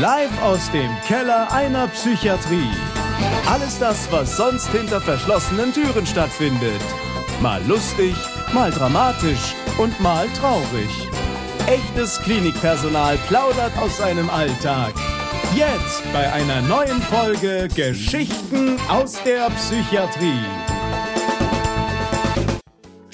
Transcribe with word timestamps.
Live 0.00 0.42
aus 0.42 0.70
dem 0.70 0.90
Keller 1.06 1.52
einer 1.52 1.86
Psychiatrie. 1.88 2.70
Alles 3.46 3.78
das, 3.78 4.10
was 4.10 4.34
sonst 4.34 4.68
hinter 4.68 4.98
verschlossenen 4.98 5.74
Türen 5.74 6.06
stattfindet. 6.06 6.80
Mal 7.42 7.60
lustig, 7.66 8.14
mal 8.54 8.70
dramatisch 8.70 9.54
und 9.76 10.00
mal 10.00 10.26
traurig. 10.40 10.88
Echtes 11.66 12.18
Klinikpersonal 12.22 13.18
plaudert 13.28 13.76
aus 13.76 13.98
seinem 13.98 14.30
Alltag. 14.30 14.94
Jetzt 15.54 16.02
bei 16.14 16.32
einer 16.32 16.62
neuen 16.62 17.02
Folge 17.02 17.68
Geschichten 17.68 18.78
aus 18.88 19.22
der 19.22 19.50
Psychiatrie. 19.50 20.46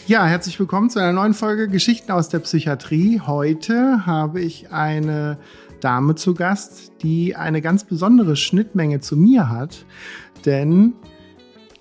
Ja, 0.06 0.24
herzlich 0.24 0.60
willkommen 0.60 0.88
zu 0.88 1.00
einer 1.00 1.12
neuen 1.12 1.34
Folge 1.34 1.66
Geschichten 1.66 2.12
aus 2.12 2.28
der 2.28 2.38
Psychiatrie. 2.38 3.20
Heute 3.26 4.06
habe 4.06 4.40
ich 4.40 4.70
eine 4.70 5.36
Dame 5.80 6.14
zu 6.14 6.34
Gast, 6.34 6.92
die 7.02 7.36
eine 7.36 7.60
ganz 7.60 7.84
besondere 7.84 8.36
Schnittmenge 8.36 9.00
zu 9.00 9.16
mir 9.16 9.48
hat, 9.48 9.84
denn 10.44 10.94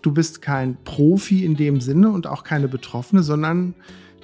du 0.01 0.11
bist 0.11 0.41
kein 0.41 0.77
Profi 0.83 1.43
in 1.45 1.55
dem 1.55 1.81
Sinne 1.81 2.09
und 2.09 2.27
auch 2.27 2.43
keine 2.43 2.67
Betroffene, 2.67 3.23
sondern 3.23 3.73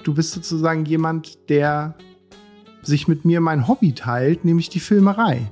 du 0.04 0.14
bist 0.14 0.32
sozusagen 0.32 0.84
jemand, 0.84 1.48
der 1.48 1.96
sich 2.82 3.08
mit 3.08 3.24
mir 3.24 3.40
mein 3.40 3.68
Hobby 3.68 3.92
teilt, 3.92 4.44
nämlich 4.44 4.68
die 4.68 4.80
Filmerei. 4.80 5.50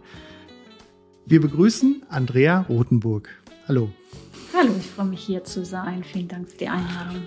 Wir 1.26 1.40
begrüßen 1.40 2.02
Andrea 2.08 2.66
Rothenburg. 2.68 3.28
Hallo. 3.68 3.90
Hallo, 4.56 4.72
ich 4.78 4.86
freue 4.86 5.06
mich 5.06 5.20
hier 5.20 5.44
zu 5.44 5.64
sein. 5.64 6.02
Vielen 6.02 6.26
Dank 6.26 6.48
für 6.48 6.58
die 6.58 6.68
Einladung. 6.68 7.22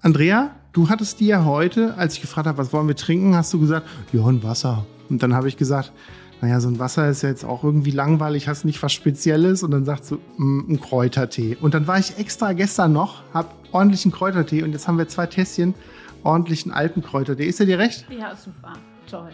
Andrea, 0.00 0.56
du 0.72 0.88
hattest 0.88 1.20
dir 1.20 1.44
heute, 1.44 1.94
als 1.94 2.14
ich 2.14 2.20
gefragt 2.20 2.46
habe, 2.48 2.58
was 2.58 2.72
wollen 2.72 2.88
wir 2.88 2.96
trinken, 2.96 3.36
hast 3.36 3.52
du 3.52 3.60
gesagt, 3.60 3.86
ja, 4.12 4.24
ein 4.24 4.42
Wasser. 4.42 4.86
Und 5.08 5.22
dann 5.22 5.34
habe 5.34 5.48
ich 5.48 5.56
gesagt, 5.56 5.92
naja, 6.40 6.60
so 6.60 6.68
ein 6.68 6.78
Wasser 6.78 7.08
ist 7.08 7.22
ja 7.22 7.30
jetzt 7.30 7.44
auch 7.44 7.64
irgendwie 7.64 7.90
langweilig, 7.90 8.46
hast 8.46 8.64
nicht 8.64 8.82
was 8.82 8.92
Spezielles. 8.92 9.62
Und 9.62 9.72
dann 9.72 9.84
sagst 9.84 10.10
du, 10.10 10.18
mm, 10.36 10.72
ein 10.72 10.80
Kräutertee. 10.80 11.56
Und 11.60 11.74
dann 11.74 11.86
war 11.86 11.98
ich 11.98 12.18
extra 12.18 12.52
gestern 12.52 12.92
noch, 12.92 13.22
habe 13.34 13.48
ordentlichen 13.72 14.12
Kräutertee 14.12 14.62
und 14.62 14.72
jetzt 14.72 14.88
haben 14.88 14.98
wir 14.98 15.08
zwei 15.08 15.26
Tässchen 15.26 15.74
ordentlichen 16.22 16.72
alten 16.72 17.02
Kräutertee. 17.02 17.46
Ist 17.46 17.60
er 17.60 17.66
dir 17.66 17.78
recht? 17.78 18.06
Ja, 18.10 18.34
super. 18.34 18.72
Toll. 19.10 19.30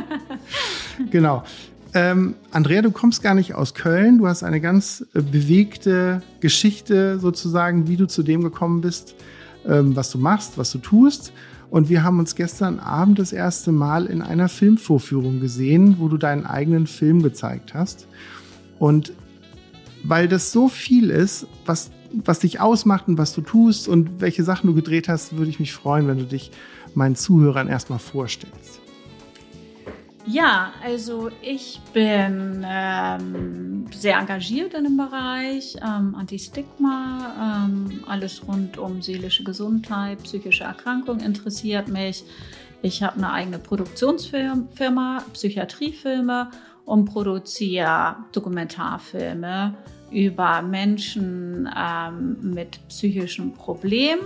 genau. 1.10 1.42
Ähm, 1.94 2.34
Andrea, 2.50 2.82
du 2.82 2.90
kommst 2.90 3.22
gar 3.22 3.34
nicht 3.34 3.54
aus 3.54 3.74
Köln. 3.74 4.18
Du 4.18 4.26
hast 4.26 4.42
eine 4.42 4.60
ganz 4.60 5.04
äh, 5.14 5.22
bewegte 5.22 6.22
Geschichte 6.40 7.18
sozusagen, 7.18 7.88
wie 7.88 7.96
du 7.96 8.06
zu 8.06 8.22
dem 8.22 8.42
gekommen 8.42 8.80
bist, 8.80 9.14
ähm, 9.66 9.96
was 9.96 10.10
du 10.10 10.18
machst, 10.18 10.58
was 10.58 10.70
du 10.72 10.78
tust. 10.78 11.32
Und 11.76 11.90
wir 11.90 12.04
haben 12.04 12.18
uns 12.18 12.34
gestern 12.34 12.80
Abend 12.80 13.18
das 13.18 13.34
erste 13.34 13.70
Mal 13.70 14.06
in 14.06 14.22
einer 14.22 14.48
Filmvorführung 14.48 15.40
gesehen, 15.40 15.96
wo 15.98 16.08
du 16.08 16.16
deinen 16.16 16.46
eigenen 16.46 16.86
Film 16.86 17.22
gezeigt 17.22 17.74
hast. 17.74 18.08
Und 18.78 19.12
weil 20.02 20.26
das 20.26 20.52
so 20.52 20.68
viel 20.68 21.10
ist, 21.10 21.46
was, 21.66 21.90
was 22.14 22.38
dich 22.38 22.60
ausmacht 22.60 23.08
und 23.08 23.18
was 23.18 23.34
du 23.34 23.42
tust 23.42 23.88
und 23.88 24.22
welche 24.22 24.42
Sachen 24.42 24.68
du 24.68 24.74
gedreht 24.74 25.10
hast, 25.10 25.36
würde 25.36 25.50
ich 25.50 25.60
mich 25.60 25.74
freuen, 25.74 26.08
wenn 26.08 26.16
du 26.16 26.24
dich 26.24 26.50
meinen 26.94 27.14
Zuhörern 27.14 27.68
erstmal 27.68 27.98
vorstellst. 27.98 28.80
Ja, 30.28 30.72
also 30.82 31.30
ich 31.40 31.80
bin 31.92 32.66
ähm, 32.68 33.86
sehr 33.92 34.18
engagiert 34.18 34.74
in 34.74 34.82
dem 34.82 34.96
Bereich 34.96 35.76
ähm, 35.76 36.16
Anti-Stigma, 36.16 37.68
ähm, 37.68 38.02
alles 38.08 38.46
rund 38.46 38.76
um 38.76 39.00
seelische 39.02 39.44
Gesundheit, 39.44 40.20
psychische 40.24 40.64
Erkrankung 40.64 41.20
interessiert 41.20 41.86
mich. 41.86 42.24
Ich 42.82 43.04
habe 43.04 43.16
eine 43.16 43.32
eigene 43.32 43.60
Produktionsfirma, 43.60 45.22
Psychiatriefilme 45.32 46.50
und 46.84 47.04
produziere 47.04 48.16
Dokumentarfilme 48.32 49.74
über 50.10 50.60
Menschen 50.62 51.68
ähm, 51.76 52.36
mit 52.42 52.80
psychischen 52.88 53.54
Problemen 53.54 54.22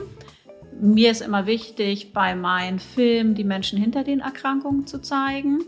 mir 0.78 1.10
ist 1.10 1.20
immer 1.20 1.47
wichtig, 1.47 2.12
bei 2.12 2.34
meinen 2.34 2.78
Filmen 2.78 3.34
die 3.34 3.44
Menschen 3.44 3.78
hinter 3.78 4.04
den 4.04 4.20
Erkrankungen 4.20 4.86
zu 4.86 5.00
zeigen. 5.00 5.60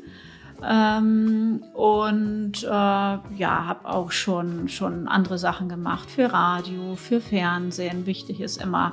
Ähm, 0.64 1.64
und 1.74 2.62
äh, 2.62 2.66
ja, 2.66 3.20
habe 3.66 3.88
auch 3.88 4.12
schon, 4.12 4.68
schon 4.68 5.08
andere 5.08 5.38
Sachen 5.38 5.68
gemacht 5.68 6.10
für 6.10 6.32
Radio, 6.32 6.94
für 6.94 7.20
Fernsehen. 7.20 8.06
Wichtig 8.06 8.40
ist 8.40 8.62
immer, 8.62 8.92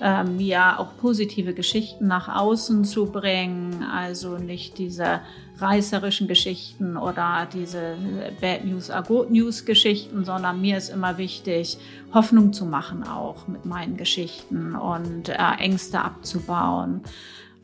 äh, 0.00 0.24
mir 0.24 0.78
auch 0.78 0.96
positive 0.96 1.54
Geschichten 1.54 2.06
nach 2.06 2.28
außen 2.34 2.84
zu 2.84 3.06
bringen. 3.06 3.82
Also 3.82 4.38
nicht 4.38 4.78
diese 4.78 5.20
reißerischen 5.58 6.28
Geschichten 6.28 6.96
oder 6.96 7.48
diese 7.52 7.96
Bad 8.40 8.64
News 8.64 8.90
are 8.90 9.02
Good 9.02 9.30
News 9.30 9.64
Geschichten, 9.64 10.24
sondern 10.24 10.60
mir 10.60 10.76
ist 10.76 10.88
immer 10.88 11.18
wichtig, 11.18 11.78
Hoffnung 12.14 12.52
zu 12.52 12.64
machen 12.64 13.02
auch 13.02 13.48
mit 13.48 13.64
meinen 13.64 13.96
Geschichten 13.96 14.74
und 14.74 15.28
äh, 15.28 15.36
Ängste 15.58 16.00
abzubauen 16.00 17.02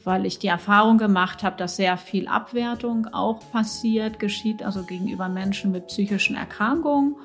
weil 0.05 0.27
ich 0.27 0.39
die 0.39 0.49
Erfahrung 0.49 0.99
gemacht 0.99 1.43
habe, 1.43 1.57
dass 1.57 1.77
sehr 1.77 1.97
viel 1.97 2.29
Abwertung 2.29 3.09
auch 3.13 3.41
passiert, 3.51 4.19
geschieht, 4.19 4.63
also 4.63 4.83
gegenüber 4.83 5.29
Menschen 5.29 5.73
mit 5.73 5.87
psychischen 5.87 6.37
Erkrankungen. 6.37 7.17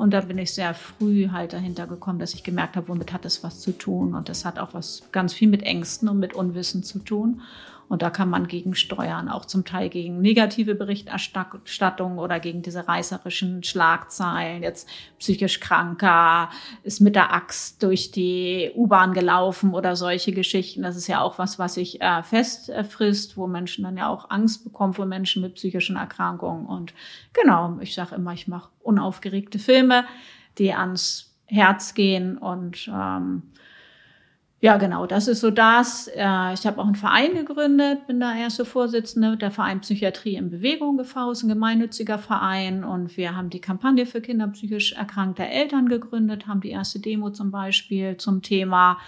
Und 0.00 0.12
da 0.12 0.22
bin 0.22 0.38
ich 0.38 0.54
sehr 0.54 0.72
früh 0.72 1.28
halt 1.28 1.52
dahinter 1.52 1.86
gekommen, 1.86 2.18
dass 2.18 2.32
ich 2.32 2.42
gemerkt 2.42 2.76
habe, 2.76 2.88
womit 2.88 3.12
hat 3.12 3.26
es 3.26 3.44
was 3.44 3.60
zu 3.60 3.72
tun. 3.72 4.14
Und 4.14 4.30
das 4.30 4.46
hat 4.46 4.58
auch 4.58 4.72
was 4.72 5.02
ganz 5.12 5.34
viel 5.34 5.46
mit 5.46 5.62
Ängsten 5.62 6.08
und 6.08 6.18
mit 6.18 6.32
Unwissen 6.32 6.82
zu 6.82 7.00
tun. 7.00 7.42
Und 7.90 8.02
da 8.02 8.10
kann 8.10 8.30
man 8.30 8.46
gegensteuern, 8.46 9.28
auch 9.28 9.44
zum 9.44 9.64
Teil 9.64 9.88
gegen 9.88 10.20
negative 10.20 10.76
Berichterstattung 10.76 12.18
oder 12.18 12.38
gegen 12.38 12.62
diese 12.62 12.86
reißerischen 12.86 13.64
Schlagzeilen. 13.64 14.62
Jetzt 14.62 14.88
psychisch 15.18 15.58
kranker 15.58 16.50
ist 16.84 17.00
mit 17.00 17.16
der 17.16 17.34
Axt 17.34 17.82
durch 17.82 18.12
die 18.12 18.70
U-Bahn 18.76 19.12
gelaufen 19.12 19.74
oder 19.74 19.96
solche 19.96 20.30
Geschichten. 20.30 20.82
Das 20.82 20.96
ist 20.96 21.08
ja 21.08 21.20
auch 21.20 21.40
was, 21.40 21.58
was 21.58 21.74
sich 21.74 22.00
äh, 22.00 22.22
festfrisst, 22.22 23.36
wo 23.36 23.48
Menschen 23.48 23.82
dann 23.82 23.96
ja 23.96 24.08
auch 24.08 24.30
Angst 24.30 24.62
bekommen 24.62 24.92
vor 24.92 25.06
Menschen 25.06 25.42
mit 25.42 25.56
psychischen 25.56 25.96
Erkrankungen. 25.96 26.66
Und 26.66 26.94
genau, 27.32 27.76
ich 27.80 27.96
sage 27.96 28.14
immer, 28.14 28.32
ich 28.34 28.46
mache 28.46 28.70
unaufgeregte 28.84 29.58
Filme, 29.58 30.04
die 30.58 30.72
ans 30.72 31.34
Herz 31.46 31.94
gehen 31.94 32.38
und 32.38 32.88
ähm, 32.94 33.50
ja, 34.62 34.76
genau, 34.76 35.06
das 35.06 35.26
ist 35.26 35.40
so 35.40 35.50
das. 35.50 36.08
Äh, 36.08 36.52
ich 36.52 36.66
habe 36.66 36.78
auch 36.78 36.84
einen 36.84 36.94
Verein 36.94 37.34
gegründet, 37.34 38.06
bin 38.06 38.20
da 38.20 38.36
erste 38.36 38.66
Vorsitzende. 38.66 39.38
Der 39.38 39.50
Verein 39.50 39.80
Psychiatrie 39.80 40.34
in 40.34 40.50
Bewegung 40.50 41.00
e.V. 41.00 41.30
ist 41.30 41.42
ein 41.42 41.48
gemeinnütziger 41.48 42.18
Verein 42.18 42.84
und 42.84 43.16
wir 43.16 43.34
haben 43.34 43.48
die 43.48 43.62
Kampagne 43.62 44.04
für 44.04 44.20
Kinder 44.20 44.48
psychisch 44.48 44.92
erkrankter 44.92 45.46
Eltern 45.46 45.88
gegründet, 45.88 46.46
haben 46.46 46.60
die 46.60 46.70
erste 46.70 47.00
Demo 47.00 47.30
zum 47.30 47.50
Beispiel 47.50 48.18
zum 48.18 48.42
Thema 48.42 48.98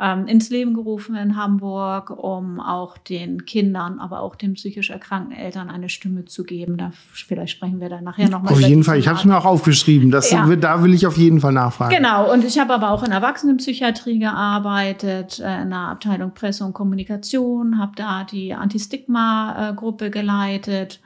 ähm, 0.00 0.26
ins 0.26 0.48
Leben 0.48 0.72
gerufen 0.72 1.14
in 1.14 1.36
Hamburg, 1.36 2.10
um 2.10 2.58
auch 2.58 2.96
den 2.96 3.44
Kindern, 3.44 4.00
aber 4.00 4.20
auch 4.20 4.34
den 4.34 4.54
psychisch 4.54 4.88
erkrankten 4.88 5.36
Eltern 5.36 5.68
eine 5.68 5.90
Stimme 5.90 6.24
zu 6.24 6.44
geben. 6.44 6.78
Da, 6.78 6.92
vielleicht 7.12 7.52
sprechen 7.52 7.80
wir 7.80 7.90
dann 7.90 8.04
nachher 8.04 8.30
nochmal. 8.30 8.54
Auf 8.54 8.60
jeden 8.60 8.82
Fall, 8.82 8.98
ich 8.98 9.08
habe 9.08 9.18
es 9.18 9.24
mir 9.26 9.36
auch 9.36 9.44
aufgeschrieben. 9.44 10.10
Das, 10.10 10.30
ja. 10.30 10.46
Da 10.56 10.82
will 10.82 10.94
ich 10.94 11.06
auf 11.06 11.18
jeden 11.18 11.40
Fall 11.40 11.52
nachfragen. 11.52 11.94
Genau, 11.94 12.32
und 12.32 12.44
ich 12.44 12.58
habe 12.58 12.72
aber 12.72 12.90
auch 12.90 13.02
in 13.02 13.12
Erwachsenenpsychiatrie 13.12 14.18
gearbeitet, 14.18 15.38
äh, 15.38 15.62
in 15.62 15.70
der 15.70 15.78
Abteilung 15.80 16.32
Presse 16.32 16.64
und 16.64 16.72
Kommunikation, 16.72 17.78
habe 17.78 17.92
da 17.94 18.24
die 18.24 18.54
Anti-Stigma-Gruppe 18.54 20.10
geleitet 20.10 21.00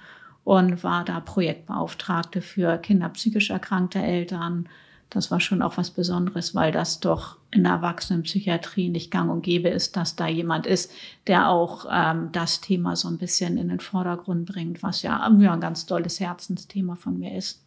und 0.45 0.85
war 0.85 1.05
da 1.05 1.19
Projektbeauftragte 1.19 2.43
für 2.43 2.79
Kinder 2.79 3.09
psychisch 3.09 3.51
erkrankte 3.51 3.99
Eltern 3.99 4.69
das 5.15 5.31
war 5.31 5.39
schon 5.39 5.63
auch 5.63 5.77
was 5.77 5.91
Besonderes, 5.91 6.55
weil 6.55 6.73
das 6.73 6.99
doch 6.99 7.37
in 7.53 7.63
der 7.63 7.75
Erwachsenenpsychiatrie 7.75 8.89
nicht 8.89 9.13
gang 9.13 9.31
und 9.31 9.43
gäbe 9.43 9.69
ist, 9.69 9.97
dass 9.97 10.17
da 10.17 10.27
jemand 10.27 10.67
ist, 10.67 10.91
der 11.29 11.49
auch 11.49 11.87
ähm, 11.91 12.31
das 12.33 12.61
Thema 12.61 12.97
so 12.97 13.09
ein 13.09 13.19
bisschen 13.19 13.57
in 13.57 13.69
den 13.69 13.79
Vordergrund 13.79 14.47
bringt, 14.47 14.83
was 14.83 15.03
ja, 15.03 15.31
ja 15.39 15.53
ein 15.53 15.61
ganz 15.61 15.87
tolles 15.87 16.19
Herzensthema 16.19 16.97
von 16.97 17.19
mir 17.19 17.37
ist. 17.37 17.63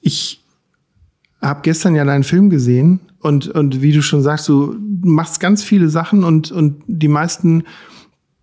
Ich 0.00 0.40
habe 1.42 1.60
gestern 1.62 1.96
ja 1.96 2.04
deinen 2.04 2.24
Film 2.24 2.50
gesehen 2.50 3.00
und, 3.20 3.48
und 3.48 3.82
wie 3.82 3.92
du 3.92 4.00
schon 4.00 4.22
sagst, 4.22 4.48
du 4.48 4.76
machst 5.02 5.40
ganz 5.40 5.64
viele 5.64 5.88
Sachen 5.88 6.22
und, 6.22 6.52
und 6.52 6.82
die 6.86 7.08
meisten 7.08 7.64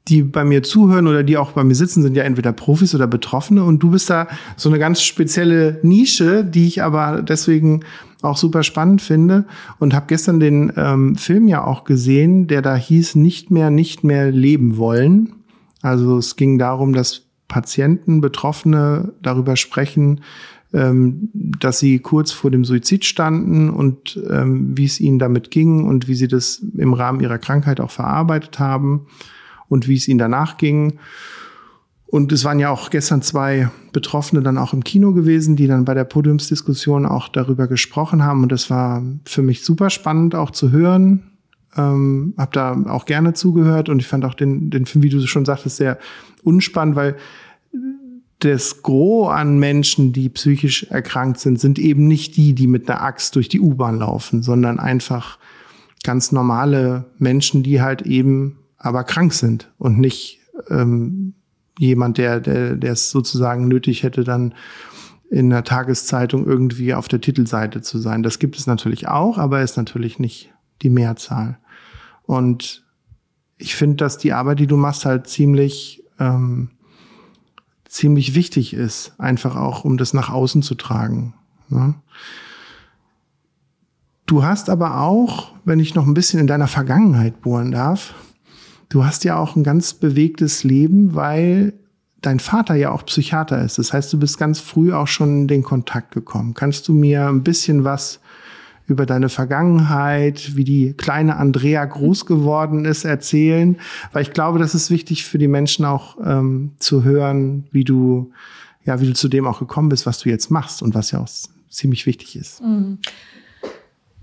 die 0.10 0.22
bei 0.22 0.44
mir 0.44 0.64
zuhören 0.64 1.08
oder 1.08 1.24
die 1.24 1.38
auch 1.38 1.52
bei 1.52 1.64
mir 1.64 1.76
sitzen, 1.76 2.02
sind 2.02 2.16
ja 2.16 2.24
entweder 2.24 2.52
Profis 2.52 2.94
oder 2.94 3.08
Betroffene. 3.08 3.64
Und 3.64 3.80
du 3.82 3.92
bist 3.92 4.10
da 4.10 4.28
so 4.58 4.70
eine 4.70 4.80
ganz 4.80 5.02
spezielle 5.02 5.80
Nische, 5.82 6.44
die 6.44 6.68
ich 6.68 6.84
aber 6.84 7.22
deswegen 7.22 7.86
auch 8.22 8.38
super 8.38 8.64
spannend 8.64 9.02
finde. 9.02 9.46
Und 9.80 9.94
habe 9.94 10.08
gestern 10.08 10.40
den 10.40 10.74
ähm, 10.76 11.16
Film 11.16 11.48
ja 11.48 11.64
auch 11.64 11.86
gesehen, 11.86 12.48
der 12.48 12.62
da 12.62 12.76
hieß 12.76 13.16
Nicht 13.16 13.50
mehr, 13.50 13.70
nicht 13.70 14.04
mehr 14.04 14.30
leben 14.32 14.78
wollen. 14.78 15.36
Also 15.82 16.18
es 16.18 16.36
ging 16.36 16.60
darum, 16.60 16.94
dass 16.94 17.22
Patienten, 17.48 18.20
Betroffene 18.20 19.14
darüber 19.22 19.56
sprechen, 19.56 20.22
ähm, 20.74 21.30
dass 21.34 21.80
sie 21.80 22.00
kurz 22.00 22.32
vor 22.32 22.52
dem 22.52 22.66
Suizid 22.66 23.06
standen 23.06 23.70
und 23.70 24.20
ähm, 24.30 24.78
wie 24.78 24.86
es 24.86 25.00
ihnen 25.00 25.20
damit 25.20 25.52
ging 25.52 25.86
und 25.86 26.08
wie 26.08 26.16
sie 26.16 26.28
das 26.28 26.66
im 26.78 26.94
Rahmen 26.94 27.22
ihrer 27.22 27.38
Krankheit 27.38 27.80
auch 27.80 27.92
verarbeitet 27.92 28.60
haben 28.60 29.08
und 29.74 29.88
wie 29.88 29.96
es 29.96 30.08
ihnen 30.08 30.20
danach 30.20 30.58
ging. 30.58 31.00
Und 32.06 32.32
es 32.32 32.46
waren 32.46 32.60
ja 32.60 32.70
auch 32.70 32.92
gestern 32.92 33.24
zwei 33.24 33.72
Betroffene 33.92 34.44
dann 34.44 34.60
auch 34.60 34.72
im 34.72 34.84
Kino 34.84 35.14
gewesen, 35.14 35.56
die 35.56 35.66
dann 35.66 35.84
bei 35.84 35.96
der 35.96 36.04
Podiumsdiskussion 36.04 37.08
auch 37.08 37.28
darüber 37.28 37.68
gesprochen 37.68 38.24
haben. 38.24 38.44
Und 38.44 38.52
das 38.52 38.70
war 38.70 39.02
für 39.26 39.42
mich 39.42 39.66
super 39.66 39.90
spannend 39.90 40.36
auch 40.36 40.52
zu 40.52 40.70
hören. 40.70 41.24
Ähm, 41.76 42.36
hab 42.38 42.54
da 42.54 42.78
auch 42.86 43.06
gerne 43.06 43.34
zugehört 43.34 43.90
und 43.90 44.00
ich 44.00 44.08
fand 44.08 44.26
auch 44.26 44.36
den, 44.36 44.70
den 44.70 44.86
Film, 44.86 45.02
wie 45.02 45.10
du 45.10 45.26
schon 45.26 45.44
sagtest, 45.44 45.78
sehr 45.78 45.98
unspannend, 46.44 46.96
weil 46.96 47.16
das 48.38 48.84
Gros 48.84 49.32
an 49.32 49.58
Menschen, 49.58 50.14
die 50.14 50.30
psychisch 50.30 50.84
erkrankt 50.92 51.40
sind, 51.40 51.60
sind 51.60 51.80
eben 51.80 52.08
nicht 52.08 52.38
die, 52.38 52.54
die 52.54 52.68
mit 52.68 52.90
einer 52.90 53.02
Axt 53.02 53.36
durch 53.36 53.50
die 53.50 53.60
U-Bahn 53.60 53.98
laufen, 53.98 54.44
sondern 54.44 54.80
einfach 54.80 55.40
ganz 56.04 56.32
normale 56.32 57.06
Menschen, 57.18 57.64
die 57.64 57.82
halt 57.82 58.04
eben 58.04 58.58
aber 58.84 59.06
krank 59.06 59.34
sind 59.34 59.72
und 59.80 59.98
nicht 59.98 60.42
ähm, 60.70 61.34
jemand, 61.80 62.18
der, 62.20 62.40
der, 62.40 62.76
der 62.76 62.92
es 62.92 63.10
sozusagen 63.10 63.68
nötig 63.68 64.04
hätte, 64.04 64.24
dann 64.24 64.54
in 65.32 65.50
der 65.50 65.64
Tageszeitung 65.64 66.46
irgendwie 66.46 66.94
auf 66.94 67.08
der 67.08 67.22
Titelseite 67.22 67.82
zu 67.82 67.98
sein. 67.98 68.22
Das 68.22 68.38
gibt 68.38 68.58
es 68.58 68.68
natürlich 68.68 69.08
auch, 69.08 69.38
aber 69.40 69.62
ist 69.62 69.78
natürlich 69.78 70.20
nicht 70.20 70.54
die 70.84 70.90
Mehrzahl. 70.90 71.58
Und 72.24 72.86
ich 73.58 73.74
finde, 73.76 73.96
dass 73.96 74.18
die 74.18 74.34
Arbeit, 74.34 74.60
die 74.60 74.68
du 74.68 74.76
machst, 74.76 75.06
halt 75.06 75.28
ziemlich, 75.28 76.04
ähm, 76.20 76.72
ziemlich 77.86 78.36
wichtig 78.36 78.74
ist, 78.74 79.14
einfach 79.18 79.56
auch, 79.56 79.86
um 79.86 79.98
das 79.98 80.14
nach 80.14 80.30
außen 80.30 80.62
zu 80.62 80.76
tragen. 80.76 81.34
Ne? 81.70 81.96
Du 84.26 84.44
hast 84.44 84.70
aber 84.70 85.02
auch, 85.02 85.54
wenn 85.64 85.80
ich 85.80 85.96
noch 85.96 86.06
ein 86.06 86.14
bisschen 86.14 86.40
in 86.40 86.48
deiner 86.48 86.68
Vergangenheit 86.68 87.42
bohren 87.42 87.72
darf, 87.72 88.14
Du 88.94 89.04
hast 89.04 89.24
ja 89.24 89.40
auch 89.40 89.56
ein 89.56 89.64
ganz 89.64 89.96
bewegtes 89.96 90.64
Leben, 90.64 91.16
weil 91.16 91.74
dein 92.22 92.40
Vater 92.40 92.76
ja 92.76 92.92
auch 92.92 93.04
Psychiater 93.08 93.60
ist. 93.66 93.80
Das 93.80 93.92
heißt, 93.92 94.14
du 94.14 94.20
bist 94.20 94.38
ganz 94.38 94.60
früh 94.60 94.94
auch 94.94 95.08
schon 95.08 95.42
in 95.42 95.48
den 95.48 95.64
Kontakt 95.64 96.12
gekommen. 96.12 96.54
Kannst 96.54 96.88
du 96.88 96.94
mir 96.94 97.28
ein 97.28 97.42
bisschen 97.42 97.86
was 97.86 98.20
über 98.86 99.08
deine 99.08 99.30
Vergangenheit, 99.30 100.56
wie 100.56 100.64
die 100.64 100.94
kleine 100.94 101.38
Andrea 101.38 101.84
groß 101.84 102.28
geworden 102.28 102.86
ist, 102.86 103.04
erzählen? 103.04 103.78
Weil 104.12 104.22
ich 104.22 104.32
glaube, 104.32 104.60
das 104.60 104.76
ist 104.76 104.92
wichtig 104.92 105.26
für 105.26 105.40
die 105.40 105.48
Menschen 105.48 105.86
auch 105.86 106.18
ähm, 106.24 106.74
zu 106.78 107.04
hören, 107.04 107.66
wie 107.72 107.86
du, 107.86 108.32
ja, 108.86 109.02
wie 109.02 109.08
du 109.08 109.14
zu 109.16 109.28
dem 109.28 109.48
auch 109.48 109.58
gekommen 109.58 109.90
bist, 109.90 110.06
was 110.06 110.20
du 110.20 110.30
jetzt 110.30 110.52
machst 110.52 110.84
und 110.84 110.94
was 110.94 111.10
ja 111.10 111.20
auch 111.20 111.30
ziemlich 111.68 112.06
wichtig 112.06 112.36
ist. 112.36 112.62
Mhm. 112.62 113.00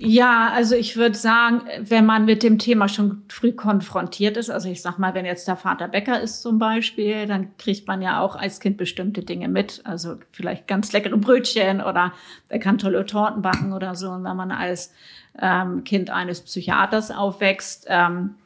Ja, 0.03 0.51
also 0.55 0.77
ich 0.77 0.97
würde 0.97 1.15
sagen, 1.15 1.61
wenn 1.79 2.07
man 2.07 2.25
mit 2.25 2.43
dem 2.43 2.59
Thema 2.59 2.89
schon 2.89 3.23
früh 3.29 3.53
konfrontiert 3.53 4.39
ist, 4.39 4.49
also 4.49 4.67
ich 4.71 4.81
sag 4.81 4.97
mal, 4.99 5.13
wenn 5.13 5.27
jetzt 5.27 5.47
der 5.47 5.57
Vater 5.57 5.89
Bäcker 5.89 6.19
ist 6.23 6.41
zum 6.41 6.59
Beispiel, 6.59 7.27
dann 7.27 7.55
kriegt 7.59 7.87
man 7.87 8.01
ja 8.01 8.23
auch 8.23 8.35
als 8.35 8.61
Kind 8.61 8.79
bestimmte 8.79 9.23
Dinge 9.23 9.49
mit. 9.49 9.83
Also 9.85 10.17
vielleicht 10.33 10.67
ganz 10.67 10.91
leckere 10.93 11.19
Brötchen 11.19 11.83
oder 11.83 12.15
er 12.49 12.59
kann 12.59 12.79
tolle 12.79 13.05
Torten 13.05 13.43
backen 13.43 13.75
oder 13.75 13.95
so. 13.95 14.09
Und 14.09 14.25
wenn 14.25 14.37
man 14.39 14.53
als 14.53 14.95
ähm, 15.39 15.85
Kind 15.85 16.09
eines 16.09 16.41
Psychiaters 16.41 17.11
aufwächst, 17.11 17.85
ähm, 17.91 18.37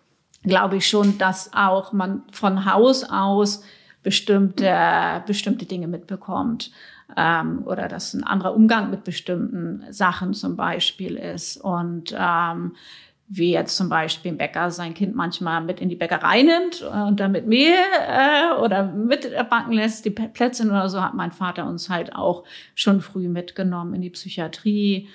glaube 0.42 0.78
ich 0.78 0.88
schon, 0.88 1.18
dass 1.18 1.52
auch 1.54 1.92
man 1.92 2.22
von 2.32 2.64
Haus 2.64 3.04
aus 3.04 3.62
bestimmte, 4.02 5.22
bestimmte 5.24 5.66
Dinge 5.66 5.86
mitbekommt 5.86 6.72
ähm, 7.16 7.62
oder 7.66 7.88
dass 7.88 8.14
ein 8.14 8.24
anderer 8.24 8.54
Umgang 8.54 8.90
mit 8.90 9.04
bestimmten 9.04 9.84
Sachen 9.90 10.34
zum 10.34 10.56
Beispiel 10.56 11.16
ist. 11.16 11.56
Und 11.56 12.14
ähm, 12.18 12.74
wie 13.28 13.52
jetzt 13.52 13.76
zum 13.76 13.88
Beispiel 13.88 14.32
ein 14.32 14.38
Bäcker 14.38 14.70
sein 14.70 14.94
Kind 14.94 15.14
manchmal 15.14 15.62
mit 15.62 15.80
in 15.80 15.88
die 15.88 15.96
Bäckerei 15.96 16.42
nimmt 16.42 16.82
und 16.82 17.20
damit 17.20 17.46
Mehl 17.46 17.72
äh, 18.06 18.54
oder 18.60 18.84
mitbacken 18.84 19.72
lässt, 19.72 20.04
die 20.04 20.10
Plätzchen 20.10 20.70
oder 20.70 20.88
so, 20.88 21.00
hat 21.00 21.14
mein 21.14 21.32
Vater 21.32 21.66
uns 21.66 21.88
halt 21.88 22.14
auch 22.14 22.44
schon 22.74 23.00
früh 23.00 23.28
mitgenommen 23.28 23.94
in 23.94 24.02
die 24.02 24.10
Psychiatrie 24.10 25.08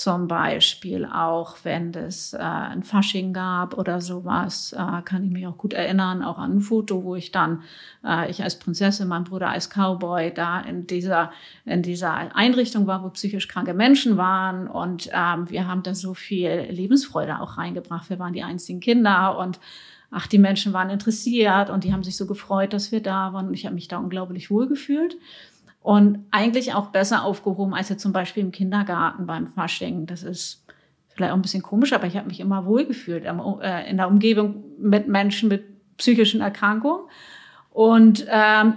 zum 0.00 0.28
Beispiel 0.28 1.04
auch, 1.04 1.58
wenn 1.62 1.92
es 1.92 2.32
äh, 2.32 2.38
ein 2.38 2.82
Fasching 2.82 3.34
gab 3.34 3.76
oder 3.76 4.00
sowas, 4.00 4.72
äh, 4.72 5.02
kann 5.02 5.24
ich 5.24 5.30
mich 5.30 5.46
auch 5.46 5.58
gut 5.58 5.74
erinnern, 5.74 6.22
auch 6.22 6.38
an 6.38 6.56
ein 6.56 6.60
Foto, 6.60 7.04
wo 7.04 7.16
ich 7.16 7.32
dann, 7.32 7.62
äh, 8.02 8.30
ich 8.30 8.42
als 8.42 8.58
Prinzessin, 8.58 9.08
mein 9.08 9.24
Bruder 9.24 9.50
als 9.50 9.68
Cowboy, 9.68 10.32
da 10.32 10.60
in 10.60 10.86
dieser, 10.86 11.32
in 11.66 11.82
dieser 11.82 12.34
Einrichtung 12.34 12.86
war, 12.86 13.04
wo 13.04 13.10
psychisch 13.10 13.46
kranke 13.46 13.74
Menschen 13.74 14.16
waren. 14.16 14.68
Und 14.68 15.10
ähm, 15.12 15.50
wir 15.50 15.68
haben 15.68 15.82
da 15.82 15.94
so 15.94 16.14
viel 16.14 16.68
Lebensfreude 16.70 17.38
auch 17.38 17.58
reingebracht. 17.58 18.08
Wir 18.08 18.18
waren 18.18 18.32
die 18.32 18.42
einzigen 18.42 18.80
Kinder 18.80 19.36
und 19.36 19.60
ach, 20.10 20.26
die 20.26 20.38
Menschen 20.38 20.72
waren 20.72 20.88
interessiert 20.88 21.68
und 21.68 21.84
die 21.84 21.92
haben 21.92 22.04
sich 22.04 22.16
so 22.16 22.26
gefreut, 22.26 22.72
dass 22.72 22.90
wir 22.90 23.02
da 23.02 23.34
waren. 23.34 23.48
Und 23.48 23.54
ich 23.54 23.66
habe 23.66 23.74
mich 23.74 23.88
da 23.88 23.98
unglaublich 23.98 24.50
wohl 24.50 24.66
gefühlt 24.66 25.18
und 25.80 26.26
eigentlich 26.30 26.74
auch 26.74 26.88
besser 26.88 27.24
aufgehoben 27.24 27.74
als 27.74 27.88
jetzt 27.88 28.02
zum 28.02 28.12
Beispiel 28.12 28.42
im 28.42 28.52
Kindergarten 28.52 29.26
beim 29.26 29.46
Fasching. 29.46 30.06
Das 30.06 30.22
ist 30.22 30.64
vielleicht 31.08 31.32
auch 31.32 31.36
ein 31.36 31.42
bisschen 31.42 31.62
komisch, 31.62 31.92
aber 31.92 32.06
ich 32.06 32.16
habe 32.16 32.28
mich 32.28 32.40
immer 32.40 32.66
wohlgefühlt 32.66 33.24
äh, 33.24 33.90
in 33.90 33.96
der 33.96 34.08
Umgebung 34.08 34.64
mit 34.78 35.08
Menschen 35.08 35.48
mit 35.48 35.64
psychischen 35.96 36.40
Erkrankungen. 36.40 37.04
Und 37.70 38.26
ähm, 38.28 38.74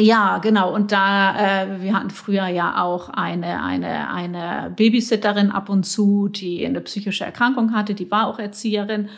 ja, 0.00 0.38
genau. 0.38 0.72
Und 0.72 0.92
da, 0.92 1.64
äh, 1.64 1.82
wir 1.82 1.94
hatten 1.94 2.10
früher 2.10 2.46
ja 2.46 2.82
auch 2.82 3.08
eine, 3.08 3.62
eine, 3.62 4.08
eine 4.10 4.72
Babysitterin 4.76 5.50
ab 5.50 5.68
und 5.68 5.84
zu, 5.84 6.28
die 6.28 6.64
eine 6.64 6.80
psychische 6.82 7.24
Erkrankung 7.24 7.72
hatte, 7.72 7.94
die 7.94 8.08
war 8.10 8.28
auch 8.28 8.38
Erzieherin. 8.38 9.08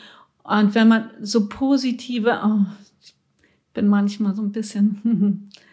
Und 0.43 0.75
wenn 0.75 0.89
man 0.89 1.11
so 1.21 1.49
positive, 1.49 2.41
oh, 2.43 2.65
ich 3.03 3.15
bin 3.75 3.89
manchmal 3.89 4.35
so 4.35 4.41
ein 4.41 4.53
bisschen 4.53 5.51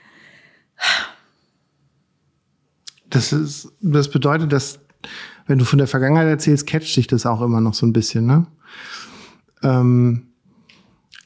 Das 3.10 3.32
ist, 3.32 3.72
das 3.82 4.10
bedeutet, 4.10 4.52
dass, 4.52 4.80
wenn 5.46 5.60
du 5.60 5.66
von 5.66 5.78
der 5.78 5.88
Vergangenheit 5.88 6.28
erzählst, 6.28 6.68
catcht 6.68 6.94
sich 6.94 7.08
das 7.08 7.26
auch 7.26 7.42
immer 7.42 7.62
noch 7.62 7.74
so 7.74 7.86
ein 7.86 7.94
bisschen, 7.94 8.26
ne? 8.26 8.48
Ähm, 9.64 10.28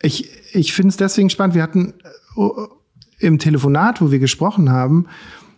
ich 0.01 0.30
ich 0.53 0.74
finde 0.74 0.89
es 0.89 0.98
deswegen 0.98 1.30
spannend. 1.30 1.56
Wir 1.56 1.63
hatten 1.63 1.94
äh, 2.36 2.42
im 3.19 3.39
Telefonat, 3.39 4.01
wo 4.01 4.12
wir 4.12 4.19
gesprochen 4.19 4.69
haben, 4.69 5.07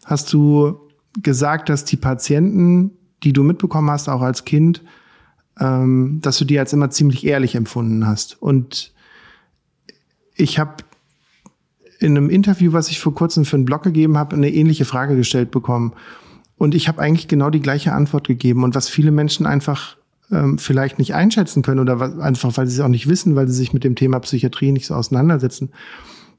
hast 0.06 0.32
du 0.34 0.80
gesagt, 1.22 1.70
dass 1.70 1.86
die 1.86 1.98
Patienten, 1.98 2.92
die 3.24 3.34
du 3.34 3.44
mitbekommen 3.44 3.90
hast, 3.90 4.10
auch 4.10 4.22
als 4.22 4.46
Kind, 4.46 4.84
ähm, 5.60 6.20
dass 6.22 6.38
du 6.38 6.46
die 6.46 6.60
als 6.60 6.74
immer 6.74 6.90
ziemlich 6.90 7.26
ehrlich 7.26 7.56
empfunden 7.56 8.08
hast. 8.08 8.42
Und 8.42 8.94
ich 10.36 10.60
habe 10.60 10.84
in 12.04 12.18
einem 12.18 12.30
Interview, 12.30 12.74
was 12.74 12.90
ich 12.90 13.00
vor 13.00 13.16
kurzem 13.16 13.46
für 13.46 13.56
einen 13.56 13.66
Blog 13.66 13.84
gegeben 13.84 14.18
habe, 14.18 14.36
eine 14.36 14.52
ähnliche 14.52 14.86
Frage 14.86 15.16
gestellt 15.16 15.52
bekommen. 15.52 15.94
Und 16.58 16.76
ich 16.76 16.88
habe 16.88 17.02
eigentlich 17.02 17.28
genau 17.28 17.50
die 17.50 17.62
gleiche 17.62 17.94
Antwort 17.94 18.28
gegeben. 18.28 18.64
Und 18.64 18.76
was 18.76 18.90
viele 18.90 19.12
Menschen 19.12 19.46
einfach 19.46 19.96
ähm, 20.32 20.58
vielleicht 20.58 21.00
nicht 21.00 21.16
einschätzen 21.16 21.64
können 21.64 21.80
oder 21.80 22.00
was, 22.00 22.20
einfach, 22.20 22.58
weil 22.58 22.68
sie 22.68 22.76
es 22.76 22.80
auch 22.82 22.90
nicht 22.90 23.08
wissen, 23.08 23.36
weil 23.36 23.48
sie 23.48 23.56
sich 23.56 23.74
mit 23.74 23.84
dem 23.84 23.96
Thema 23.96 24.20
Psychiatrie 24.20 24.72
nicht 24.72 24.86
so 24.86 24.96
auseinandersetzen, 24.96 25.72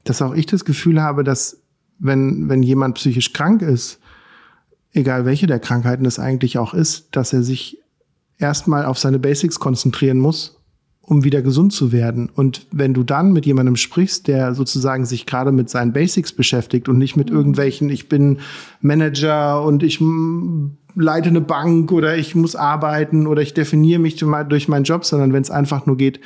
dass 0.03 0.21
auch 0.21 0.35
ich 0.35 0.45
das 0.45 0.65
Gefühl 0.65 1.01
habe, 1.01 1.23
dass 1.23 1.61
wenn, 1.97 2.47
wenn 2.47 2.61
jemand 2.61 2.95
psychisch 2.95 3.33
krank 3.33 3.61
ist, 3.61 3.99
egal 4.93 5.25
welche 5.25 5.47
der 5.47 5.59
Krankheiten 5.59 6.05
es 6.05 6.19
eigentlich 6.19 6.57
auch 6.59 6.73
ist, 6.73 7.07
dass 7.15 7.33
er 7.33 7.41
sich 7.41 7.79
erstmal 8.37 8.85
auf 8.85 8.99
seine 8.99 9.17
Basics 9.17 9.59
konzentrieren 9.59 10.19
muss 10.19 10.54
um 11.05 11.23
wieder 11.23 11.41
gesund 11.41 11.71
zu 11.71 11.91
werden. 11.91 12.29
Und 12.33 12.65
wenn 12.71 12.93
du 12.93 13.03
dann 13.03 13.31
mit 13.31 13.45
jemandem 13.45 13.75
sprichst, 13.75 14.27
der 14.27 14.55
sozusagen 14.55 15.05
sich 15.05 15.25
gerade 15.25 15.51
mit 15.51 15.69
seinen 15.69 15.93
Basics 15.93 16.33
beschäftigt 16.33 16.89
und 16.89 16.97
nicht 16.97 17.15
mit 17.15 17.29
mhm. 17.29 17.37
irgendwelchen, 17.37 17.89
ich 17.89 18.09
bin 18.09 18.39
Manager 18.81 19.63
und 19.63 19.83
ich 19.83 20.01
leite 20.95 21.29
eine 21.29 21.41
Bank 21.41 21.91
oder 21.91 22.17
ich 22.17 22.33
muss 22.35 22.55
arbeiten 22.55 23.27
oder 23.27 23.41
ich 23.41 23.53
definiere 23.53 23.99
mich 23.99 24.15
durch 24.15 24.67
meinen 24.67 24.83
Job, 24.83 25.05
sondern 25.05 25.33
wenn 25.33 25.41
es 25.41 25.51
einfach 25.51 25.85
nur 25.85 25.97
geht, 25.97 26.19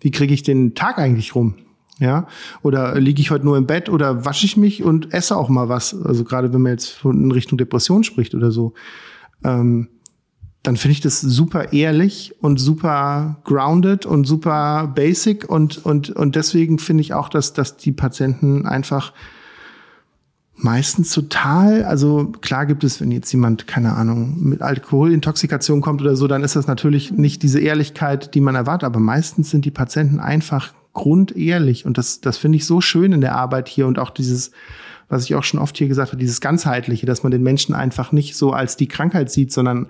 wie 0.00 0.10
kriege 0.10 0.34
ich 0.34 0.42
den 0.42 0.74
Tag 0.74 0.98
eigentlich 0.98 1.34
rum? 1.34 1.54
Ja, 2.00 2.26
oder 2.62 2.98
liege 2.98 3.20
ich 3.20 3.30
heute 3.30 3.44
nur 3.44 3.56
im 3.56 3.66
Bett 3.66 3.88
oder 3.88 4.24
wasche 4.24 4.46
ich 4.46 4.56
mich 4.56 4.82
und 4.82 5.14
esse 5.14 5.36
auch 5.36 5.48
mal 5.48 5.68
was? 5.68 5.94
Also 6.04 6.24
gerade 6.24 6.52
wenn 6.52 6.60
man 6.60 6.72
jetzt 6.72 7.04
in 7.04 7.30
Richtung 7.30 7.56
Depression 7.56 8.02
spricht 8.02 8.34
oder 8.34 8.50
so. 8.50 8.74
Ähm, 9.44 9.88
dann 10.64 10.78
finde 10.78 10.92
ich 10.92 11.00
das 11.02 11.20
super 11.20 11.74
ehrlich 11.74 12.34
und 12.40 12.56
super 12.58 13.36
grounded 13.44 14.06
und 14.06 14.24
super 14.24 14.90
basic 14.94 15.48
und, 15.48 15.84
und, 15.84 16.08
und 16.10 16.36
deswegen 16.36 16.78
finde 16.78 17.02
ich 17.02 17.12
auch, 17.12 17.28
dass, 17.28 17.52
dass 17.52 17.76
die 17.76 17.92
Patienten 17.92 18.64
einfach 18.66 19.12
meistens 20.56 21.10
total, 21.10 21.84
also 21.84 22.32
klar 22.40 22.64
gibt 22.64 22.82
es, 22.82 22.98
wenn 23.02 23.10
jetzt 23.10 23.30
jemand, 23.30 23.66
keine 23.66 23.94
Ahnung, 23.94 24.36
mit 24.40 24.62
Alkoholintoxikation 24.62 25.82
kommt 25.82 26.00
oder 26.00 26.16
so, 26.16 26.28
dann 26.28 26.42
ist 26.42 26.56
das 26.56 26.66
natürlich 26.66 27.12
nicht 27.12 27.42
diese 27.42 27.60
Ehrlichkeit, 27.60 28.34
die 28.34 28.40
man 28.40 28.54
erwartet, 28.54 28.86
aber 28.86 29.00
meistens 29.00 29.50
sind 29.50 29.66
die 29.66 29.70
Patienten 29.70 30.18
einfach 30.18 30.72
grundehrlich 30.94 31.84
und 31.84 31.98
das, 31.98 32.22
das 32.22 32.38
finde 32.38 32.56
ich 32.56 32.64
so 32.64 32.80
schön 32.80 33.12
in 33.12 33.20
der 33.20 33.34
Arbeit 33.34 33.68
hier 33.68 33.86
und 33.86 33.98
auch 33.98 34.10
dieses, 34.10 34.50
was 35.10 35.24
ich 35.24 35.34
auch 35.34 35.44
schon 35.44 35.60
oft 35.60 35.76
hier 35.76 35.88
gesagt 35.88 36.12
habe, 36.12 36.20
dieses 36.20 36.40
ganzheitliche, 36.40 37.04
dass 37.04 37.22
man 37.22 37.32
den 37.32 37.42
Menschen 37.42 37.74
einfach 37.74 38.12
nicht 38.12 38.34
so 38.34 38.52
als 38.52 38.78
die 38.78 38.88
Krankheit 38.88 39.30
sieht, 39.30 39.52
sondern 39.52 39.88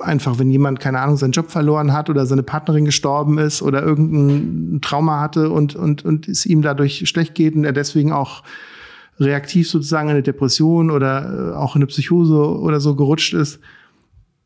einfach, 0.00 0.38
wenn 0.38 0.50
jemand, 0.50 0.78
keine 0.80 1.00
Ahnung, 1.00 1.16
seinen 1.16 1.32
Job 1.32 1.50
verloren 1.50 1.92
hat 1.92 2.10
oder 2.10 2.26
seine 2.26 2.42
Partnerin 2.42 2.84
gestorben 2.84 3.38
ist 3.38 3.62
oder 3.62 3.82
irgendein 3.82 4.80
Trauma 4.80 5.20
hatte 5.20 5.50
und, 5.50 5.74
und, 5.74 6.04
und 6.04 6.28
es 6.28 6.44
ihm 6.44 6.62
dadurch 6.62 7.08
schlecht 7.08 7.34
geht 7.34 7.54
und 7.54 7.64
er 7.64 7.72
deswegen 7.72 8.12
auch 8.12 8.42
reaktiv 9.18 9.68
sozusagen 9.68 10.08
in 10.08 10.14
eine 10.14 10.22
Depression 10.22 10.90
oder 10.90 11.52
äh, 11.52 11.56
auch 11.56 11.74
in 11.74 11.82
eine 11.82 11.86
Psychose 11.86 12.36
oder 12.36 12.80
so 12.80 12.94
gerutscht 12.94 13.34
ist, 13.34 13.58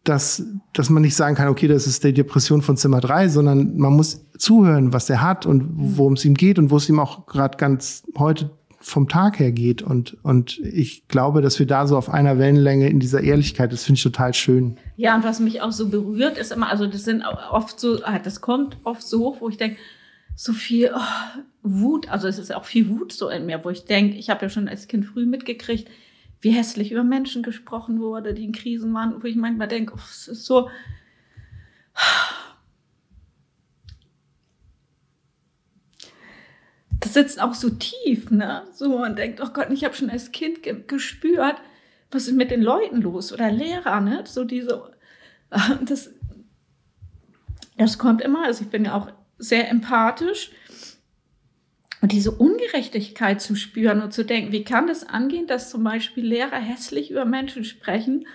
dass, 0.05 0.45
dass 0.73 0.91
man 0.91 1.03
nicht 1.03 1.15
sagen 1.15 1.37
kann, 1.37 1.49
okay, 1.49 1.69
das 1.69 1.87
ist 1.87 2.03
die 2.05 2.13
Depression 2.13 2.63
von 2.63 2.77
Zimmer 2.77 3.01
drei, 3.01 3.29
sondern 3.29 3.77
man 3.77 3.93
muss 3.93 4.25
zuhören, 4.37 4.93
was 4.93 5.11
er 5.11 5.21
hat 5.21 5.47
und 5.47 5.69
worum 5.75 6.15
es 6.15 6.25
ihm 6.25 6.35
geht 6.35 6.59
und 6.59 6.71
wo 6.71 6.77
es 6.77 6.89
ihm 6.89 6.99
auch 6.99 7.27
gerade 7.27 7.57
ganz 7.57 8.03
heute 8.19 8.51
vom 8.83 9.09
Tag 9.09 9.39
her 9.39 9.53
geht. 9.53 9.81
Und, 9.81 10.17
und 10.23 10.59
ich 10.59 11.07
glaube, 11.09 11.41
dass 11.41 11.59
wir 11.59 11.67
da 11.67 11.87
so 11.87 11.97
auf 11.97 12.11
einer 12.11 12.39
Wellenlänge 12.39 12.89
in 12.89 13.01
dieser 13.01 13.23
Ehrlichkeit, 13.23 13.73
das 13.73 13.85
finde 13.85 13.99
ich 13.99 14.03
total 14.03 14.35
schön. 14.35 14.77
Ja, 14.97 15.15
und 15.15 15.25
was 15.25 15.41
mich 15.41 15.63
auch 15.63 15.73
so 15.73 15.89
berührt, 15.89 16.37
ist 16.37 16.53
immer, 16.53 16.69
also 16.69 16.87
das 16.87 17.05
sind 17.05 17.23
oft 17.23 17.79
so, 17.79 18.03
ah, 18.05 18.19
das 18.19 18.41
kommt 18.41 18.77
oft 18.85 19.03
so 19.03 19.21
hoch, 19.21 19.37
wo 19.41 19.49
ich 19.49 19.57
denke, 19.57 19.79
so 20.35 20.53
viel 20.53 20.91
oh, 20.95 21.41
Wut, 21.63 22.09
also 22.09 22.27
es 22.27 22.39
ist 22.39 22.55
auch 22.55 22.65
viel 22.65 22.89
Wut 22.89 23.13
so 23.13 23.29
in 23.29 23.47
mir, 23.47 23.65
wo 23.65 23.71
ich 23.71 23.85
denke, 23.85 24.17
ich 24.17 24.31
habe 24.31 24.43
ja 24.43 24.49
schon 24.49 24.69
als 24.69 24.89
Kind 24.89 25.07
früh 25.07 25.27
mitgekriegt, 25.27 25.89
wie 26.41 26.51
hässlich 26.51 26.91
über 26.91 27.05
Menschen 27.05 27.43
gesprochen 27.43 28.01
wurde, 28.01 28.35
die 28.35 28.45
in 28.45 28.53
Krisen 28.53 28.93
waren, 28.95 29.23
wo 29.23 29.27
ich 29.27 29.37
manchmal 29.37 29.69
denke, 29.69 29.95
oh, 29.95 30.01
es 30.11 30.29
ist 30.29 30.45
so. 30.45 30.69
Das 37.03 37.15
sitzt 37.15 37.41
auch 37.41 37.55
so 37.55 37.69
tief, 37.69 38.31
ne? 38.31 38.63
So 38.73 38.99
man 38.99 39.17
denkt, 39.17 39.41
oh 39.43 39.49
Gott, 39.53 39.69
ich 39.71 39.85
habe 39.85 39.95
schon 39.95 40.11
als 40.11 40.33
Kind 40.33 40.63
ge 40.63 40.83
gespürt, 40.87 41.57
was 42.11 42.29
ist 42.29 42.35
mit 42.35 42.51
den 42.51 42.63
Leuten 42.63 43.03
los 43.03 43.33
oder 43.33 43.51
Lehrer, 43.51 44.01
ne? 44.01 44.25
So 44.27 44.45
diese, 44.45 44.93
das, 45.85 46.11
das 47.77 47.99
kommt 47.99 48.23
immer. 48.23 48.45
Also 48.45 48.63
ich 48.65 48.71
bin 48.71 48.85
ja 48.85 48.95
auch 48.95 49.11
sehr 49.39 49.69
empathisch 49.69 50.53
und 52.03 52.13
diese 52.13 52.33
Ungerechtigkeit 52.33 53.41
zu 53.41 53.55
spüren 53.57 54.03
und 54.03 54.13
zu 54.13 54.25
denken, 54.25 54.53
wie 54.53 54.65
kann 54.65 54.87
das 54.87 55.05
angehen, 55.05 55.47
dass 55.47 55.71
zum 55.71 55.85
Beispiel 55.85 56.25
Lehrer 56.25 56.59
hässlich 56.59 57.11
über 57.11 57.25
Menschen 57.25 57.65
sprechen, 57.65 58.27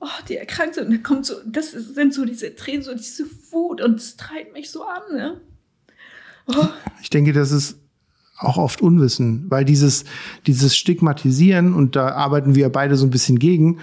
oh, 0.00 0.06
die 0.28 0.36
erkrankt 0.36 0.74
sind. 0.74 0.88
Und 0.88 0.92
da 0.92 0.98
kommt 0.98 1.26
so, 1.26 1.34
das 1.46 1.72
sind 1.72 2.14
so 2.14 2.24
diese 2.24 2.54
Tränen, 2.54 2.82
so 2.82 2.94
diese 2.94 3.26
Wut 3.50 3.80
und 3.80 3.96
es 3.96 4.16
treibt 4.16 4.52
mich 4.52 4.70
so 4.70 4.84
an. 4.84 5.02
Ne? 5.12 5.40
Ich 7.00 7.10
denke, 7.10 7.32
das 7.32 7.52
ist 7.52 7.78
auch 8.38 8.58
oft 8.58 8.82
Unwissen, 8.82 9.46
weil 9.48 9.64
dieses, 9.64 10.04
dieses 10.46 10.76
Stigmatisieren, 10.76 11.74
und 11.74 11.96
da 11.96 12.08
arbeiten 12.08 12.54
wir 12.54 12.68
beide 12.70 12.96
so 12.96 13.06
ein 13.06 13.10
bisschen 13.10 13.38
gegen, 13.38 13.78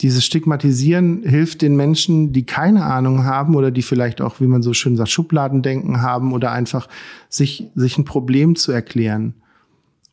dieses 0.00 0.24
Stigmatisieren 0.24 1.22
hilft 1.22 1.62
den 1.62 1.76
Menschen, 1.76 2.32
die 2.32 2.44
keine 2.44 2.84
Ahnung 2.84 3.24
haben 3.24 3.54
oder 3.54 3.70
die 3.70 3.82
vielleicht 3.82 4.20
auch, 4.20 4.40
wie 4.40 4.46
man 4.46 4.62
so 4.62 4.72
schön 4.72 4.96
sagt, 4.96 5.10
Schubladendenken 5.10 6.02
haben 6.02 6.32
oder 6.32 6.52
einfach 6.52 6.88
sich, 7.28 7.70
sich 7.74 7.96
ein 7.96 8.04
Problem 8.04 8.56
zu 8.56 8.72
erklären. 8.72 9.34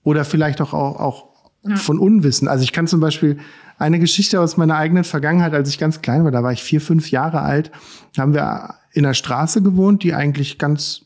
Oder 0.04 0.24
vielleicht 0.24 0.62
auch, 0.62 0.74
auch, 0.74 1.00
auch 1.00 1.26
ja. 1.64 1.76
von 1.76 2.00
Unwissen. 2.00 2.48
Also 2.48 2.64
ich 2.64 2.74
kann 2.74 2.88
zum 2.88 3.00
Beispiel 3.00 3.38
eine 3.78 4.00
Geschichte 4.00 4.40
aus 4.40 4.58
meiner 4.58 4.78
eigenen 4.78 5.04
Vergangenheit, 5.04 5.54
als 5.54 5.70
ich 5.70 5.80
ganz 5.80 6.02
klein 6.02 6.24
war, 6.24 6.32
da 6.32 6.44
war 6.44 6.54
ich 6.54 6.64
vier, 6.64 6.82
fünf 6.82 7.10
Jahre 7.10 7.42
alt, 7.42 7.72
haben 8.18 8.34
wir 8.34 8.76
in 8.94 9.06
einer 9.06 9.16
Straße 9.16 9.64
gewohnt, 9.64 10.04
die 10.04 10.14
eigentlich 10.14 10.60
ganz 10.60 11.06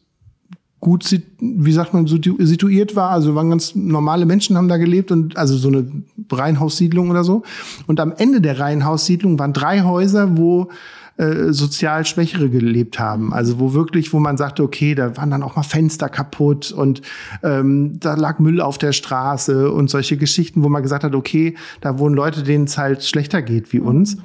gut, 0.80 1.20
wie 1.40 1.72
sagt 1.72 1.94
man, 1.94 2.06
situiert 2.08 2.96
war. 2.96 3.10
Also 3.10 3.36
waren 3.36 3.50
ganz 3.50 3.76
normale 3.76 4.26
Menschen 4.26 4.58
haben 4.58 4.68
da 4.68 4.78
gelebt 4.78 5.12
und 5.12 5.38
also 5.38 5.56
so 5.58 5.70
eine 5.70 5.88
Reihenhaussiedlung 6.32 7.10
oder 7.10 7.24
so. 7.24 7.44
Und 7.88 8.00
am 8.00 8.14
Ende 8.16 8.42
der 8.42 8.60
Reihenhaussiedlung 8.60 9.40
waren 9.40 9.54
drei 9.54 9.82
Häuser, 9.82 10.38
wo 10.38 10.70
äh, 11.18 11.54
sozial 11.54 12.06
Schwächere 12.06 12.50
gelebt 12.50 13.00
haben. 13.00 13.34
Also 13.34 13.58
wo 13.58 13.74
wirklich, 13.74 14.12
wo 14.12 14.20
man 14.20 14.36
sagte, 14.36 14.64
okay, 14.64 14.96
da 14.96 15.16
waren 15.16 15.32
dann 15.32 15.44
auch 15.44 15.56
mal 15.56 15.64
Fenster 15.64 16.10
kaputt 16.10 16.74
und 16.74 17.02
ähm, 17.42 17.98
da 18.00 18.16
lag 18.16 18.40
Müll 18.40 18.60
auf 18.60 18.78
der 18.78 18.92
Straße 18.92 19.72
und 19.72 19.90
solche 19.90 20.18
Geschichten, 20.18 20.62
wo 20.62 20.68
man 20.68 20.84
gesagt 20.84 21.06
hat, 21.06 21.16
okay, 21.16 21.56
da 21.80 22.00
wohnen 22.00 22.16
Leute, 22.16 22.44
denen 22.44 22.66
es 22.66 22.78
halt 22.78 23.04
schlechter 23.06 23.42
geht 23.42 23.72
wie 23.72 23.80
uns. 23.80 24.18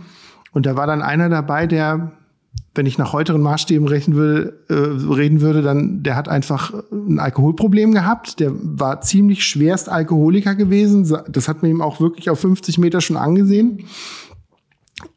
Und 0.53 0.67
da 0.67 0.77
war 0.77 0.89
dann 0.89 1.01
einer 1.01 1.29
dabei, 1.29 1.69
der 1.69 2.11
wenn 2.75 2.87
ich 2.87 2.99
nach 2.99 3.13
heuteren 3.13 3.43
Maßstäben 3.43 3.89
rechnen 3.89 4.17
will, 4.17 4.59
äh, 4.69 4.75
reden 4.75 5.41
würde, 5.41 5.61
dann 5.61 6.03
der 6.03 6.15
hat 6.15 6.29
einfach 6.29 6.73
ein 6.93 7.19
Alkoholproblem 7.19 7.93
gehabt. 7.93 8.39
Der 8.39 8.53
war 8.55 9.01
ziemlich 9.01 9.45
schwerst 9.45 9.89
Alkoholiker 9.89 10.55
gewesen. 10.55 11.13
Das 11.29 11.49
hat 11.49 11.63
man 11.63 11.71
ihm 11.71 11.83
auch 11.83 12.01
wirklich 12.01 12.31
auf 12.31 12.41
50 12.41 12.79
Meter 12.79 13.01
schon 13.01 13.17
angesehen. 13.17 13.85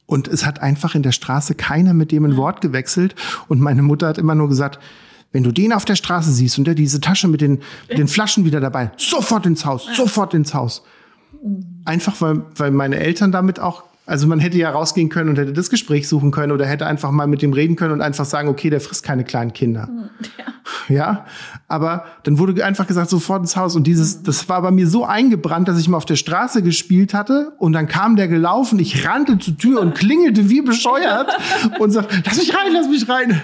Und 0.06 0.28
es 0.28 0.46
hat 0.46 0.62
einfach 0.62 0.96
in 0.96 1.04
der 1.04 1.12
Straße 1.12 1.54
keiner 1.56 1.94
mit 1.94 2.12
dem 2.12 2.26
ein 2.26 2.38
Wort 2.38 2.62
gewechselt. 2.62 3.16
Und 3.48 3.62
meine 3.62 3.84
Mutter 3.84 4.08
hat 4.08 4.18
immer 4.18 4.36
nur 4.36 4.50
gesagt, 4.50 4.80
wenn 5.32 5.44
du 5.44 5.52
den 5.52 5.74
auf 5.74 5.86
der 5.86 5.96
Straße 5.96 6.32
siehst 6.32 6.58
und 6.58 6.66
der 6.66 6.76
diese 6.76 7.02
Tasche 7.02 7.28
mit 7.28 7.42
den, 7.42 7.60
mit 7.90 7.98
den 7.98 8.08
Flaschen 8.08 8.46
wieder 8.46 8.62
dabei, 8.62 8.92
sofort 8.98 9.46
ins 9.46 9.66
Haus, 9.66 9.88
sofort 9.96 10.34
ins 10.34 10.54
Haus. 10.54 10.84
Einfach 11.86 12.20
weil, 12.22 12.44
weil 12.56 12.72
meine 12.72 12.98
Eltern 12.98 13.32
damit 13.32 13.60
auch 13.60 13.84
also 14.06 14.28
man 14.28 14.40
hätte 14.40 14.58
ja 14.58 14.70
rausgehen 14.70 15.08
können 15.08 15.30
und 15.30 15.38
hätte 15.38 15.54
das 15.54 15.70
Gespräch 15.70 16.10
suchen 16.10 16.32
können 16.32 16.52
oder 16.52 16.66
hätte 16.66 16.86
einfach 16.86 17.12
mal 17.12 17.26
mit 17.26 17.42
dem 17.42 17.54
reden 17.54 17.78
können 17.78 17.94
und 17.94 18.02
einfach 18.02 18.26
sagen, 18.26 18.50
okay, 18.50 18.70
der 18.70 18.82
frisst 18.82 19.04
keine 19.04 19.24
kleinen 19.24 19.54
Kinder. 19.54 19.88
Hm, 19.88 20.10
ja. 20.90 20.96
ja? 20.96 21.26
Aber 21.70 22.04
dann 22.24 22.38
wurde 22.38 22.66
einfach 22.66 22.86
gesagt, 22.86 23.10
sofort 23.10 23.42
ins 23.42 23.56
Haus. 23.56 23.78
Und 23.78 23.88
dieses, 23.88 24.20
mhm. 24.20 24.24
das 24.26 24.50
war 24.50 24.62
bei 24.62 24.72
mir 24.72 24.88
so 24.88 25.06
eingebrannt, 25.06 25.70
dass 25.70 25.80
ich 25.80 25.88
mal 25.88 25.96
auf 25.96 26.06
der 26.06 26.18
Straße 26.18 26.62
gespielt 26.62 27.14
hatte 27.14 27.54
und 27.60 27.72
dann 27.72 27.88
kam 27.88 28.18
der 28.18 28.28
gelaufen, 28.28 28.78
ich 28.80 29.08
rannte 29.08 29.38
zur 29.38 29.58
Tür 29.58 29.80
und 29.80 29.96
klingelte 29.96 30.50
wie 30.50 30.62
bescheuert 30.62 31.30
und 31.80 31.92
sagte, 31.92 32.22
lass 32.26 32.38
mich 32.38 32.54
rein, 32.54 32.74
lass 32.74 32.90
mich 32.90 33.08
rein. 33.08 33.30
Ja. 33.30 33.38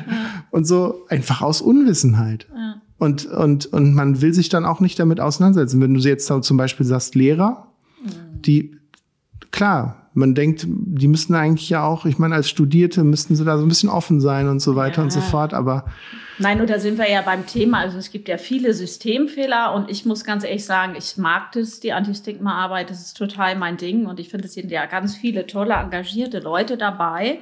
Und 0.51 0.65
so 0.65 1.05
einfach 1.07 1.41
aus 1.41 1.61
Unwissenheit. 1.61 2.47
Ja. 2.53 2.81
Und, 2.97 3.27
und, 3.27 3.65
und 3.67 3.93
man 3.93 4.21
will 4.21 4.33
sich 4.33 4.49
dann 4.49 4.65
auch 4.65 4.81
nicht 4.81 4.99
damit 4.99 5.21
auseinandersetzen. 5.21 5.79
Wenn 5.79 5.93
du 5.93 6.01
jetzt 6.01 6.27
zum 6.27 6.57
Beispiel 6.57 6.85
sagst, 6.85 7.15
Lehrer, 7.15 7.67
mhm. 8.03 8.41
die, 8.41 8.77
klar, 9.51 10.08
man 10.19 10.35
denkt, 10.35 10.65
die 10.67 11.07
müssten 11.07 11.33
eigentlich 11.33 11.69
ja 11.69 11.83
auch, 11.83 12.05
ich 12.05 12.19
meine, 12.19 12.35
als 12.35 12.49
Studierte 12.49 13.03
müssten 13.03 13.35
sie 13.35 13.45
da 13.45 13.57
so 13.57 13.65
ein 13.65 13.69
bisschen 13.69 13.89
offen 13.89 14.21
sein 14.21 14.47
und 14.47 14.59
so 14.59 14.75
weiter 14.75 14.97
ja. 14.97 15.03
und 15.03 15.11
so 15.11 15.21
fort, 15.21 15.53
aber. 15.53 15.85
Nein, 16.37 16.61
und 16.61 16.69
da 16.69 16.79
sind 16.79 16.97
wir 16.97 17.09
ja 17.09 17.21
beim 17.21 17.45
Thema. 17.47 17.79
Also 17.79 17.97
es 17.97 18.11
gibt 18.11 18.27
ja 18.27 18.37
viele 18.37 18.73
Systemfehler 18.73 19.73
und 19.73 19.89
ich 19.89 20.05
muss 20.05 20.23
ganz 20.23 20.43
ehrlich 20.43 20.65
sagen, 20.65 20.93
ich 20.97 21.17
mag 21.17 21.51
das, 21.53 21.79
die 21.79 21.93
Anti-Stigma-Arbeit, 21.93 22.89
das 22.89 23.01
ist 23.01 23.17
total 23.17 23.57
mein 23.57 23.77
Ding 23.77 24.05
und 24.05 24.19
ich 24.19 24.29
finde, 24.29 24.45
es 24.45 24.53
sind 24.53 24.69
ja 24.71 24.85
ganz 24.85 25.15
viele 25.15 25.47
tolle, 25.47 25.73
engagierte 25.73 26.39
Leute 26.39 26.77
dabei, 26.77 27.39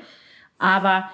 aber 0.57 1.09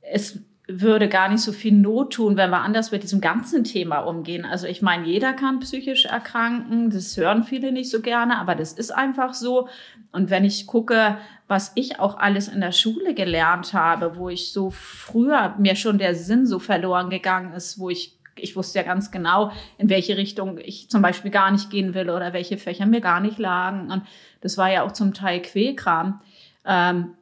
es 0.00 0.40
würde 0.68 1.08
gar 1.08 1.28
nicht 1.28 1.42
so 1.42 1.52
viel 1.52 1.72
Not 1.72 2.14
tun, 2.14 2.36
wenn 2.36 2.50
wir 2.50 2.60
anders 2.60 2.90
mit 2.90 3.04
diesem 3.04 3.20
ganzen 3.20 3.62
Thema 3.62 4.00
umgehen. 4.00 4.44
Also 4.44 4.66
ich 4.66 4.82
meine, 4.82 5.06
jeder 5.06 5.32
kann 5.32 5.60
psychisch 5.60 6.06
erkranken, 6.06 6.90
das 6.90 7.16
hören 7.16 7.44
viele 7.44 7.70
nicht 7.70 7.90
so 7.90 8.00
gerne, 8.00 8.38
aber 8.38 8.56
das 8.56 8.72
ist 8.72 8.90
einfach 8.90 9.32
so. 9.32 9.68
Und 10.10 10.30
wenn 10.30 10.44
ich 10.44 10.66
gucke, 10.66 11.18
was 11.46 11.70
ich 11.76 12.00
auch 12.00 12.18
alles 12.18 12.48
in 12.48 12.60
der 12.60 12.72
Schule 12.72 13.14
gelernt 13.14 13.74
habe, 13.74 14.16
wo 14.16 14.28
ich 14.28 14.52
so 14.52 14.70
früher 14.70 15.54
mir 15.58 15.76
schon 15.76 15.98
der 15.98 16.16
Sinn 16.16 16.46
so 16.46 16.58
verloren 16.58 17.10
gegangen 17.10 17.52
ist, 17.52 17.78
wo 17.78 17.90
ich 17.90 18.16
ich 18.38 18.54
wusste 18.54 18.80
ja 18.80 18.84
ganz 18.84 19.10
genau, 19.10 19.50
in 19.78 19.88
welche 19.88 20.18
Richtung 20.18 20.58
ich 20.58 20.90
zum 20.90 21.00
Beispiel 21.00 21.30
gar 21.30 21.50
nicht 21.50 21.70
gehen 21.70 21.94
will 21.94 22.10
oder 22.10 22.34
welche 22.34 22.58
Fächer 22.58 22.84
mir 22.84 23.00
gar 23.00 23.20
nicht 23.20 23.38
lagen. 23.38 23.90
Und 23.90 24.02
das 24.42 24.58
war 24.58 24.70
ja 24.70 24.82
auch 24.82 24.92
zum 24.92 25.14
Teil 25.14 25.40
Quälkram. 25.40 26.20
Ähm, 26.66 27.14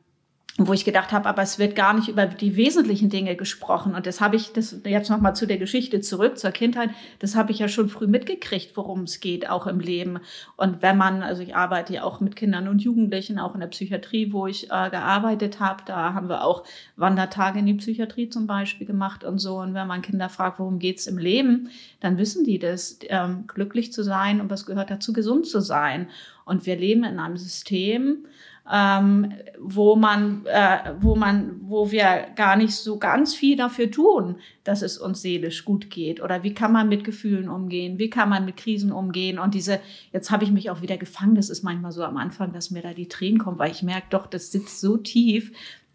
wo 0.56 0.72
ich 0.72 0.84
gedacht 0.84 1.10
habe, 1.10 1.28
aber 1.28 1.42
es 1.42 1.58
wird 1.58 1.74
gar 1.74 1.94
nicht 1.94 2.06
über 2.06 2.26
die 2.26 2.54
wesentlichen 2.54 3.10
Dinge 3.10 3.34
gesprochen. 3.34 3.96
Und 3.96 4.06
das 4.06 4.20
habe 4.20 4.36
ich, 4.36 4.52
das 4.52 4.76
jetzt 4.84 5.10
nochmal 5.10 5.34
zu 5.34 5.46
der 5.46 5.58
Geschichte 5.58 6.00
zurück, 6.00 6.38
zur 6.38 6.52
Kindheit, 6.52 6.90
das 7.18 7.34
habe 7.34 7.50
ich 7.50 7.58
ja 7.58 7.66
schon 7.66 7.88
früh 7.88 8.06
mitgekriegt, 8.06 8.76
worum 8.76 9.02
es 9.02 9.18
geht, 9.18 9.50
auch 9.50 9.66
im 9.66 9.80
Leben. 9.80 10.20
Und 10.56 10.80
wenn 10.80 10.96
man, 10.96 11.24
also 11.24 11.42
ich 11.42 11.56
arbeite 11.56 11.94
ja 11.94 12.04
auch 12.04 12.20
mit 12.20 12.36
Kindern 12.36 12.68
und 12.68 12.82
Jugendlichen, 12.82 13.40
auch 13.40 13.54
in 13.54 13.60
der 13.60 13.66
Psychiatrie, 13.66 14.32
wo 14.32 14.46
ich 14.46 14.66
äh, 14.70 14.90
gearbeitet 14.90 15.58
habe, 15.58 15.82
da 15.86 16.14
haben 16.14 16.28
wir 16.28 16.44
auch 16.44 16.62
Wandertage 16.94 17.58
in 17.58 17.66
die 17.66 17.74
Psychiatrie 17.74 18.28
zum 18.28 18.46
Beispiel 18.46 18.86
gemacht 18.86 19.24
und 19.24 19.40
so. 19.40 19.56
Und 19.56 19.74
wenn 19.74 19.88
man 19.88 20.02
Kinder 20.02 20.28
fragt, 20.28 20.60
worum 20.60 20.78
geht's 20.78 21.08
im 21.08 21.18
Leben, 21.18 21.70
dann 21.98 22.16
wissen 22.16 22.44
die 22.44 22.60
das, 22.60 23.00
ähm, 23.08 23.48
glücklich 23.48 23.92
zu 23.92 24.04
sein 24.04 24.40
und 24.40 24.50
was 24.50 24.66
gehört 24.66 24.90
dazu, 24.90 25.12
gesund 25.12 25.48
zu 25.48 25.58
sein. 25.58 26.08
Und 26.44 26.64
wir 26.64 26.76
leben 26.76 27.02
in 27.02 27.18
einem 27.18 27.38
System, 27.38 28.26
ähm, 28.72 29.32
wo 29.58 29.94
man, 29.94 30.46
äh, 30.46 30.94
wo 31.00 31.16
man, 31.16 31.60
wo 31.62 31.90
wir 31.90 32.28
gar 32.34 32.56
nicht 32.56 32.74
so 32.74 32.98
ganz 32.98 33.34
viel 33.34 33.56
dafür 33.56 33.90
tun, 33.90 34.36
dass 34.64 34.80
es 34.80 34.96
uns 34.96 35.20
seelisch 35.20 35.64
gut 35.64 35.90
geht. 35.90 36.22
Oder 36.22 36.42
wie 36.42 36.54
kann 36.54 36.72
man 36.72 36.88
mit 36.88 37.04
Gefühlen 37.04 37.48
umgehen? 37.48 37.98
Wie 37.98 38.08
kann 38.08 38.30
man 38.30 38.46
mit 38.46 38.56
Krisen 38.56 38.90
umgehen? 38.90 39.38
Und 39.38 39.54
diese, 39.54 39.80
jetzt 40.12 40.30
habe 40.30 40.44
ich 40.44 40.50
mich 40.50 40.70
auch 40.70 40.80
wieder 40.80 40.96
gefangen. 40.96 41.34
Das 41.34 41.50
ist 41.50 41.62
manchmal 41.62 41.92
so 41.92 42.04
am 42.04 42.16
Anfang, 42.16 42.52
dass 42.52 42.70
mir 42.70 42.82
da 42.82 42.94
die 42.94 43.08
Tränen 43.08 43.38
kommen, 43.38 43.58
weil 43.58 43.70
ich 43.70 43.82
merke, 43.82 44.06
doch, 44.10 44.26
das 44.26 44.50
sitzt 44.50 44.80
so 44.80 44.96
tief 44.96 45.52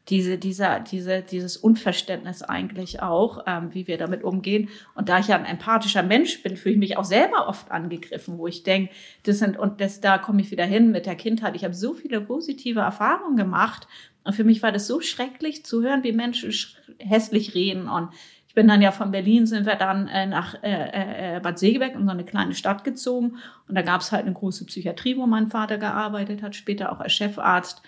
diese, 0.09 0.37
dieser, 0.37 0.79
diese, 0.79 1.21
dieses 1.21 1.57
Unverständnis 1.57 2.41
eigentlich 2.41 3.01
auch, 3.01 3.43
ähm, 3.45 3.73
wie 3.73 3.87
wir 3.87 3.97
damit 3.97 4.23
umgehen. 4.23 4.69
Und 4.95 5.07
da 5.09 5.19
ich 5.19 5.27
ja 5.27 5.37
ein 5.37 5.45
empathischer 5.45 6.03
Mensch 6.03 6.41
bin, 6.41 6.57
fühle 6.57 6.73
ich 6.73 6.79
mich 6.79 6.97
auch 6.97 7.03
selber 7.05 7.47
oft 7.47 7.69
angegriffen, 7.69 8.37
wo 8.37 8.47
ich 8.47 8.63
denke, 8.63 8.91
das 9.23 9.39
sind, 9.39 9.57
und 9.57 9.81
das, 9.81 10.01
da 10.01 10.17
komme 10.17 10.41
ich 10.41 10.51
wieder 10.51 10.65
hin 10.65 10.91
mit 10.91 11.05
der 11.05 11.15
Kindheit. 11.15 11.55
Ich 11.55 11.63
habe 11.63 11.73
so 11.73 11.93
viele 11.93 12.21
positive 12.21 12.79
Erfahrungen 12.79 13.37
gemacht 13.37 13.87
Und 14.23 14.33
für 14.33 14.43
mich 14.43 14.61
war 14.61 14.71
das 14.71 14.87
so 14.87 15.01
schrecklich 15.01 15.65
zu 15.65 15.81
hören, 15.81 16.03
wie 16.03 16.11
Menschen 16.11 16.53
hässlich 16.99 17.55
reden. 17.55 17.87
Und 17.87 18.09
ich 18.47 18.53
bin 18.53 18.67
dann 18.67 18.81
ja 18.81 18.91
von 18.91 19.11
Berlin, 19.11 19.45
sind 19.45 19.65
wir 19.65 19.75
dann 19.75 20.07
äh, 20.07 20.25
nach 20.25 20.55
äh, 20.63 21.35
äh, 21.37 21.39
Bad 21.39 21.59
Segeberg 21.59 21.95
in 21.95 22.05
so 22.05 22.11
eine 22.11 22.25
kleine 22.25 22.55
Stadt 22.55 22.83
gezogen. 22.83 23.37
Und 23.67 23.75
da 23.75 23.81
gab 23.81 24.01
es 24.01 24.11
halt 24.11 24.25
eine 24.25 24.33
große 24.33 24.65
Psychiatrie, 24.65 25.17
wo 25.17 25.25
mein 25.27 25.47
Vater 25.49 25.77
gearbeitet 25.77 26.41
hat, 26.41 26.55
später 26.55 26.91
auch 26.91 26.99
als 26.99 27.13
Chefarzt. 27.13 27.81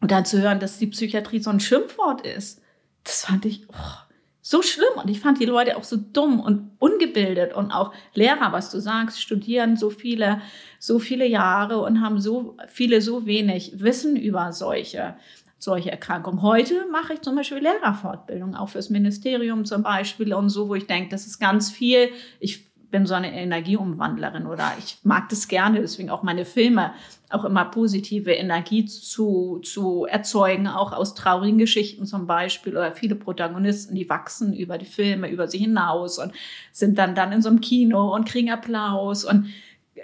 Und 0.00 0.10
dann 0.10 0.24
zu 0.24 0.40
hören, 0.40 0.60
dass 0.60 0.78
die 0.78 0.86
Psychiatrie 0.86 1.40
so 1.40 1.50
ein 1.50 1.60
Schimpfwort 1.60 2.26
ist, 2.26 2.62
das 3.04 3.24
fand 3.24 3.44
ich 3.44 3.66
oh, 3.68 4.08
so 4.40 4.62
schlimm. 4.62 4.94
Und 4.96 5.10
ich 5.10 5.20
fand 5.20 5.40
die 5.40 5.44
Leute 5.44 5.76
auch 5.76 5.84
so 5.84 5.96
dumm 5.96 6.40
und 6.40 6.70
ungebildet 6.78 7.52
und 7.52 7.70
auch 7.72 7.92
Lehrer, 8.14 8.52
was 8.52 8.70
du 8.70 8.80
sagst, 8.80 9.20
studieren 9.20 9.76
so 9.76 9.90
viele, 9.90 10.40
so 10.78 10.98
viele 10.98 11.26
Jahre 11.26 11.78
und 11.82 12.00
haben 12.00 12.20
so 12.20 12.56
viele, 12.68 13.02
so 13.02 13.26
wenig 13.26 13.80
Wissen 13.80 14.16
über 14.16 14.52
solche, 14.52 15.16
solche 15.58 15.90
Erkrankungen. 15.90 16.42
Heute 16.42 16.86
mache 16.90 17.14
ich 17.14 17.22
zum 17.22 17.34
Beispiel 17.34 17.58
Lehrerfortbildung, 17.58 18.54
auch 18.54 18.70
fürs 18.70 18.90
Ministerium 18.90 19.64
zum 19.64 19.82
Beispiel 19.82 20.32
und 20.32 20.48
so, 20.48 20.68
wo 20.68 20.74
ich 20.76 20.86
denke, 20.86 21.10
das 21.10 21.26
ist 21.26 21.40
ganz 21.40 21.70
viel. 21.70 22.10
Ich 22.40 22.67
bin 22.90 23.06
so 23.06 23.14
eine 23.14 23.32
Energieumwandlerin 23.32 24.46
oder 24.46 24.72
ich 24.78 24.98
mag 25.02 25.28
das 25.28 25.48
gerne, 25.48 25.80
deswegen 25.80 26.10
auch 26.10 26.22
meine 26.22 26.44
Filme, 26.44 26.92
auch 27.30 27.44
immer 27.44 27.66
positive 27.66 28.32
Energie 28.32 28.86
zu, 28.86 29.60
zu 29.62 30.06
erzeugen, 30.06 30.66
auch 30.66 30.92
aus 30.92 31.14
traurigen 31.14 31.58
Geschichten 31.58 32.06
zum 32.06 32.26
Beispiel. 32.26 32.72
Oder 32.72 32.92
viele 32.92 33.16
Protagonisten, 33.16 33.94
die 33.94 34.08
wachsen 34.08 34.54
über 34.54 34.78
die 34.78 34.86
Filme, 34.86 35.30
über 35.30 35.48
sie 35.48 35.58
hinaus 35.58 36.18
und 36.18 36.32
sind 36.72 36.96
dann 36.96 37.14
dann 37.14 37.32
in 37.32 37.42
so 37.42 37.50
einem 37.50 37.60
Kino 37.60 38.14
und 38.14 38.26
kriegen 38.26 38.50
Applaus 38.50 39.24
und 39.24 39.48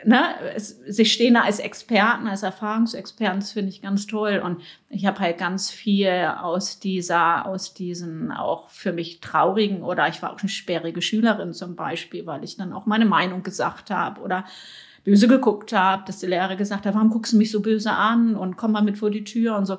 ne, 0.05 0.35
es, 0.55 0.81
sie 0.87 1.05
stehen 1.05 1.35
da 1.35 1.43
als 1.43 1.59
Experten, 1.59 2.27
als 2.27 2.43
Erfahrungsexperten, 2.43 3.41
das 3.41 3.53
finde 3.53 3.71
ich 3.71 3.83
ganz 3.83 4.07
toll. 4.07 4.41
Und 4.45 4.61
ich 4.89 5.07
habe 5.07 5.21
halt 5.21 5.39
ganz 5.39 5.71
viel 5.71 6.11
aus 6.41 6.81
dieser, 6.81 7.47
aus 7.47 7.75
diesen 7.75 8.33
auch 8.33 8.69
für 8.71 8.93
mich 8.93 9.21
traurigen 9.21 9.83
oder 9.83 10.09
ich 10.09 10.23
war 10.23 10.33
auch 10.33 10.41
eine 10.41 10.49
sperrige 10.49 11.03
Schülerin 11.03 11.53
zum 11.53 11.77
Beispiel, 11.77 12.27
weil 12.27 12.45
ich 12.45 12.57
dann 12.57 12.73
auch 12.73 12.87
meine 12.87 13.07
Meinung 13.07 13.43
gesagt 13.43 13.91
habe 13.91 14.21
oder 14.21 14.45
böse 15.05 15.29
geguckt 15.29 15.73
habe, 15.73 16.05
dass 16.07 16.21
die 16.21 16.27
Lehrer 16.27 16.57
gesagt 16.57 16.87
hat, 16.87 16.95
warum 16.95 17.11
guckst 17.11 17.33
du 17.35 17.37
mich 17.37 17.51
so 17.51 17.61
böse 17.61 17.93
an 17.93 18.37
und 18.37 18.57
komm 18.57 18.73
mal 18.73 18.83
mit 18.83 18.99
vor 18.99 19.11
die 19.11 19.25
Tür 19.25 19.57
und 19.57 19.67
so. 19.67 19.79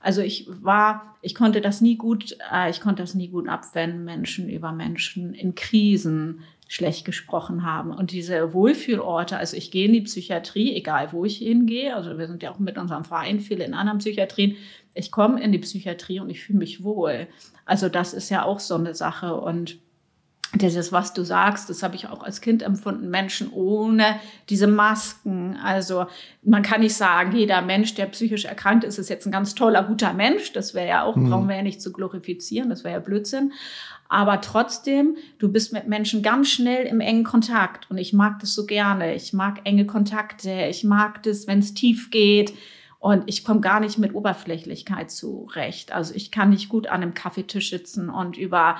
Also 0.00 0.20
ich 0.20 0.46
war, 0.62 1.16
ich 1.22 1.34
konnte 1.34 1.60
das 1.60 1.80
nie 1.80 1.96
gut, 1.96 2.36
äh, 2.52 2.70
ich 2.70 2.80
konnte 2.80 3.02
das 3.02 3.14
nie 3.14 3.28
gut 3.28 3.48
ab, 3.48 3.64
wenn 3.72 4.04
Menschen 4.04 4.48
über 4.48 4.70
Menschen 4.70 5.34
in 5.34 5.54
Krisen 5.54 6.42
schlecht 6.68 7.04
gesprochen 7.04 7.64
haben. 7.64 7.92
Und 7.92 8.10
diese 8.10 8.52
Wohlfühlorte, 8.52 9.36
also 9.36 9.56
ich 9.56 9.70
gehe 9.70 9.86
in 9.86 9.92
die 9.92 10.00
Psychiatrie, 10.00 10.74
egal 10.74 11.12
wo 11.12 11.24
ich 11.24 11.38
hingehe, 11.38 11.94
also 11.94 12.18
wir 12.18 12.26
sind 12.26 12.42
ja 12.42 12.50
auch 12.50 12.58
mit 12.58 12.76
unserem 12.76 13.04
Verein 13.04 13.40
viele 13.40 13.64
in 13.64 13.74
anderen 13.74 13.98
Psychiatrien, 13.98 14.56
ich 14.94 15.12
komme 15.12 15.42
in 15.42 15.52
die 15.52 15.58
Psychiatrie 15.58 16.20
und 16.20 16.30
ich 16.30 16.42
fühle 16.42 16.58
mich 16.58 16.82
wohl. 16.82 17.28
Also 17.66 17.88
das 17.88 18.14
ist 18.14 18.30
ja 18.30 18.44
auch 18.44 18.60
so 18.60 18.74
eine 18.74 18.94
Sache. 18.94 19.34
Und 19.34 19.78
dieses, 20.54 20.92
was 20.92 21.12
du 21.12 21.22
sagst, 21.22 21.68
das 21.68 21.82
habe 21.82 21.96
ich 21.96 22.08
auch 22.08 22.22
als 22.22 22.40
Kind 22.40 22.62
empfunden, 22.62 23.10
Menschen 23.10 23.50
ohne 23.52 24.18
diese 24.48 24.66
Masken. 24.66 25.56
Also 25.62 26.06
man 26.42 26.62
kann 26.62 26.80
nicht 26.80 26.94
sagen, 26.94 27.36
jeder 27.36 27.62
Mensch, 27.62 27.94
der 27.94 28.06
psychisch 28.06 28.44
erkrankt 28.44 28.84
ist, 28.84 28.98
ist 28.98 29.10
jetzt 29.10 29.26
ein 29.26 29.32
ganz 29.32 29.54
toller, 29.54 29.82
guter 29.82 30.14
Mensch. 30.14 30.52
Das 30.52 30.72
wäre 30.72 30.88
ja 30.88 31.04
auch, 31.04 31.16
mhm. 31.16 31.30
brauchen 31.30 31.48
wir 31.48 31.56
ja 31.56 31.62
nicht 31.62 31.82
zu 31.82 31.92
glorifizieren, 31.92 32.70
das 32.70 32.84
wäre 32.84 32.94
ja 32.94 33.00
Blödsinn. 33.00 33.52
Aber 34.08 34.40
trotzdem, 34.40 35.16
du 35.38 35.50
bist 35.50 35.72
mit 35.72 35.88
Menschen 35.88 36.22
ganz 36.22 36.48
schnell 36.48 36.86
im 36.86 37.00
engen 37.00 37.24
Kontakt. 37.24 37.90
Und 37.90 37.98
ich 37.98 38.12
mag 38.12 38.38
das 38.40 38.54
so 38.54 38.66
gerne. 38.66 39.14
Ich 39.14 39.32
mag 39.32 39.60
enge 39.64 39.86
Kontakte. 39.86 40.66
Ich 40.70 40.84
mag 40.84 41.22
das, 41.22 41.46
wenn 41.46 41.58
es 41.58 41.74
tief 41.74 42.10
geht. 42.10 42.52
Und 42.98 43.24
ich 43.26 43.44
komme 43.44 43.60
gar 43.60 43.80
nicht 43.80 43.98
mit 43.98 44.14
Oberflächlichkeit 44.14 45.10
zurecht. 45.10 45.92
Also 45.92 46.14
ich 46.14 46.30
kann 46.30 46.50
nicht 46.50 46.68
gut 46.68 46.86
an 46.86 47.02
einem 47.02 47.14
Kaffeetisch 47.14 47.70
sitzen 47.70 48.08
und 48.08 48.36
über 48.36 48.78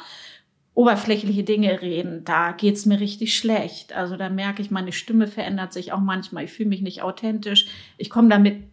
oberflächliche 0.74 1.42
Dinge 1.42 1.80
reden. 1.80 2.22
Da 2.24 2.52
geht's 2.52 2.86
mir 2.86 3.00
richtig 3.00 3.36
schlecht. 3.36 3.94
Also 3.94 4.16
da 4.16 4.28
merke 4.28 4.60
ich, 4.60 4.70
meine 4.70 4.92
Stimme 4.92 5.26
verändert 5.26 5.72
sich 5.72 5.92
auch 5.92 6.00
manchmal. 6.00 6.44
Ich 6.44 6.52
fühle 6.52 6.68
mich 6.68 6.82
nicht 6.82 7.02
authentisch. 7.02 7.66
Ich 7.96 8.10
komme 8.10 8.28
damit 8.28 8.64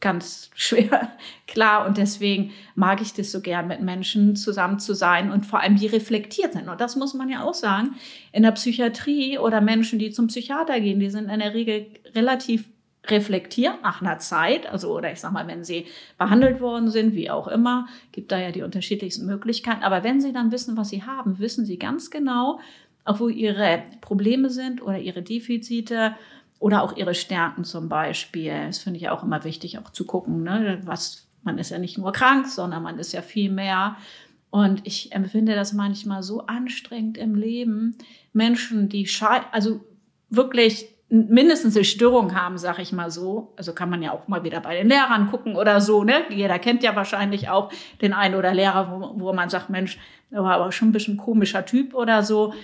ganz 0.00 0.50
schwer 0.54 1.12
klar 1.46 1.86
und 1.86 1.96
deswegen 1.96 2.52
mag 2.74 3.00
ich 3.00 3.14
das 3.14 3.32
so 3.32 3.40
gern, 3.40 3.66
mit 3.66 3.80
Menschen 3.80 4.36
zusammen 4.36 4.78
zu 4.78 4.94
sein 4.94 5.30
und 5.30 5.46
vor 5.46 5.60
allem 5.60 5.76
die 5.76 5.86
reflektiert 5.86 6.52
sind. 6.52 6.68
Und 6.68 6.80
das 6.80 6.96
muss 6.96 7.14
man 7.14 7.28
ja 7.28 7.42
auch 7.42 7.54
sagen. 7.54 7.94
In 8.32 8.42
der 8.42 8.52
Psychiatrie 8.52 9.38
oder 9.38 9.60
Menschen, 9.60 9.98
die 9.98 10.10
zum 10.10 10.26
Psychiater 10.26 10.80
gehen, 10.80 11.00
die 11.00 11.10
sind 11.10 11.30
in 11.30 11.40
der 11.40 11.54
Regel 11.54 11.86
relativ 12.14 12.64
reflektiert 13.10 13.82
nach 13.82 14.00
einer 14.00 14.18
Zeit, 14.18 14.66
also 14.66 14.96
oder 14.96 15.12
ich 15.12 15.20
sag 15.20 15.32
mal, 15.32 15.46
wenn 15.46 15.64
sie 15.64 15.86
behandelt 16.18 16.60
worden 16.60 16.90
sind, 16.90 17.14
wie 17.14 17.30
auch 17.30 17.48
immer, 17.48 17.86
gibt 18.12 18.32
da 18.32 18.38
ja 18.38 18.50
die 18.50 18.62
unterschiedlichsten 18.62 19.26
Möglichkeiten. 19.26 19.82
Aber 19.82 20.02
wenn 20.04 20.20
sie 20.20 20.32
dann 20.32 20.52
wissen, 20.52 20.76
was 20.76 20.88
sie 20.88 21.04
haben, 21.04 21.38
wissen 21.38 21.64
sie 21.64 21.78
ganz 21.78 22.10
genau, 22.10 22.60
auch 23.04 23.20
wo 23.20 23.28
ihre 23.28 23.84
Probleme 24.00 24.50
sind 24.50 24.82
oder 24.82 24.98
ihre 24.98 25.22
Defizite 25.22 26.16
oder 26.58 26.82
auch 26.82 26.96
ihre 26.96 27.14
Stärken 27.14 27.64
zum 27.64 27.88
Beispiel. 27.88 28.66
Das 28.66 28.78
finde 28.78 28.98
ich 28.98 29.08
auch 29.08 29.22
immer 29.22 29.44
wichtig, 29.44 29.78
auch 29.78 29.90
zu 29.90 30.06
gucken, 30.06 30.42
ne? 30.42 30.80
was, 30.84 31.26
man 31.42 31.58
ist 31.58 31.70
ja 31.70 31.78
nicht 31.78 31.98
nur 31.98 32.12
krank, 32.12 32.46
sondern 32.48 32.82
man 32.82 32.98
ist 32.98 33.12
ja 33.12 33.22
viel 33.22 33.50
mehr. 33.50 33.96
Und 34.50 34.86
ich 34.86 35.12
empfinde 35.12 35.54
das 35.54 35.72
manchmal 35.72 36.22
so 36.22 36.46
anstrengend 36.46 37.18
im 37.18 37.34
Leben. 37.34 37.96
Menschen, 38.32 38.88
die 38.88 39.08
also 39.52 39.80
wirklich 40.30 40.88
mindestens 41.08 41.76
eine 41.76 41.84
Störung 41.84 42.34
haben, 42.34 42.58
sag 42.58 42.78
ich 42.78 42.92
mal 42.92 43.10
so. 43.10 43.52
Also 43.56 43.72
kann 43.72 43.90
man 43.90 44.02
ja 44.02 44.12
auch 44.12 44.26
mal 44.28 44.44
wieder 44.44 44.60
bei 44.60 44.76
den 44.76 44.88
Lehrern 44.88 45.30
gucken 45.30 45.56
oder 45.56 45.80
so. 45.80 46.04
Ne? 46.04 46.24
Jeder 46.30 46.58
kennt 46.58 46.82
ja 46.82 46.96
wahrscheinlich 46.96 47.48
auch 47.48 47.70
den 48.00 48.12
einen 48.12 48.34
oder 48.34 48.54
Lehrer, 48.54 48.90
wo, 48.90 49.20
wo 49.20 49.32
man 49.32 49.50
sagt, 49.50 49.70
Mensch, 49.70 49.98
der 50.30 50.42
war 50.42 50.54
aber 50.54 50.72
schon 50.72 50.88
ein 50.88 50.92
bisschen 50.92 51.16
komischer 51.16 51.64
Typ 51.64 51.94
oder 51.94 52.22
so 52.22 52.54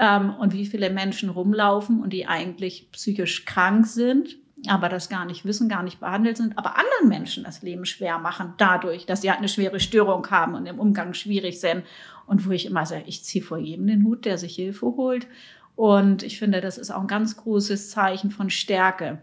ähm, 0.00 0.34
und 0.34 0.54
wie 0.54 0.66
viele 0.66 0.90
Menschen 0.90 1.28
rumlaufen 1.28 2.02
und 2.02 2.12
die 2.12 2.26
eigentlich 2.26 2.90
psychisch 2.90 3.44
krank 3.44 3.86
sind, 3.86 4.36
aber 4.66 4.88
das 4.88 5.08
gar 5.08 5.26
nicht 5.26 5.44
wissen, 5.44 5.68
gar 5.68 5.82
nicht 5.82 6.00
behandelt 6.00 6.38
sind, 6.38 6.58
aber 6.58 6.76
anderen 6.76 7.08
Menschen 7.08 7.44
das 7.44 7.62
Leben 7.62 7.84
schwer 7.84 8.18
machen, 8.18 8.54
dadurch, 8.56 9.06
dass 9.06 9.20
sie 9.20 9.30
halt 9.30 9.38
eine 9.38 9.48
schwere 9.48 9.78
Störung 9.78 10.28
haben 10.30 10.54
und 10.54 10.66
im 10.66 10.80
Umgang 10.80 11.14
schwierig 11.14 11.60
sind. 11.60 11.84
Und 12.26 12.46
wo 12.46 12.50
ich 12.50 12.66
immer 12.66 12.86
sage, 12.86 13.04
ich 13.06 13.24
ziehe 13.24 13.44
vor 13.44 13.58
jedem 13.58 13.86
den 13.86 14.04
Hut, 14.04 14.24
der 14.24 14.38
sich 14.38 14.54
Hilfe 14.54 14.86
holt. 14.86 15.26
Und 15.76 16.22
ich 16.22 16.38
finde, 16.38 16.60
das 16.60 16.78
ist 16.78 16.90
auch 16.90 17.00
ein 17.00 17.06
ganz 17.06 17.36
großes 17.36 17.90
Zeichen 17.90 18.30
von 18.30 18.50
Stärke. 18.50 19.18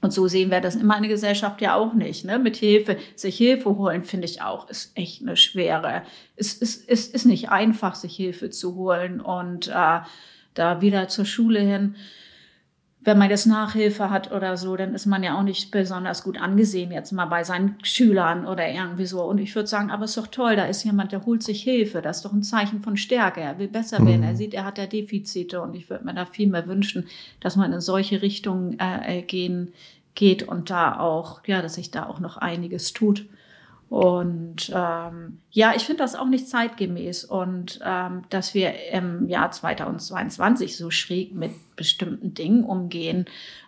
Und 0.00 0.12
so 0.12 0.28
sehen 0.28 0.50
wir 0.50 0.60
das 0.60 0.76
in 0.76 0.86
meiner 0.86 1.08
Gesellschaft 1.08 1.60
ja 1.60 1.74
auch 1.74 1.92
nicht. 1.92 2.24
Ne? 2.24 2.38
Mit 2.38 2.56
Hilfe, 2.56 2.96
sich 3.16 3.36
Hilfe 3.36 3.76
holen, 3.76 4.04
finde 4.04 4.26
ich 4.26 4.42
auch, 4.42 4.68
ist 4.68 4.96
echt 4.96 5.22
eine 5.22 5.36
schwere. 5.36 6.02
Es 6.36 6.54
ist, 6.54 6.88
ist, 6.88 7.14
ist 7.14 7.26
nicht 7.26 7.50
einfach, 7.50 7.96
sich 7.96 8.14
Hilfe 8.14 8.50
zu 8.50 8.76
holen 8.76 9.20
und 9.20 9.68
äh, 9.68 10.00
da 10.54 10.80
wieder 10.80 11.08
zur 11.08 11.24
Schule 11.24 11.60
hin 11.60 11.96
wenn 13.08 13.16
man 13.16 13.30
jetzt 13.30 13.46
Nachhilfe 13.46 14.10
hat 14.10 14.32
oder 14.32 14.58
so, 14.58 14.76
dann 14.76 14.94
ist 14.94 15.06
man 15.06 15.22
ja 15.22 15.38
auch 15.38 15.42
nicht 15.42 15.70
besonders 15.70 16.22
gut 16.22 16.38
angesehen, 16.38 16.92
jetzt 16.92 17.10
mal 17.10 17.24
bei 17.24 17.42
seinen 17.42 17.76
Schülern 17.82 18.46
oder 18.46 18.68
irgendwie 18.68 19.06
so. 19.06 19.22
Und 19.22 19.38
ich 19.38 19.54
würde 19.54 19.66
sagen, 19.66 19.90
aber 19.90 20.04
es 20.04 20.10
ist 20.10 20.18
doch 20.18 20.26
toll, 20.26 20.56
da 20.56 20.66
ist 20.66 20.84
jemand, 20.84 21.12
der 21.12 21.24
holt 21.24 21.42
sich 21.42 21.62
Hilfe. 21.62 22.02
Das 22.02 22.18
ist 22.18 22.26
doch 22.26 22.34
ein 22.34 22.42
Zeichen 22.42 22.82
von 22.82 22.98
Stärke. 22.98 23.40
Er 23.40 23.58
will 23.58 23.68
besser 23.68 24.04
werden. 24.04 24.22
Er 24.22 24.32
mhm. 24.32 24.36
sieht, 24.36 24.52
er 24.52 24.66
hat 24.66 24.76
ja 24.76 24.86
Defizite. 24.86 25.62
Und 25.62 25.74
ich 25.74 25.88
würde 25.88 26.04
mir 26.04 26.12
da 26.12 26.26
viel 26.26 26.48
mehr 26.48 26.66
wünschen, 26.66 27.06
dass 27.40 27.56
man 27.56 27.72
in 27.72 27.80
solche 27.80 28.20
Richtungen 28.20 28.78
äh, 28.78 29.22
gehen, 29.22 29.72
geht 30.14 30.42
und 30.42 30.68
da 30.68 31.00
auch, 31.00 31.40
ja, 31.46 31.62
dass 31.62 31.76
sich 31.76 31.90
da 31.90 32.04
auch 32.06 32.20
noch 32.20 32.36
einiges 32.36 32.92
tut. 32.92 33.24
Und 33.88 34.70
ähm, 34.74 35.38
ja, 35.50 35.72
ich 35.74 35.84
finde 35.84 36.02
das 36.02 36.14
auch 36.14 36.26
nicht 36.26 36.46
zeitgemäß 36.46 37.24
und 37.24 37.80
ähm, 37.82 38.22
dass 38.28 38.52
wir 38.52 38.74
im 38.92 39.26
Jahr 39.28 39.50
2022 39.50 40.76
so 40.76 40.90
schräg 40.90 41.34
mit 41.34 41.52
bestimmten 41.74 42.34
Dingen 42.34 42.64
umgehen. 42.64 43.24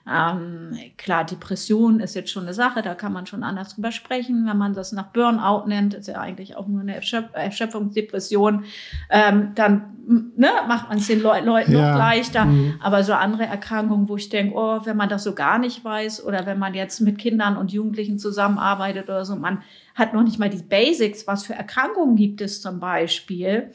Ähm, 0.07 0.77
klar, 0.99 1.25
Depression 1.25 2.01
ist 2.01 2.15
jetzt 2.15 2.31
schon 2.31 2.43
eine 2.43 2.53
Sache, 2.53 2.83
da 2.83 2.95
kann 2.95 3.15
man 3.15 3.27
schon 3.27 3.43
anders 3.43 3.75
drüber 3.75 3.93
sprechen. 3.93 4.47
Wenn 4.47 4.59
man 4.59 4.75
das 4.75 4.93
nach 4.93 5.07
Burnout 5.07 5.67
nennt, 5.67 5.95
ist 5.95 6.09
ja 6.09 6.21
eigentlich 6.21 6.55
auch 6.55 6.67
nur 6.67 6.83
eine 6.83 6.97
Erschöpf 6.97 7.31
Erschöpfungsdepression, 7.33 8.65
ähm, 9.09 9.53
dann 9.55 9.97
ne, 10.37 10.51
macht 10.69 10.91
man 10.91 10.99
es 10.99 11.07
den 11.07 11.23
Le 11.23 11.41
Leuten 11.41 11.73
ja. 11.73 11.93
noch 11.93 11.99
leichter. 11.99 12.45
Mhm. 12.45 12.75
Aber 12.83 13.05
so 13.05 13.15
andere 13.15 13.47
Erkrankungen, 13.47 14.07
wo 14.09 14.17
ich 14.17 14.29
denke, 14.29 14.55
oh, 14.55 14.81
wenn 14.85 14.99
man 14.99 15.09
das 15.09 15.25
so 15.25 15.35
gar 15.35 15.59
nicht 15.59 15.83
weiß 15.83 16.27
oder 16.27 16.45
wenn 16.45 16.59
man 16.59 16.75
jetzt 16.75 17.01
mit 17.01 17.17
Kindern 17.17 17.57
und 17.57 17.73
Jugendlichen 17.73 18.19
zusammenarbeitet 18.19 19.05
oder 19.05 19.25
so, 19.25 19.37
man 19.37 19.63
hat 20.01 20.13
noch 20.15 20.25
nicht 20.25 20.41
mal 20.41 20.51
die 20.51 20.63
Basics, 20.63 21.27
was 21.29 21.45
für 21.45 21.55
Erkrankungen 21.55 22.17
gibt 22.17 22.41
es 22.41 22.61
zum 22.61 22.81
Beispiel. 22.81 23.71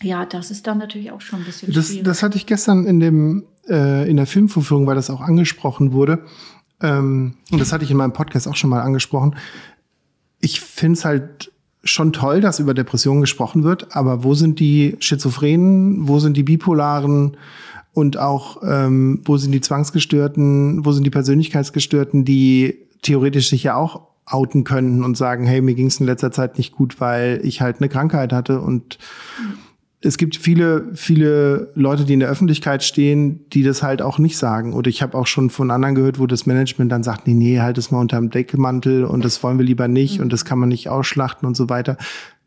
Ja, 0.00 0.24
das 0.24 0.50
ist 0.50 0.66
dann 0.66 0.78
natürlich 0.78 1.10
auch 1.10 1.20
schon 1.20 1.40
ein 1.40 1.44
bisschen 1.44 1.72
das, 1.72 1.88
schwierig. 1.88 2.04
Das 2.04 2.22
hatte 2.22 2.36
ich 2.36 2.46
gestern 2.46 2.86
in 2.86 3.00
dem 3.00 3.44
äh, 3.68 4.08
in 4.08 4.16
der 4.16 4.26
Filmvorführung, 4.26 4.86
weil 4.86 4.94
das 4.94 5.10
auch 5.10 5.20
angesprochen 5.20 5.92
wurde. 5.92 6.24
Ähm, 6.80 7.34
und 7.50 7.60
das 7.60 7.72
hatte 7.72 7.84
ich 7.84 7.90
in 7.90 7.96
meinem 7.96 8.12
Podcast 8.12 8.48
auch 8.48 8.56
schon 8.56 8.70
mal 8.70 8.80
angesprochen. 8.80 9.36
Ich 10.40 10.60
finde 10.60 10.98
es 10.98 11.04
halt 11.04 11.52
schon 11.84 12.12
toll, 12.12 12.40
dass 12.40 12.60
über 12.60 12.74
Depressionen 12.74 13.20
gesprochen 13.20 13.64
wird, 13.64 13.96
aber 13.96 14.24
wo 14.24 14.34
sind 14.34 14.60
die 14.60 14.96
Schizophrenen, 15.00 16.08
wo 16.08 16.18
sind 16.18 16.36
die 16.36 16.42
Bipolaren 16.42 17.36
und 17.92 18.18
auch 18.18 18.62
ähm, 18.62 19.22
wo 19.24 19.36
sind 19.36 19.52
die 19.52 19.60
Zwangsgestörten, 19.60 20.84
wo 20.84 20.92
sind 20.92 21.04
die 21.04 21.10
Persönlichkeitsgestörten, 21.10 22.24
die 22.24 22.86
theoretisch 23.02 23.48
sich 23.48 23.62
ja 23.64 23.76
auch 23.76 24.07
outen 24.30 24.64
können 24.64 25.04
und 25.04 25.16
sagen, 25.16 25.46
hey, 25.46 25.60
mir 25.60 25.74
ging 25.74 25.86
es 25.86 26.00
in 26.00 26.06
letzter 26.06 26.30
Zeit 26.30 26.58
nicht 26.58 26.72
gut, 26.72 27.00
weil 27.00 27.40
ich 27.42 27.60
halt 27.60 27.78
eine 27.78 27.88
Krankheit 27.88 28.32
hatte 28.32 28.60
und 28.60 28.98
es 30.00 30.16
gibt 30.16 30.36
viele, 30.36 30.94
viele 30.94 31.72
Leute, 31.74 32.04
die 32.04 32.12
in 32.12 32.20
der 32.20 32.28
Öffentlichkeit 32.28 32.84
stehen, 32.84 33.48
die 33.50 33.64
das 33.64 33.82
halt 33.82 34.00
auch 34.00 34.18
nicht 34.18 34.38
sagen. 34.38 34.72
Oder 34.72 34.88
ich 34.88 35.02
habe 35.02 35.18
auch 35.18 35.26
schon 35.26 35.50
von 35.50 35.72
anderen 35.72 35.96
gehört, 35.96 36.20
wo 36.20 36.26
das 36.26 36.46
Management 36.46 36.92
dann 36.92 37.02
sagt, 37.02 37.26
nee, 37.26 37.34
nee, 37.34 37.60
halt 37.60 37.78
es 37.78 37.90
mal 37.90 37.98
unterm 37.98 38.30
Deckelmantel 38.30 39.04
und 39.04 39.24
das 39.24 39.42
wollen 39.42 39.58
wir 39.58 39.64
lieber 39.64 39.88
nicht 39.88 40.18
mhm. 40.18 40.24
und 40.24 40.32
das 40.32 40.44
kann 40.44 40.60
man 40.60 40.68
nicht 40.68 40.88
ausschlachten 40.88 41.48
und 41.48 41.56
so 41.56 41.68
weiter. 41.68 41.96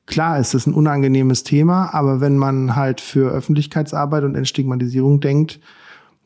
Klar 0.06 0.39
ist 0.39 0.54
das 0.54 0.65
ein 0.65 0.74
unangenehmes 0.74 1.44
Thema, 1.44 1.94
aber 1.94 2.22
wenn 2.22 2.38
man 2.38 2.76
halt 2.76 3.02
für 3.02 3.30
Öffentlichkeitsarbeit 3.32 4.24
und 4.24 4.36
Entstigmatisierung 4.36 5.20
denkt, 5.20 5.60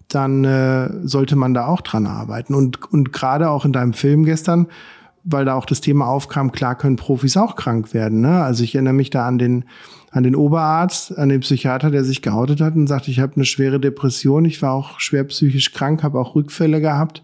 dann 0.08 0.46
äh, 0.46 0.90
sollte 1.04 1.36
man 1.36 1.56
da 1.56 1.66
auch 1.66 1.82
dran 1.82 2.06
arbeiten. 2.06 2.54
Und, 2.54 2.92
und 2.92 3.12
gerade 3.12 3.50
auch 3.50 3.66
in 3.66 3.74
deinem 3.74 3.94
Film 3.94 4.24
gestern, 4.24 4.68
weil 5.26 5.44
da 5.44 5.56
auch 5.56 5.66
das 5.66 5.82
Thema 5.82 6.08
aufkam, 6.08 6.52
klar 6.52 6.76
können 6.76 6.96
Profis 6.96 7.36
auch 7.36 7.56
krank 7.56 7.94
werden. 7.94 8.22
Ne? 8.22 8.42
Also 8.42 8.64
ich 8.64 8.76
erinnere 8.76 8.94
mich 8.94 9.10
da 9.10 9.28
an 9.28 9.38
den 9.38 9.66
an 10.12 10.24
den 10.24 10.36
Oberarzt, 10.38 11.18
an 11.18 11.28
den 11.28 11.42
Psychiater, 11.42 11.92
der 11.92 12.06
sich 12.06 12.22
geoutet 12.22 12.62
hat 12.62 12.76
und 12.76 12.88
sagt, 12.88 13.10
ich 13.10 13.20
habe 13.20 13.36
eine 13.36 13.44
schwere 13.44 13.82
Depression, 13.82 14.46
ich 14.46 14.62
war 14.62 14.72
auch 14.72 15.02
schwer 15.02 15.26
psychisch 15.26 15.74
krank, 15.74 16.04
habe 16.04 16.18
auch 16.18 16.36
Rückfälle 16.36 16.80
gehabt. 16.80 17.22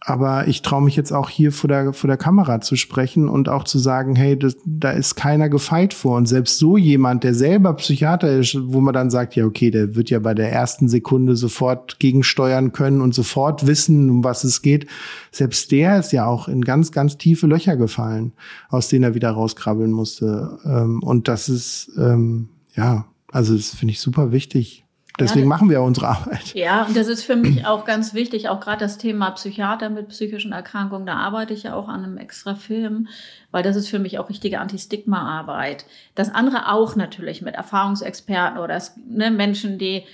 Aber 0.00 0.46
ich 0.46 0.62
traue 0.62 0.82
mich 0.82 0.94
jetzt 0.94 1.12
auch 1.12 1.28
hier 1.28 1.50
vor 1.50 1.66
der, 1.66 1.92
vor 1.92 2.06
der 2.06 2.16
Kamera 2.16 2.60
zu 2.60 2.76
sprechen 2.76 3.28
und 3.28 3.48
auch 3.48 3.64
zu 3.64 3.78
sagen, 3.78 4.14
hey, 4.14 4.38
das, 4.38 4.56
da 4.64 4.90
ist 4.92 5.16
keiner 5.16 5.48
gefeit 5.48 5.92
vor. 5.92 6.16
Und 6.16 6.26
selbst 6.26 6.58
so 6.58 6.76
jemand, 6.76 7.24
der 7.24 7.34
selber 7.34 7.74
Psychiater 7.74 8.30
ist, 8.38 8.56
wo 8.60 8.80
man 8.80 8.94
dann 8.94 9.10
sagt, 9.10 9.34
ja, 9.34 9.44
okay, 9.44 9.70
der 9.72 9.96
wird 9.96 10.08
ja 10.10 10.20
bei 10.20 10.34
der 10.34 10.52
ersten 10.52 10.88
Sekunde 10.88 11.34
sofort 11.34 11.98
gegensteuern 11.98 12.72
können 12.72 13.00
und 13.00 13.12
sofort 13.12 13.66
wissen, 13.66 14.08
um 14.08 14.24
was 14.24 14.44
es 14.44 14.62
geht. 14.62 14.86
Selbst 15.32 15.72
der 15.72 15.98
ist 15.98 16.12
ja 16.12 16.26
auch 16.26 16.46
in 16.46 16.62
ganz, 16.62 16.92
ganz 16.92 17.18
tiefe 17.18 17.48
Löcher 17.48 17.76
gefallen, 17.76 18.32
aus 18.68 18.88
denen 18.88 19.04
er 19.04 19.14
wieder 19.14 19.30
rauskrabbeln 19.30 19.90
musste. 19.90 20.58
Ähm, 20.64 21.02
und 21.02 21.26
das 21.26 21.48
ist, 21.48 21.90
ähm, 21.98 22.50
ja, 22.74 23.06
also 23.32 23.56
das 23.56 23.74
finde 23.74 23.92
ich 23.92 24.00
super 24.00 24.30
wichtig. 24.30 24.84
Deswegen 25.18 25.46
ja, 25.46 25.48
machen 25.48 25.68
wir 25.68 25.82
unsere 25.82 26.08
Arbeit. 26.08 26.54
Ja, 26.54 26.84
und 26.84 26.96
das 26.96 27.08
ist 27.08 27.24
für 27.24 27.34
mich 27.34 27.66
auch 27.66 27.84
ganz 27.84 28.14
wichtig, 28.14 28.48
auch 28.48 28.60
gerade 28.60 28.78
das 28.78 28.98
Thema 28.98 29.30
Psychiater 29.32 29.90
mit 29.90 30.08
psychischen 30.08 30.52
Erkrankungen, 30.52 31.06
da 31.06 31.14
arbeite 31.14 31.54
ich 31.54 31.64
ja 31.64 31.74
auch 31.74 31.88
an 31.88 32.04
einem 32.04 32.18
extra 32.18 32.54
Film, 32.54 33.08
weil 33.50 33.64
das 33.64 33.74
ist 33.74 33.88
für 33.88 33.98
mich 33.98 34.18
auch 34.18 34.28
richtige 34.28 34.60
Anti-Stigma-Arbeit. 34.60 35.86
Das 36.14 36.32
andere 36.32 36.70
auch 36.72 36.94
natürlich 36.94 37.42
mit 37.42 37.56
Erfahrungsexperten 37.56 38.58
oder 38.58 38.80
ne, 39.08 39.30
Menschen, 39.30 39.78
die 39.78 40.04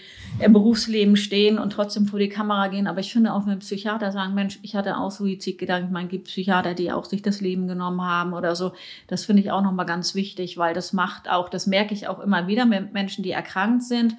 im 0.41 0.53
Berufsleben 0.53 1.17
stehen 1.17 1.59
und 1.59 1.71
trotzdem 1.71 2.07
vor 2.07 2.19
die 2.19 2.29
Kamera 2.29 2.69
gehen. 2.69 2.87
Aber 2.87 3.01
ich 3.01 3.13
finde 3.13 3.35
auch 3.35 3.45
mit 3.45 3.61
Psychiater 3.61 4.11
sagen, 4.11 4.35
Mensch, 4.35 4.59
ich 4.63 4.75
hatte 4.75 4.97
auch 4.97 5.11
Suizidgedanken. 5.11 5.89
Ich 5.89 5.93
meine, 5.93 6.09
gibt 6.09 6.29
Psychiater, 6.29 6.75
die 6.75 6.91
auch 6.91 7.05
sich 7.05 7.23
das 7.23 7.41
Leben 7.41 7.69
genommen 7.69 8.03
haben 8.03 8.33
oder 8.33 8.57
so. 8.57 8.73
Das 9.07 9.27
finde 9.27 9.43
ich 9.43 9.51
auch 9.51 9.63
nochmal 9.63 9.87
ganz 9.87 10.15
wichtig, 10.15 10.57
weil 10.57 10.75
das 10.75 10.93
macht 10.93 11.31
auch, 11.31 11.49
das 11.51 11.67
merke 11.67 11.93
ich 11.93 12.09
auch 12.09 12.21
immer 12.21 12.47
wieder 12.47 12.65
mit 12.65 12.93
Menschen, 12.93 13.23
die 13.23 13.33
erkrankt 13.33 13.83
sind 13.83 14.17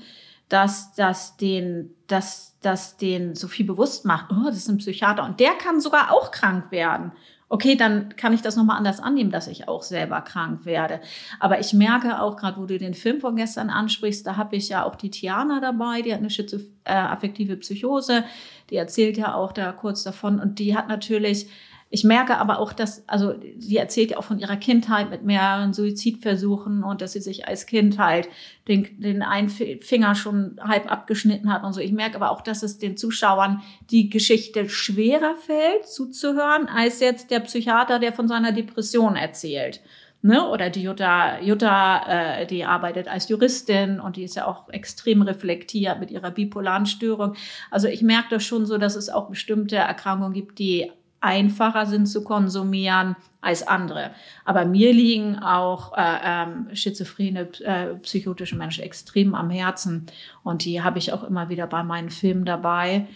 dass 0.50 0.94
das 0.94 1.38
den, 1.38 1.92
dass 2.08 2.58
das 2.62 2.98
den 2.98 3.36
so 3.36 3.48
viel 3.48 3.66
bewusst 3.66 4.06
macht. 4.06 4.32
Oh, 4.32 4.46
das 4.46 4.58
ist 4.58 4.70
ein 4.70 4.78
Psychiater 4.78 5.24
und 5.24 5.40
der 5.40 5.52
kann 5.54 5.82
sogar 5.82 6.12
auch 6.12 6.32
krank 6.32 6.72
werden. 6.72 7.12
Okay, 7.48 7.76
dann 7.76 8.16
kann 8.16 8.34
ich 8.34 8.42
das 8.42 8.56
nochmal 8.56 8.78
anders 8.78 9.00
annehmen, 9.00 9.30
dass 9.30 9.48
ich 9.48 9.68
auch 9.68 9.84
selber 9.84 10.22
krank 10.22 10.66
werde. 10.66 11.00
Aber 11.40 11.60
ich 11.60 11.74
merke 11.74 12.20
auch 12.20 12.38
gerade, 12.38 12.60
wo 12.60 12.66
du 12.66 12.80
den 12.80 12.96
Film 12.96 13.22
von 13.22 13.36
gestern 13.36 13.70
ansprichst, 13.70 14.26
da 14.26 14.36
habe 14.36 14.56
ich 14.56 14.70
ja 14.70 14.84
auch 14.84 14.96
die 14.96 15.12
Tiana 15.12 15.60
dabei, 15.60 16.02
die 16.02 16.12
hat 16.12 16.20
eine 16.20 16.32
schizoaffektive 16.32 17.54
äh, 17.54 17.58
Psychose, 17.58 18.24
die 18.72 18.78
erzählt 18.78 19.18
ja 19.18 19.36
auch 19.36 19.52
da 19.52 19.72
kurz 19.74 20.02
davon 20.02 20.40
und 20.40 20.58
die 20.58 20.76
hat 20.76 20.88
natürlich 20.88 21.48
ich 21.96 22.04
merke 22.04 22.38
aber 22.40 22.60
auch, 22.60 22.74
dass, 22.74 23.08
also 23.08 23.36
sie 23.58 23.78
erzählt 23.78 24.12
ja 24.12 24.18
auch 24.18 24.26
von 24.26 24.38
ihrer 24.38 24.58
Kindheit 24.58 25.10
mit 25.10 25.24
mehreren 25.24 25.72
Suizidversuchen 25.72 26.84
und 26.84 27.00
dass 27.00 27.14
sie 27.14 27.22
sich 27.22 27.48
als 27.48 27.68
Kind 27.68 27.98
halt 27.98 28.28
den, 28.68 29.00
den 29.00 29.22
einen 29.22 29.48
Finger 29.48 30.14
schon 30.14 30.60
halb 30.62 30.92
abgeschnitten 30.92 31.54
hat 31.54 31.64
und 31.64 31.72
so. 31.72 31.80
Ich 31.80 31.94
merke 31.94 32.18
aber 32.18 32.32
auch, 32.32 32.42
dass 32.42 32.64
es 32.64 32.80
den 32.80 32.98
Zuschauern 32.98 33.62
die 33.92 34.10
Geschichte 34.10 34.68
schwerer 34.68 35.38
fällt 35.38 35.88
zuzuhören, 35.88 36.68
als 36.68 37.00
jetzt 37.00 37.32
der 37.32 37.40
Psychiater, 37.40 37.98
der 37.98 38.12
von 38.12 38.28
seiner 38.28 38.52
Depression 38.52 39.16
erzählt. 39.16 39.80
Ne? 40.22 40.46
Oder 40.50 40.70
die 40.70 40.82
Jutta, 40.82 41.40
Jutta 41.40 42.42
äh, 42.42 42.46
die 42.46 42.66
arbeitet 42.66 43.08
als 43.08 43.30
Juristin 43.30 44.02
und 44.02 44.18
die 44.18 44.24
ist 44.26 44.36
ja 44.36 44.48
auch 44.48 44.68
extrem 44.68 45.22
reflektiert 45.22 46.02
mit 46.02 46.12
ihrer 46.12 46.32
bipolaren 46.32 46.88
Störung. 46.88 47.36
Also 47.72 47.88
ich 47.88 48.02
merke 48.02 48.32
das 48.32 48.44
schon 48.44 48.66
so, 48.66 48.78
dass 48.78 48.98
es 48.98 49.10
auch 49.10 49.30
bestimmte 49.30 49.78
Erkrankungen 49.78 50.34
gibt, 50.34 50.60
die 50.60 50.92
einfacher 51.26 51.88
sind 51.88 52.06
zu 52.06 52.24
konsumieren 52.24 53.16
als 53.42 53.68
andere. 53.68 54.12
Aber 54.46 54.66
mir 54.66 54.94
liegen 54.94 55.40
auch 55.40 55.98
äh, 55.98 56.18
ähm, 56.24 56.68
schizophrene, 56.74 57.50
äh, 57.62 57.96
psychotische 57.96 58.56
Menschen 58.56 58.84
extrem 58.84 59.36
am 59.36 59.50
Herzen. 59.50 60.06
Und 60.44 60.64
die 60.64 60.82
habe 60.84 61.00
ich 61.00 61.12
auch 61.12 61.24
immer 61.24 61.50
wieder 61.50 61.68
bei 61.68 61.84
meinen 61.84 62.12
Filmen 62.12 62.46
dabei. 62.46 63.08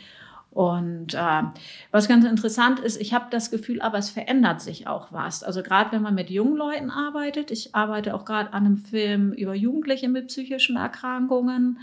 Und 0.51 1.13
äh, 1.13 1.43
was 1.91 2.07
ganz 2.07 2.25
interessant 2.25 2.79
ist, 2.79 2.99
ich 2.99 3.13
habe 3.13 3.27
das 3.29 3.51
Gefühl, 3.51 3.81
aber 3.81 3.99
es 3.99 4.09
verändert 4.09 4.61
sich 4.61 4.87
auch 4.87 5.11
was. 5.11 5.43
Also 5.43 5.61
gerade 5.61 5.91
wenn 5.91 6.01
man 6.01 6.15
mit 6.15 6.31
jungen 6.31 6.57
Leuten 6.57 6.89
arbeitet, 6.89 7.51
ich 7.51 7.75
arbeite 7.75 8.15
auch 8.15 8.25
gerade 8.25 8.51
an 8.53 8.65
einem 8.65 8.77
Film 8.77 9.31
über 9.31 9.53
Jugendliche 9.53 10.09
mit 10.09 10.27
psychischen 10.27 10.75
Erkrankungen 10.75 11.79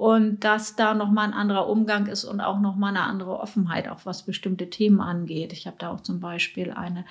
und 0.00 0.44
dass 0.44 0.76
da 0.76 0.94
nochmal 0.94 1.26
ein 1.26 1.34
anderer 1.34 1.68
Umgang 1.68 2.06
ist 2.06 2.24
und 2.24 2.40
auch 2.40 2.58
nochmal 2.58 2.96
eine 2.96 3.02
andere 3.02 3.38
Offenheit, 3.38 3.86
auch 3.86 4.06
was 4.06 4.22
bestimmte 4.22 4.70
Themen 4.70 5.02
angeht. 5.02 5.52
Ich 5.52 5.66
habe 5.66 5.76
da 5.78 5.90
auch 5.90 6.00
zum 6.00 6.20
Beispiel 6.20 6.70
eine, 6.70 7.04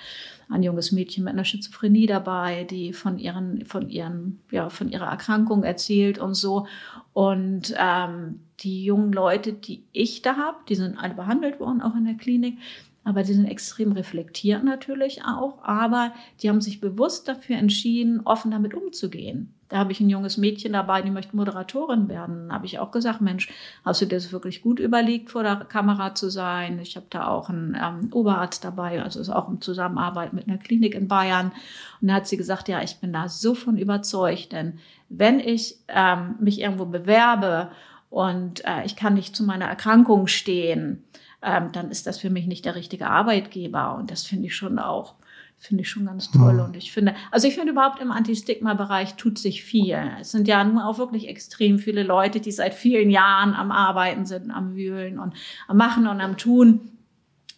ein 0.48 0.64
junges 0.64 0.90
Mädchen 0.90 1.22
mit 1.22 1.34
einer 1.34 1.44
Schizophrenie 1.44 2.08
dabei, 2.08 2.64
die 2.64 2.92
von 2.92 3.20
ihren, 3.20 3.64
von 3.64 3.88
ihren, 3.90 4.40
ja, 4.50 4.70
von 4.70 4.88
ihrer 4.88 5.06
Erkrankung 5.06 5.62
erzählt 5.62 6.18
und 6.18 6.34
so. 6.34 6.66
Und 7.12 7.72
ähm, 7.78 8.40
die 8.58 8.84
jungen 8.84 9.12
Leute, 9.12 9.52
die 9.52 9.84
ich 9.92 10.22
da 10.22 10.36
habe, 10.36 10.58
die 10.68 10.74
sind 10.74 10.98
alle 10.98 11.14
behandelt 11.14 11.60
worden, 11.60 11.82
auch 11.82 11.94
in 11.94 12.06
der 12.06 12.14
Klinik, 12.14 12.58
aber 13.04 13.22
die 13.22 13.32
sind 13.32 13.46
extrem 13.46 13.92
reflektiert 13.92 14.62
natürlich 14.62 15.22
auch, 15.24 15.62
aber 15.64 16.12
die 16.42 16.48
haben 16.48 16.60
sich 16.60 16.80
bewusst 16.80 17.28
dafür 17.28 17.56
entschieden, 17.56 18.20
offen 18.24 18.50
damit 18.50 18.74
umzugehen. 18.74 19.54
Da 19.70 19.78
habe 19.78 19.92
ich 19.92 20.00
ein 20.00 20.10
junges 20.10 20.36
Mädchen 20.36 20.72
dabei, 20.72 21.00
die 21.00 21.12
möchte 21.12 21.36
Moderatorin 21.36 22.08
werden. 22.08 22.48
Da 22.48 22.54
habe 22.54 22.66
ich 22.66 22.80
auch 22.80 22.90
gesagt, 22.90 23.20
Mensch, 23.20 23.48
hast 23.84 24.00
du 24.00 24.06
dir 24.06 24.16
das 24.16 24.32
wirklich 24.32 24.62
gut 24.62 24.80
überlegt, 24.80 25.30
vor 25.30 25.44
der 25.44 25.56
Kamera 25.56 26.14
zu 26.14 26.28
sein? 26.28 26.80
Ich 26.80 26.96
habe 26.96 27.06
da 27.08 27.28
auch 27.28 27.48
einen 27.48 27.78
ähm, 27.80 28.12
Oberarzt 28.12 28.64
dabei, 28.64 29.00
also 29.00 29.20
ist 29.20 29.30
auch 29.30 29.48
in 29.48 29.60
Zusammenarbeit 29.60 30.32
mit 30.32 30.48
einer 30.48 30.58
Klinik 30.58 30.96
in 30.96 31.06
Bayern. 31.06 31.52
Und 32.00 32.08
da 32.08 32.14
hat 32.14 32.26
sie 32.26 32.36
gesagt, 32.36 32.68
ja, 32.68 32.82
ich 32.82 32.96
bin 32.96 33.12
da 33.12 33.28
so 33.28 33.54
von 33.54 33.78
überzeugt, 33.78 34.50
denn 34.52 34.80
wenn 35.08 35.38
ich 35.38 35.76
ähm, 35.86 36.34
mich 36.40 36.60
irgendwo 36.60 36.86
bewerbe 36.86 37.70
und 38.10 38.64
äh, 38.64 38.84
ich 38.84 38.96
kann 38.96 39.14
nicht 39.14 39.36
zu 39.36 39.44
meiner 39.44 39.66
Erkrankung 39.66 40.26
stehen, 40.26 41.04
ähm, 41.42 41.72
dann 41.72 41.90
ist 41.90 42.06
das 42.06 42.18
für 42.18 42.30
mich 42.30 42.46
nicht 42.46 42.64
der 42.64 42.74
richtige 42.74 43.08
Arbeitgeber. 43.08 43.94
Und 43.96 44.10
das 44.10 44.24
finde 44.24 44.46
ich 44.46 44.56
schon 44.56 44.78
auch 44.78 45.14
finde 45.60 45.82
ich 45.82 45.90
schon 45.90 46.06
ganz 46.06 46.30
toll. 46.30 46.54
Mhm. 46.54 46.60
Und 46.60 46.76
ich 46.76 46.90
finde, 46.90 47.14
also 47.30 47.46
ich 47.46 47.54
finde 47.54 47.72
überhaupt 47.72 48.00
im 48.00 48.10
Anti-Stigma-Bereich 48.10 49.16
tut 49.16 49.38
sich 49.38 49.62
viel. 49.62 49.98
Es 50.18 50.32
sind 50.32 50.48
ja 50.48 50.64
nun 50.64 50.78
auch 50.78 50.96
wirklich 50.96 51.28
extrem 51.28 51.78
viele 51.78 52.02
Leute, 52.02 52.40
die 52.40 52.50
seit 52.50 52.72
vielen 52.72 53.10
Jahren 53.10 53.52
am 53.54 53.70
Arbeiten 53.70 54.24
sind, 54.24 54.50
am 54.50 54.74
Wühlen 54.74 55.18
und 55.18 55.34
am 55.68 55.76
Machen 55.76 56.06
und 56.06 56.22
am 56.22 56.38
Tun. 56.38 56.99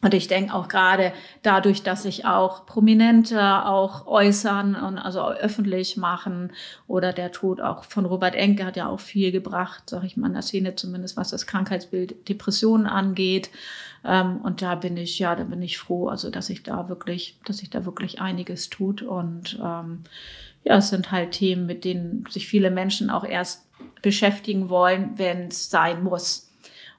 Und 0.02 0.14
ich 0.14 0.26
denke 0.26 0.52
auch 0.52 0.66
gerade 0.66 1.12
dadurch, 1.42 1.84
dass 1.84 2.02
sich 2.02 2.26
auch 2.26 2.66
Prominente 2.66 3.64
auch 3.64 4.08
äußern 4.08 4.74
und 4.74 4.98
also 4.98 5.28
öffentlich 5.28 5.96
machen 5.96 6.52
oder 6.88 7.12
der 7.12 7.30
Tod 7.30 7.60
auch 7.60 7.84
von 7.84 8.04
Robert 8.04 8.34
Enke 8.34 8.66
hat 8.66 8.76
ja 8.76 8.88
auch 8.88 8.98
viel 8.98 9.30
gebracht, 9.30 9.88
sage 9.88 10.06
ich 10.06 10.16
mal 10.16 10.26
in 10.26 10.32
der 10.32 10.42
Szene 10.42 10.74
zumindest, 10.74 11.16
was 11.16 11.30
das 11.30 11.46
Krankheitsbild 11.46 12.28
Depressionen 12.28 12.88
angeht. 12.88 13.50
Ähm, 14.04 14.40
und 14.42 14.60
da 14.60 14.74
bin 14.74 14.96
ich, 14.96 15.20
ja, 15.20 15.36
da 15.36 15.44
bin 15.44 15.62
ich 15.62 15.78
froh, 15.78 16.08
also 16.08 16.30
dass 16.30 16.46
sich 16.46 16.64
da 16.64 16.88
wirklich, 16.88 17.38
dass 17.44 17.58
sich 17.58 17.70
da 17.70 17.84
wirklich 17.84 18.20
einiges 18.20 18.70
tut. 18.70 19.02
Und 19.02 19.60
ähm, 19.62 20.00
ja, 20.64 20.78
es 20.78 20.88
sind 20.88 21.12
halt 21.12 21.30
Themen, 21.30 21.64
mit 21.66 21.84
denen 21.84 22.24
sich 22.28 22.48
viele 22.48 22.72
Menschen 22.72 23.08
auch 23.08 23.24
erst 23.24 23.68
beschäftigen 24.02 24.68
wollen, 24.68 25.12
wenn 25.16 25.46
es 25.46 25.70
sein 25.70 26.02
muss. 26.02 26.51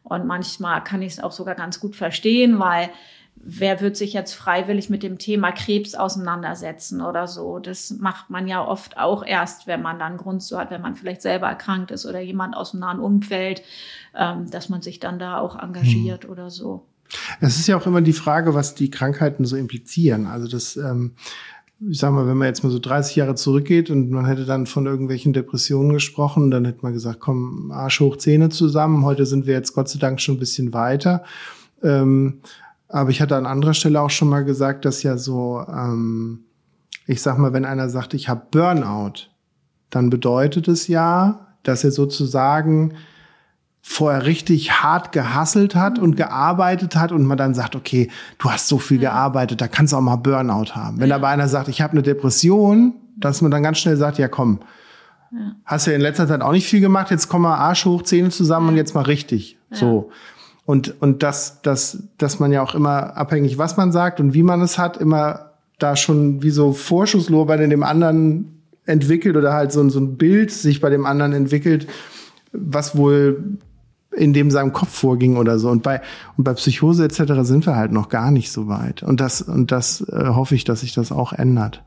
Und 0.03 0.25
manchmal 0.25 0.83
kann 0.83 1.01
ich 1.01 1.13
es 1.13 1.19
auch 1.19 1.31
sogar 1.31 1.55
ganz 1.55 1.79
gut 1.79 1.95
verstehen, 1.95 2.59
weil 2.59 2.89
wer 3.35 3.81
wird 3.81 3.97
sich 3.97 4.13
jetzt 4.13 4.33
freiwillig 4.33 4.89
mit 4.89 5.03
dem 5.03 5.17
Thema 5.17 5.51
Krebs 5.51 5.95
auseinandersetzen 5.95 7.01
oder 7.01 7.27
so? 7.27 7.59
Das 7.59 7.91
macht 7.91 8.29
man 8.29 8.47
ja 8.47 8.65
oft 8.65 8.97
auch 8.97 9.25
erst, 9.25 9.67
wenn 9.67 9.81
man 9.81 9.99
dann 9.99 10.17
Grund 10.17 10.43
so 10.43 10.57
hat, 10.57 10.71
wenn 10.71 10.81
man 10.81 10.95
vielleicht 10.95 11.21
selber 11.21 11.47
erkrankt 11.47 11.91
ist 11.91 12.05
oder 12.05 12.19
jemand 12.19 12.55
aus 12.55 12.71
dem 12.71 12.81
nahen 12.81 12.99
Umfeld, 12.99 13.63
ähm, 14.15 14.49
dass 14.49 14.69
man 14.69 14.81
sich 14.81 14.99
dann 14.99 15.19
da 15.19 15.37
auch 15.37 15.57
engagiert 15.57 16.25
hm. 16.25 16.29
oder 16.29 16.49
so. 16.49 16.85
Es 17.41 17.57
ist 17.57 17.67
ja 17.67 17.77
auch 17.77 17.85
immer 17.85 18.01
die 18.01 18.13
Frage, 18.13 18.53
was 18.53 18.75
die 18.75 18.89
Krankheiten 18.89 19.45
so 19.45 19.55
implizieren. 19.55 20.25
Also 20.25 20.47
das, 20.47 20.77
ähm, 20.77 21.13
ich 21.89 21.99
sag 21.99 22.11
mal, 22.13 22.27
wenn 22.27 22.37
man 22.37 22.47
jetzt 22.47 22.63
mal 22.63 22.69
so 22.69 22.79
30 22.79 23.15
Jahre 23.15 23.35
zurückgeht 23.35 23.89
und 23.89 24.09
man 24.11 24.25
hätte 24.25 24.45
dann 24.45 24.65
von 24.65 24.85
irgendwelchen 24.85 25.33
Depressionen 25.33 25.93
gesprochen, 25.93 26.51
dann 26.51 26.65
hätte 26.65 26.79
man 26.81 26.93
gesagt, 26.93 27.19
komm, 27.19 27.71
Arsch 27.71 27.99
hoch, 27.99 28.17
Zähne 28.17 28.49
zusammen. 28.49 29.03
Heute 29.03 29.25
sind 29.25 29.45
wir 29.47 29.53
jetzt 29.53 29.73
Gott 29.73 29.89
sei 29.89 29.99
Dank 29.99 30.21
schon 30.21 30.35
ein 30.35 30.39
bisschen 30.39 30.73
weiter. 30.73 31.23
Ähm, 31.81 32.41
Aber 32.87 33.09
ich 33.09 33.21
hatte 33.21 33.35
an 33.35 33.45
anderer 33.45 33.73
Stelle 33.73 34.01
auch 34.01 34.09
schon 34.09 34.29
mal 34.29 34.45
gesagt, 34.45 34.85
dass 34.85 35.03
ja 35.03 35.17
so, 35.17 35.65
ähm, 35.67 36.45
ich 37.07 37.21
sag 37.21 37.37
mal, 37.37 37.53
wenn 37.53 37.65
einer 37.65 37.89
sagt, 37.89 38.13
ich 38.13 38.29
habe 38.29 38.43
Burnout, 38.51 39.29
dann 39.89 40.09
bedeutet 40.09 40.67
es 40.67 40.87
ja, 40.87 41.47
dass 41.63 41.83
er 41.83 41.91
sozusagen 41.91 42.93
vorher 43.85 44.25
richtig 44.25 44.71
hart 44.71 45.11
gehasselt 45.11 45.75
hat 45.75 45.99
und 45.99 46.15
gearbeitet 46.15 46.95
hat 46.95 47.11
und 47.11 47.25
man 47.25 47.37
dann 47.37 47.53
sagt, 47.53 47.75
okay, 47.75 48.09
du 48.39 48.49
hast 48.49 48.69
so 48.69 48.79
viel 48.79 48.97
gearbeitet, 48.97 49.59
da 49.59 49.67
kannst 49.67 49.91
du 49.91 49.97
auch 49.97 50.01
mal 50.01 50.15
Burnout 50.15 50.73
haben. 50.73 51.01
Wenn 51.01 51.11
aber 51.11 51.27
einer 51.27 51.49
sagt, 51.49 51.67
ich 51.67 51.81
habe 51.81 51.91
eine 51.91 52.01
Depression, 52.01 52.93
dass 53.17 53.41
man 53.41 53.51
dann 53.51 53.61
ganz 53.61 53.79
schnell 53.79 53.97
sagt, 53.97 54.17
ja 54.17 54.29
komm, 54.29 54.59
ja. 55.31 55.51
hast 55.65 55.85
ja 55.85 55.93
in 55.93 56.01
letzter 56.01 56.29
Zeit 56.29 56.41
auch 56.41 56.53
nicht 56.53 56.65
viel 56.65 56.79
gemacht, 56.79 57.11
jetzt 57.11 57.27
komm 57.27 57.41
mal 57.41 57.55
Arsch 57.55 57.83
hoch, 57.83 58.03
Zähne 58.03 58.29
zusammen 58.29 58.67
ja. 58.67 58.71
und 58.71 58.77
jetzt 58.77 58.95
mal 58.95 59.01
richtig. 59.01 59.57
Ja. 59.71 59.77
So. 59.77 60.11
Und, 60.65 61.01
und 61.01 61.21
das, 61.21 61.61
das, 61.61 62.03
dass 62.17 62.39
man 62.39 62.53
ja 62.53 62.63
auch 62.63 62.75
immer 62.75 63.17
abhängig, 63.17 63.57
was 63.57 63.75
man 63.75 63.91
sagt 63.91 64.21
und 64.21 64.33
wie 64.33 64.43
man 64.43 64.61
es 64.61 64.77
hat, 64.77 64.95
immer 64.95 65.51
da 65.77 65.97
schon 65.97 66.41
wie 66.41 66.51
so 66.51 66.71
Vorschusslorbein 66.71 67.59
in 67.59 67.69
dem 67.69 67.83
anderen 67.83 68.61
entwickelt 68.85 69.35
oder 69.35 69.51
halt 69.51 69.73
so, 69.73 69.87
so 69.89 69.99
ein 69.99 70.15
Bild 70.15 70.51
sich 70.51 70.79
bei 70.79 70.89
dem 70.89 71.05
anderen 71.05 71.33
entwickelt, 71.33 71.87
was 72.53 72.95
wohl 72.95 73.57
in 74.15 74.33
dem 74.33 74.51
seinem 74.51 74.73
Kopf 74.73 74.89
vorging 74.89 75.37
oder 75.37 75.59
so. 75.59 75.69
Und 75.69 75.83
bei, 75.83 76.01
und 76.37 76.43
bei 76.43 76.53
Psychose 76.53 77.05
etc. 77.05 77.33
sind 77.41 77.65
wir 77.65 77.75
halt 77.75 77.91
noch 77.91 78.09
gar 78.09 78.31
nicht 78.31 78.51
so 78.51 78.67
weit. 78.67 79.03
Und 79.03 79.19
das, 79.19 79.41
und 79.41 79.71
das 79.71 80.01
äh, 80.01 80.27
hoffe 80.27 80.55
ich, 80.55 80.63
dass 80.63 80.81
sich 80.81 80.93
das 80.93 81.11
auch 81.11 81.33
ändert. 81.33 81.83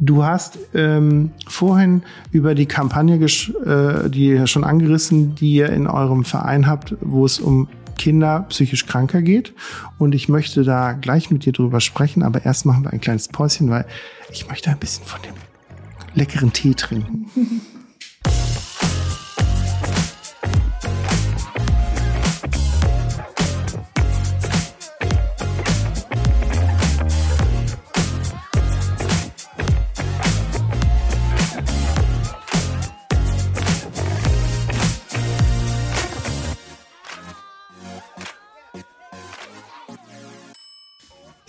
Du 0.00 0.24
hast 0.24 0.58
ähm, 0.74 1.30
vorhin 1.46 2.02
über 2.32 2.54
die 2.54 2.66
Kampagne, 2.66 3.16
äh, 3.16 4.10
die 4.10 4.46
schon 4.46 4.64
angerissen, 4.64 5.34
die 5.36 5.54
ihr 5.54 5.70
in 5.70 5.86
eurem 5.86 6.24
Verein 6.24 6.66
habt, 6.66 6.96
wo 7.00 7.24
es 7.24 7.38
um 7.38 7.68
Kinder 7.96 8.46
psychisch 8.48 8.86
kranker 8.86 9.22
geht. 9.22 9.54
Und 9.98 10.14
ich 10.14 10.28
möchte 10.28 10.64
da 10.64 10.92
gleich 10.92 11.30
mit 11.30 11.44
dir 11.44 11.52
drüber 11.52 11.80
sprechen, 11.80 12.24
aber 12.24 12.44
erst 12.44 12.66
machen 12.66 12.84
wir 12.84 12.92
ein 12.92 13.00
kleines 13.00 13.28
Päuschen, 13.28 13.70
weil 13.70 13.86
ich 14.32 14.48
möchte 14.48 14.70
ein 14.70 14.78
bisschen 14.78 15.04
von 15.04 15.22
dem 15.22 15.34
leckeren 16.14 16.52
Tee 16.52 16.74
trinken. 16.74 17.26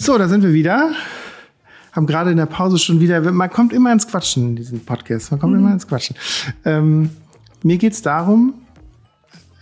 So, 0.06 0.20
da 0.20 0.28
sind 0.28 0.44
wir 0.44 0.54
wieder. 0.54 0.92
Haben 1.92 2.06
gerade 2.06 2.30
in 2.30 2.38
der 2.38 2.46
Pause 2.46 2.78
schon 2.78 3.00
wieder, 3.00 3.32
man 3.32 3.50
kommt 3.50 3.74
immer 3.74 3.92
ins 3.92 4.08
Quatschen 4.08 4.50
in 4.50 4.56
diesem 4.56 4.82
Podcast. 4.82 5.32
Man 5.32 5.40
kommt 5.40 5.54
mhm. 5.54 5.62
immer 5.62 5.74
ins 5.74 5.88
Quatschen. 5.88 6.16
Ähm, 6.64 7.10
mir 7.64 7.78
geht's 7.78 8.04
darum, 8.04 8.54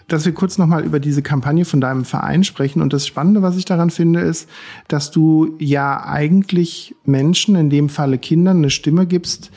dass 0.10 0.26
wir 0.26 0.34
kurz 0.34 0.58
nochmal 0.58 0.84
über 0.84 1.00
diese 1.00 1.22
Kampagne 1.22 1.64
von 1.64 1.80
deinem 1.80 2.04
Verein 2.04 2.44
sprechen. 2.44 2.82
Und 2.82 2.92
das 2.92 3.08
Spannende, 3.08 3.42
was 3.42 3.56
ich 3.56 3.64
daran 3.64 3.90
finde, 3.90 4.20
ist, 4.20 4.50
dass 4.90 5.12
du 5.12 5.56
ja 5.60 6.06
eigentlich 6.06 6.94
Menschen, 7.06 7.56
in 7.56 7.70
dem 7.70 7.88
Falle 7.88 8.18
Kindern, 8.18 8.58
eine 8.58 8.70
Stimme 8.70 9.06
gibst, 9.06 9.50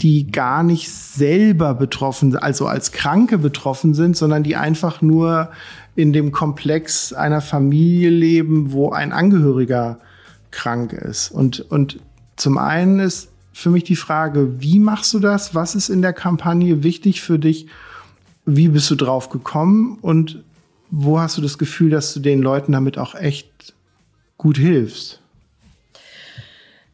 die 0.00 0.32
gar 0.32 0.64
nicht 0.64 0.90
selber 0.90 1.72
betroffen, 1.74 2.36
also 2.36 2.66
als 2.66 2.90
Kranke 2.90 3.38
betroffen 3.38 3.94
sind, 3.94 4.16
sondern 4.16 4.42
die 4.42 4.56
einfach 4.56 5.02
nur 5.02 5.50
in 5.94 6.12
dem 6.12 6.32
Komplex 6.32 7.12
einer 7.12 7.42
Familie 7.42 8.10
leben, 8.10 8.72
wo 8.72 8.90
ein 8.90 9.12
Angehöriger 9.12 10.00
krank 10.52 10.92
ist. 10.92 11.30
Und, 11.30 11.60
und 11.60 11.98
zum 12.36 12.58
einen 12.58 13.00
ist 13.00 13.30
für 13.52 13.70
mich 13.70 13.84
die 13.84 13.96
Frage, 13.96 14.60
wie 14.60 14.78
machst 14.78 15.12
du 15.12 15.18
das? 15.18 15.54
Was 15.54 15.74
ist 15.74 15.88
in 15.88 16.02
der 16.02 16.12
Kampagne 16.12 16.82
wichtig 16.82 17.20
für 17.20 17.38
dich? 17.38 17.66
Wie 18.44 18.68
bist 18.68 18.90
du 18.90 18.94
drauf 18.94 19.28
gekommen? 19.28 19.98
Und 20.00 20.42
wo 20.90 21.20
hast 21.20 21.36
du 21.36 21.42
das 21.42 21.58
Gefühl, 21.58 21.90
dass 21.90 22.14
du 22.14 22.20
den 22.20 22.40
Leuten 22.40 22.72
damit 22.72 22.98
auch 22.98 23.14
echt 23.14 23.74
gut 24.38 24.56
hilfst? 24.56 25.20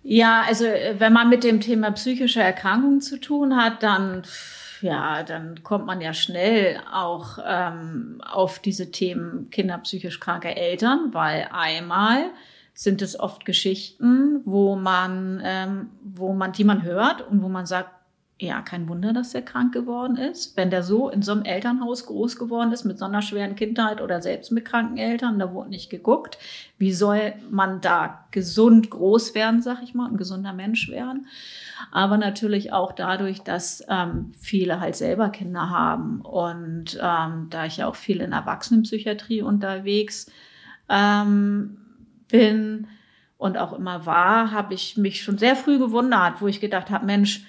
Ja, 0.02 0.42
also 0.46 0.64
wenn 0.64 1.12
man 1.12 1.28
mit 1.28 1.44
dem 1.44 1.60
Thema 1.60 1.90
psychische 1.90 2.40
Erkrankungen 2.40 3.00
zu 3.00 3.20
tun 3.20 3.56
hat, 3.56 3.82
dann 3.82 4.22
ja, 4.80 5.22
dann 5.22 5.62
kommt 5.64 5.86
man 5.86 6.00
ja 6.00 6.14
schnell 6.14 6.80
auch 6.92 7.38
ähm, 7.44 8.20
auf 8.24 8.58
diese 8.58 8.90
Themen 8.90 9.50
kinderpsychisch 9.50 10.20
kranke 10.20 10.54
Eltern, 10.54 11.10
weil 11.12 11.48
einmal 11.52 12.30
sind 12.78 13.02
es 13.02 13.18
oft 13.18 13.44
Geschichten, 13.44 14.40
wo 14.44 14.76
man, 14.76 15.40
ähm, 15.42 15.88
wo 16.00 16.32
man, 16.32 16.52
die 16.52 16.62
man 16.62 16.84
hört 16.84 17.26
und 17.28 17.42
wo 17.42 17.48
man 17.48 17.66
sagt, 17.66 17.90
ja, 18.38 18.62
kein 18.62 18.88
Wunder, 18.88 19.12
dass 19.12 19.32
der 19.32 19.42
krank 19.42 19.74
geworden 19.74 20.16
ist. 20.16 20.56
Wenn 20.56 20.70
der 20.70 20.84
so 20.84 21.10
in 21.10 21.20
so 21.22 21.32
einem 21.32 21.42
Elternhaus 21.42 22.06
groß 22.06 22.38
geworden 22.38 22.70
ist 22.70 22.84
mit 22.84 22.96
so 22.96 23.04
einer 23.04 23.20
schweren 23.20 23.56
Kindheit 23.56 24.00
oder 24.00 24.22
selbst 24.22 24.52
mit 24.52 24.64
kranken 24.64 24.96
Eltern, 24.96 25.40
da 25.40 25.52
wurde 25.52 25.70
nicht 25.70 25.90
geguckt. 25.90 26.38
Wie 26.78 26.92
soll 26.92 27.32
man 27.50 27.80
da 27.80 28.26
gesund 28.30 28.90
groß 28.90 29.34
werden, 29.34 29.60
sag 29.60 29.82
ich 29.82 29.94
mal, 29.94 30.08
ein 30.08 30.16
gesunder 30.16 30.52
Mensch 30.52 30.88
werden? 30.88 31.26
Aber 31.90 32.16
natürlich 32.16 32.72
auch 32.72 32.92
dadurch, 32.92 33.42
dass 33.42 33.84
ähm, 33.88 34.30
viele 34.38 34.78
halt 34.78 34.94
selber 34.94 35.30
Kinder 35.30 35.68
haben. 35.68 36.20
Und 36.20 36.96
ähm, 37.02 37.48
da 37.50 37.64
ich 37.64 37.78
ja 37.78 37.88
auch 37.88 37.96
viel 37.96 38.20
in 38.20 38.30
Erwachsenenpsychiatrie 38.30 39.42
unterwegs 39.42 40.30
ähm, 40.88 41.78
bin 42.28 42.86
und 43.36 43.56
auch 43.56 43.72
immer 43.72 44.06
war, 44.06 44.50
habe 44.50 44.74
ich 44.74 44.96
mich 44.96 45.22
schon 45.22 45.38
sehr 45.38 45.56
früh 45.56 45.78
gewundert, 45.78 46.40
wo 46.40 46.48
ich 46.48 46.60
gedacht 46.60 46.90
habe, 46.90 47.06
Mensch, 47.06 47.44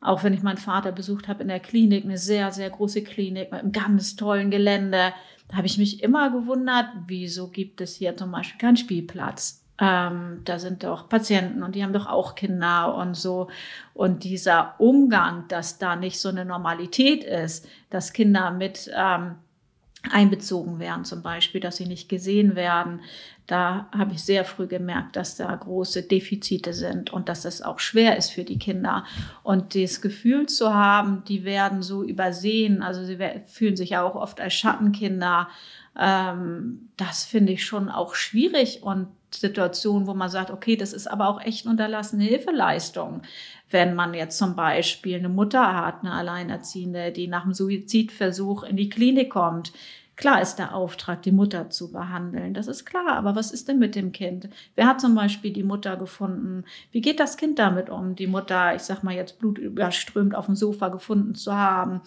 auch 0.00 0.22
wenn 0.22 0.34
ich 0.34 0.42
meinen 0.42 0.58
Vater 0.58 0.92
besucht 0.92 1.28
habe 1.28 1.42
in 1.42 1.48
der 1.48 1.60
Klinik, 1.60 2.04
eine 2.04 2.18
sehr, 2.18 2.52
sehr 2.52 2.70
große 2.70 3.02
Klinik 3.02 3.50
mit 3.50 3.60
einem 3.60 3.72
ganz 3.72 4.16
tollen 4.16 4.50
Gelände, 4.50 5.12
da 5.48 5.56
habe 5.56 5.66
ich 5.66 5.78
mich 5.78 6.02
immer 6.02 6.30
gewundert, 6.30 6.86
wieso 7.06 7.48
gibt 7.48 7.80
es 7.80 7.96
hier 7.96 8.16
zum 8.16 8.32
Beispiel 8.32 8.58
keinen 8.58 8.76
Spielplatz? 8.76 9.64
Ähm, 9.78 10.42
da 10.44 10.60
sind 10.60 10.84
doch 10.84 11.08
Patienten 11.08 11.62
und 11.64 11.74
die 11.74 11.82
haben 11.82 11.92
doch 11.92 12.06
auch 12.06 12.36
Kinder 12.36 12.94
und 12.94 13.14
so. 13.14 13.48
Und 13.92 14.22
dieser 14.22 14.74
Umgang, 14.78 15.48
dass 15.48 15.78
da 15.78 15.96
nicht 15.96 16.20
so 16.20 16.28
eine 16.28 16.44
Normalität 16.44 17.24
ist, 17.24 17.66
dass 17.90 18.12
Kinder 18.12 18.52
mit 18.52 18.90
ähm, 18.96 19.34
einbezogen 20.10 20.78
werden, 20.78 21.04
zum 21.04 21.22
Beispiel, 21.22 21.60
dass 21.60 21.76
sie 21.76 21.86
nicht 21.86 22.08
gesehen 22.08 22.56
werden. 22.56 23.00
Da 23.46 23.88
habe 23.96 24.14
ich 24.14 24.22
sehr 24.22 24.44
früh 24.44 24.66
gemerkt, 24.66 25.16
dass 25.16 25.36
da 25.36 25.54
große 25.54 26.02
Defizite 26.02 26.72
sind 26.72 27.12
und 27.12 27.28
dass 27.28 27.44
es 27.44 27.60
auch 27.60 27.78
schwer 27.78 28.16
ist 28.16 28.30
für 28.30 28.44
die 28.44 28.58
Kinder. 28.58 29.04
Und 29.42 29.74
das 29.74 30.00
Gefühl 30.00 30.46
zu 30.46 30.72
haben, 30.72 31.24
die 31.28 31.44
werden 31.44 31.82
so 31.82 32.02
übersehen, 32.02 32.82
also 32.82 33.04
sie 33.04 33.18
fühlen 33.46 33.76
sich 33.76 33.90
ja 33.90 34.02
auch 34.02 34.14
oft 34.14 34.40
als 34.40 34.54
Schattenkinder, 34.54 35.48
ähm, 35.98 36.88
das 36.96 37.24
finde 37.24 37.52
ich 37.52 37.64
schon 37.64 37.88
auch 37.88 38.14
schwierig 38.14 38.82
und 38.82 39.08
Situationen, 39.32 40.06
wo 40.06 40.14
man 40.14 40.30
sagt, 40.30 40.50
okay, 40.50 40.76
das 40.76 40.92
ist 40.92 41.06
aber 41.06 41.28
auch 41.28 41.40
echt 41.40 41.66
unterlassene 41.66 42.24
Hilfeleistung. 42.24 43.22
Wenn 43.74 43.96
man 43.96 44.14
jetzt 44.14 44.38
zum 44.38 44.54
Beispiel 44.54 45.18
eine 45.18 45.28
Mutter 45.28 45.74
hat, 45.74 46.04
eine 46.04 46.12
Alleinerziehende, 46.12 47.10
die 47.10 47.26
nach 47.26 47.42
einem 47.42 47.54
Suizidversuch 47.54 48.62
in 48.62 48.76
die 48.76 48.88
Klinik 48.88 49.30
kommt, 49.30 49.72
Klar 50.16 50.40
ist 50.40 50.56
der 50.56 50.76
Auftrag, 50.76 51.22
die 51.22 51.32
Mutter 51.32 51.70
zu 51.70 51.90
behandeln. 51.90 52.54
Das 52.54 52.68
ist 52.68 52.84
klar. 52.84 53.16
Aber 53.16 53.34
was 53.34 53.50
ist 53.50 53.66
denn 53.66 53.80
mit 53.80 53.96
dem 53.96 54.12
Kind? 54.12 54.48
Wer 54.76 54.86
hat 54.86 55.00
zum 55.00 55.16
Beispiel 55.16 55.52
die 55.52 55.64
Mutter 55.64 55.96
gefunden? 55.96 56.64
Wie 56.92 57.00
geht 57.00 57.18
das 57.18 57.36
Kind 57.36 57.58
damit 57.58 57.90
um, 57.90 58.14
die 58.14 58.28
Mutter, 58.28 58.76
ich 58.76 58.82
sag 58.82 59.02
mal 59.02 59.14
jetzt 59.14 59.40
blutüberströmt 59.40 60.36
auf 60.36 60.46
dem 60.46 60.54
Sofa 60.54 60.88
gefunden 60.88 61.34
zu 61.34 61.52
haben? 61.52 62.00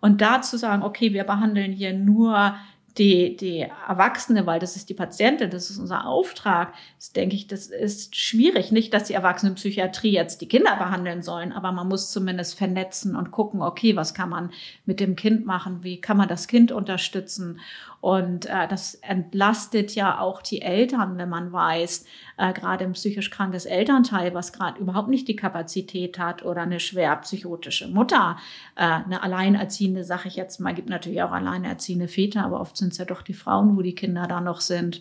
Und 0.00 0.20
da 0.20 0.42
zu 0.42 0.58
sagen, 0.58 0.82
okay, 0.82 1.14
wir 1.14 1.24
behandeln 1.24 1.72
hier 1.72 1.94
nur 1.94 2.54
die, 2.98 3.36
die 3.36 3.66
Erwachsene, 3.88 4.46
weil 4.46 4.60
das 4.60 4.76
ist 4.76 4.88
die 4.88 4.94
Patientin, 4.94 5.50
das 5.50 5.68
ist 5.68 5.78
unser 5.78 6.06
Auftrag, 6.06 6.74
das 6.96 7.12
denke 7.12 7.34
ich, 7.34 7.48
das 7.48 7.66
ist 7.66 8.14
schwierig. 8.14 8.70
Nicht, 8.70 8.94
dass 8.94 9.04
die 9.04 9.14
Erwachsenenpsychiatrie 9.14 10.12
jetzt 10.12 10.40
die 10.40 10.48
Kinder 10.48 10.76
behandeln 10.76 11.22
sollen, 11.22 11.52
aber 11.52 11.72
man 11.72 11.88
muss 11.88 12.12
zumindest 12.12 12.56
vernetzen 12.56 13.16
und 13.16 13.32
gucken, 13.32 13.62
okay, 13.62 13.96
was 13.96 14.14
kann 14.14 14.28
man 14.28 14.52
mit 14.86 15.00
dem 15.00 15.16
Kind 15.16 15.44
machen, 15.44 15.82
wie 15.82 16.00
kann 16.00 16.16
man 16.16 16.28
das 16.28 16.46
Kind 16.46 16.70
unterstützen. 16.70 17.58
Und 18.04 18.44
äh, 18.44 18.68
das 18.68 18.96
entlastet 18.96 19.94
ja 19.94 20.18
auch 20.18 20.42
die 20.42 20.60
Eltern, 20.60 21.16
wenn 21.16 21.30
man 21.30 21.54
weiß, 21.54 22.04
äh, 22.36 22.52
gerade 22.52 22.84
ein 22.84 22.92
psychisch 22.92 23.30
krankes 23.30 23.64
Elternteil, 23.64 24.34
was 24.34 24.52
gerade 24.52 24.78
überhaupt 24.78 25.08
nicht 25.08 25.26
die 25.26 25.36
Kapazität 25.36 26.18
hat 26.18 26.44
oder 26.44 26.60
eine 26.60 26.80
schwer 26.80 27.16
psychotische 27.16 27.88
Mutter, 27.88 28.36
äh, 28.76 28.82
eine 28.82 29.22
Alleinerziehende, 29.22 30.04
sage 30.04 30.28
ich 30.28 30.36
jetzt 30.36 30.60
mal, 30.60 30.74
gibt 30.74 30.90
natürlich 30.90 31.22
auch 31.22 31.32
alleinerziehende 31.32 32.06
Väter, 32.06 32.44
aber 32.44 32.60
oft 32.60 32.76
sind 32.76 32.92
es 32.92 32.98
ja 32.98 33.06
doch 33.06 33.22
die 33.22 33.32
Frauen, 33.32 33.74
wo 33.74 33.80
die 33.80 33.94
Kinder 33.94 34.26
da 34.26 34.42
noch 34.42 34.60
sind, 34.60 35.00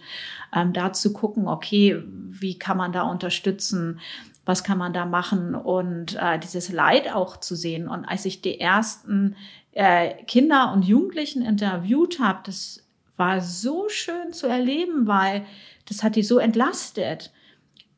ähm, 0.55 0.71
da 0.71 0.93
zu 0.93 1.11
gucken, 1.11 1.45
okay, 1.49 2.01
wie 2.07 2.57
kann 2.57 2.77
man 2.77 2.93
da 2.93 3.01
unterstützen? 3.01 3.99
was 4.45 4.65
kann 4.65 4.77
man 4.77 4.91
da 4.91 5.05
machen 5.05 5.55
und 5.55 6.17
äh, 6.19 6.37
dieses 6.37 6.69
Leid 6.69 7.15
auch 7.15 7.37
zu 7.37 7.55
sehen. 7.55 7.87
Und 7.87 8.03
als 8.03 8.25
ich 8.25 8.41
die 8.41 8.59
ersten 8.59 9.37
äh, 9.71 10.21
Kinder 10.25 10.73
und 10.73 10.83
Jugendlichen 10.83 11.41
interviewt 11.41 12.19
habe, 12.19 12.39
das 12.43 12.82
war 13.17 13.41
so 13.41 13.87
schön 13.89 14.33
zu 14.33 14.47
erleben, 14.47 15.07
weil 15.07 15.45
das 15.87 16.03
hat 16.03 16.15
die 16.15 16.23
so 16.23 16.39
entlastet. 16.39 17.31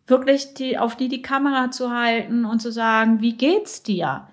Wirklich 0.07 0.53
die, 0.53 0.77
auf 0.77 0.95
die 0.95 1.07
die 1.07 1.21
Kamera 1.21 1.71
zu 1.71 1.91
halten 1.91 2.45
und 2.45 2.61
zu 2.61 2.71
sagen, 2.71 3.21
wie 3.21 3.33
geht's 3.33 3.81
dir? 3.81 4.27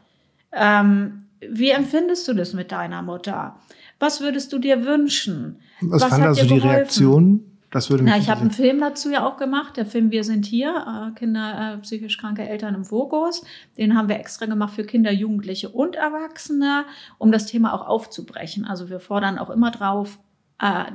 Ähm, 0.53 1.25
wie 1.41 1.71
empfindest 1.71 2.29
du 2.29 2.35
das 2.35 2.53
mit 2.53 2.73
deiner 2.73 3.03
Mutter? 3.03 3.57
Was 3.99 4.21
würdest 4.21 4.53
du 4.53 4.59
dir 4.59 4.85
wünschen? 4.85 5.61
Was, 5.81 6.03
Was 6.03 6.11
fand 6.11 6.25
also 6.25 6.45
die 6.45 6.59
Reaktion? 6.59 7.45
Das 7.71 7.89
würde 7.89 8.03
mich 8.03 8.13
Na, 8.13 8.19
ich 8.19 8.29
habe 8.29 8.43
einen 8.43 8.51
Film 8.51 8.81
dazu 8.81 9.11
ja 9.11 9.27
auch 9.27 9.39
gemacht. 9.39 9.79
Der 9.79 9.87
Film 9.87 10.11
Wir 10.11 10.25
sind 10.25 10.45
hier, 10.45 11.11
äh, 11.11 11.19
Kinder, 11.19 11.75
äh, 11.75 11.79
psychisch 11.79 12.19
kranke 12.19 12.47
Eltern 12.47 12.75
im 12.75 12.85
Fokus. 12.85 13.45
Den 13.79 13.97
haben 13.97 14.09
wir 14.09 14.19
extra 14.19 14.45
gemacht 14.45 14.75
für 14.75 14.85
Kinder, 14.85 15.11
Jugendliche 15.11 15.71
und 15.71 15.97
Erwachsene, 15.97 16.85
um 17.17 17.33
das 17.33 17.47
Thema 17.47 17.73
auch 17.73 17.87
aufzubrechen. 17.87 18.67
Also 18.67 18.91
wir 18.91 19.01
fordern 19.01 19.39
auch 19.39 19.49
immer 19.49 19.71
drauf, 19.71 20.19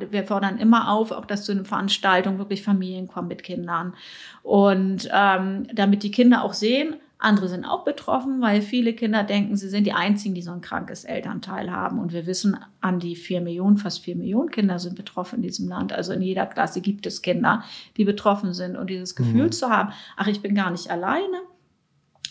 wir 0.09 0.23
fordern 0.23 0.57
immer 0.57 0.91
auf, 0.91 1.11
auch 1.11 1.25
dass 1.25 1.43
zu 1.43 1.51
einer 1.51 1.65
Veranstaltung 1.65 2.37
wirklich 2.37 2.63
Familien 2.63 3.07
kommen 3.07 3.27
mit 3.27 3.43
Kindern. 3.43 3.93
Und 4.43 5.09
ähm, 5.13 5.67
damit 5.73 6.03
die 6.03 6.11
Kinder 6.11 6.43
auch 6.43 6.53
sehen, 6.53 6.95
andere 7.19 7.47
sind 7.47 7.65
auch 7.65 7.83
betroffen, 7.83 8.41
weil 8.41 8.61
viele 8.61 8.93
Kinder 8.93 9.23
denken, 9.23 9.55
sie 9.55 9.69
sind 9.69 9.85
die 9.85 9.93
Einzigen, 9.93 10.35
die 10.35 10.43
so 10.43 10.51
ein 10.51 10.61
krankes 10.61 11.03
Elternteil 11.03 11.71
haben. 11.71 11.99
Und 11.99 12.13
wir 12.13 12.27
wissen, 12.27 12.57
an 12.79 12.99
die 12.99 13.15
vier 13.15 13.41
Millionen, 13.41 13.77
fast 13.77 14.03
vier 14.03 14.15
Millionen 14.15 14.51
Kinder 14.51 14.77
sind 14.77 14.95
betroffen 14.95 15.37
in 15.37 15.41
diesem 15.41 15.67
Land. 15.67 15.93
Also 15.93 16.13
in 16.13 16.21
jeder 16.21 16.45
Klasse 16.45 16.79
gibt 16.79 17.07
es 17.07 17.23
Kinder, 17.23 17.63
die 17.97 18.05
betroffen 18.05 18.53
sind. 18.53 18.77
Und 18.77 18.89
dieses 18.89 19.15
Gefühl 19.15 19.45
mhm. 19.45 19.51
zu 19.51 19.69
haben, 19.69 19.93
ach, 20.15 20.27
ich 20.27 20.41
bin 20.41 20.53
gar 20.53 20.69
nicht 20.69 20.91
alleine. 20.91 21.41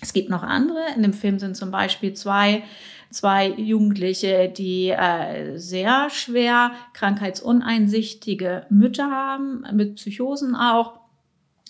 Es 0.01 0.13
gibt 0.13 0.31
noch 0.31 0.45
andere. 0.45 0.79
In 0.95 1.03
dem 1.03 1.15
Film 1.15 1.41
sind 1.41 1.57
zum 1.57 1.73
Beispiel 1.73 2.13
zwei, 2.13 2.63
zwei 3.11 3.49
Jugendliche, 3.49 4.49
die 4.49 4.91
äh, 4.91 5.57
sehr 5.59 6.11
schwer 6.11 6.73
krankheitsuneinsichtige 6.93 8.67
Mütter 8.71 9.11
haben, 9.11 9.65
mit 9.73 9.97
Psychosen 9.97 10.55
auch. 10.55 11.01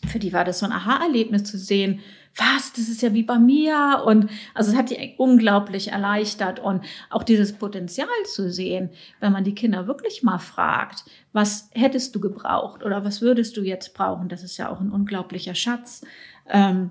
Für 0.07 0.19
die 0.19 0.33
war 0.33 0.45
das 0.45 0.61
so 0.61 0.67
ein 0.67 0.73
Aha-Erlebnis 0.73 1.45
zu 1.45 1.59
sehen, 1.59 2.01
was, 2.37 2.73
das 2.73 2.89
ist 2.89 3.03
ja 3.03 3.15
wie 3.15 3.23
bei 3.23 3.39
mir. 3.39 4.03
Und 4.05 4.29
also 4.55 4.71
es 4.71 4.77
hat 4.77 4.91
die 4.91 5.15
unglaublich 5.17 5.89
erleichtert 5.89 6.61
und 6.61 6.85
auch 7.11 7.23
dieses 7.23 7.55
Potenzial 7.55 8.09
zu 8.27 8.51
sehen, 8.51 8.91
wenn 9.21 9.33
man 9.33 9.45
die 9.45 9.55
Kinder 9.55 9.87
wirklich 9.87 10.23
mal 10.23 10.39
fragt, 10.39 11.05
was 11.33 11.71
hättest 11.73 12.15
du 12.15 12.21
gebraucht 12.21 12.85
oder 12.85 13.05
was 13.05 13.21
würdest 13.21 13.57
du 13.57 13.63
jetzt 13.63 13.95
brauchen, 13.95 14.29
das 14.29 14.43
ist 14.43 14.57
ja 14.59 14.71
auch 14.71 14.81
ein 14.81 14.91
unglaublicher 14.91 15.55
Schatz. 15.55 16.05
Ähm, 16.49 16.91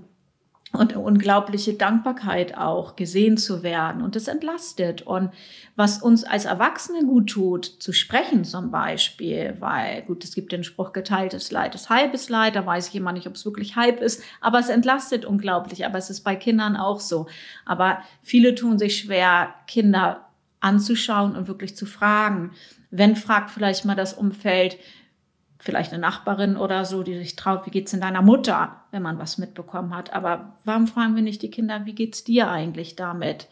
und 0.75 0.95
unglaubliche 0.95 1.73
Dankbarkeit 1.73 2.57
auch, 2.57 2.95
gesehen 2.95 3.37
zu 3.37 3.63
werden. 3.63 4.01
Und 4.01 4.15
das 4.15 4.27
entlastet. 4.27 5.01
Und 5.01 5.31
was 5.75 6.01
uns 6.01 6.23
als 6.23 6.45
Erwachsene 6.45 7.05
gut 7.05 7.29
tut, 7.29 7.65
zu 7.65 7.93
sprechen 7.93 8.43
zum 8.43 8.71
Beispiel, 8.71 9.55
weil, 9.59 10.03
gut, 10.03 10.23
es 10.23 10.35
gibt 10.35 10.51
den 10.51 10.63
Spruch, 10.63 10.93
geteiltes 10.93 11.51
Leid 11.51 11.75
ist 11.75 11.89
halbes 11.89 12.29
Leid, 12.29 12.55
da 12.55 12.65
weiß 12.65 12.89
ich 12.89 12.95
immer 12.95 13.11
nicht, 13.11 13.27
ob 13.27 13.35
es 13.35 13.45
wirklich 13.45 13.75
halb 13.75 14.01
ist, 14.01 14.23
aber 14.41 14.59
es 14.59 14.69
entlastet 14.69 15.25
unglaublich. 15.25 15.85
Aber 15.85 15.97
es 15.97 16.09
ist 16.09 16.21
bei 16.21 16.35
Kindern 16.35 16.75
auch 16.75 16.99
so. 16.99 17.27
Aber 17.65 17.99
viele 18.21 18.55
tun 18.55 18.77
sich 18.77 18.97
schwer, 18.97 19.53
Kinder 19.67 20.25
anzuschauen 20.59 21.35
und 21.35 21.47
wirklich 21.47 21.75
zu 21.75 21.85
fragen. 21.85 22.51
Wenn 22.89 23.15
fragt 23.15 23.51
vielleicht 23.51 23.85
mal 23.85 23.95
das 23.95 24.13
Umfeld, 24.13 24.77
vielleicht 25.65 25.91
eine 25.91 26.01
Nachbarin 26.01 26.55
oder 26.55 26.85
so, 26.85 27.01
die 27.01 27.17
sich 27.17 27.35
traut, 27.35 27.65
wie 27.65 27.71
geht's 27.71 27.91
denn 27.91 28.01
deiner 28.01 28.21
Mutter, 28.21 28.83
wenn 28.91 29.01
man 29.01 29.17
was 29.17 29.39
mitbekommen 29.39 29.95
hat. 29.95 30.13
Aber 30.13 30.53
warum 30.63 30.87
fragen 30.87 31.15
wir 31.15 31.23
nicht 31.23 31.41
die 31.41 31.49
Kinder, 31.49 31.85
wie 31.85 31.95
geht's 31.95 32.23
dir 32.23 32.49
eigentlich 32.49 32.95
damit? 32.95 33.47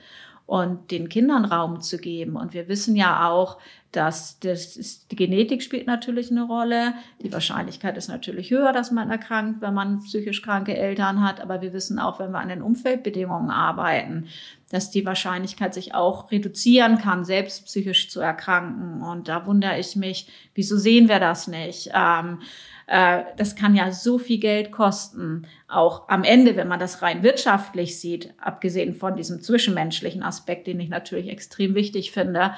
Und 0.46 0.92
den 0.92 1.10
Kindern 1.10 1.46
Raum 1.46 1.82
zu 1.82 1.98
geben. 1.98 2.36
Und 2.36 2.54
wir 2.54 2.68
wissen 2.68 2.96
ja 2.96 3.30
auch, 3.30 3.58
dass 3.94 4.40
das 4.40 5.08
die 5.08 5.16
Genetik 5.16 5.62
spielt 5.62 5.88
natürlich 5.88 6.32
eine 6.32 6.44
Rolle. 6.44 6.96
Die 7.22 7.32
Wahrscheinlichkeit 7.32 7.96
ist 7.96 8.08
natürlich 8.08 8.50
höher, 8.50 8.74
dass 8.74 8.92
man 8.92 9.12
erkrankt, 9.12 9.62
wenn 9.62 9.74
man 9.74 10.00
psychisch 10.00 10.42
kranke 10.42 10.76
Eltern 10.76 11.24
hat. 11.24 11.40
Aber 11.40 11.62
wir 11.62 11.74
wissen 11.74 12.00
auch, 12.00 12.20
wenn 12.20 12.32
wir 12.32 12.40
an 12.40 12.50
den 12.50 12.64
Umfeldbedingungen 12.64 13.52
arbeiten, 13.52 14.28
dass 14.72 14.90
die 14.90 15.06
Wahrscheinlichkeit 15.06 15.74
sich 15.74 15.94
auch 15.94 16.32
reduzieren 16.32 16.98
kann, 16.98 17.24
selbst 17.24 17.66
psychisch 17.66 18.10
zu 18.10 18.20
erkranken. 18.20 19.04
Und 19.04 19.28
da 19.28 19.46
wundere 19.46 19.80
ich 19.80 19.96
mich, 19.96 20.28
wieso 20.56 20.78
sehen 20.78 21.08
wir 21.08 21.20
das 21.20 21.48
nicht? 21.48 21.92
Ähm, 21.94 22.40
äh, 22.42 22.46
das 22.88 23.56
kann 23.56 23.76
ja 23.76 23.92
so 23.92 24.18
viel 24.18 24.40
Geld 24.40 24.72
kosten. 24.72 25.48
Auch 25.68 26.10
am 26.10 26.24
Ende, 26.24 26.56
wenn 26.56 26.68
man 26.68 26.80
das 26.80 27.02
rein 27.02 27.24
wirtschaftlich 27.24 28.00
sieht, 28.00 28.34
abgesehen 28.40 28.94
von 28.94 29.16
diesem 29.16 29.42
zwischenmenschlichen 29.42 30.24
Aspekt, 30.24 30.68
den 30.68 30.80
ich 30.80 30.90
natürlich 30.90 31.30
extrem 31.30 31.76
wichtig 31.76 32.12
finde. 32.12 32.54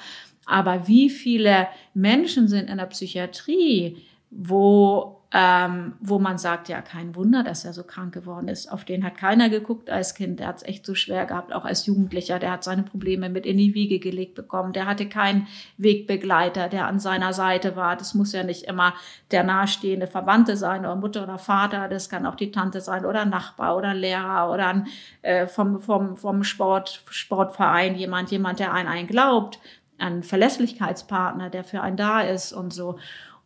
Aber 0.45 0.87
wie 0.87 1.09
viele 1.09 1.67
Menschen 1.93 2.47
sind 2.47 2.69
in 2.69 2.77
der 2.77 2.85
Psychiatrie, 2.85 3.97
wo 4.29 5.21
ähm, 5.37 5.95
wo 5.99 6.17
man 6.17 6.37
sagt, 6.37 6.69
ja, 6.69 6.81
kein 6.81 7.13
Wunder, 7.13 7.43
dass 7.43 7.65
er 7.65 7.73
so 7.73 7.83
krank 7.83 8.13
geworden 8.13 8.47
ist. 8.47 8.71
Auf 8.71 8.85
den 8.85 9.03
hat 9.03 9.17
keiner 9.17 9.49
geguckt 9.49 9.89
als 9.89 10.15
Kind. 10.15 10.39
Der 10.39 10.47
hat 10.47 10.57
es 10.57 10.63
echt 10.63 10.85
so 10.85 10.95
schwer 10.95 11.25
gehabt, 11.25 11.51
auch 11.51 11.65
als 11.65 11.85
Jugendlicher. 11.85 12.39
Der 12.39 12.51
hat 12.51 12.63
seine 12.63 12.83
Probleme 12.83 13.27
mit 13.27 13.45
in 13.45 13.57
die 13.57 13.73
Wiege 13.73 13.99
gelegt 13.99 14.35
bekommen. 14.35 14.71
Der 14.71 14.85
hatte 14.85 15.09
keinen 15.09 15.47
Wegbegleiter, 15.77 16.69
der 16.69 16.87
an 16.87 16.99
seiner 16.99 17.33
Seite 17.33 17.75
war. 17.75 17.97
Das 17.97 18.13
muss 18.13 18.31
ja 18.31 18.43
nicht 18.43 18.63
immer 18.63 18.93
der 19.31 19.43
nahestehende 19.43 20.07
Verwandte 20.07 20.55
sein 20.55 20.85
oder 20.85 20.95
Mutter 20.95 21.23
oder 21.23 21.37
Vater. 21.37 21.89
Das 21.89 22.09
kann 22.09 22.25
auch 22.25 22.35
die 22.35 22.51
Tante 22.51 22.79
sein 22.79 23.03
oder 23.03 23.25
Nachbar 23.25 23.75
oder 23.75 23.93
Lehrer 23.93 24.49
oder 24.53 24.67
ein, 24.67 24.87
äh, 25.21 25.47
vom, 25.47 25.81
vom, 25.81 26.15
vom 26.15 26.45
Sport, 26.45 27.03
Sportverein 27.09 27.95
jemand, 27.95 28.31
jemand, 28.31 28.59
der 28.59 28.71
an 28.71 28.87
einen 28.87 29.07
glaubt. 29.07 29.59
Ein 29.97 30.23
Verlässlichkeitspartner, 30.23 31.49
der 31.49 31.65
für 31.65 31.81
einen 31.81 31.97
da 31.97 32.21
ist 32.21 32.53
und 32.53 32.71
so. 32.73 32.97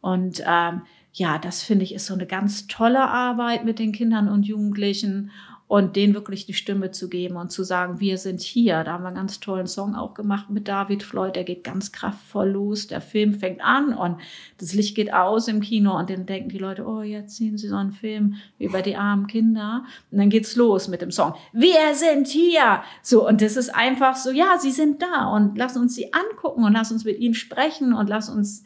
Und 0.01 0.43
ähm, 0.45 0.83
ja, 1.13 1.37
das 1.37 1.63
finde 1.63 1.85
ich 1.85 1.93
ist 1.93 2.05
so 2.05 2.13
eine 2.13 2.27
ganz 2.27 2.67
tolle 2.67 3.01
Arbeit 3.01 3.65
mit 3.65 3.79
den 3.79 3.91
Kindern 3.91 4.27
und 4.27 4.43
Jugendlichen 4.43 5.31
und 5.69 5.95
denen 5.95 6.15
wirklich 6.15 6.47
die 6.47 6.55
Stimme 6.55 6.89
zu 6.89 7.09
geben 7.09 7.35
und 7.35 7.51
zu 7.51 7.63
sagen, 7.63 7.99
wir 7.99 8.17
sind 8.17 8.41
hier. 8.41 8.83
Da 8.83 8.93
haben 8.93 9.03
wir 9.03 9.09
einen 9.09 9.17
ganz 9.17 9.39
tollen 9.39 9.67
Song 9.67 9.93
auch 9.93 10.15
gemacht 10.15 10.49
mit 10.49 10.67
David 10.67 11.03
Floyd, 11.03 11.35
der 11.35 11.43
geht 11.43 11.63
ganz 11.63 11.91
kraftvoll 11.91 12.49
los. 12.49 12.87
Der 12.87 13.01
Film 13.01 13.35
fängt 13.35 13.61
an 13.61 13.93
und 13.93 14.17
das 14.57 14.73
Licht 14.73 14.95
geht 14.95 15.13
aus 15.13 15.47
im 15.47 15.61
Kino 15.61 15.95
und 15.95 16.09
dann 16.09 16.25
denken 16.25 16.49
die 16.49 16.57
Leute, 16.57 16.87
oh, 16.87 17.03
jetzt 17.03 17.37
sehen 17.37 17.59
sie 17.59 17.67
so 17.67 17.75
einen 17.75 17.91
Film 17.91 18.37
über 18.57 18.81
die 18.81 18.95
armen 18.95 19.27
Kinder. 19.27 19.85
Und 20.09 20.17
dann 20.17 20.31
geht's 20.31 20.55
los 20.55 20.87
mit 20.87 21.03
dem 21.03 21.11
Song. 21.11 21.35
Wir 21.53 21.93
sind 21.93 22.25
hier! 22.25 22.81
So, 23.03 23.27
und 23.27 23.43
das 23.43 23.55
ist 23.55 23.69
einfach 23.69 24.15
so, 24.15 24.31
ja, 24.31 24.57
sie 24.57 24.71
sind 24.71 25.03
da 25.03 25.27
und 25.27 25.55
lass 25.55 25.77
uns 25.77 25.93
sie 25.93 26.11
angucken 26.13 26.63
und 26.63 26.73
lass 26.73 26.91
uns 26.91 27.05
mit 27.05 27.19
ihnen 27.19 27.35
sprechen 27.35 27.93
und 27.93 28.09
lass 28.09 28.27
uns 28.27 28.63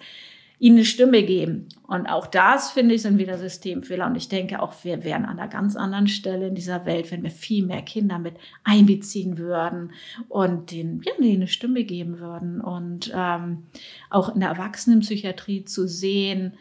ihnen 0.64 0.78
eine 0.78 0.86
Stimme 0.86 1.24
geben. 1.24 1.68
Und 1.88 2.08
auch 2.08 2.26
das, 2.26 2.72
finde 2.72 2.96
ich, 2.96 3.02
sind 3.02 3.18
wieder 3.18 3.38
Systemfehler. 3.38 4.08
Und 4.08 4.16
ich 4.16 4.30
denke 4.30 4.62
auch, 4.62 4.74
wir 4.86 5.04
wären 5.04 5.26
an 5.26 5.38
einer 5.38 5.50
ganz 5.50 5.76
anderen 5.76 6.08
Stelle 6.08 6.48
in 6.48 6.56
dieser 6.56 6.86
Welt, 6.86 7.12
wenn 7.12 7.22
wir 7.22 7.32
viel 7.32 7.66
mehr 7.66 7.82
Kinder 7.82 8.18
mit 8.18 8.36
einbeziehen 8.64 9.38
würden 9.38 9.92
und 10.30 10.72
denen, 10.72 11.02
ja, 11.04 11.12
denen 11.20 11.36
eine 11.36 11.48
Stimme 11.50 11.84
geben 11.84 12.20
würden. 12.20 12.62
Und 12.62 13.12
ähm, 13.14 13.64
auch 14.10 14.34
in 14.34 14.40
der 14.40 14.52
Erwachsenenpsychiatrie 14.52 15.66
zu 15.66 15.86
sehen, 15.86 16.54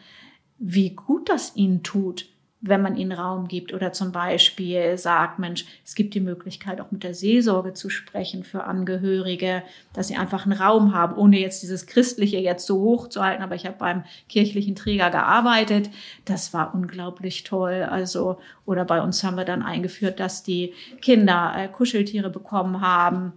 wie 0.59 0.89
gut 0.89 1.29
das 1.29 1.55
ihnen 1.55 1.81
tut, 1.81 2.25
wenn 2.65 2.81
man 2.81 2.95
ihnen 2.95 3.11
Raum 3.11 3.49
gibt 3.49 3.73
oder 3.73 3.91
zum 3.91 4.13
Beispiel 4.13 4.97
sagt, 4.97 5.37
Mensch, 5.37 5.65
es 5.85 5.95
gibt 5.95 6.13
die 6.13 6.21
Möglichkeit, 6.21 6.79
auch 6.79 6.91
mit 6.91 7.03
der 7.03 7.13
Seelsorge 7.13 7.73
zu 7.73 7.89
sprechen 7.89 8.45
für 8.45 8.63
Angehörige, 8.63 9.63
dass 9.93 10.07
sie 10.07 10.15
einfach 10.15 10.45
einen 10.45 10.57
Raum 10.57 10.93
haben, 10.93 11.17
ohne 11.17 11.39
jetzt 11.39 11.61
dieses 11.61 11.87
Christliche 11.87 12.37
jetzt 12.37 12.65
so 12.65 12.79
hoch 12.79 13.09
zu 13.09 13.21
halten. 13.21 13.43
Aber 13.43 13.55
ich 13.55 13.65
habe 13.65 13.75
beim 13.77 14.05
kirchlichen 14.29 14.75
Träger 14.75 15.09
gearbeitet. 15.09 15.89
Das 16.23 16.53
war 16.53 16.73
unglaublich 16.73 17.43
toll. 17.43 17.83
Also, 17.83 18.37
oder 18.65 18.85
bei 18.85 19.01
uns 19.01 19.21
haben 19.25 19.35
wir 19.35 19.45
dann 19.45 19.61
eingeführt, 19.61 20.21
dass 20.21 20.41
die 20.41 20.73
Kinder 21.01 21.53
äh, 21.57 21.67
Kuscheltiere 21.67 22.29
bekommen 22.29 22.79
haben 22.79 23.33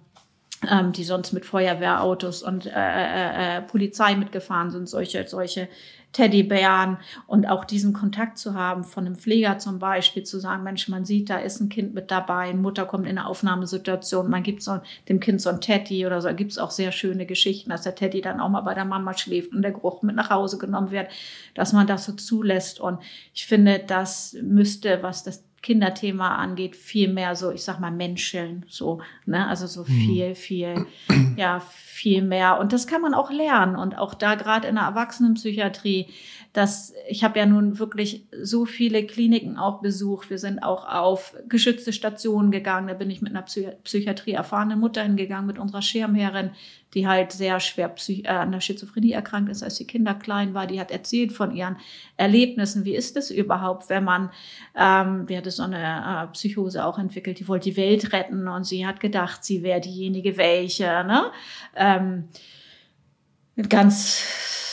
ähm, 0.70 0.92
die 0.92 1.04
sonst 1.04 1.32
mit 1.32 1.44
Feuerwehrautos 1.44 2.42
und 2.42 2.66
äh, 2.66 2.70
äh, 2.70 3.58
äh, 3.58 3.62
Polizei 3.62 4.14
mitgefahren 4.14 4.70
sind, 4.70 4.88
solche, 4.88 5.26
solche 5.28 5.68
Teddybären 6.16 6.96
und 7.26 7.46
auch 7.46 7.66
diesen 7.66 7.92
Kontakt 7.92 8.38
zu 8.38 8.54
haben 8.54 8.84
von 8.84 9.04
einem 9.04 9.16
Pfleger 9.16 9.58
zum 9.58 9.78
Beispiel, 9.78 10.22
zu 10.22 10.40
sagen, 10.40 10.62
Mensch, 10.62 10.88
man 10.88 11.04
sieht, 11.04 11.28
da 11.28 11.36
ist 11.36 11.60
ein 11.60 11.68
Kind 11.68 11.92
mit 11.92 12.10
dabei, 12.10 12.54
Mutter 12.54 12.86
kommt 12.86 13.04
in 13.04 13.18
eine 13.18 13.26
Aufnahmesituation, 13.26 14.30
man 14.30 14.42
gibt 14.42 14.62
so 14.62 14.80
dem 15.10 15.20
Kind 15.20 15.42
so 15.42 15.50
ein 15.50 15.60
Teddy 15.60 16.06
oder 16.06 16.22
so, 16.22 16.32
gibt 16.34 16.52
es 16.52 16.58
auch 16.58 16.70
sehr 16.70 16.90
schöne 16.90 17.26
Geschichten, 17.26 17.68
dass 17.68 17.82
der 17.82 17.94
Teddy 17.94 18.22
dann 18.22 18.40
auch 18.40 18.48
mal 18.48 18.62
bei 18.62 18.72
der 18.72 18.86
Mama 18.86 19.14
schläft 19.14 19.52
und 19.52 19.60
der 19.60 19.72
Geruch 19.72 20.00
mit 20.00 20.16
nach 20.16 20.30
Hause 20.30 20.56
genommen 20.56 20.90
wird, 20.90 21.10
dass 21.54 21.74
man 21.74 21.86
das 21.86 22.06
so 22.06 22.12
zulässt. 22.12 22.80
Und 22.80 22.98
ich 23.34 23.46
finde, 23.46 23.84
das 23.86 24.34
müsste, 24.40 25.02
was 25.02 25.22
das 25.22 25.44
Kinderthema 25.66 26.36
angeht, 26.36 26.76
viel 26.76 27.12
mehr 27.12 27.34
so, 27.34 27.50
ich 27.50 27.64
sag 27.64 27.80
mal, 27.80 27.90
Menscheln, 27.90 28.64
so, 28.68 29.00
ne, 29.24 29.48
also 29.48 29.66
so 29.66 29.82
viel, 29.82 30.36
viel, 30.36 30.86
ja, 31.36 31.58
viel 31.58 32.22
mehr. 32.22 32.60
Und 32.60 32.72
das 32.72 32.86
kann 32.86 33.02
man 33.02 33.14
auch 33.14 33.32
lernen. 33.32 33.74
Und 33.74 33.98
auch 33.98 34.14
da 34.14 34.36
gerade 34.36 34.68
in 34.68 34.76
der 34.76 34.84
Erwachsenenpsychiatrie, 34.84 36.06
dass 36.56 36.94
ich 37.06 37.22
habe 37.22 37.38
ja 37.38 37.44
nun 37.44 37.78
wirklich 37.78 38.26
so 38.42 38.64
viele 38.64 39.04
Kliniken 39.04 39.58
auch 39.58 39.82
besucht. 39.82 40.30
Wir 40.30 40.38
sind 40.38 40.60
auch 40.60 40.88
auf 40.88 41.36
geschützte 41.50 41.92
Stationen 41.92 42.50
gegangen. 42.50 42.88
Da 42.88 42.94
bin 42.94 43.10
ich 43.10 43.20
mit 43.20 43.32
einer 43.32 43.42
Psy 43.42 43.68
Psychiatrie 43.84 44.32
erfahrenen 44.32 44.80
Mutter 44.80 45.02
hingegangen, 45.02 45.46
mit 45.46 45.58
unserer 45.58 45.82
Schirmherrin, 45.82 46.52
die 46.94 47.06
halt 47.06 47.32
sehr 47.32 47.60
schwer 47.60 47.90
Psych 47.90 48.24
äh, 48.24 48.28
an 48.28 48.52
der 48.52 48.60
Schizophrenie 48.60 49.12
erkrankt 49.12 49.50
ist, 49.50 49.62
als 49.62 49.74
die 49.74 49.86
Kinder 49.86 50.14
klein 50.14 50.54
war. 50.54 50.66
Die 50.66 50.80
hat 50.80 50.90
erzählt 50.90 51.32
von 51.32 51.54
ihren 51.54 51.76
Erlebnissen. 52.16 52.86
Wie 52.86 52.96
ist 52.96 53.18
es 53.18 53.30
überhaupt, 53.30 53.90
wenn 53.90 54.04
man, 54.04 54.30
ähm, 54.74 55.26
die 55.26 55.36
hatte 55.36 55.50
so 55.50 55.62
eine 55.62 56.24
äh, 56.24 56.32
Psychose 56.32 56.86
auch 56.86 56.98
entwickelt, 56.98 57.38
die 57.38 57.48
wollte 57.48 57.68
die 57.68 57.76
Welt 57.76 58.14
retten 58.14 58.48
und 58.48 58.64
sie 58.64 58.86
hat 58.86 59.00
gedacht, 59.00 59.44
sie 59.44 59.62
wäre 59.62 59.82
diejenige 59.82 60.38
welche. 60.38 60.86
Ne? 61.04 61.30
Ähm, 61.76 62.28
ganz 63.68 64.64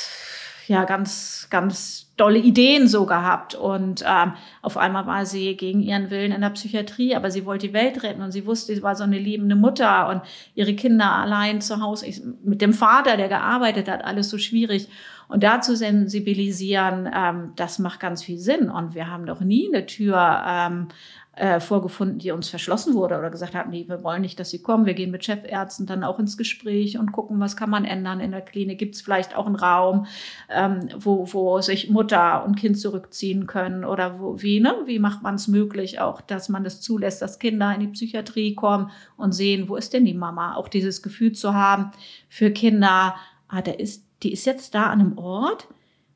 ja 0.67 0.85
ganz, 0.85 1.47
ganz 1.49 2.13
dolle 2.15 2.39
Ideen 2.39 2.87
so 2.87 3.05
gehabt. 3.05 3.55
Und 3.55 4.03
ähm, 4.07 4.33
auf 4.61 4.77
einmal 4.77 5.05
war 5.05 5.25
sie 5.25 5.55
gegen 5.55 5.81
ihren 5.81 6.09
Willen 6.09 6.31
in 6.31 6.41
der 6.41 6.49
Psychiatrie, 6.51 7.15
aber 7.15 7.31
sie 7.31 7.45
wollte 7.45 7.67
die 7.67 7.73
Welt 7.73 8.03
retten 8.03 8.21
und 8.21 8.31
sie 8.31 8.45
wusste, 8.45 8.75
sie 8.75 8.83
war 8.83 8.95
so 8.95 9.03
eine 9.03 9.17
liebende 9.17 9.55
Mutter 9.55 10.09
und 10.09 10.21
ihre 10.55 10.75
Kinder 10.75 11.11
allein 11.11 11.61
zu 11.61 11.81
Hause 11.81 12.07
ich, 12.07 12.21
mit 12.43 12.61
dem 12.61 12.73
Vater, 12.73 13.17
der 13.17 13.29
gearbeitet 13.29 13.89
hat, 13.89 14.03
alles 14.05 14.29
so 14.29 14.37
schwierig. 14.37 14.87
Und 15.27 15.43
dazu 15.43 15.75
sensibilisieren, 15.75 17.09
ähm, 17.13 17.53
das 17.55 17.79
macht 17.79 17.99
ganz 17.99 18.23
viel 18.23 18.37
Sinn. 18.37 18.69
Und 18.69 18.93
wir 18.93 19.09
haben 19.09 19.25
doch 19.25 19.41
nie 19.41 19.67
eine 19.73 19.85
Tür 19.85 20.43
ähm, 20.45 20.89
äh, 21.35 21.59
vorgefunden, 21.59 22.19
die 22.19 22.29
uns 22.29 22.49
verschlossen 22.49 22.93
wurde 22.93 23.17
oder 23.17 23.31
gesagt 23.31 23.55
haben, 23.55 23.71
nee, 23.71 23.85
wir 23.87 24.03
wollen 24.03 24.21
nicht, 24.21 24.39
dass 24.39 24.51
sie 24.51 24.61
kommen. 24.61 24.85
Wir 24.85 24.93
gehen 24.93 25.09
mit 25.09 25.25
Chefärzten 25.25 25.87
dann 25.87 26.03
auch 26.03 26.19
ins 26.19 26.37
Gespräch 26.37 26.99
und 26.99 27.11
gucken, 27.11 27.39
was 27.39 27.57
kann 27.57 27.71
man 27.71 27.85
ändern 27.85 28.19
in 28.19 28.29
der 28.29 28.41
Klinik. 28.41 28.77
Gibt 28.77 28.93
es 28.93 29.01
vielleicht 29.01 29.35
auch 29.35 29.47
einen 29.47 29.55
Raum, 29.55 30.05
ähm, 30.49 30.89
wo, 30.95 31.27
wo 31.33 31.59
sich 31.59 31.89
Mutter 31.89 32.45
und 32.45 32.55
Kind 32.55 32.79
zurückziehen 32.79 33.47
können 33.47 33.83
oder 33.83 34.19
wo, 34.19 34.43
wie, 34.43 34.59
ne? 34.59 34.75
wie 34.85 34.99
macht 34.99 35.23
man 35.23 35.33
es 35.33 35.47
möglich 35.47 35.99
auch, 35.99 36.21
dass 36.21 36.49
man 36.49 36.63
das 36.63 36.81
zulässt, 36.81 37.23
dass 37.23 37.39
Kinder 37.39 37.73
in 37.73 37.81
die 37.81 37.87
Psychiatrie 37.87 38.53
kommen 38.53 38.91
und 39.17 39.31
sehen, 39.31 39.69
wo 39.69 39.75
ist 39.75 39.93
denn 39.93 40.05
die 40.05 40.13
Mama? 40.13 40.53
Auch 40.55 40.67
dieses 40.67 41.01
Gefühl 41.01 41.31
zu 41.31 41.55
haben 41.55 41.91
für 42.29 42.51
Kinder, 42.51 43.15
ah, 43.47 43.61
der 43.63 43.79
ist, 43.79 44.05
die 44.21 44.33
ist 44.33 44.45
jetzt 44.45 44.75
da 44.75 44.85
an 44.91 44.99
einem 44.99 45.17
Ort 45.17 45.67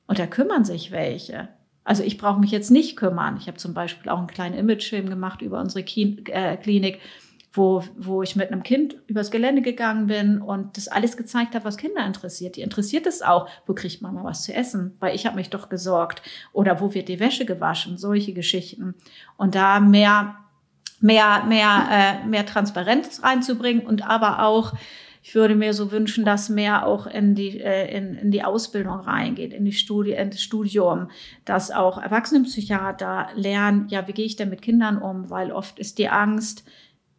und 0.05 0.19
da 0.19 0.27
kümmern 0.27 0.63
sich 0.63 0.91
welche. 0.91 1.49
Also 1.87 2.03
ich 2.03 2.17
brauche 2.17 2.41
mich 2.41 2.51
jetzt 2.51 2.69
nicht 2.69 2.97
kümmern. 2.97 3.37
Ich 3.39 3.47
habe 3.47 3.57
zum 3.57 3.73
Beispiel 3.73 4.11
auch 4.11 4.17
einen 4.17 4.27
kleinen 4.27 4.57
Imagefilm 4.57 5.09
gemacht 5.09 5.41
über 5.41 5.61
unsere 5.61 5.85
äh, 5.85 6.57
Klinik, 6.57 6.99
wo, 7.53 7.81
wo 7.95 8.21
ich 8.23 8.35
mit 8.35 8.51
einem 8.51 8.61
Kind 8.61 8.97
übers 9.07 9.31
Gelände 9.31 9.61
gegangen 9.61 10.07
bin 10.07 10.41
und 10.41 10.75
das 10.75 10.89
alles 10.89 11.15
gezeigt 11.15 11.55
habe, 11.55 11.63
was 11.63 11.77
Kinder 11.77 12.05
interessiert. 12.05 12.57
Die 12.57 12.61
interessiert 12.61 13.07
es 13.07 13.21
auch, 13.21 13.47
wo 13.65 13.73
kriegt 13.73 14.01
man 14.01 14.15
mal 14.15 14.25
was 14.25 14.43
zu 14.43 14.53
essen, 14.53 14.97
weil 14.99 15.15
ich 15.15 15.25
habe 15.25 15.37
mich 15.37 15.49
doch 15.49 15.69
gesorgt. 15.69 16.21
Oder 16.51 16.81
wo 16.81 16.93
wird 16.93 17.07
die 17.07 17.21
Wäsche 17.21 17.45
gewaschen, 17.45 17.97
solche 17.97 18.33
Geschichten. 18.33 18.93
Und 19.37 19.55
da 19.55 19.79
mehr, 19.79 20.35
mehr, 20.99 21.45
mehr, 21.45 21.87
äh, 21.89 22.27
mehr 22.27 22.45
Transparenz 22.45 23.23
reinzubringen 23.23 23.87
und 23.87 24.05
aber 24.05 24.43
auch 24.43 24.73
ich 25.27 25.35
würde 25.35 25.55
mir 25.55 25.73
so 25.73 25.91
wünschen, 25.91 26.23
dass 26.23 26.47
mehr 26.47 26.87
auch 26.87 27.05
in 27.05 27.35
die, 27.35 27.59
äh, 27.59 27.93
in, 27.93 28.15
in 28.15 28.31
die 28.31 28.45
Ausbildung 28.45 29.01
reingeht, 29.01 29.51
in 29.51 29.65
die 29.65 29.73
Studie, 29.73 30.13
in 30.13 30.29
das 30.29 30.41
Studium, 30.41 31.09
dass 31.43 31.69
auch 31.69 32.01
Erwachsenenpsychiater 32.01 33.31
lernen, 33.35 33.89
ja, 33.89 34.07
wie 34.07 34.13
gehe 34.13 34.25
ich 34.25 34.37
denn 34.37 34.49
mit 34.49 34.61
Kindern 34.61 34.97
um? 34.97 35.29
Weil 35.29 35.51
oft 35.51 35.79
ist 35.79 35.97
die 35.97 36.07
Angst, 36.07 36.63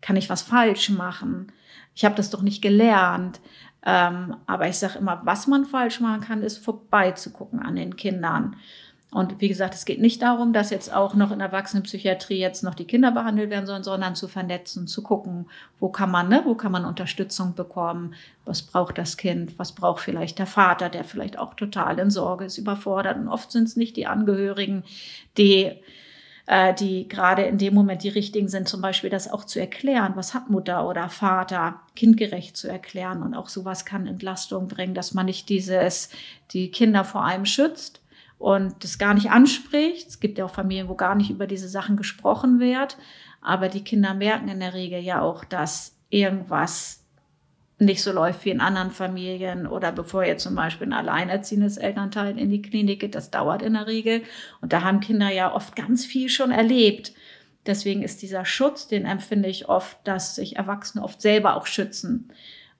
kann 0.00 0.16
ich 0.16 0.30
was 0.30 0.40
falsch 0.40 0.88
machen? 0.88 1.52
Ich 1.94 2.06
habe 2.06 2.14
das 2.14 2.30
doch 2.30 2.40
nicht 2.40 2.62
gelernt. 2.62 3.40
Ähm, 3.84 4.36
aber 4.46 4.68
ich 4.68 4.78
sage 4.78 4.98
immer, 4.98 5.20
was 5.24 5.46
man 5.46 5.66
falsch 5.66 6.00
machen 6.00 6.22
kann, 6.22 6.42
ist 6.42 6.64
vorbeizugucken 6.64 7.61
an 7.61 7.76
den 7.76 7.96
Kindern. 7.96 8.56
Und 9.11 9.40
wie 9.40 9.48
gesagt, 9.48 9.74
es 9.74 9.86
geht 9.86 10.00
nicht 10.00 10.20
darum, 10.20 10.52
dass 10.52 10.68
jetzt 10.68 10.92
auch 10.92 11.14
noch 11.14 11.30
in 11.30 11.40
Erwachsenenpsychiatrie 11.40 12.38
jetzt 12.38 12.62
noch 12.62 12.74
die 12.74 12.84
Kinder 12.84 13.11
behandelt 13.11 13.48
werden 13.48 13.64
sollen, 13.64 13.82
sondern 13.82 14.14
zu 14.14 14.28
vernetzen, 14.28 14.86
zu 14.86 15.02
gucken, 15.02 15.46
wo 15.80 15.88
kann 15.88 16.11
man, 16.11 16.28
ne, 16.28 16.42
wo 16.44 16.54
kann 16.54 16.72
man 16.72 16.84
Unterstützung 16.84 17.54
bekommen, 17.54 18.14
was 18.44 18.61
braucht 18.61 18.98
das 18.98 19.16
Kind, 19.16 19.59
was 19.59 19.72
braucht 19.72 20.02
vielleicht 20.02 20.38
der 20.38 20.46
Vater, 20.46 20.90
der 20.90 21.04
vielleicht 21.04 21.38
auch 21.38 21.54
total 21.54 21.98
in 21.98 22.11
Sorge 22.11 22.44
ist, 22.44 22.59
überfordert. 22.59 23.16
Und 23.16 23.28
oft 23.28 23.50
sind 23.50 23.64
es 23.64 23.76
nicht 23.76 23.96
die 23.96 24.06
Angehörigen, 24.06 24.84
die 25.38 25.72
äh, 26.46 26.74
die 26.74 27.09
gerade 27.09 27.42
in 27.42 27.56
dem 27.56 27.74
Moment 27.74 28.02
die 28.02 28.09
richtigen 28.09 28.48
sind, 28.48 28.68
zum 28.68 28.80
Beispiel 28.80 29.11
das 29.11 29.30
auch 29.30 29.44
zu 29.44 29.61
erklären, 29.61 30.14
was 30.16 30.34
hat 30.34 30.50
Mutter 30.50 30.88
oder 30.88 31.09
Vater, 31.09 31.80
kindgerecht 31.94 32.56
zu 32.56 32.68
erklären. 32.68 33.22
Und 33.22 33.34
auch 33.34 33.48
sowas 33.48 33.84
kann 33.84 34.06
Entlastung 34.06 34.68
bringen, 34.68 34.94
dass 34.94 35.14
man 35.14 35.26
nicht 35.26 35.48
dieses, 35.48 36.11
die 36.52 36.70
Kinder 36.70 37.04
vor 37.04 37.24
allem 37.24 37.44
schützt, 37.44 38.00
und 38.39 38.84
das 38.84 38.99
gar 38.99 39.14
nicht 39.14 39.30
anspricht. 39.30 40.09
Es 40.09 40.20
gibt 40.20 40.39
ja 40.39 40.45
auch 40.45 40.55
Familien, 40.55 40.89
wo 40.89 40.95
gar 40.95 41.14
nicht 41.14 41.30
über 41.30 41.47
diese 41.47 41.68
Sachen 41.68 41.97
gesprochen 41.97 42.61
wird. 42.61 42.97
Aber 43.41 43.68
die 43.68 43.84
Kinder 43.84 44.14
merken 44.14 44.49
in 44.49 44.61
der 44.61 44.74
Regel 44.74 45.01
ja 45.01 45.20
auch, 45.20 45.45
dass 45.45 45.97
irgendwas 46.11 47.05
nicht 47.80 48.03
so 48.03 48.12
läuft 48.12 48.45
wie 48.45 48.51
in 48.51 48.61
anderen 48.61 48.91
Familien 48.91 49.66
oder 49.66 49.93
bevor 49.93 50.24
jetzt 50.24 50.43
zum 50.43 50.57
Beispiel 50.57 50.89
ein 50.89 50.93
alleinerziehendes 50.93 51.76
Elternteil 51.76 52.36
in 52.36 52.51
die 52.51 52.62
Klinik 52.62 53.01
geht, 53.01 53.14
das 53.14 53.30
dauert 53.30 53.62
in 53.62 53.74
der 53.74 53.86
Regel. 53.86 54.22
Und 54.61 54.72
da 54.72 54.82
haben 54.82 55.01
Kinder 55.01 55.30
ja 55.30 55.55
oft 55.55 55.76
ganz 55.76 56.05
viel 56.05 56.28
schon 56.28 56.51
erlebt. 56.51 57.12
Deswegen 57.66 58.03
ist 58.03 58.22
dieser 58.22 58.45
Schutz, 58.45 58.89
den 58.89 59.05
empfinde 59.05 59.49
ich 59.49 59.68
oft, 59.68 59.97
dass 60.05 60.34
sich 60.34 60.57
Erwachsene 60.57 61.05
oft 61.05 61.20
selber 61.20 61.57
auch 61.57 61.66
schützen. 61.66 62.32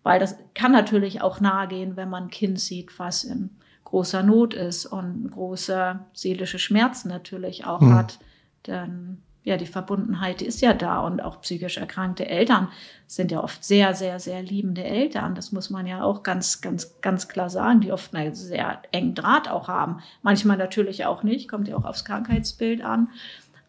Weil 0.03 0.19
das 0.19 0.37
kann 0.55 0.73
natürlich 0.73 1.21
auch 1.21 1.41
nahe 1.41 1.69
gehen, 1.69 1.97
wenn 1.97 2.09
man 2.09 2.25
ein 2.25 2.31
Kind 2.31 2.59
sieht, 2.59 2.99
was 2.99 3.23
in 3.23 3.51
großer 3.89 4.23
Not 4.23 4.55
ist 4.55 4.87
und 4.87 5.31
große 5.31 5.99
seelische 6.13 6.59
Schmerzen 6.59 7.09
natürlich 7.09 7.65
auch 7.65 7.81
mhm. 7.81 7.95
hat. 7.95 8.19
Denn 8.67 9.23
ja, 9.45 9.57
die 9.57 9.67
Verbundenheit, 9.67 10.43
ist 10.43 10.61
ja 10.61 10.75
da 10.75 11.01
und 11.01 11.23
auch 11.23 11.41
psychisch 11.41 11.79
erkrankte 11.79 12.27
Eltern 12.27 12.69
sind 13.07 13.33
ja 13.33 13.43
oft 13.43 13.65
sehr, 13.65 13.95
sehr, 13.95 14.21
sehr 14.21 14.43
liebende 14.43 14.85
Eltern. 14.85 15.35
Das 15.35 15.53
muss 15.53 15.71
man 15.71 15.87
ja 15.87 16.03
auch 16.03 16.23
ganz, 16.23 16.61
ganz, 16.61 17.01
ganz 17.01 17.29
klar 17.29 17.49
sagen, 17.49 17.81
die 17.81 17.91
oft 17.91 18.15
einen 18.15 18.35
sehr 18.35 18.83
engen 18.93 19.15
Draht 19.15 19.49
auch 19.49 19.69
haben. 19.69 20.01
Manchmal 20.21 20.59
natürlich 20.59 21.07
auch 21.07 21.23
nicht, 21.23 21.49
kommt 21.49 21.67
ja 21.67 21.77
auch 21.77 21.85
aufs 21.85 22.05
Krankheitsbild 22.05 22.83
an. 22.83 23.09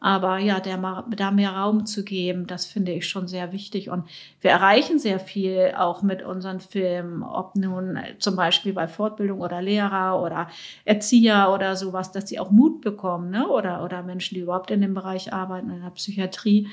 Aber 0.01 0.37
ja, 0.37 0.59
der, 0.59 1.05
da 1.15 1.31
mehr 1.31 1.51
Raum 1.51 1.85
zu 1.85 2.03
geben, 2.03 2.47
das 2.47 2.65
finde 2.65 2.93
ich 2.93 3.07
schon 3.07 3.27
sehr 3.27 3.51
wichtig. 3.51 3.89
Und 3.89 4.05
wir 4.39 4.51
erreichen 4.51 4.97
sehr 4.97 5.19
viel 5.19 5.73
auch 5.77 6.01
mit 6.01 6.21
unseren 6.21 6.61
Filmen, 6.61 7.21
ob 7.21 7.55
nun 7.55 7.99
zum 8.19 8.35
Beispiel 8.35 8.73
bei 8.73 8.87
Fortbildung 8.87 9.41
oder 9.41 9.61
Lehrer 9.61 10.21
oder 10.21 10.49
Erzieher 10.85 11.51
oder 11.53 11.75
sowas, 11.75 12.11
dass 12.11 12.29
sie 12.29 12.39
auch 12.39 12.51
Mut 12.51 12.81
bekommen, 12.81 13.29
ne? 13.29 13.47
oder, 13.47 13.83
oder 13.83 14.01
Menschen, 14.03 14.35
die 14.35 14.41
überhaupt 14.41 14.71
in 14.71 14.81
dem 14.81 14.93
Bereich 14.93 15.33
arbeiten, 15.33 15.69
in 15.69 15.81
der 15.81 15.89
Psychiatrie 15.89 16.67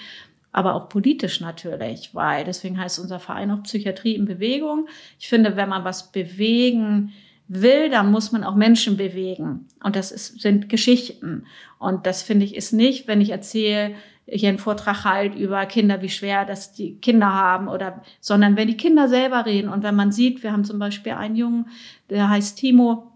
aber 0.52 0.74
auch 0.74 0.88
politisch 0.88 1.42
natürlich, 1.42 2.14
weil 2.14 2.42
deswegen 2.44 2.78
heißt 2.80 2.98
unser 2.98 3.20
Verein 3.20 3.50
auch 3.50 3.62
Psychiatrie 3.64 4.14
in 4.14 4.24
Bewegung. 4.24 4.88
Ich 5.18 5.28
finde, 5.28 5.54
wenn 5.54 5.68
man 5.68 5.84
was 5.84 6.10
bewegen 6.12 7.12
will, 7.48 7.90
dann 7.90 8.10
muss 8.10 8.32
man 8.32 8.44
auch 8.44 8.54
Menschen 8.54 8.96
bewegen. 8.96 9.68
Und 9.82 9.96
das 9.96 10.10
ist, 10.10 10.40
sind 10.40 10.68
Geschichten. 10.68 11.46
Und 11.78 12.06
das 12.06 12.22
finde 12.22 12.44
ich 12.44 12.56
ist 12.56 12.72
nicht, 12.72 13.06
wenn 13.06 13.20
ich 13.20 13.30
erzähle, 13.30 13.94
hier 14.28 14.48
einen 14.48 14.58
Vortrag 14.58 15.04
halt 15.04 15.36
über 15.36 15.64
Kinder, 15.66 16.02
wie 16.02 16.08
schwer 16.08 16.44
das 16.44 16.72
die 16.72 16.96
Kinder 16.96 17.32
haben 17.32 17.68
oder, 17.68 18.02
sondern 18.20 18.56
wenn 18.56 18.66
die 18.66 18.76
Kinder 18.76 19.08
selber 19.08 19.46
reden 19.46 19.68
und 19.68 19.84
wenn 19.84 19.94
man 19.94 20.10
sieht, 20.10 20.42
wir 20.42 20.50
haben 20.50 20.64
zum 20.64 20.80
Beispiel 20.80 21.12
einen 21.12 21.36
Jungen, 21.36 21.68
der 22.10 22.28
heißt 22.28 22.58
Timo, 22.58 23.12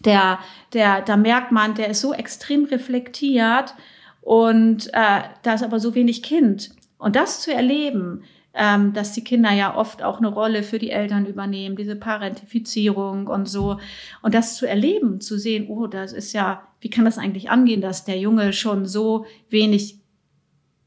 der, 0.00 0.38
der, 0.72 1.02
da 1.02 1.16
merkt 1.16 1.50
man, 1.50 1.74
der 1.74 1.88
ist 1.88 2.00
so 2.00 2.12
extrem 2.12 2.64
reflektiert 2.64 3.74
und 4.20 4.88
äh, 4.92 5.22
da 5.42 5.54
ist 5.54 5.64
aber 5.64 5.80
so 5.80 5.96
wenig 5.96 6.22
Kind. 6.22 6.70
Und 6.98 7.16
das 7.16 7.40
zu 7.40 7.52
erleben, 7.52 8.22
ähm, 8.56 8.92
dass 8.94 9.12
die 9.12 9.22
Kinder 9.22 9.52
ja 9.52 9.76
oft 9.76 10.02
auch 10.02 10.18
eine 10.18 10.28
Rolle 10.28 10.62
für 10.62 10.78
die 10.78 10.90
Eltern 10.90 11.26
übernehmen, 11.26 11.76
diese 11.76 11.94
Parentifizierung 11.94 13.26
und 13.26 13.48
so. 13.48 13.78
Und 14.22 14.34
das 14.34 14.56
zu 14.56 14.66
erleben, 14.66 15.20
zu 15.20 15.38
sehen, 15.38 15.66
oh, 15.68 15.86
das 15.86 16.12
ist 16.12 16.32
ja, 16.32 16.66
wie 16.80 16.90
kann 16.90 17.04
das 17.04 17.18
eigentlich 17.18 17.50
angehen, 17.50 17.82
dass 17.82 18.04
der 18.04 18.18
Junge 18.18 18.52
schon 18.52 18.86
so 18.86 19.26
wenig 19.50 20.00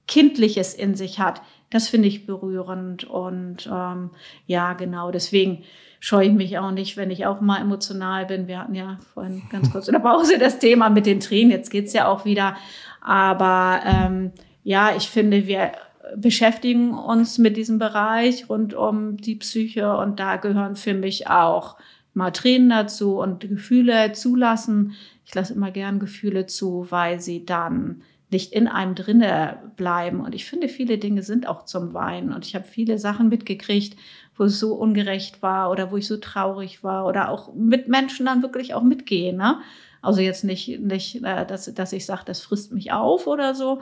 Kindliches 0.07 0.73
in 0.73 0.95
sich 0.95 1.19
hat. 1.19 1.41
Das 1.69 1.87
finde 1.87 2.07
ich 2.07 2.25
berührend 2.25 3.03
und 3.03 3.69
ähm, 3.71 4.09
ja, 4.47 4.73
genau, 4.73 5.11
deswegen 5.11 5.63
scheue 5.99 6.27
ich 6.27 6.33
mich 6.33 6.57
auch 6.57 6.71
nicht, 6.71 6.97
wenn 6.97 7.11
ich 7.11 7.27
auch 7.27 7.41
mal 7.41 7.61
emotional 7.61 8.25
bin. 8.25 8.47
Wir 8.47 8.59
hatten 8.59 8.73
ja 8.73 8.97
vorhin 9.13 9.43
ganz 9.51 9.71
kurz 9.71 9.87
in 9.87 9.93
der 9.93 9.99
Pause 9.99 10.39
das 10.39 10.57
Thema 10.57 10.89
mit 10.89 11.05
den 11.05 11.19
Tränen, 11.19 11.51
jetzt 11.51 11.69
geht's 11.69 11.93
ja 11.93 12.07
auch 12.07 12.25
wieder. 12.25 12.55
Aber 13.01 13.81
ähm, 13.85 14.31
ja, 14.63 14.95
ich 14.95 15.09
finde, 15.09 15.45
wir 15.45 15.73
beschäftigen 16.15 16.97
uns 16.97 17.37
mit 17.37 17.57
diesem 17.57 17.79
Bereich 17.79 18.49
rund 18.49 18.73
um 18.73 19.17
die 19.17 19.35
Psyche 19.35 19.95
und 19.97 20.19
da 20.19 20.37
gehören 20.37 20.75
für 20.75 20.93
mich 20.93 21.27
auch 21.27 21.77
mal 22.13 22.31
Tränen 22.31 22.69
dazu 22.69 23.19
und 23.19 23.41
Gefühle 23.41 24.13
zulassen. 24.13 24.95
Ich 25.25 25.35
lasse 25.35 25.53
immer 25.53 25.71
gern 25.71 25.99
Gefühle 25.99 26.45
zu, 26.45 26.87
weil 26.89 27.19
sie 27.19 27.45
dann 27.45 28.01
nicht 28.31 28.53
in 28.53 28.67
einem 28.67 28.95
drinne 28.95 29.71
bleiben. 29.75 30.21
Und 30.21 30.35
ich 30.35 30.45
finde, 30.45 30.69
viele 30.69 30.97
Dinge 30.97 31.23
sind 31.23 31.47
auch 31.47 31.65
zum 31.65 31.93
Weinen. 31.93 32.31
Und 32.31 32.45
ich 32.45 32.55
habe 32.55 32.65
viele 32.65 32.99
Sachen 32.99 33.29
mitgekriegt, 33.29 33.97
wo 34.35 34.43
es 34.43 34.59
so 34.59 34.75
ungerecht 34.75 35.41
war 35.41 35.71
oder 35.71 35.91
wo 35.91 35.97
ich 35.97 36.07
so 36.07 36.17
traurig 36.17 36.83
war 36.83 37.05
oder 37.07 37.29
auch 37.29 37.53
mit 37.55 37.87
Menschen 37.87 38.27
dann 38.27 38.43
wirklich 38.43 38.73
auch 38.73 38.83
mitgehen. 38.83 39.37
Ne? 39.37 39.59
Also 40.01 40.21
jetzt 40.21 40.43
nicht, 40.43 40.79
nicht 40.79 41.23
äh, 41.23 41.45
dass, 41.45 41.73
dass 41.73 41.93
ich 41.93 42.05
sage, 42.05 42.23
das 42.25 42.41
frisst 42.41 42.71
mich 42.71 42.91
auf 42.91 43.27
oder 43.27 43.55
so, 43.55 43.81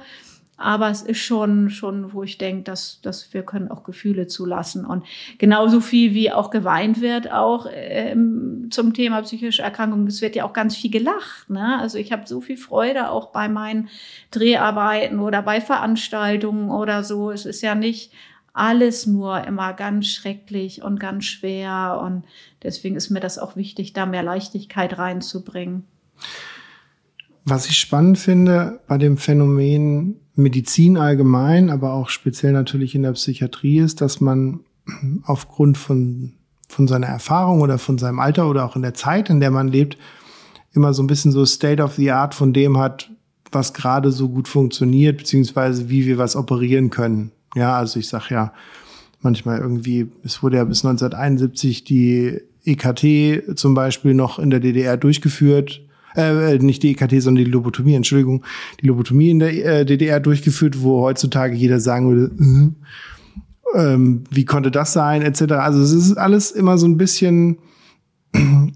aber 0.58 0.90
es 0.90 1.04
ist 1.04 1.20
schon, 1.20 1.70
schon, 1.70 2.14
wo 2.14 2.24
ich 2.24 2.40
denke, 2.40 2.64
dass, 2.64 3.00
dass 3.02 3.32
wir 3.34 3.44
können 3.44 3.70
auch 3.70 3.84
Gefühle 3.84 4.26
zulassen. 4.26 4.86
Und 4.86 5.06
genauso 5.38 5.80
viel 5.80 6.16
wie 6.16 6.32
auch 6.32 6.50
geweint 6.50 7.00
wird, 7.00 7.32
auch 7.32 7.68
ähm, 7.72 8.70
zum 8.72 8.94
Thema 8.94 9.22
psychische 9.22 9.62
Erkrankungen, 9.62 10.08
es 10.08 10.22
wird 10.22 10.36
ja 10.36 10.46
auch 10.46 10.54
ganz 10.54 10.76
viel 10.76 10.90
gelacht. 10.90 11.50
Ne? 11.50 11.78
Also 11.80 12.00
ich 12.00 12.12
habe 12.12 12.24
so 12.26 12.42
viel 12.42 12.58
Freude 12.58 13.12
auch 13.12 13.28
bei 13.28 13.48
meinen 13.48 13.90
Dreharbeiten 14.32 15.20
oder 15.20 15.44
bei 15.44 15.62
Veranstaltungen 15.62 16.72
oder 16.72 17.04
so. 17.04 17.30
Es 17.30 17.46
ist 17.46 17.62
ja 17.62 17.76
nicht 17.76 18.12
alles 18.54 19.06
nur 19.06 19.46
immer 19.46 19.74
ganz 19.74 20.08
schrecklich 20.08 20.82
und 20.82 21.00
ganz 21.00 21.26
schwer. 21.26 22.02
Und 22.04 22.26
deswegen 22.64 22.96
ist 22.96 23.12
mir 23.12 23.20
das 23.20 23.38
auch 23.38 23.56
wichtig, 23.56 23.94
da 23.94 24.08
mehr 24.08 24.24
Leichtigkeit 24.24 24.98
reinzubringen. 24.98 25.86
Was 27.50 27.70
ich 27.70 27.78
spannend 27.78 28.18
finde 28.18 28.82
bei 28.90 28.98
dem 28.98 29.16
Phänomen 29.16 30.18
Medizin 30.36 30.98
allgemein, 30.98 31.70
aber 31.70 31.94
auch 31.94 32.10
speziell 32.10 32.52
natürlich 32.52 32.94
in 32.94 33.04
der 33.04 33.14
Psychiatrie 33.14 33.80
ist, 33.80 34.02
dass 34.02 34.20
man 34.20 34.60
aufgrund 35.24 35.78
von, 35.78 36.34
von 36.68 36.90
seiner 36.90 37.08
Erfahrung 37.08 37.62
oder 37.62 37.78
von 37.78 37.98
seinem 37.98 38.20
Alter 38.20 38.50
oder 38.50 38.66
auch 38.66 38.76
in 38.76 38.82
der 38.82 38.96
Zeit, 38.96 39.30
in 39.30 39.40
der 39.40 39.50
man 39.50 39.70
lebt, 39.70 39.98
immer 40.74 40.94
so 40.94 41.02
ein 41.02 41.08
bisschen 41.08 41.32
so 41.32 41.46
State 41.46 41.82
of 41.82 41.96
the 41.96 42.12
Art 42.12 42.36
von 42.36 42.52
dem 42.52 42.78
hat, 42.78 43.10
was 43.50 43.74
gerade 43.74 44.12
so 44.12 44.28
gut 44.28 44.50
funktioniert, 44.50 45.18
beziehungsweise 45.18 45.88
wie 45.88 46.06
wir 46.06 46.18
was 46.18 46.36
operieren 46.36 46.90
können. 46.90 47.32
Ja, 47.56 47.78
also 47.78 47.98
ich 47.98 48.10
sag 48.10 48.30
ja 48.30 48.52
manchmal 49.22 49.60
irgendwie, 49.60 50.12
es 50.22 50.44
wurde 50.44 50.58
ja 50.58 50.66
bis 50.66 50.84
1971 50.84 51.86
die 51.86 52.42
EKT 52.66 53.58
zum 53.58 53.74
Beispiel 53.74 54.14
noch 54.14 54.38
in 54.38 54.50
der 54.50 54.60
DDR 54.60 54.98
durchgeführt 54.98 55.87
äh, 56.18 56.58
nicht 56.58 56.84
die 56.84 56.92
EKT, 56.92 57.22
sondern 57.22 57.46
die 57.46 57.52
Lobotomie, 57.52 57.94
Entschuldigung, 57.94 58.44
die 58.82 58.88
Lobotomie 58.88 59.30
in 59.30 59.40
der 59.40 59.66
äh, 59.66 59.86
DDR 59.86 60.20
durchgeführt, 60.20 60.82
wo 60.82 61.02
heutzutage 61.02 61.56
jeder 61.56 61.80
sagen 61.80 62.10
würde, 62.10 62.36
äh, 63.76 63.94
ähm, 63.94 64.24
wie 64.30 64.46
konnte 64.46 64.72
das 64.72 64.94
sein, 64.94 65.22
etc. 65.22 65.54
Also 65.54 65.82
es 65.82 65.92
ist 65.92 66.18
alles 66.18 66.52
immer 66.52 66.78
so 66.78 66.88
ein 66.88 66.98
bisschen, 66.98 67.58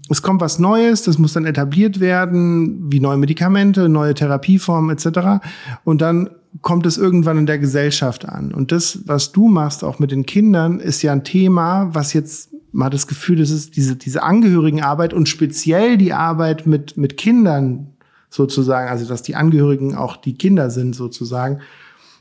es 0.08 0.22
kommt 0.22 0.40
was 0.40 0.58
Neues, 0.58 1.02
das 1.02 1.18
muss 1.18 1.32
dann 1.32 1.46
etabliert 1.46 2.00
werden, 2.00 2.90
wie 2.92 3.00
neue 3.00 3.16
Medikamente, 3.16 3.88
neue 3.88 4.14
Therapieformen 4.14 4.96
etc. 4.96 5.44
Und 5.84 6.00
dann 6.00 6.30
kommt 6.60 6.86
es 6.86 6.98
irgendwann 6.98 7.38
in 7.38 7.46
der 7.46 7.58
Gesellschaft 7.58 8.28
an. 8.28 8.52
Und 8.52 8.72
das, 8.72 9.00
was 9.06 9.32
du 9.32 9.48
machst, 9.48 9.82
auch 9.82 9.98
mit 9.98 10.10
den 10.10 10.26
Kindern, 10.26 10.80
ist 10.80 11.02
ja 11.02 11.12
ein 11.12 11.24
Thema, 11.24 11.88
was 11.92 12.12
jetzt 12.12 12.51
man 12.72 12.86
hat 12.86 12.94
das 12.94 13.06
Gefühl, 13.06 13.36
das 13.36 13.50
ist 13.50 13.76
diese, 13.76 13.96
diese 13.96 14.22
Angehörigenarbeit 14.22 15.14
und 15.14 15.28
speziell 15.28 15.98
die 15.98 16.12
Arbeit 16.12 16.66
mit, 16.66 16.96
mit 16.96 17.16
Kindern 17.16 17.88
sozusagen, 18.30 18.88
also 18.88 19.06
dass 19.06 19.22
die 19.22 19.36
Angehörigen 19.36 19.94
auch 19.94 20.16
die 20.16 20.34
Kinder 20.34 20.70
sind 20.70 20.94
sozusagen, 20.94 21.60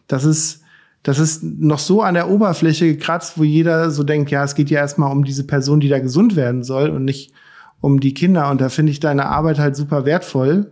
das 0.08 0.26
ist, 0.26 0.62
das 1.04 1.20
ist 1.20 1.41
noch 1.41 1.80
so 1.80 2.02
an 2.02 2.14
der 2.14 2.30
Oberfläche 2.30 2.86
gekratzt, 2.86 3.38
wo 3.38 3.43
jeder 3.43 3.89
so 3.91 4.04
denkt, 4.04 4.30
ja, 4.30 4.43
es 4.43 4.56
geht 4.56 4.70
ja 4.70 4.80
erstmal 4.80 5.12
um 5.12 5.24
diese 5.24 5.47
Person, 5.47 5.80
die 5.80 5.89
da 5.89 5.99
gesund 5.99 6.36
werden 6.36 6.64
soll 6.64 6.89
und 6.89 7.06
nicht 7.06 7.34
um 7.80 7.99
die 7.99 8.14
Kinder. 8.14 8.52
Und 8.52 8.62
da 8.62 8.70
finde 8.70 8.91
ich 8.91 8.99
deine 8.99 9.26
Arbeit 9.26 9.58
halt 9.58 9.76
super 9.76 10.06
wertvoll, 10.06 10.72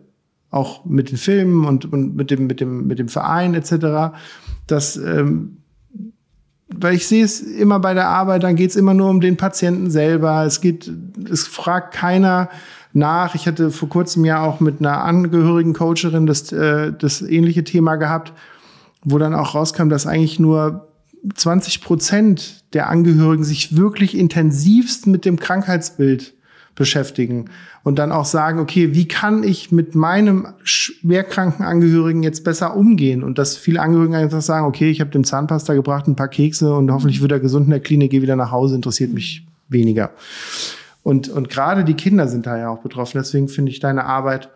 auch 0.52 0.86
mit 0.86 1.10
den 1.10 1.18
Filmen 1.18 1.66
und, 1.66 1.92
und 1.92 2.16
mit 2.16 2.32
dem, 2.32 2.48
mit 2.48 2.60
dem, 2.60 2.86
mit 2.86 3.00
dem 3.00 3.08
Verein 3.08 3.56
etc., 3.56 4.14
dass 4.68 4.98
ähm, 4.98 5.59
weil 6.70 6.96
ich 6.96 7.08
sehe 7.08 7.24
es 7.24 7.42
immer 7.42 7.80
bei 7.80 7.94
der 7.94 8.08
Arbeit, 8.08 8.44
dann 8.44 8.56
geht 8.56 8.70
es 8.70 8.76
immer 8.76 8.94
nur 8.94 9.10
um 9.10 9.22
den 9.22 9.38
Patienten 9.38 9.90
selber. 9.90 10.46
Es 10.46 10.62
geht, 10.62 10.92
es 11.30 11.48
fragt 11.48 11.94
keiner 11.94 12.50
nach. 12.94 13.36
Ich 13.36 13.48
hatte 13.48 13.72
vor 13.72 13.90
kurzem 13.90 14.24
ja 14.26 14.44
auch 14.44 14.60
mit 14.60 14.80
einer 14.80 15.04
angehörigen 15.04 15.74
Coacherin 15.74 16.26
das, 16.26 16.52
äh, 16.52 16.94
das 16.94 17.22
ähnliche 17.22 17.64
Thema 17.64 17.96
gehabt, 17.96 18.34
wo 19.04 19.18
dann 19.18 19.34
auch 19.34 19.56
rauskam, 19.56 19.90
dass 19.90 20.06
eigentlich 20.06 20.40
nur 20.40 20.88
20 21.34 21.82
Prozent 21.82 22.64
der 22.74 22.90
Angehörigen 22.90 23.44
sich 23.44 23.76
wirklich 23.76 24.18
intensivst 24.18 25.08
mit 25.08 25.26
dem 25.26 25.40
Krankheitsbild 25.40 26.34
beschäftigen 26.76 27.50
und 27.84 28.00
dann 28.00 28.12
auch 28.12 28.26
sagen, 28.26 28.60
okay, 28.60 28.94
wie 28.94 29.08
kann 29.08 29.44
ich 29.44 29.72
mit 29.72 29.96
meinem 29.96 30.48
schwerkranken 30.64 31.66
Angehörigen 31.66 32.24
jetzt 32.24 32.44
besser 32.44 32.76
umgehen? 32.76 33.24
Und 33.24 33.38
dass 33.38 33.58
viele 33.58 33.82
Angehörigen 33.82 34.16
einfach 34.16 34.42
sagen, 34.42 34.66
okay, 34.66 34.90
ich 34.90 35.02
habe 35.02 35.12
dem 35.12 35.24
Zahnpasta 35.24 35.74
gebracht, 35.74 36.08
ein 36.08 36.16
paar 36.16 36.28
Kekse 36.28 36.74
und 36.74 36.92
hoffentlich 36.92 37.22
wird 37.22 37.32
er 37.32 37.40
gesund 37.40 37.66
in 37.66 37.72
der 37.72 37.80
Klinik, 37.80 38.12
gehe 38.12 38.22
wieder 38.22 38.36
nach 38.36 38.52
Hause, 38.52 38.76
interessiert 38.76 39.14
mich 39.14 39.46
weniger. 39.68 40.12
Und, 41.04 41.30
und 41.30 41.50
gerade 41.50 41.84
die 41.84 41.96
Kinder 41.96 42.28
sind 42.28 42.46
da 42.46 42.58
ja 42.58 42.70
auch 42.70 42.80
betroffen. 42.80 43.18
Deswegen 43.18 43.48
finde 43.48 43.72
ich 43.72 43.80
deine 43.80 44.06
Arbeit 44.06 44.50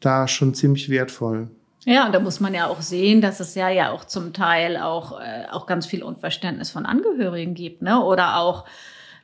da 0.00 0.28
schon 0.28 0.54
ziemlich 0.54 0.90
wertvoll. 0.90 1.48
Ja, 1.84 2.06
und 2.06 2.12
da 2.12 2.20
muss 2.20 2.40
man 2.40 2.52
ja 2.52 2.66
auch 2.66 2.80
sehen, 2.80 3.20
dass 3.20 3.38
es 3.38 3.54
ja 3.54 3.68
ja 3.68 3.92
auch 3.92 4.04
zum 4.04 4.32
Teil 4.32 4.76
auch, 4.76 5.20
äh, 5.20 5.46
auch 5.52 5.66
ganz 5.66 5.86
viel 5.86 6.02
Unverständnis 6.02 6.70
von 6.70 6.84
Angehörigen 6.84 7.54
gibt, 7.54 7.80
ne? 7.80 8.02
Oder 8.02 8.38
auch 8.38 8.64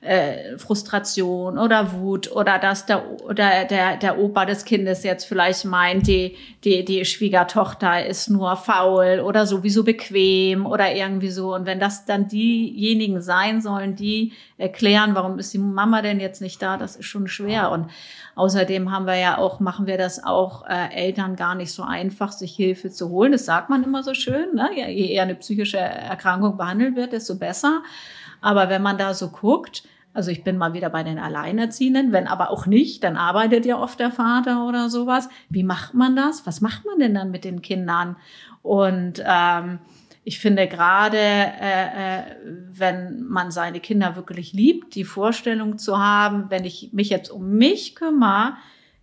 äh, 0.02 0.58
Frustration 0.58 1.58
oder 1.58 1.92
Wut 1.92 2.30
oder 2.32 2.58
dass 2.58 2.86
der, 2.86 3.08
oder 3.22 3.64
der, 3.64 3.96
der 3.96 4.18
Opa 4.18 4.44
des 4.44 4.64
Kindes 4.64 5.04
jetzt 5.04 5.24
vielleicht 5.24 5.64
meint, 5.64 6.08
die, 6.08 6.36
die, 6.64 6.84
die 6.84 7.04
Schwiegertochter 7.04 8.04
ist 8.04 8.28
nur 8.28 8.56
faul 8.56 9.20
oder 9.24 9.46
sowieso 9.46 9.84
bequem 9.84 10.66
oder 10.66 10.92
irgendwie 10.92 11.30
so. 11.30 11.54
Und 11.54 11.66
wenn 11.66 11.78
das 11.78 12.04
dann 12.04 12.26
diejenigen 12.26 13.22
sein 13.22 13.60
sollen, 13.60 13.94
die 13.94 14.32
erklären, 14.58 15.14
warum 15.14 15.38
ist 15.38 15.54
die 15.54 15.58
Mama 15.58 16.02
denn 16.02 16.18
jetzt 16.18 16.42
nicht 16.42 16.60
da, 16.60 16.76
das 16.76 16.96
ist 16.96 17.06
schon 17.06 17.28
schwer. 17.28 17.70
Und 17.70 17.88
außerdem 18.34 18.90
haben 18.90 19.06
wir 19.06 19.16
ja 19.16 19.38
auch, 19.38 19.60
machen 19.60 19.86
wir 19.86 19.98
das 19.98 20.24
auch 20.24 20.66
äh, 20.68 20.92
Eltern 20.94 21.36
gar 21.36 21.54
nicht 21.54 21.72
so 21.72 21.84
einfach, 21.84 22.32
sich 22.32 22.56
Hilfe 22.56 22.90
zu 22.90 23.08
holen. 23.10 23.30
Das 23.30 23.44
sagt 23.44 23.70
man 23.70 23.84
immer 23.84 24.02
so 24.02 24.14
schön. 24.14 24.54
Ne? 24.54 24.68
Je 24.74 25.12
eher 25.12 25.22
eine 25.22 25.36
psychische 25.36 25.78
Erkrankung 25.78 26.56
behandelt 26.56 26.96
wird, 26.96 27.12
desto 27.12 27.36
besser. 27.36 27.82
Aber 28.42 28.68
wenn 28.68 28.82
man 28.82 28.98
da 28.98 29.14
so 29.14 29.30
guckt, 29.30 29.84
also 30.14 30.30
ich 30.30 30.44
bin 30.44 30.58
mal 30.58 30.74
wieder 30.74 30.90
bei 30.90 31.02
den 31.02 31.18
Alleinerziehenden, 31.18 32.12
wenn 32.12 32.26
aber 32.26 32.50
auch 32.50 32.66
nicht, 32.66 33.02
dann 33.02 33.16
arbeitet 33.16 33.64
ja 33.64 33.78
oft 33.78 33.98
der 33.98 34.10
Vater 34.10 34.66
oder 34.66 34.90
sowas. 34.90 35.30
Wie 35.48 35.62
macht 35.62 35.94
man 35.94 36.14
das? 36.14 36.46
Was 36.46 36.60
macht 36.60 36.84
man 36.84 36.98
denn 36.98 37.14
dann 37.14 37.30
mit 37.30 37.44
den 37.44 37.62
Kindern? 37.62 38.16
Und 38.60 39.22
ähm, 39.26 39.78
ich 40.24 40.38
finde 40.38 40.68
gerade, 40.68 41.16
äh, 41.16 42.20
äh, 42.20 42.22
wenn 42.44 43.22
man 43.22 43.50
seine 43.50 43.80
Kinder 43.80 44.14
wirklich 44.14 44.52
liebt, 44.52 44.94
die 44.94 45.04
Vorstellung 45.04 45.78
zu 45.78 45.98
haben, 45.98 46.50
wenn 46.50 46.64
ich 46.64 46.90
mich 46.92 47.08
jetzt 47.08 47.30
um 47.30 47.54
mich 47.54 47.94
kümmere, 47.94 48.56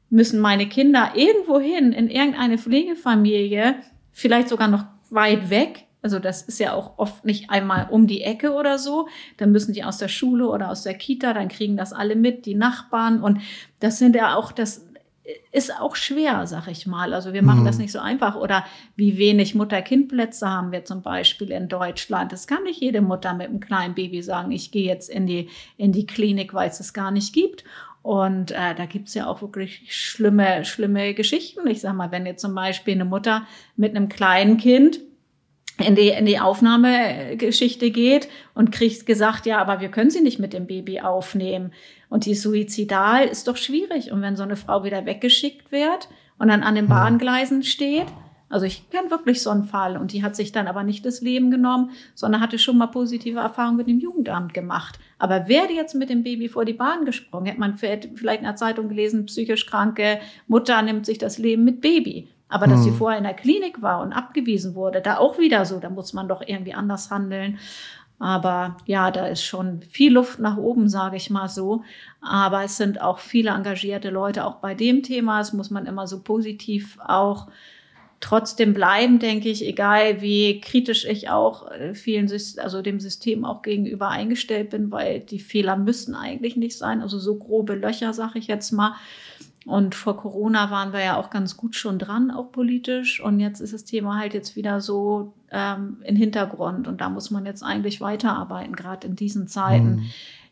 müssen 0.10 0.40
meine 0.40 0.68
Kinder 0.68 1.12
irgendwohin 1.16 1.92
in 1.92 2.10
irgendeine 2.10 2.58
Pflegefamilie, 2.58 3.76
vielleicht 4.12 4.50
sogar 4.50 4.68
noch 4.68 4.86
weit 5.10 5.50
weg, 5.50 5.86
also 6.02 6.20
das 6.20 6.42
ist 6.42 6.60
ja 6.60 6.74
auch 6.74 6.98
oft 6.98 7.26
nicht 7.26 7.50
einmal 7.50 7.88
um 7.90 8.08
die 8.08 8.22
Ecke 8.22 8.54
oder 8.54 8.78
so. 8.78 9.08
Dann 9.38 9.52
müssen 9.52 9.74
die 9.74 9.84
aus 9.84 9.98
der 9.98 10.08
Schule 10.08 10.48
oder 10.48 10.70
aus 10.70 10.84
der 10.84 10.94
Kita, 10.94 11.34
dann 11.34 11.50
kriegen 11.50 11.76
das 11.76 11.92
alle 11.92 12.16
mit, 12.16 12.46
die 12.46 12.56
Nachbarn. 12.56 13.22
Und 13.22 13.42
das 13.80 14.00
sind 14.00 14.16
ja 14.16 14.36
auch, 14.36 14.52
das 14.52 14.86
ist 15.52 15.78
auch 15.78 15.96
schwer, 15.96 16.48
sag 16.48 16.68
ich 16.68 16.88
mal. 16.88 17.14
Also 17.14 17.34
wir 17.34 17.44
machen 17.44 17.62
mhm. 17.62 17.66
das 17.66 17.78
nicht 17.78 17.92
so 17.92 18.00
einfach. 18.00 18.36
Oder 18.36 18.66
wie 18.96 19.18
wenig 19.18 19.56
Mutter-Kind-Plätze 19.56 20.48
haben 20.48 20.72
wir 20.72 20.86
zum 20.86 21.02
Beispiel 21.02 21.52
in 21.52 21.68
Deutschland. 21.68 22.32
Das 22.32 22.48
kann 22.48 22.64
nicht 22.64 22.80
jede 22.80 23.02
Mutter 23.02 23.34
mit 23.34 23.50
einem 23.50 23.60
kleinen 23.60 23.94
Baby 23.94 24.22
sagen, 24.22 24.52
ich 24.52 24.72
gehe 24.72 24.86
jetzt 24.86 25.10
in 25.10 25.28
die, 25.28 25.50
in 25.78 25.92
die 25.92 26.06
Klinik, 26.06 26.54
weil 26.54 26.70
es 26.70 26.80
es 26.80 26.94
gar 26.94 27.12
nicht 27.12 27.34
gibt. 27.34 27.66
Und 28.02 28.52
äh, 28.52 28.74
da 28.76 28.86
gibt's 28.86 29.14
ja 29.14 29.28
auch 29.28 29.42
wirklich 29.42 29.94
schlimme, 29.94 30.64
schlimme 30.64 31.14
Geschichten. 31.14 31.68
Ich 31.68 31.82
sag 31.82 31.94
mal, 31.94 32.12
wenn 32.12 32.26
jetzt 32.26 32.42
zum 32.42 32.56
Beispiel 32.56 32.94
eine 32.94 33.06
Mutter 33.06 33.46
mit 33.76 33.96
einem 33.96 34.08
kleinen 34.08 34.58
Kind 34.58 35.02
in 35.80 35.96
die, 35.96 36.10
in 36.10 36.26
die 36.26 36.40
Aufnahmegeschichte 36.40 37.92
geht 37.92 38.28
und 38.54 38.72
kriegt 38.72 39.06
gesagt, 39.06 39.46
ja, 39.46 39.60
aber 39.60 39.82
wir 39.82 39.90
können 39.90 40.10
sie 40.10 40.22
nicht 40.22 40.40
mit 40.40 40.54
dem 40.54 40.68
Baby 40.68 41.02
aufnehmen. 41.02 41.72
Und 42.10 42.26
die 42.26 42.36
suizidal 42.36 43.26
ist 43.26 43.48
doch 43.48 43.58
schwierig. 43.58 44.12
Und 44.12 44.22
wenn 44.22 44.36
so 44.36 44.44
eine 44.44 44.56
Frau 44.56 44.84
wieder 44.84 45.06
weggeschickt 45.06 45.72
wird 45.72 46.10
und 46.38 46.50
dann 46.50 46.64
an 46.64 46.76
den 46.76 46.86
hm. 46.86 46.90
Bahngleisen 46.90 47.64
steht, 47.64 48.08
also 48.50 48.66
ich 48.66 48.90
kenne 48.90 49.12
wirklich 49.12 49.44
so 49.44 49.52
einen 49.52 49.64
Fall 49.64 49.96
und 49.96 50.12
die 50.12 50.24
hat 50.24 50.36
sich 50.36 50.52
dann 50.52 50.68
aber 50.68 50.84
nicht 50.84 51.06
das 51.06 51.22
Leben 51.22 51.52
genommen, 51.52 51.92
sondern 52.16 52.42
hatte 52.42 52.58
schon 52.58 52.80
mal 52.80 52.88
positive 52.88 53.40
Erfahrungen 53.40 53.78
mit 53.78 53.88
dem 53.88 54.00
Jugendamt 54.00 54.56
gemacht. 54.56 55.00
Aber 55.20 55.48
wäre 55.48 55.72
jetzt 55.72 55.94
mit 55.94 56.10
dem 56.10 56.24
Baby 56.24 56.50
vor 56.50 56.66
die 56.66 56.74
Bahn 56.74 57.06
gesprungen, 57.06 57.46
hätte 57.46 57.60
man 57.60 57.78
vielleicht 57.78 58.40
in 58.40 58.46
der 58.46 58.56
Zeitung 58.56 58.90
gelesen, 58.90 59.28
psychisch 59.28 59.68
kranke 59.68 60.20
Mutter 60.48 60.82
nimmt 60.82 61.06
sich 61.06 61.20
das 61.20 61.38
Leben 61.38 61.64
mit 61.64 61.80
Baby. 61.80 62.28
Aber 62.50 62.66
dass 62.66 62.84
sie 62.84 62.90
hm. 62.90 62.98
vorher 62.98 63.18
in 63.20 63.24
der 63.24 63.36
Klinik 63.36 63.82
war 63.82 64.02
und 64.02 64.12
abgewiesen 64.12 64.74
wurde, 64.74 65.02
da 65.02 65.18
auch 65.18 65.38
wieder 65.38 65.66
so, 65.66 65.80
da 65.80 65.90
muss 65.90 66.14
man 66.14 66.28
doch 66.28 66.42
irgendwie 66.46 66.74
anders 66.74 67.12
handeln. 67.12 67.60
Aber 68.18 68.76
ja, 68.86 69.12
da 69.12 69.28
ist 69.28 69.44
schon 69.44 69.82
viel 69.84 70.14
Luft 70.14 70.40
nach 70.40 70.58
oben, 70.58 70.90
sage 70.90 71.16
ich 71.16 71.30
mal 71.30 71.48
so. 71.48 71.84
Aber 72.22 72.64
es 72.64 72.76
sind 72.76 73.02
auch 73.02 73.20
viele 73.20 73.52
engagierte 73.52 74.10
Leute, 74.10 74.46
auch 74.46 74.56
bei 74.56 74.74
dem 74.74 75.04
Thema. 75.04 75.38
Das 75.38 75.54
muss 75.54 75.70
man 75.70 75.86
immer 75.86 76.06
so 76.06 76.22
positiv 76.22 76.98
auch 77.06 77.48
trotzdem 78.20 78.74
bleiben, 78.74 79.20
denke 79.20 79.48
ich, 79.50 79.66
egal 79.66 80.22
wie 80.22 80.60
kritisch 80.60 81.06
ich 81.06 81.30
auch 81.30 81.72
äh, 81.72 81.94
vielen, 81.94 82.30
also 82.58 82.82
dem 82.82 83.00
System 83.00 83.46
auch 83.46 83.62
gegenüber 83.62 84.10
eingestellt 84.10 84.72
bin, 84.72 84.92
weil 84.92 85.22
die 85.22 85.40
Fehler 85.40 85.78
müssen 85.78 86.16
eigentlich 86.16 86.58
nicht 86.58 86.78
sein. 86.78 87.02
Also 87.02 87.18
so 87.18 87.38
grobe 87.38 87.76
Löcher, 87.76 88.14
sage 88.14 88.40
ich 88.40 88.48
jetzt 88.48 88.72
mal. 88.72 88.96
Und 89.70 89.94
vor 89.94 90.18
Corona 90.18 90.72
waren 90.72 90.94
wir 90.94 91.04
ja 91.04 91.18
auch 91.18 91.30
ganz 91.30 91.56
gut 91.56 91.76
schon 91.76 92.00
dran, 92.00 92.32
auch 92.32 92.52
politisch. 92.52 93.22
Und 93.22 93.40
jetzt 93.40 93.60
ist 93.60 93.72
das 93.72 93.86
Thema 93.86 94.18
halt 94.18 94.34
jetzt 94.34 94.56
wieder 94.56 94.82
so 94.82 95.34
ähm, 95.52 95.98
im 96.04 96.16
Hintergrund. 96.16 96.88
Und 96.88 97.02
da 97.02 97.10
muss 97.10 97.30
man 97.30 97.46
jetzt 97.46 97.62
eigentlich 97.62 98.02
weiterarbeiten, 98.02 98.76
gerade 98.76 99.06
in 99.06 99.16
diesen 99.16 99.48
Zeiten. 99.48 99.98
Mhm. 99.98 100.06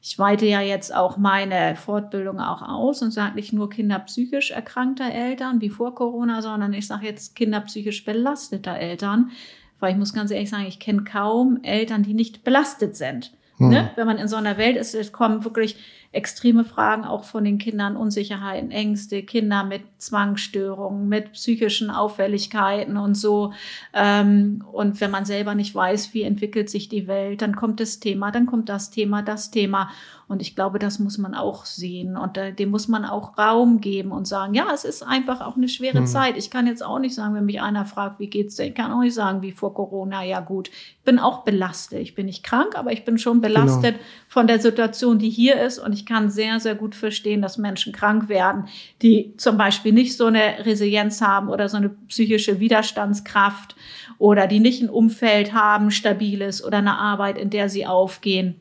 Ich 0.03 0.19
weite 0.19 0.45
ja 0.45 0.61
jetzt 0.61 0.95
auch 0.95 1.17
meine 1.17 1.75
Fortbildung 1.75 2.39
auch 2.39 2.61
aus 2.61 3.01
und 3.01 3.11
sage 3.11 3.33
nicht 3.35 3.53
nur 3.53 3.71
Kinder 3.71 3.97
psychisch 3.99 4.51
erkrankter 4.51 5.11
Eltern 5.11 5.61
wie 5.61 5.71
vor 5.71 5.95
Corona, 5.95 6.43
sondern 6.43 6.73
ich 6.73 6.85
sage 6.85 7.07
jetzt 7.07 7.35
Kinder 7.35 7.61
psychisch 7.61 8.05
belasteter 8.05 8.77
Eltern, 8.77 9.31
weil 9.79 9.93
ich 9.93 9.97
muss 9.97 10.13
ganz 10.13 10.29
ehrlich 10.29 10.51
sagen, 10.51 10.67
ich 10.67 10.79
kenne 10.79 11.03
kaum 11.03 11.59
Eltern, 11.63 12.03
die 12.03 12.13
nicht 12.13 12.43
belastet 12.43 12.95
sind. 12.95 13.31
Hm. 13.57 13.69
Ne? 13.69 13.91
Wenn 13.95 14.05
man 14.05 14.17
in 14.19 14.27
so 14.27 14.35
einer 14.35 14.57
Welt 14.57 14.77
ist, 14.77 14.93
es 14.93 15.11
kommen 15.11 15.43
wirklich 15.43 15.77
extreme 16.17 16.65
Fragen 16.65 17.05
auch 17.05 17.23
von 17.23 17.45
den 17.45 17.59
Kindern, 17.59 17.95
Unsicherheiten, 17.95 18.71
Ängste, 18.71 19.21
Kinder 19.21 19.63
mit 19.63 19.83
Zwangsstörungen, 19.99 21.07
mit 21.07 21.33
psychischen 21.33 21.91
Auffälligkeiten 21.91 22.97
und 22.97 23.15
so. 23.15 23.53
Ähm, 23.93 24.65
und 24.71 24.99
wenn 24.99 25.11
man 25.11 25.25
selber 25.25 25.53
nicht 25.53 25.75
weiß, 25.75 26.13
wie 26.13 26.23
entwickelt 26.23 26.69
sich 26.69 26.89
die 26.89 27.07
Welt, 27.07 27.41
dann 27.43 27.55
kommt 27.55 27.79
das 27.79 27.99
Thema, 27.99 28.31
dann 28.31 28.47
kommt 28.47 28.67
das 28.67 28.89
Thema, 28.89 29.21
das 29.21 29.51
Thema. 29.51 29.89
Und 30.29 30.41
ich 30.41 30.55
glaube, 30.55 30.77
das 30.77 30.99
muss 30.99 31.17
man 31.17 31.33
auch 31.33 31.63
sehen 31.63 32.17
und 32.17 32.37
äh, 32.37 32.51
dem 32.51 32.69
muss 32.69 32.89
man 32.89 33.05
auch 33.05 33.37
Raum 33.37 33.79
geben 33.79 34.11
und 34.11 34.27
sagen, 34.27 34.53
ja, 34.53 34.67
es 34.73 34.83
ist 34.83 35.01
einfach 35.01 35.39
auch 35.39 35.55
eine 35.55 35.69
schwere 35.69 35.99
hm. 35.99 36.05
Zeit. 36.05 36.35
Ich 36.35 36.49
kann 36.49 36.67
jetzt 36.67 36.83
auch 36.83 36.99
nicht 36.99 37.15
sagen, 37.15 37.33
wenn 37.33 37.45
mich 37.45 37.61
einer 37.61 37.85
fragt, 37.85 38.19
wie 38.19 38.29
geht's 38.29 38.55
denn? 38.55 38.67
Ich 38.69 38.75
kann 38.75 38.91
auch 38.91 38.99
nicht 38.99 39.13
sagen, 39.13 39.41
wie 39.41 39.53
vor 39.53 39.73
Corona, 39.73 40.25
ja 40.25 40.41
gut. 40.41 40.67
Ich 40.67 40.99
bin 41.05 41.17
auch 41.17 41.45
belastet. 41.45 41.99
Ich 41.99 42.13
bin 42.13 42.25
nicht 42.25 42.43
krank, 42.43 42.77
aber 42.77 42.91
ich 42.91 43.05
bin 43.05 43.17
schon 43.17 43.39
belastet 43.39 43.95
genau. 43.95 44.05
von 44.27 44.47
der 44.47 44.59
Situation, 44.59 45.17
die 45.17 45.29
hier 45.29 45.61
ist. 45.61 45.79
Und 45.79 45.93
ich 45.93 46.05
kann 46.07 46.29
sehr, 46.29 46.59
sehr 46.59 46.73
gut 46.73 46.95
verstehen, 46.95 47.41
dass 47.41 47.57
Menschen 47.57 47.93
krank 47.93 48.29
werden, 48.29 48.67
die 49.01 49.35
zum 49.37 49.57
Beispiel 49.57 49.91
nicht 49.91 50.17
so 50.17 50.25
eine 50.25 50.65
Resilienz 50.65 51.21
haben 51.21 51.49
oder 51.49 51.69
so 51.69 51.77
eine 51.77 51.89
psychische 52.07 52.59
Widerstandskraft 52.59 53.75
oder 54.17 54.47
die 54.47 54.59
nicht 54.59 54.81
ein 54.81 54.89
Umfeld 54.89 55.53
haben, 55.53 55.91
stabiles 55.91 56.63
oder 56.63 56.79
eine 56.79 56.97
Arbeit, 56.97 57.37
in 57.37 57.49
der 57.49 57.69
sie 57.69 57.85
aufgehen. 57.85 58.59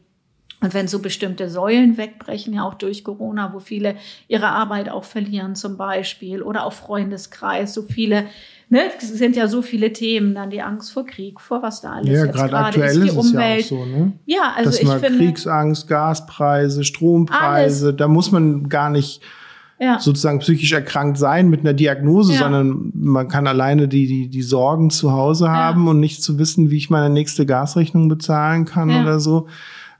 Und 0.60 0.72
wenn 0.72 0.88
so 0.88 1.00
bestimmte 1.00 1.50
Säulen 1.50 1.98
wegbrechen, 1.98 2.54
ja 2.54 2.64
auch 2.64 2.74
durch 2.74 3.04
Corona, 3.04 3.52
wo 3.52 3.60
viele 3.60 3.96
ihre 4.26 4.48
Arbeit 4.48 4.88
auch 4.88 5.04
verlieren 5.04 5.54
zum 5.54 5.76
Beispiel 5.76 6.42
oder 6.42 6.64
auch 6.64 6.72
Freundeskreis, 6.72 7.74
so 7.74 7.82
viele, 7.82 8.26
ne, 8.68 8.80
es 8.98 9.08
sind 9.08 9.36
ja 9.36 9.48
so 9.48 9.62
viele 9.62 9.92
Themen, 9.92 10.34
dann 10.34 10.50
die 10.50 10.62
Angst 10.62 10.92
vor 10.92 11.06
Krieg, 11.06 11.40
vor 11.40 11.62
was 11.62 11.80
da 11.80 11.92
alles 11.92 12.10
ja, 12.10 12.24
jetzt 12.24 12.34
gerade 12.34 12.56
aktuell 12.56 12.90
ist, 12.90 13.02
die 13.02 13.08
ist 13.08 13.16
Umwelt. 13.16 13.60
Es 13.60 13.70
ja, 13.70 13.76
auch 13.76 13.84
so, 13.84 13.86
ne? 13.86 14.12
ja, 14.26 14.52
also 14.56 14.70
Dass 14.70 14.80
ich 14.80 14.88
man 14.88 15.00
finde 15.00 15.18
Kriegsangst, 15.18 15.88
Gaspreise, 15.88 16.84
Strompreise, 16.84 17.86
alles. 17.86 17.96
da 17.96 18.08
muss 18.08 18.32
man 18.32 18.68
gar 18.68 18.90
nicht 18.90 19.22
ja. 19.78 19.98
sozusagen 19.98 20.38
psychisch 20.38 20.72
erkrankt 20.72 21.18
sein 21.18 21.48
mit 21.48 21.60
einer 21.60 21.74
Diagnose, 21.74 22.32
ja. 22.32 22.40
sondern 22.40 22.92
man 22.94 23.28
kann 23.28 23.46
alleine 23.46 23.88
die, 23.88 24.06
die, 24.06 24.28
die 24.28 24.42
Sorgen 24.42 24.90
zu 24.90 25.12
Hause 25.12 25.50
haben 25.50 25.84
ja. 25.84 25.90
und 25.90 26.00
nicht 26.00 26.22
zu 26.22 26.38
wissen, 26.38 26.70
wie 26.70 26.76
ich 26.76 26.90
meine 26.90 27.10
nächste 27.10 27.46
Gasrechnung 27.46 28.08
bezahlen 28.08 28.64
kann 28.64 28.90
oder 28.90 29.20
so 29.20 29.46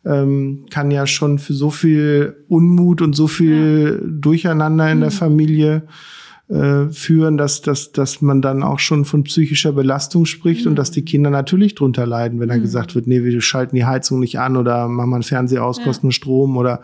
ähm, 0.07 0.67
kann 0.71 0.91
ja 0.91 1.07
schon 1.07 1.39
für 1.39 1.53
so 1.53 1.71
viel 1.71 2.37
Unmut 2.49 3.03
und 3.03 3.15
so 3.15 3.27
viel. 3.27 4.03
Durcheinander 4.07 4.91
in 4.91 4.99
mhm. 4.99 5.03
der 5.03 5.11
Familie 5.11 5.83
äh, 6.49 6.89
führen, 6.91 7.37
dass, 7.37 7.61
dass, 7.61 7.93
dass 7.93 8.23
man 8.23 8.41
dann 8.41 8.63
auch 8.63 8.79
schon 8.79 9.05
von 9.05 9.25
psychischer 9.25 9.73
Belastung 9.73 10.27
spricht 10.27 10.65
mhm. 10.65 10.71
und 10.71 10.77
dass 10.77 10.91
die 10.91 11.05
Kinder 11.05 11.31
natürlich 11.31 11.75
drunter 11.75 12.07
leiden, 12.07 12.39
wenn 12.39 12.49
dann 12.49 12.59
mhm. 12.59 12.63
gesagt 12.63 12.95
wird, 12.95 13.07
nee, 13.07 13.25
wir 13.25 13.41
schalten 13.41 13.75
die 13.75 13.85
Heizung 13.85 14.21
nicht 14.21 14.39
an 14.39 14.57
oder 14.57 14.87
machen 14.87 15.11
wir 15.11 15.17
einen 15.17 15.23
Fernseher 15.25 15.65
aus, 15.65 15.83
kosten 15.83 16.09
ja. 16.09 16.13
Strom 16.13 16.57
oder 16.57 16.83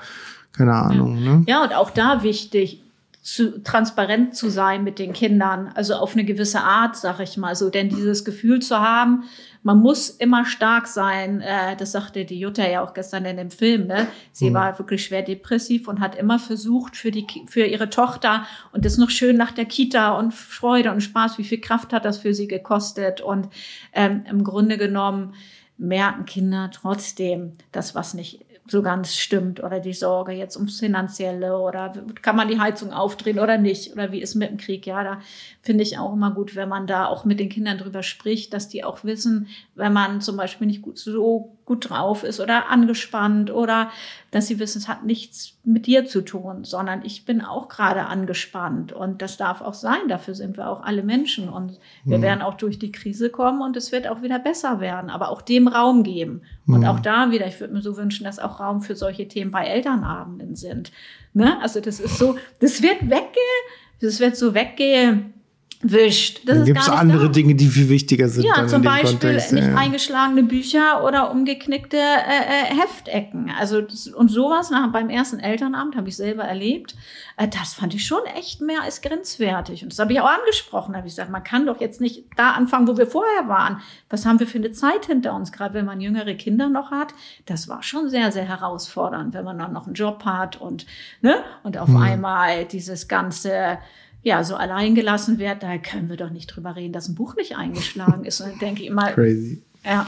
keine 0.53 0.75
Ahnung. 0.75 1.19
Ja. 1.19 1.37
Ne? 1.37 1.45
ja, 1.47 1.63
und 1.63 1.75
auch 1.75 1.91
da 1.91 2.23
wichtig, 2.23 2.83
zu, 3.23 3.63
transparent 3.63 4.35
zu 4.35 4.51
sein 4.51 4.83
mit 4.83 4.99
den 4.99 5.13
Kindern, 5.13 5.71
also 5.75 5.95
auf 5.95 6.15
eine 6.15 6.25
gewisse 6.25 6.61
Art, 6.61 6.97
sag 6.97 7.21
ich 7.21 7.37
mal 7.37 7.55
so, 7.55 7.71
denn 7.71 7.89
dieses 7.89 8.25
Gefühl 8.25 8.61
zu 8.61 8.81
haben, 8.81 9.23
man 9.63 9.79
muss 9.79 10.11
immer 10.11 10.45
stark 10.45 10.87
sein. 10.87 11.41
Äh, 11.41 11.77
das 11.77 11.93
sagte 11.93 12.25
die 12.25 12.39
Jutta 12.39 12.69
ja 12.69 12.85
auch 12.85 12.95
gestern 12.95 13.25
in 13.25 13.37
dem 13.37 13.51
Film. 13.51 13.87
Ne? 13.87 14.09
Sie 14.33 14.51
mhm. 14.51 14.55
war 14.55 14.79
wirklich 14.79 15.05
schwer 15.05 15.23
depressiv 15.23 15.89
und 15.89 16.01
hat 16.01 16.15
immer 16.15 16.39
versucht 16.39 16.97
für 16.97 17.11
die 17.11 17.27
für 17.47 17.65
ihre 17.65 17.91
Tochter 17.91 18.45
und 18.73 18.85
das 18.85 18.99
noch 18.99 19.11
schön 19.11 19.37
nach 19.37 19.53
der 19.53 19.67
Kita 19.67 20.19
und 20.19 20.35
Freude 20.35 20.91
und 20.91 21.01
Spaß. 21.01 21.39
Wie 21.39 21.45
viel 21.45 21.61
Kraft 21.61 21.93
hat 21.93 22.05
das 22.05 22.19
für 22.19 22.35
sie 22.35 22.49
gekostet? 22.49 23.21
Und 23.21 23.49
ähm, 23.93 24.25
im 24.29 24.45
Grunde 24.45 24.79
genommen 24.79 25.35
merken 25.79 26.27
Kinder 26.27 26.71
trotzdem, 26.73 27.53
dass 27.73 27.95
was 27.95 28.15
nicht 28.15 28.45
so 28.67 28.83
ganz 28.83 29.17
stimmt 29.17 29.63
oder 29.63 29.81
die 29.81 29.93
Sorge 29.93 30.33
jetzt 30.33 30.57
ums 30.57 30.79
Finanzielle 30.79 31.59
oder 31.59 31.93
kann 32.23 32.37
man 32.37 32.49
die 32.49 32.61
Heizung 32.61 32.93
aufdrehen 32.93 33.39
oder 33.39 33.59
nicht 33.59 33.93
oder 33.93 34.13
wie 34.13 34.23
ist 34.23 34.35
mit 34.35 34.51
dem 34.51 34.57
Krieg. 34.57 34.87
Ja, 34.87 35.03
da 35.03 35.21
finde 35.63 35.85
ich 35.85 35.97
auch 35.97 36.13
immer 36.13 36.33
gut, 36.33 36.57
wenn 36.57 36.69
man 36.69 36.89
da 36.89 37.07
auch 37.07 37.25
mit 37.25 37.39
den 37.39 37.49
Kindern 37.49 37.79
drüber 37.79 38.03
spricht, 38.03 38.53
dass 38.53 38.69
die 38.69 38.83
auch 38.83 39.05
wissen, 39.05 39.47
wenn 39.77 39.93
man 39.93 40.21
zum 40.21 40.37
Beispiel 40.37 40.67
nicht 40.67 40.83
gut, 40.83 40.99
so 40.99 41.57
gut 41.65 41.89
drauf 41.89 42.25
ist 42.25 42.41
oder 42.41 42.69
angespannt 42.69 43.53
oder 43.53 43.91
dass 44.33 44.49
sie 44.49 44.59
wissen, 44.59 44.79
es 44.79 44.89
hat 44.89 45.05
nichts 45.05 45.57
mit 45.63 45.87
dir 45.87 46.05
zu 46.05 46.23
tun, 46.23 46.65
sondern 46.65 47.05
ich 47.05 47.25
bin 47.25 47.41
auch 47.41 47.69
gerade 47.69 48.07
angespannt 48.07 48.93
und 48.93 49.23
das 49.23 49.37
darf 49.37 49.61
auch 49.61 49.75
sein. 49.75 50.09
Dafür 50.09 50.35
sind 50.35 50.57
wir 50.57 50.69
auch 50.69 50.83
alle 50.83 51.05
Menschen 51.05 51.49
und 51.49 51.79
wir 52.05 52.19
mhm. 52.19 52.23
werden 52.23 52.43
auch 52.43 52.55
durch 52.55 52.81
die 52.81 52.91
Krise 52.91 53.31
kommen 53.31 53.63
und 53.63 53.77
es 53.77 53.93
wird 53.93 54.09
auch 54.09 54.21
wieder 54.21 54.41
besser 54.41 54.81
werden, 54.81 55.11
aber 55.11 55.29
auch 55.29 55.43
dem 55.43 55.69
Raum 55.69 56.03
geben. 56.03 56.43
Mhm. 56.67 56.75
Und 56.75 56.87
auch 56.87 56.99
da 56.99 57.31
wieder, 57.31 57.47
ich 57.47 57.61
würde 57.61 57.75
mir 57.75 57.83
so 57.83 57.97
wünschen, 57.97 58.25
dass 58.25 58.41
auch 58.41 58.59
Raum 58.59 58.83
für 58.83 58.97
solche 58.97 59.29
Themen 59.29 59.53
bei 59.53 59.65
Elternabenden 59.67 60.57
sind. 60.57 60.91
Ne? 61.35 61.63
Also 61.63 61.81
das 61.81 62.01
ist 62.01 62.19
so, 62.19 62.37
das 62.59 62.83
wird 62.83 63.03
wegge, 63.03 63.39
das 64.01 64.19
wird 64.19 64.37
so 64.37 64.55
wegge, 64.55 65.23
wischt. 65.83 66.43
Das 66.47 66.57
dann 66.57 66.65
gibt 66.65 66.81
es 66.81 66.89
andere 66.89 67.27
da. 67.27 67.33
Dinge, 67.33 67.55
die 67.55 67.67
viel 67.67 67.89
wichtiger 67.89 68.29
sind. 68.29 68.45
Ja, 68.45 68.67
zum 68.67 68.83
Beispiel 68.83 69.19
Kontext, 69.19 69.53
nicht 69.53 69.67
ja. 69.67 69.75
eingeschlagene 69.75 70.45
Bücher 70.45 71.05
oder 71.05 71.31
umgeknickte 71.31 71.97
äh, 71.97 72.01
äh, 72.01 72.81
Heftecken. 72.81 73.53
Also 73.59 73.81
das, 73.81 74.07
und 74.07 74.29
sowas 74.31 74.71
nach, 74.71 74.91
beim 74.93 75.11
ersten 75.11 75.41
Elternabend 75.41 75.97
habe 75.97 76.09
ich 76.09 76.17
selber 76.17 76.45
erlebt. 76.45 76.95
Äh, 77.37 77.49
das 77.49 77.75
fand 77.75 77.95
ich 77.95 78.07
schon 78.07 78.25
echt 78.37 78.61
mehr 78.61 78.83
als 78.83 79.01
grenzwertig. 79.03 79.83
Und 79.83 79.93
das 79.93 79.99
habe 79.99 80.13
ich 80.13 80.21
auch 80.21 80.31
angesprochen. 80.31 80.93
Da 80.93 80.99
habe 80.99 81.09
ich 81.09 81.15
gesagt, 81.15 81.31
man 81.31 81.45
kann 81.45 81.67
doch 81.67 81.81
jetzt 81.81 82.01
nicht 82.01 82.27
da 82.37 82.53
anfangen, 82.53 82.87
wo 82.87 82.97
wir 82.97 83.07
vorher 83.07 83.49
waren. 83.49 83.81
Was 84.09 84.25
haben 84.25 84.39
wir 84.39 84.47
für 84.47 84.59
eine 84.59 84.73
Zeit 84.73 85.07
hinter 85.07 85.35
uns? 85.35 85.51
Gerade 85.51 85.75
wenn 85.75 85.85
man 85.85 86.01
jüngere 86.01 86.35
Kinder 86.35 86.69
noch 86.69 86.93
hat, 86.93 87.13
das 87.47 87.69
war 87.69 87.83
schon 87.83 88.09
sehr, 88.09 88.31
sehr 88.31 88.45
herausfordernd, 88.45 89.35
wenn 89.35 89.45
man 89.45 89.59
dann 89.59 89.73
noch 89.73 89.87
einen 89.87 89.95
Job 89.95 90.25
hat 90.25 90.61
und 90.61 90.87
ne 91.23 91.37
und 91.65 91.77
auf 91.77 91.89
hm. 91.89 91.97
einmal 91.97 92.65
dieses 92.67 93.09
ganze 93.09 93.79
ja, 94.23 94.45
so 94.45 94.55
allein 94.55 94.95
gelassen 94.95 95.39
wird, 95.39 95.63
da 95.63 95.79
können 95.79 96.09
wir 96.09 96.17
doch 96.17 96.31
nicht 96.31 96.47
drüber 96.47 96.77
reden, 96.77 96.93
dass 96.93 97.09
ein 97.09 97.15
Buch 97.15 97.37
nicht 97.37 97.57
eingeschlagen 97.57 98.25
ist. 98.25 98.41
Und 98.41 98.51
dann 98.51 98.59
denke 98.59 98.83
ich 98.83 98.89
immer. 98.89 99.13
Crazy. 99.13 99.63
Ja. 99.85 100.07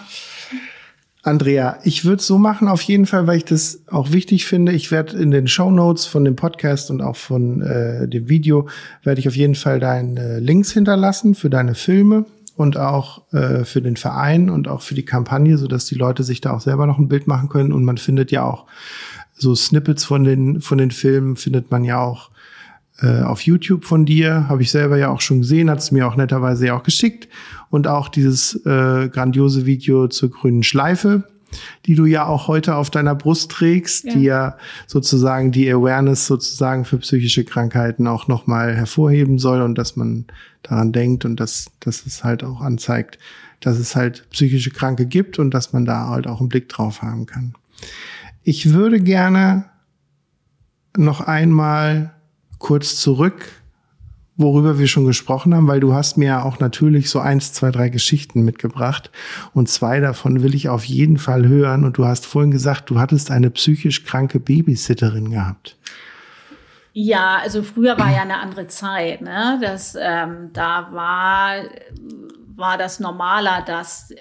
Andrea, 1.25 1.79
ich 1.85 2.05
würde 2.05 2.21
es 2.21 2.27
so 2.27 2.37
machen, 2.37 2.69
auf 2.69 2.83
jeden 2.83 3.07
Fall, 3.07 3.27
weil 3.27 3.39
ich 3.39 3.47
das 3.47 3.81
auch 3.87 4.13
wichtig 4.13 4.45
finde. 4.45 4.73
Ich 4.73 4.91
werde 4.91 5.17
in 5.17 5.31
den 5.31 5.49
Show 5.49 5.71
Notes 5.71 6.05
von 6.05 6.23
dem 6.25 6.37
Podcast 6.37 6.91
und 6.91 7.01
auch 7.01 7.17
von 7.17 7.63
äh, 7.63 8.07
dem 8.07 8.29
Video, 8.29 8.69
werde 9.03 9.21
ich 9.21 9.29
auf 9.29 9.35
jeden 9.35 9.55
Fall 9.55 9.81
deine 9.81 10.39
Links 10.39 10.71
hinterlassen 10.73 11.35
für 11.35 11.49
deine 11.49 11.75
Filme 11.75 12.27
und 12.57 12.77
auch 12.77 13.23
äh, 13.33 13.65
für 13.65 13.81
den 13.81 13.97
Verein 13.97 14.51
und 14.51 14.69
auch 14.69 14.83
für 14.83 14.95
die 14.95 15.07
Kampagne, 15.07 15.57
so 15.57 15.67
dass 15.67 15.87
die 15.87 15.95
Leute 15.95 16.23
sich 16.25 16.43
da 16.43 16.53
auch 16.53 16.61
selber 16.61 16.87
noch 16.87 16.99
ein 16.99 17.09
Bild 17.09 17.27
machen 17.27 17.49
können. 17.49 17.73
Und 17.73 17.85
man 17.85 17.97
findet 17.97 18.31
ja 18.31 18.45
auch 18.45 18.67
so 19.35 19.55
Snippets 19.55 20.05
von 20.05 20.25
den, 20.25 20.61
von 20.61 20.77
den 20.77 20.91
Filmen, 20.91 21.37
findet 21.37 21.71
man 21.71 21.85
ja 21.85 22.01
auch 22.01 22.31
äh, 23.01 23.23
auf 23.23 23.41
YouTube 23.43 23.85
von 23.85 24.07
dir, 24.07 24.49
habe 24.49 24.63
ich 24.63 24.71
selber 24.71 24.97
ja 24.97 25.11
auch 25.11 25.21
schon 25.21 25.41
gesehen, 25.41 25.71
hat 25.71 25.79
es 25.79 25.91
mir 25.91 26.07
auch 26.07 26.17
netterweise 26.17 26.67
ja 26.67 26.77
auch 26.77 26.83
geschickt. 26.83 27.29
Und 27.71 27.89
auch 27.89 28.09
dieses 28.09 28.55
äh, 28.67 29.09
grandiose 29.09 29.67
Video 29.67 30.07
zur 30.09 30.31
grünen 30.31 30.63
Schleife, 30.63 31.25
die 31.87 31.95
du 31.95 32.05
ja 32.07 32.27
auch 32.27 32.49
heute 32.49 32.77
auf 32.77 32.91
deiner 32.91 33.15
Brust 33.15 33.51
trägst, 33.51 34.05
ja. 34.05 34.15
die 34.15 34.23
ja 34.23 34.57
sozusagen 34.87 35.51
die 35.51 35.71
Awareness 35.71 36.27
sozusagen 36.27 36.85
für 36.85 36.99
psychische 36.99 37.45
Krankheiten 37.45 38.07
auch 38.07 38.29
nochmal 38.29 38.75
hervorheben 38.75 39.39
soll 39.39 39.63
und 39.63 39.77
dass 39.77 39.97
man 39.97 40.27
daran 40.63 40.93
denkt 40.93 41.25
und 41.25 41.39
dass, 41.41 41.67
dass 41.81 42.07
es 42.07 42.23
halt 42.25 42.45
auch 42.45 42.61
anzeigt, 42.61 43.19
dass 43.61 43.79
es 43.79 43.97
halt 43.97 44.29
psychische 44.31 44.71
Kranke 44.71 45.07
gibt 45.07 45.39
und 45.39 45.53
dass 45.53 45.73
man 45.73 45.85
da 45.85 46.09
halt 46.09 46.27
auch 46.27 46.41
einen 46.41 46.49
Blick 46.49 46.69
drauf 46.69 47.03
haben 47.03 47.27
kann. 47.27 47.55
Ich 48.43 48.73
würde 48.73 49.01
gerne 49.01 49.65
noch 50.97 51.21
einmal 51.21 52.15
kurz 52.59 53.01
zurück, 53.01 53.51
worüber 54.37 54.79
wir 54.79 54.89
schon 54.89 55.07
gesprochen 55.07 55.55
haben, 55.55 55.69
weil 55.69 55.81
du 55.81 55.95
hast 55.95 56.17
mir 56.17 56.27
ja 56.27 56.43
auch 56.43 56.59
natürlich 56.59 57.09
so 57.11 57.21
eins, 57.21 57.53
zwei, 57.53 57.71
drei 57.71 57.89
Geschichten 57.89 58.45
mitgebracht 58.45 59.11
und 59.53 59.69
zwei 59.69 60.01
davon 60.01 60.43
will 60.43 60.55
ich 60.55 60.69
auf 60.69 60.85
jeden 60.85 61.19
Fall 61.19 61.47
hören. 61.47 61.85
Und 61.85 61.99
du 61.99 62.05
hast 62.05 62.27
vorhin 62.27 62.51
gesagt, 62.51 62.91
du 62.91 62.99
hattest 62.99 63.31
eine 63.31 63.51
psychisch 63.51 64.05
kranke 64.05 64.41
Babysitterin 64.41 65.31
gehabt. 65.31 65.77
Ja, 66.97 67.39
also 67.43 67.65
früher 67.65 67.99
war 67.99 68.13
ja 68.13 68.23
eine 68.23 68.39
andere 68.39 68.69
Zeit. 68.69 69.21
Ne? 69.21 69.59
Das, 69.61 69.97
ähm, 70.01 70.51
da 70.53 70.89
war, 70.93 71.57
war 72.55 72.79
das 72.79 73.01
normaler, 73.01 73.63
dass 73.63 74.13
äh, 74.13 74.17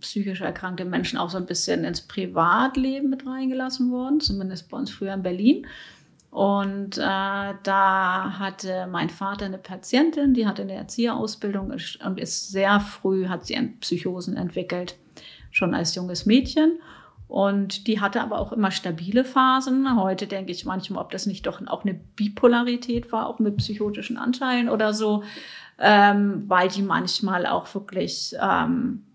psychisch 0.00 0.40
erkrankte 0.40 0.86
Menschen 0.86 1.18
auch 1.18 1.28
so 1.28 1.36
ein 1.36 1.44
bisschen 1.44 1.84
ins 1.84 2.00
Privatleben 2.00 3.10
mit 3.10 3.26
reingelassen 3.26 3.90
wurden, 3.90 4.20
zumindest 4.20 4.70
bei 4.70 4.78
uns 4.78 4.90
früher 4.90 5.12
in 5.12 5.22
Berlin. 5.22 5.66
Und 6.36 6.98
äh, 6.98 7.54
da 7.62 8.34
hatte 8.38 8.86
mein 8.92 9.08
Vater 9.08 9.46
eine 9.46 9.56
Patientin, 9.56 10.34
die 10.34 10.46
hatte 10.46 10.60
eine 10.60 10.74
Erzieherausbildung 10.74 11.70
und 12.04 12.20
ist 12.20 12.50
sehr 12.50 12.78
früh, 12.80 13.28
hat 13.28 13.46
sie 13.46 13.58
Psychosen 13.80 14.36
entwickelt, 14.36 14.96
schon 15.50 15.74
als 15.74 15.94
junges 15.94 16.26
Mädchen. 16.26 16.78
Und 17.26 17.86
die 17.86 18.02
hatte 18.02 18.20
aber 18.20 18.38
auch 18.38 18.52
immer 18.52 18.70
stabile 18.70 19.24
Phasen. 19.24 19.98
Heute 19.98 20.26
denke 20.26 20.52
ich 20.52 20.66
manchmal, 20.66 21.02
ob 21.02 21.10
das 21.10 21.24
nicht 21.24 21.46
doch 21.46 21.66
auch 21.68 21.84
eine 21.84 21.94
Bipolarität 21.94 23.12
war, 23.12 23.30
auch 23.30 23.38
mit 23.38 23.56
psychotischen 23.56 24.18
Anteilen 24.18 24.68
oder 24.68 24.92
so, 24.92 25.22
ähm, 25.78 26.44
weil 26.48 26.68
die 26.68 26.82
manchmal 26.82 27.46
auch 27.46 27.74
wirklich 27.74 28.36
ähm, 28.38 29.05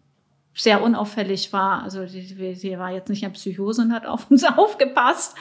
sehr 0.53 0.83
unauffällig 0.83 1.53
war. 1.53 1.83
Also 1.83 2.05
sie, 2.05 2.55
sie 2.55 2.77
war 2.77 2.91
jetzt 2.91 3.09
nicht 3.09 3.23
in 3.23 3.31
Psychose 3.33 3.83
und 3.83 3.93
hat 3.93 4.05
auf 4.05 4.29
uns 4.29 4.43
aufgepasst. 4.57 5.35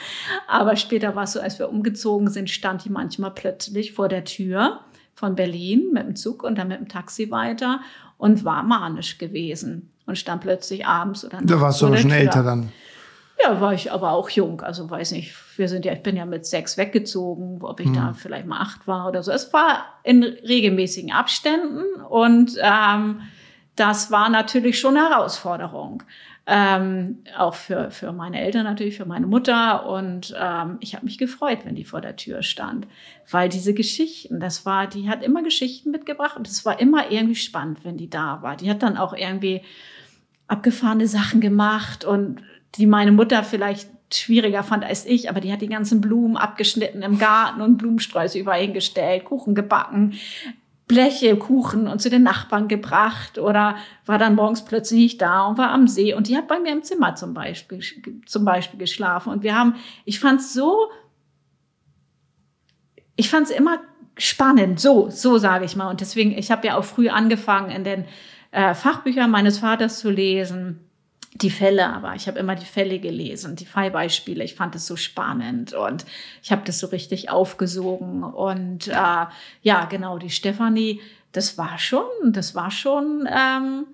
Aber 0.47 0.75
später 0.75 1.15
war 1.15 1.23
es 1.23 1.33
so, 1.33 1.41
als 1.41 1.59
wir 1.59 1.69
umgezogen 1.69 2.29
sind, 2.29 2.49
stand 2.49 2.85
die 2.85 2.89
manchmal 2.89 3.31
plötzlich 3.31 3.93
vor 3.93 4.07
der 4.07 4.23
Tür 4.23 4.79
von 5.13 5.35
Berlin 5.35 5.89
mit 5.91 6.03
dem 6.03 6.15
Zug 6.15 6.43
und 6.43 6.57
dann 6.57 6.69
mit 6.69 6.79
dem 6.79 6.87
Taxi 6.87 7.29
weiter 7.29 7.81
und 8.17 8.45
war 8.45 8.63
manisch 8.63 9.17
gewesen 9.17 9.91
und 10.05 10.17
stand 10.17 10.41
plötzlich 10.41 10.85
abends 10.85 11.25
oder 11.25 11.39
Da 11.43 11.59
warst 11.59 11.81
du 11.81 11.87
aber 11.87 11.97
schon 11.97 12.11
Tür. 12.11 12.19
älter 12.19 12.43
dann. 12.43 12.71
Ja, 13.43 13.59
war 13.59 13.73
ich 13.73 13.91
aber 13.91 14.11
auch 14.11 14.29
jung. 14.29 14.61
Also 14.61 14.89
weiß 14.89 15.11
nicht, 15.13 15.33
wir 15.57 15.67
sind 15.67 15.85
ja, 15.85 15.93
ich 15.93 16.03
bin 16.03 16.15
ja 16.15 16.25
mit 16.25 16.45
sechs 16.45 16.77
weggezogen, 16.77 17.59
ob 17.61 17.79
ich 17.79 17.87
hm. 17.87 17.93
da 17.93 18.13
vielleicht 18.13 18.45
mal 18.45 18.61
acht 18.61 18.87
war 18.87 19.07
oder 19.07 19.23
so. 19.23 19.31
Es 19.31 19.51
war 19.51 19.83
in 20.03 20.23
regelmäßigen 20.23 21.11
Abständen 21.11 21.83
und 22.07 22.55
ähm, 22.61 23.21
das 23.81 24.11
war 24.11 24.29
natürlich 24.29 24.79
schon 24.79 24.95
eine 24.95 25.09
Herausforderung. 25.09 26.03
Ähm, 26.45 27.23
auch 27.35 27.55
für, 27.55 27.89
für 27.89 28.11
meine 28.11 28.39
Eltern 28.39 28.63
natürlich, 28.63 28.95
für 28.95 29.05
meine 29.05 29.25
Mutter. 29.25 29.87
Und 29.87 30.35
ähm, 30.39 30.77
ich 30.81 30.93
habe 30.93 31.05
mich 31.05 31.17
gefreut, 31.17 31.59
wenn 31.63 31.75
die 31.75 31.83
vor 31.83 31.99
der 31.99 32.15
Tür 32.15 32.43
stand. 32.43 32.87
Weil 33.29 33.49
diese 33.49 33.73
Geschichten, 33.73 34.39
das 34.39 34.65
war, 34.65 34.85
die 34.85 35.09
hat 35.09 35.23
immer 35.23 35.41
Geschichten 35.41 35.89
mitgebracht 35.89 36.37
und 36.37 36.47
es 36.47 36.63
war 36.63 36.79
immer 36.79 37.11
irgendwie 37.11 37.35
spannend, 37.35 37.83
wenn 37.83 37.97
die 37.97 38.09
da 38.09 38.43
war. 38.43 38.55
Die 38.55 38.69
hat 38.69 38.83
dann 38.83 38.97
auch 38.97 39.13
irgendwie 39.13 39.61
abgefahrene 40.47 41.07
Sachen 41.07 41.41
gemacht 41.41 42.05
und 42.05 42.41
die 42.75 42.85
meine 42.85 43.11
Mutter 43.11 43.43
vielleicht 43.43 43.89
schwieriger 44.13 44.63
fand 44.63 44.83
als 44.83 45.05
ich, 45.05 45.29
aber 45.29 45.39
die 45.39 45.51
hat 45.51 45.61
die 45.61 45.69
ganzen 45.69 46.01
Blumen 46.01 46.37
abgeschnitten 46.37 47.01
im 47.01 47.17
Garten 47.17 47.61
und 47.61 47.77
Blumensträuße 47.77 48.37
überall 48.37 48.61
hingestellt, 48.61 49.25
Kuchen 49.25 49.55
gebacken, 49.55 50.19
Bleche, 50.91 51.37
Kuchen 51.37 51.87
und 51.87 52.01
zu 52.01 52.09
den 52.09 52.23
Nachbarn 52.23 52.67
gebracht 52.67 53.37
oder 53.37 53.77
war 54.05 54.17
dann 54.17 54.35
morgens 54.35 54.65
plötzlich 54.65 54.99
nicht 54.99 55.21
da 55.21 55.45
und 55.47 55.57
war 55.57 55.71
am 55.71 55.87
See 55.87 56.13
und 56.13 56.27
die 56.27 56.35
hat 56.35 56.49
bei 56.49 56.59
mir 56.59 56.73
im 56.73 56.83
Zimmer 56.83 57.15
zum 57.15 57.33
Beispiel, 57.33 57.79
zum 58.25 58.43
Beispiel 58.43 58.77
geschlafen 58.77 59.31
und 59.31 59.41
wir 59.41 59.57
haben, 59.57 59.75
ich 60.03 60.19
fand 60.19 60.41
es 60.41 60.53
so, 60.53 60.89
ich 63.15 63.29
fand 63.29 63.47
es 63.47 63.55
immer 63.55 63.79
spannend, 64.17 64.81
so, 64.81 65.09
so 65.09 65.37
sage 65.37 65.63
ich 65.63 65.77
mal 65.77 65.89
und 65.89 66.01
deswegen, 66.01 66.37
ich 66.37 66.51
habe 66.51 66.67
ja 66.67 66.77
auch 66.77 66.83
früh 66.83 67.07
angefangen 67.07 67.71
in 67.71 67.85
den 67.85 68.03
äh, 68.51 68.73
Fachbüchern 68.73 69.31
meines 69.31 69.59
Vaters 69.59 69.99
zu 69.99 70.09
lesen 70.09 70.90
die 71.33 71.49
Fälle, 71.49 71.87
aber 71.87 72.15
ich 72.15 72.27
habe 72.27 72.39
immer 72.39 72.55
die 72.55 72.65
Fälle 72.65 72.99
gelesen, 72.99 73.55
die 73.55 73.65
Fallbeispiele. 73.65 74.43
Ich 74.43 74.55
fand 74.55 74.75
es 74.75 74.85
so 74.85 74.95
spannend 74.95 75.73
und 75.73 76.05
ich 76.43 76.51
habe 76.51 76.63
das 76.65 76.79
so 76.79 76.87
richtig 76.87 77.29
aufgesogen. 77.29 78.23
Und 78.23 78.87
äh, 78.87 79.25
ja, 79.61 79.85
genau, 79.89 80.17
die 80.17 80.29
Stefanie, 80.29 80.99
das 81.31 81.57
war 81.57 81.79
schon, 81.79 82.03
das 82.25 82.53
war 82.53 82.69
schon 82.69 83.27
ähm, 83.33 83.85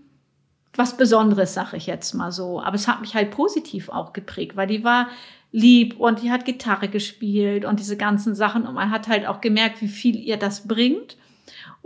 was 0.73 0.97
Besonderes, 0.97 1.53
sage 1.53 1.77
ich 1.77 1.85
jetzt 1.85 2.13
mal 2.13 2.31
so. 2.31 2.59
Aber 2.59 2.75
es 2.75 2.88
hat 2.88 3.01
mich 3.01 3.13
halt 3.13 3.31
positiv 3.31 3.89
auch 3.89 4.13
geprägt, 4.13 4.55
weil 4.55 4.67
die 4.67 4.83
war 4.83 5.07
lieb 5.51 5.99
und 5.99 6.21
die 6.23 6.31
hat 6.31 6.45
Gitarre 6.45 6.88
gespielt 6.88 7.65
und 7.65 7.79
diese 7.79 7.97
ganzen 7.97 8.33
Sachen. 8.33 8.65
Und 8.65 8.73
man 8.73 8.89
hat 8.89 9.07
halt 9.07 9.27
auch 9.27 9.41
gemerkt, 9.41 9.81
wie 9.81 9.88
viel 9.88 10.15
ihr 10.15 10.38
das 10.38 10.67
bringt 10.67 11.17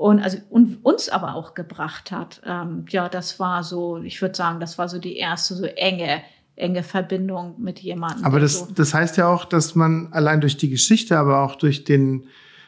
und 0.01 0.19
also 0.19 0.39
und 0.49 0.83
uns 0.83 1.09
aber 1.09 1.35
auch 1.35 1.53
gebracht 1.53 2.11
hat. 2.11 2.41
Ähm, 2.45 2.85
ja, 2.89 3.07
das 3.07 3.39
war 3.39 3.63
so, 3.63 3.97
ich 3.99 4.21
würde 4.21 4.35
sagen, 4.35 4.59
das 4.59 4.77
war 4.77 4.89
so 4.89 4.97
die 4.97 5.15
erste 5.17 5.53
so 5.53 5.65
enge 5.65 6.21
enge 6.55 6.83
Verbindung 6.83 7.55
mit 7.59 7.79
jemandem. 7.79 8.25
Aber 8.25 8.39
das, 8.39 8.59
so. 8.59 8.67
das 8.75 8.93
heißt 8.93 9.17
ja 9.17 9.27
auch, 9.27 9.45
dass 9.45 9.73
man 9.75 10.11
allein 10.11 10.41
durch 10.41 10.57
die 10.57 10.69
Geschichte, 10.69 11.17
aber 11.17 11.43
auch 11.43 11.55
durch 11.55 11.83
den 11.83 12.25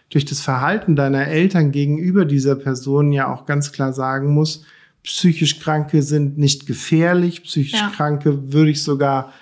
durch 0.09 0.25
das 0.25 0.41
Verhalten 0.41 0.95
deiner 0.95 1.27
Eltern 1.27 1.71
gegenüber 1.71 2.25
dieser 2.25 2.55
Person 2.55 3.11
ja 3.11 3.33
auch 3.33 3.45
ganz 3.47 3.71
klar 3.71 3.93
sagen 3.93 4.31
muss, 4.33 4.63
psychisch 5.01 5.59
Kranke 5.59 6.03
sind 6.03 6.37
nicht 6.37 6.67
gefährlich, 6.67 7.43
psychisch 7.43 7.79
ja. 7.79 7.91
Kranke 7.95 8.53
würde 8.53 8.71
ich 8.71 8.83
sogar 8.83 9.33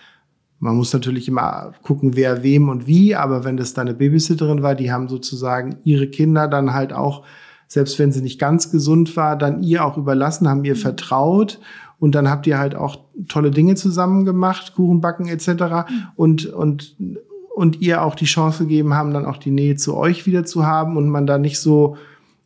man 0.59 0.75
muss 0.75 0.93
natürlich 0.93 1.27
immer 1.27 1.73
gucken, 1.81 2.15
wer 2.15 2.43
wem 2.43 2.69
und 2.69 2.85
wie, 2.85 3.15
aber 3.15 3.43
wenn 3.43 3.57
das 3.57 3.73
deine 3.73 3.95
Babysitterin 3.95 4.61
war, 4.61 4.75
die 4.75 4.91
haben 4.91 5.09
sozusagen 5.09 5.77
ihre 5.83 6.07
Kinder 6.07 6.47
dann 6.47 6.71
halt 6.71 6.93
auch 6.93 7.25
selbst 7.71 7.99
wenn 7.99 8.11
sie 8.11 8.21
nicht 8.21 8.37
ganz 8.37 8.69
gesund 8.69 9.15
war, 9.15 9.37
dann 9.37 9.63
ihr 9.63 9.85
auch 9.85 9.95
überlassen, 9.95 10.49
haben 10.49 10.65
ihr 10.65 10.75
mhm. 10.75 10.79
vertraut 10.79 11.57
und 11.99 12.15
dann 12.15 12.29
habt 12.29 12.45
ihr 12.45 12.59
halt 12.59 12.75
auch 12.75 12.99
tolle 13.29 13.49
Dinge 13.49 13.75
zusammen 13.75 14.25
gemacht, 14.25 14.73
Kuchenbacken 14.75 15.29
etc. 15.29 15.47
Mhm. 15.47 15.85
und 16.17 16.45
und 16.47 16.97
und 17.55 17.79
ihr 17.79 18.01
auch 18.03 18.15
die 18.15 18.25
Chance 18.25 18.63
gegeben 18.63 18.93
haben, 18.93 19.13
dann 19.13 19.25
auch 19.25 19.37
die 19.37 19.51
Nähe 19.51 19.77
zu 19.77 19.95
euch 19.95 20.25
wieder 20.25 20.43
zu 20.43 20.65
haben 20.65 20.97
und 20.97 21.07
man 21.07 21.25
da 21.25 21.37
nicht 21.37 21.59
so 21.59 21.95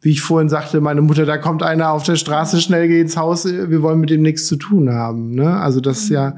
wie 0.02 0.12
ich 0.12 0.22
vorhin 0.22 0.50
sagte, 0.50 0.80
meine 0.80 1.02
Mutter, 1.02 1.26
da 1.26 1.40
kommt 1.40 1.64
einer 1.64 1.90
auf 1.90 2.04
der 2.04 2.18
Straße, 2.18 2.62
schnell 2.62 2.88
geh 2.88 3.02
ins 3.02 3.18
Haus, 3.18 3.46
wir 3.46 3.82
wollen 3.82 4.00
mit 4.00 4.12
dem 4.12 4.22
nichts 4.22 4.46
zu 4.46 4.58
tun 4.58 4.92
haben. 4.92 5.34
Ne? 5.34 5.58
Also 5.58 5.82
dass 5.82 6.10
mhm. 6.10 6.16
ja 6.16 6.38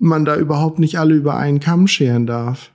man 0.00 0.24
da 0.24 0.34
überhaupt 0.34 0.80
nicht 0.80 0.98
alle 0.98 1.14
über 1.14 1.36
einen 1.36 1.60
Kamm 1.60 1.86
scheren 1.86 2.26
darf. 2.26 2.72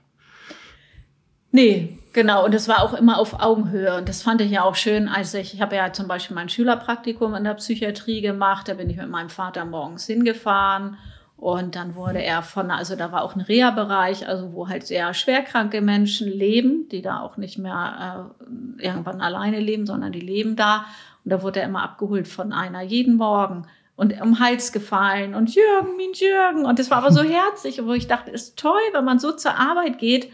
Nee, 1.52 1.97
Genau, 2.18 2.44
und 2.44 2.52
das 2.52 2.66
war 2.66 2.82
auch 2.82 2.94
immer 2.94 3.16
auf 3.16 3.38
Augenhöhe. 3.38 3.96
Und 3.96 4.08
das 4.08 4.22
fand 4.22 4.40
ich 4.40 4.50
ja 4.50 4.64
auch 4.64 4.74
schön, 4.74 5.06
als 5.06 5.32
ich, 5.34 5.54
ich 5.54 5.62
habe 5.62 5.76
ja 5.76 5.92
zum 5.92 6.08
Beispiel 6.08 6.34
mein 6.34 6.48
Schülerpraktikum 6.48 7.32
in 7.36 7.44
der 7.44 7.54
Psychiatrie 7.54 8.22
gemacht. 8.22 8.66
Da 8.66 8.74
bin 8.74 8.90
ich 8.90 8.96
mit 8.96 9.08
meinem 9.08 9.28
Vater 9.28 9.64
morgens 9.64 10.04
hingefahren. 10.08 10.96
Und 11.36 11.76
dann 11.76 11.94
wurde 11.94 12.20
er 12.20 12.42
von, 12.42 12.72
also 12.72 12.96
da 12.96 13.12
war 13.12 13.22
auch 13.22 13.36
ein 13.36 13.40
Reha-Bereich, 13.40 14.26
also 14.26 14.52
wo 14.52 14.66
halt 14.68 14.84
sehr 14.84 15.14
schwerkranke 15.14 15.80
Menschen 15.80 16.26
leben, 16.26 16.88
die 16.88 17.02
da 17.02 17.20
auch 17.20 17.36
nicht 17.36 17.56
mehr 17.56 18.32
äh, 18.80 18.82
irgendwann 18.82 19.20
alleine 19.20 19.60
leben, 19.60 19.86
sondern 19.86 20.10
die 20.10 20.18
leben 20.18 20.56
da. 20.56 20.86
Und 21.24 21.30
da 21.30 21.40
wurde 21.44 21.60
er 21.60 21.68
immer 21.68 21.84
abgeholt 21.84 22.26
von 22.26 22.52
einer 22.52 22.82
jeden 22.82 23.14
Morgen 23.14 23.68
und 23.94 24.20
um 24.20 24.40
Hals 24.40 24.72
gefallen 24.72 25.36
und 25.36 25.54
Jürgen, 25.54 25.96
mein 25.96 26.14
Jürgen. 26.14 26.66
Und 26.66 26.80
das 26.80 26.90
war 26.90 26.98
aber 26.98 27.12
so 27.12 27.22
herzlich, 27.22 27.80
wo 27.84 27.92
ich 27.92 28.08
dachte, 28.08 28.32
ist 28.32 28.58
toll, 28.58 28.80
wenn 28.92 29.04
man 29.04 29.20
so 29.20 29.30
zur 29.30 29.56
Arbeit 29.56 30.00
geht 30.00 30.32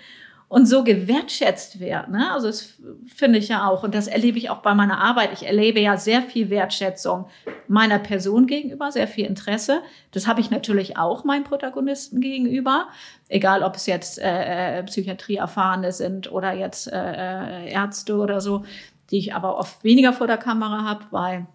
und 0.55 0.67
so 0.67 0.85
gewertschätzt 0.85 1.81
wird. 1.81 2.11
Ne? 2.11 2.31
Also 2.31 2.47
das 2.47 2.75
finde 3.13 3.41
ich 3.41 3.49
ja 3.49 3.69
auch 3.69 3.83
und 3.83 3.93
das 3.93 4.07
erlebe 4.07 4.39
ich 4.39 4.51
auch 4.51 4.59
bei 4.59 4.73
meiner 4.73 5.01
Arbeit. 5.01 5.33
Ich 5.33 5.45
erlebe 5.45 5.81
ja 5.81 5.97
sehr 5.97 6.23
viel 6.23 6.49
Wertschätzung 6.49 7.27
meiner 7.67 7.99
Person 7.99 8.47
gegenüber, 8.47 8.93
sehr 8.93 9.09
viel 9.09 9.27
Interesse. 9.27 9.83
Das 10.13 10.29
habe 10.29 10.41
ich 10.41 10.53
natürlich 10.53 10.97
auch 10.97 11.25
meinen 11.25 11.43
Protagonisten 11.43 12.21
gegenüber, 12.21 12.87
egal 13.29 13.65
ob 13.65 13.75
es 13.75 13.87
jetzt 13.87 14.21
äh, 14.21 14.79
äh 14.79 14.85
Psychiatrie-Erfahrene 14.85 15.91
sind 15.91 16.31
oder 16.31 16.53
jetzt 16.53 16.87
äh, 16.87 17.65
äh, 17.65 17.73
Ärzte 17.73 18.15
oder 18.15 18.41
so, 18.41 18.65
die 19.11 19.19
ich 19.19 19.35
aber 19.35 19.59
oft 19.59 19.83
weniger 19.83 20.13
vor 20.13 20.29
der 20.29 20.39
Kamera 20.39 20.85
habe, 20.85 21.05
weil 21.11 21.47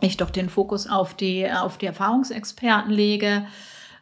ich 0.00 0.18
doch 0.18 0.30
den 0.30 0.50
Fokus 0.50 0.88
auf 0.88 1.14
die 1.14 1.50
auf 1.50 1.78
die 1.78 1.86
Erfahrungsexperten 1.86 2.92
lege. 2.92 3.44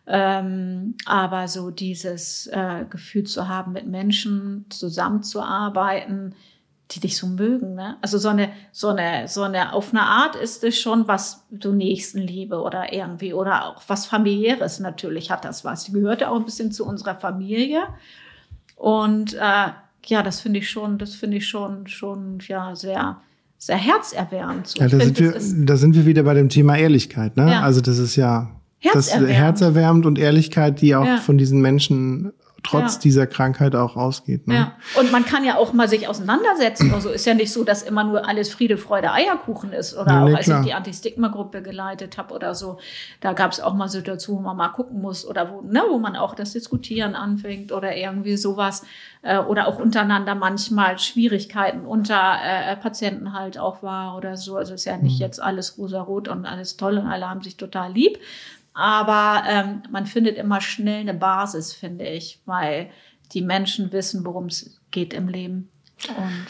Ähm, 0.06 0.96
aber 1.06 1.48
so 1.48 1.70
dieses 1.70 2.46
äh, 2.48 2.84
Gefühl 2.90 3.24
zu 3.24 3.48
haben, 3.48 3.72
mit 3.72 3.86
Menschen 3.86 4.66
zusammenzuarbeiten, 4.68 6.34
die 6.90 7.00
dich 7.00 7.16
so 7.16 7.26
mögen. 7.26 7.74
Ne? 7.74 7.96
Also 8.02 8.18
so 8.18 8.28
eine, 8.28 8.50
so 8.70 8.88
eine, 8.88 9.26
so 9.28 9.42
eine, 9.42 9.72
auf 9.72 9.90
eine 9.90 10.02
Art 10.02 10.36
ist 10.36 10.62
es 10.64 10.78
schon 10.78 11.08
was 11.08 11.46
so 11.62 11.72
Nächstenliebe 11.72 12.60
oder 12.60 12.92
irgendwie 12.92 13.32
oder 13.32 13.66
auch 13.66 13.82
was 13.86 14.06
familiäres 14.06 14.80
natürlich 14.80 15.30
hat 15.30 15.44
das 15.44 15.64
was. 15.64 15.84
Die 15.84 15.92
gehörte 15.92 16.30
auch 16.30 16.36
ein 16.36 16.44
bisschen 16.44 16.72
zu 16.72 16.86
unserer 16.86 17.14
Familie 17.14 17.84
und 18.76 19.34
äh, 19.34 19.68
ja, 20.06 20.22
das 20.22 20.40
finde 20.40 20.58
ich 20.58 20.68
schon, 20.68 20.98
das 20.98 21.14
finde 21.14 21.38
ich 21.38 21.48
schon, 21.48 21.86
schon 21.86 22.38
ja 22.46 22.76
sehr, 22.76 23.20
sehr 23.56 23.76
herzerwärmend. 23.76 24.66
So. 24.66 24.80
Ja, 24.80 24.88
da, 24.88 25.00
sind 25.00 25.18
wir, 25.18 25.32
da 25.66 25.76
sind 25.76 25.94
wir 25.94 26.04
wieder 26.04 26.22
bei 26.22 26.34
dem 26.34 26.50
Thema 26.50 26.76
Ehrlichkeit. 26.76 27.36
Ne? 27.38 27.50
Ja. 27.50 27.62
Also 27.62 27.80
das 27.80 27.98
ist 27.98 28.16
ja 28.16 28.50
Herzerwärmend. 28.84 29.30
Das 29.30 29.36
herzerwärmend 29.36 30.06
und 30.06 30.18
Ehrlichkeit, 30.18 30.80
die 30.80 30.94
auch 30.94 31.06
ja. 31.06 31.16
von 31.18 31.38
diesen 31.38 31.60
Menschen 31.60 32.32
trotz 32.64 32.94
Ja. 32.94 33.00
dieser 33.02 33.26
Krankheit 33.26 33.76
auch 33.76 33.94
ausgeht. 33.94 34.48
Ne? 34.48 34.54
Ja. 34.54 34.72
Und 34.98 35.12
man 35.12 35.26
kann 35.26 35.44
ja 35.44 35.56
auch 35.58 35.74
mal 35.74 35.86
sich 35.86 36.08
auseinandersetzen. 36.08 36.94
Also 36.94 37.10
ist 37.10 37.26
ja 37.26 37.34
nicht 37.34 37.52
so, 37.52 37.62
dass 37.62 37.82
immer 37.82 38.04
nur 38.04 38.26
alles 38.26 38.52
Friede, 38.52 38.78
Freude, 38.78 39.12
Eierkuchen 39.12 39.72
ist. 39.72 39.94
Oder 39.94 40.24
Nee, 40.24 40.32
auch 40.32 40.36
als 40.38 40.46
klar. 40.46 40.60
ich 40.60 40.66
die 40.68 40.72
Anti-Stigma-Gruppe 40.72 41.60
geleitet 41.60 42.16
habe 42.16 42.34
oder 42.34 42.54
so, 42.54 42.78
da 43.20 43.34
gab 43.34 43.52
es 43.52 43.60
auch 43.60 43.74
mal 43.74 43.88
Situationen, 43.88 44.42
wo 44.42 44.48
man 44.48 44.56
mal 44.56 44.68
gucken 44.70 45.02
muss 45.02 45.26
oder 45.26 45.52
wo, 45.52 45.60
ne, 45.60 45.82
wo 45.90 45.98
man 45.98 46.16
auch 46.16 46.34
das 46.34 46.54
Diskutieren 46.54 47.14
anfängt 47.14 47.70
oder 47.70 47.94
irgendwie 47.94 48.38
sowas. 48.38 48.82
Äh, 49.20 49.38
oder 49.38 49.68
auch 49.68 49.78
untereinander 49.78 50.34
manchmal 50.34 50.98
Schwierigkeiten 50.98 51.84
unter 51.84 52.38
äh, 52.42 52.76
Patienten 52.76 53.34
halt 53.34 53.58
auch 53.58 53.82
war 53.82 54.16
oder 54.16 54.38
so. 54.38 54.56
Also 54.56 54.72
ist 54.72 54.86
ja 54.86 54.96
nicht 54.96 55.18
jetzt 55.18 55.40
alles 55.42 55.76
rosa-rot 55.76 56.28
und 56.28 56.46
alles 56.46 56.78
toll 56.78 56.96
und 56.96 57.06
alle 57.08 57.28
haben 57.28 57.42
sich 57.42 57.58
total 57.58 57.92
lieb. 57.92 58.18
Aber 58.74 59.42
ähm, 59.48 59.82
man 59.90 60.06
findet 60.06 60.36
immer 60.36 60.60
schnell 60.60 61.00
eine 61.00 61.14
Basis, 61.14 61.72
finde 61.72 62.04
ich, 62.06 62.40
weil 62.44 62.88
die 63.32 63.40
Menschen 63.42 63.92
wissen, 63.92 64.24
worum 64.24 64.46
es 64.46 64.78
geht 64.90 65.14
im 65.14 65.28
Leben. 65.28 65.68
Und 66.08 66.46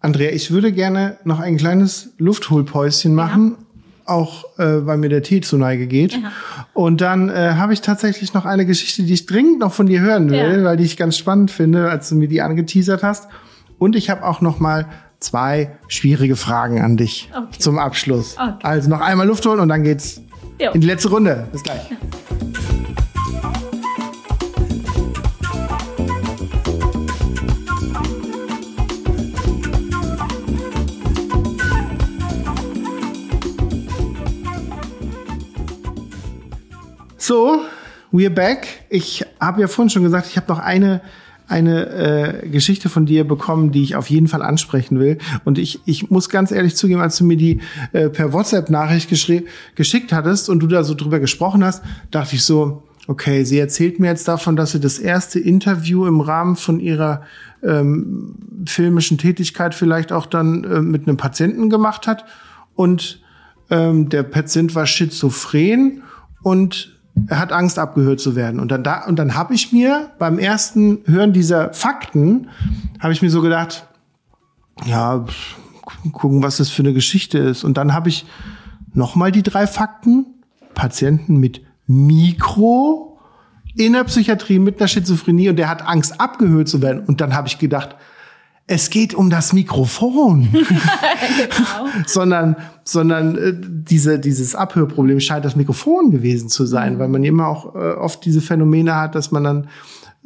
Andrea, 0.00 0.30
ich 0.32 0.50
würde 0.50 0.72
gerne 0.72 1.16
noch 1.24 1.40
ein 1.40 1.56
kleines 1.56 2.10
Luftholpäuschen 2.18 3.14
machen, 3.14 3.56
auch 4.04 4.44
äh, 4.58 4.84
weil 4.86 4.96
mir 4.98 5.08
der 5.08 5.22
Tee 5.22 5.40
zu 5.40 5.56
Neige 5.56 5.86
geht. 5.86 6.14
Ja. 6.14 6.32
Und 6.74 7.00
dann 7.00 7.28
äh, 7.28 7.52
habe 7.54 7.72
ich 7.72 7.80
tatsächlich 7.82 8.34
noch 8.34 8.44
eine 8.44 8.66
Geschichte, 8.66 9.04
die 9.04 9.12
ich 9.14 9.26
dringend 9.26 9.60
noch 9.60 9.72
von 9.72 9.86
dir 9.86 10.00
hören 10.00 10.30
will, 10.30 10.58
Ja. 10.60 10.64
weil 10.64 10.76
die 10.76 10.84
ich 10.84 10.96
ganz 10.96 11.16
spannend 11.16 11.50
finde, 11.52 11.88
als 11.90 12.08
du 12.08 12.16
mir 12.16 12.26
die 12.28 12.42
angeteasert 12.42 13.02
hast. 13.04 13.28
Und 13.78 13.94
ich 13.94 14.10
habe 14.10 14.24
auch 14.26 14.40
noch 14.40 14.58
mal 14.58 14.86
zwei 15.20 15.76
schwierige 15.86 16.34
Fragen 16.34 16.80
an 16.80 16.96
dich 16.96 17.30
Okay. 17.36 17.58
zum 17.58 17.78
Abschluss. 17.78 18.36
Okay. 18.38 18.54
Also 18.62 18.88
noch 18.90 19.00
einmal 19.00 19.26
Luft 19.26 19.46
holen 19.46 19.60
und 19.60 19.68
dann 19.68 19.84
geht's 19.84 20.22
Jo. 20.60 20.72
in 20.72 20.82
die 20.82 20.86
letzte 20.86 21.08
Runde. 21.08 21.48
Bis 21.52 21.62
gleich. 21.62 21.80
So, 37.16 37.60
we're 38.12 38.28
back. 38.28 38.66
Ich 38.90 39.24
habe 39.40 39.62
ja 39.62 39.66
vorhin 39.66 39.88
schon 39.88 40.02
gesagt, 40.02 40.26
ich 40.26 40.36
habe 40.36 40.52
noch 40.52 40.58
eine 40.58 41.00
eine 41.50 42.42
äh, 42.42 42.48
Geschichte 42.48 42.88
von 42.88 43.06
dir 43.06 43.24
bekommen, 43.24 43.72
die 43.72 43.82
ich 43.82 43.96
auf 43.96 44.08
jeden 44.08 44.28
Fall 44.28 44.42
ansprechen 44.42 45.00
will. 45.00 45.18
Und 45.44 45.58
ich, 45.58 45.80
ich 45.84 46.10
muss 46.10 46.28
ganz 46.28 46.52
ehrlich 46.52 46.76
zugeben, 46.76 47.00
als 47.00 47.16
du 47.16 47.24
mir 47.24 47.36
die 47.36 47.60
äh, 47.92 48.08
per 48.08 48.32
WhatsApp-Nachricht 48.32 49.10
geschickt 49.74 50.12
hattest 50.12 50.48
und 50.48 50.60
du 50.60 50.66
da 50.66 50.84
so 50.84 50.94
drüber 50.94 51.18
gesprochen 51.18 51.64
hast, 51.64 51.82
dachte 52.10 52.36
ich 52.36 52.44
so, 52.44 52.84
okay, 53.08 53.44
sie 53.44 53.58
erzählt 53.58 53.98
mir 53.98 54.06
jetzt 54.06 54.28
davon, 54.28 54.54
dass 54.54 54.70
sie 54.72 54.80
das 54.80 54.98
erste 55.00 55.40
Interview 55.40 56.06
im 56.06 56.20
Rahmen 56.20 56.54
von 56.54 56.78
ihrer 56.78 57.22
ähm, 57.62 58.36
filmischen 58.66 59.18
Tätigkeit 59.18 59.74
vielleicht 59.74 60.12
auch 60.12 60.26
dann 60.26 60.64
äh, 60.64 60.80
mit 60.80 61.08
einem 61.08 61.16
Patienten 61.16 61.68
gemacht 61.70 62.06
hat. 62.06 62.24
Und 62.76 63.20
ähm, 63.70 64.08
der 64.08 64.22
Patient 64.22 64.74
war 64.76 64.86
schizophren 64.86 66.02
und 66.42 66.99
er 67.28 67.38
hat 67.38 67.52
Angst, 67.52 67.78
abgehört 67.78 68.20
zu 68.20 68.36
werden. 68.36 68.60
Und 68.60 68.70
dann, 68.70 68.82
da, 68.82 69.04
und 69.06 69.18
dann 69.18 69.34
habe 69.34 69.54
ich 69.54 69.72
mir 69.72 70.10
beim 70.18 70.38
ersten 70.38 70.98
Hören 71.06 71.32
dieser 71.32 71.72
Fakten, 71.72 72.48
habe 72.98 73.12
ich 73.12 73.22
mir 73.22 73.30
so 73.30 73.40
gedacht, 73.40 73.86
ja, 74.86 75.24
gucken, 76.12 76.42
was 76.42 76.58
das 76.58 76.70
für 76.70 76.82
eine 76.82 76.92
Geschichte 76.92 77.38
ist. 77.38 77.64
Und 77.64 77.76
dann 77.76 77.92
habe 77.92 78.08
ich 78.08 78.26
nochmal 78.94 79.32
die 79.32 79.42
drei 79.42 79.66
Fakten. 79.66 80.26
Patienten 80.74 81.36
mit 81.36 81.62
Mikro 81.86 83.18
in 83.76 83.92
der 83.92 84.04
Psychiatrie 84.04 84.58
mit 84.58 84.80
einer 84.80 84.88
Schizophrenie 84.88 85.48
und 85.48 85.56
der 85.56 85.68
hat 85.68 85.86
Angst, 85.86 86.20
abgehört 86.20 86.68
zu 86.68 86.82
werden. 86.82 87.04
Und 87.04 87.20
dann 87.20 87.34
habe 87.34 87.48
ich 87.48 87.58
gedacht, 87.58 87.96
es 88.70 88.88
geht 88.88 89.14
um 89.14 89.30
das 89.30 89.52
Mikrofon, 89.52 90.48
sondern, 92.06 92.54
sondern 92.84 93.36
äh, 93.36 93.52
diese, 93.52 94.20
dieses 94.20 94.54
Abhörproblem 94.54 95.18
scheint 95.18 95.44
das 95.44 95.56
Mikrofon 95.56 96.12
gewesen 96.12 96.48
zu 96.48 96.66
sein, 96.66 97.00
weil 97.00 97.08
man 97.08 97.24
immer 97.24 97.48
auch 97.48 97.74
äh, 97.74 97.78
oft 97.94 98.24
diese 98.24 98.40
Phänomene 98.40 98.94
hat, 98.94 99.16
dass 99.16 99.32
man 99.32 99.42
dann 99.42 99.68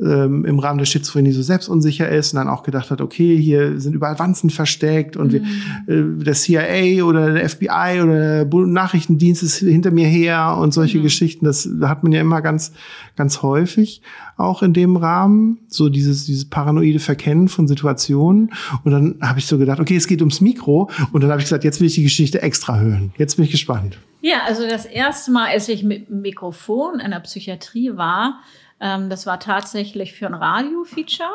ähm, 0.01 0.45
im 0.45 0.59
Rahmen 0.59 0.79
der 0.79 0.87
Schizophrenie 0.87 1.33
so 1.33 1.43
selbstunsicher 1.43 2.09
ist 2.09 2.33
und 2.33 2.39
dann 2.39 2.49
auch 2.49 2.65
gedacht 2.65 2.91
hat, 2.91 3.01
okay, 3.01 3.37
hier 3.37 3.81
sind 3.81 3.95
überall 3.95 4.19
Wanzen 4.19 4.51
versteckt 4.51 5.17
und 5.17 5.33
wir, 5.33 5.43
äh, 5.87 6.25
der 6.25 6.35
CIA 6.35 7.05
oder 7.05 7.33
der 7.33 7.49
FBI 7.49 8.01
oder 8.03 8.45
der 8.45 8.67
Nachrichtendienst 8.67 9.43
ist 9.43 9.59
hinter 9.59 9.93
mir 9.93 10.09
her 10.09 10.57
und 10.61 10.75
solche 10.75 11.01
Geschichten, 11.01 11.45
das 11.45 11.69
hat 11.83 12.03
man 12.03 12.13
ja 12.13 12.21
immer 12.21 12.43
ganz, 12.43 12.73
ganz 13.17 13.43
häufig 13.43 14.03
auch 14.37 14.63
in 14.63 14.73
dem 14.73 14.97
Rahmen, 14.97 15.61
so 15.69 15.89
dieses, 15.89 16.27
dieses 16.27 16.49
paranoide 16.49 16.99
Verkennen 16.99 17.49
von 17.49 17.69
Situationen. 17.69 18.53
Und 18.83 18.93
dann 18.93 19.19
habe 19.23 19.39
ich 19.39 19.47
so 19.47 19.59
gedacht, 19.59 19.81
okay, 19.81 19.97
es 19.97 20.09
geht 20.09 20.21
ums 20.21 20.41
Mikro. 20.41 20.91
Und 21.13 21.23
dann 21.23 21.31
habe 21.31 21.41
ich 21.41 21.47
gesagt, 21.47 21.65
jetzt 21.65 21.81
will 21.81 21.87
ich 21.87 21.95
die 21.95 22.03
Geschichte 22.03 22.43
extra 22.43 22.79
hören. 22.79 23.13
Jetzt 23.17 23.37
bin 23.37 23.45
ich 23.45 23.53
gespannt. 23.53 23.99
Ja, 24.23 24.39
also 24.47 24.67
das 24.67 24.87
erste 24.87 25.31
Mal, 25.31 25.49
als 25.51 25.69
ich 25.69 25.85
mit 25.85 26.09
dem 26.09 26.23
Mikrofon 26.23 26.99
in 26.99 27.11
der 27.11 27.21
Psychiatrie 27.21 27.97
war, 27.97 28.41
ähm, 28.85 29.09
das 29.09 29.27
war 29.27 29.41
tatsächlich 29.41 30.13
für 30.13 30.27
ein 30.27 30.35
Radio-Feature, 30.35 31.33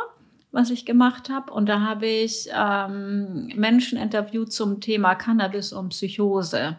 was 0.51 0.69
ich 0.69 0.85
gemacht 0.85 1.29
habe. 1.29 1.51
Und 1.51 1.67
da 1.67 1.81
habe 1.81 2.05
ich 2.05 2.47
ähm, 2.53 3.51
Menschen 3.55 3.97
interviewt 3.97 4.53
zum 4.53 4.79
Thema 4.79 5.15
Cannabis 5.15 5.73
und 5.73 5.89
Psychose. 5.89 6.77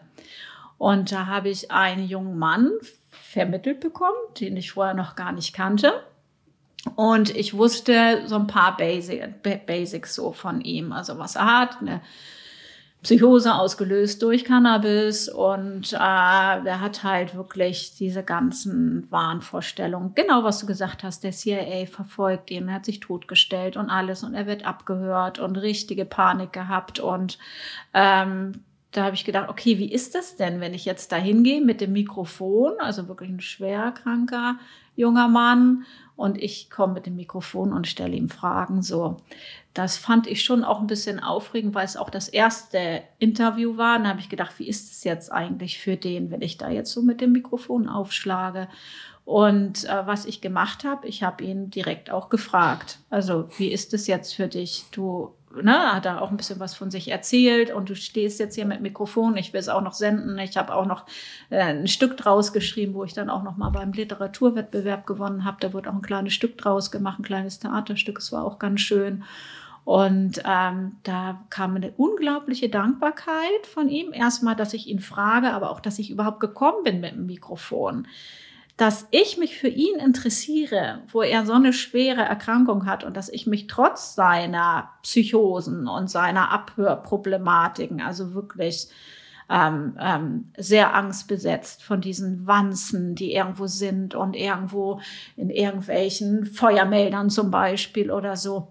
Und 0.77 1.11
da 1.11 1.27
habe 1.27 1.49
ich 1.49 1.71
einen 1.71 2.07
jungen 2.07 2.39
Mann 2.39 2.71
vermittelt 3.11 3.81
bekommen, 3.81 4.17
den 4.39 4.57
ich 4.57 4.71
vorher 4.71 4.95
noch 4.95 5.15
gar 5.15 5.31
nicht 5.33 5.53
kannte. 5.53 5.91
Und 6.95 7.35
ich 7.35 7.53
wusste 7.53 8.23
so 8.25 8.35
ein 8.35 8.47
paar 8.47 8.75
Basic, 8.75 9.43
Ba- 9.43 9.59
Basics 9.63 10.15
so 10.15 10.31
von 10.31 10.61
ihm, 10.61 10.91
also 10.91 11.19
was 11.19 11.35
er 11.35 11.45
hat, 11.45 11.81
eine 11.81 12.01
Psychose 13.03 13.55
ausgelöst 13.55 14.21
durch 14.21 14.45
Cannabis 14.45 15.27
und 15.27 15.91
äh, 15.91 15.97
der 15.97 16.81
hat 16.81 17.03
halt 17.03 17.33
wirklich 17.35 17.95
diese 17.95 18.21
ganzen 18.21 19.07
Wahnvorstellungen. 19.09 20.13
Genau, 20.13 20.43
was 20.43 20.59
du 20.59 20.67
gesagt 20.67 21.03
hast, 21.03 21.23
der 21.23 21.31
CIA 21.31 21.87
verfolgt 21.87 22.51
ihn, 22.51 22.67
er 22.67 22.75
hat 22.75 22.85
sich 22.85 22.99
totgestellt 22.99 23.75
und 23.75 23.89
alles 23.89 24.23
und 24.23 24.35
er 24.35 24.45
wird 24.45 24.65
abgehört 24.65 25.39
und 25.39 25.57
richtige 25.57 26.05
Panik 26.05 26.53
gehabt 26.53 26.99
und 26.99 27.39
ähm, 27.95 28.63
da 28.91 29.05
habe 29.05 29.15
ich 29.15 29.25
gedacht, 29.25 29.49
okay, 29.49 29.79
wie 29.79 29.91
ist 29.91 30.15
das 30.15 30.35
denn, 30.35 30.59
wenn 30.59 30.73
ich 30.73 30.85
jetzt 30.85 31.11
da 31.11 31.15
hingehe 31.15 31.61
mit 31.61 31.81
dem 31.81 31.93
Mikrofon, 31.93 32.73
also 32.79 33.07
wirklich 33.07 33.29
ein 33.29 33.39
schwerkranker 33.39 34.57
junger 34.95 35.27
Mann 35.27 35.85
und 36.15 36.37
ich 36.37 36.69
komme 36.69 36.93
mit 36.93 37.05
dem 37.05 37.15
Mikrofon 37.15 37.73
und 37.73 37.87
stelle 37.87 38.15
ihm 38.15 38.29
Fragen 38.29 38.83
so. 38.83 39.17
Das 39.73 39.97
fand 39.97 40.27
ich 40.27 40.43
schon 40.43 40.65
auch 40.65 40.81
ein 40.81 40.87
bisschen 40.87 41.19
aufregend, 41.19 41.73
weil 41.73 41.85
es 41.85 41.95
auch 41.95 42.09
das 42.09 42.27
erste 42.27 43.03
Interview 43.19 43.77
war. 43.77 43.97
Und 43.97 44.03
da 44.03 44.09
habe 44.09 44.19
ich 44.19 44.29
gedacht, 44.29 44.59
wie 44.59 44.67
ist 44.67 44.91
es 44.91 45.03
jetzt 45.05 45.31
eigentlich 45.31 45.79
für 45.79 45.95
den, 45.95 46.29
wenn 46.29 46.41
ich 46.41 46.57
da 46.57 46.69
jetzt 46.69 46.91
so 46.91 47.01
mit 47.01 47.21
dem 47.21 47.31
Mikrofon 47.31 47.87
aufschlage? 47.87 48.67
Und 49.23 49.85
äh, 49.85 50.05
was 50.05 50.25
ich 50.25 50.41
gemacht 50.41 50.83
habe, 50.83 51.07
ich 51.07 51.23
habe 51.23 51.43
ihn 51.43 51.69
direkt 51.69 52.09
auch 52.09 52.29
gefragt. 52.29 52.99
Also, 53.09 53.47
wie 53.57 53.71
ist 53.71 53.93
es 53.93 54.07
jetzt 54.07 54.33
für 54.33 54.47
dich? 54.47 54.85
Du, 54.91 55.33
ne, 55.61 55.93
hat 55.93 56.05
er 56.05 56.21
auch 56.21 56.31
ein 56.31 56.37
bisschen 56.37 56.59
was 56.59 56.73
von 56.73 56.91
sich 56.91 57.09
erzählt 57.09 57.71
und 57.71 57.89
du 57.89 57.95
stehst 57.95 58.39
jetzt 58.41 58.55
hier 58.55 58.65
mit 58.65 58.81
Mikrofon. 58.81 59.37
Ich 59.37 59.53
will 59.53 59.59
es 59.59 59.69
auch 59.69 59.81
noch 59.81 59.93
senden. 59.93 60.37
Ich 60.39 60.57
habe 60.57 60.73
auch 60.73 60.85
noch 60.85 61.05
äh, 61.49 61.61
ein 61.61 61.87
Stück 61.87 62.17
draus 62.17 62.51
geschrieben, 62.51 62.93
wo 62.93 63.03
ich 63.03 63.13
dann 63.13 63.29
auch 63.29 63.43
noch 63.43 63.57
mal 63.57 63.69
beim 63.69 63.93
Literaturwettbewerb 63.93 65.05
gewonnen 65.05 65.45
habe. 65.45 65.57
Da 65.61 65.71
wurde 65.71 65.89
auch 65.89 65.95
ein 65.95 66.01
kleines 66.01 66.33
Stück 66.33 66.57
draus 66.57 66.91
gemacht, 66.91 67.19
ein 67.19 67.23
kleines 67.23 67.59
Theaterstück. 67.59 68.17
Es 68.17 68.31
war 68.31 68.43
auch 68.43 68.59
ganz 68.59 68.81
schön. 68.81 69.23
Und 69.83 70.41
ähm, 70.45 70.97
da 71.03 71.43
kam 71.49 71.75
eine 71.75 71.91
unglaubliche 71.91 72.69
Dankbarkeit 72.69 73.65
von 73.65 73.89
ihm. 73.89 74.13
Erstmal, 74.13 74.55
dass 74.55 74.73
ich 74.73 74.87
ihn 74.87 74.99
frage, 74.99 75.51
aber 75.51 75.71
auch, 75.71 75.79
dass 75.79 75.99
ich 75.99 76.11
überhaupt 76.11 76.39
gekommen 76.39 76.83
bin 76.83 77.01
mit 77.01 77.13
dem 77.13 77.25
Mikrofon. 77.25 78.07
Dass 78.77 79.07
ich 79.11 79.37
mich 79.37 79.57
für 79.57 79.67
ihn 79.67 79.99
interessiere, 79.99 81.01
wo 81.11 81.21
er 81.21 81.45
so 81.45 81.53
eine 81.53 81.73
schwere 81.73 82.21
Erkrankung 82.21 82.85
hat 82.85 83.03
und 83.03 83.17
dass 83.17 83.29
ich 83.29 83.47
mich 83.47 83.67
trotz 83.67 84.15
seiner 84.15 84.91
Psychosen 85.01 85.87
und 85.87 86.09
seiner 86.09 86.51
Abhörproblematiken, 86.51 88.01
also 88.01 88.33
wirklich 88.33 88.87
ähm, 89.49 89.97
ähm, 89.99 90.51
sehr 90.57 90.95
angstbesetzt 90.95 91.83
von 91.83 92.01
diesen 92.01 92.47
Wanzen, 92.47 93.15
die 93.15 93.33
irgendwo 93.33 93.67
sind 93.67 94.15
und 94.15 94.35
irgendwo 94.35 95.01
in 95.35 95.49
irgendwelchen 95.49 96.45
Feuermeldern 96.45 97.29
zum 97.29 97.51
Beispiel 97.51 98.11
oder 98.11 98.37
so. 98.37 98.69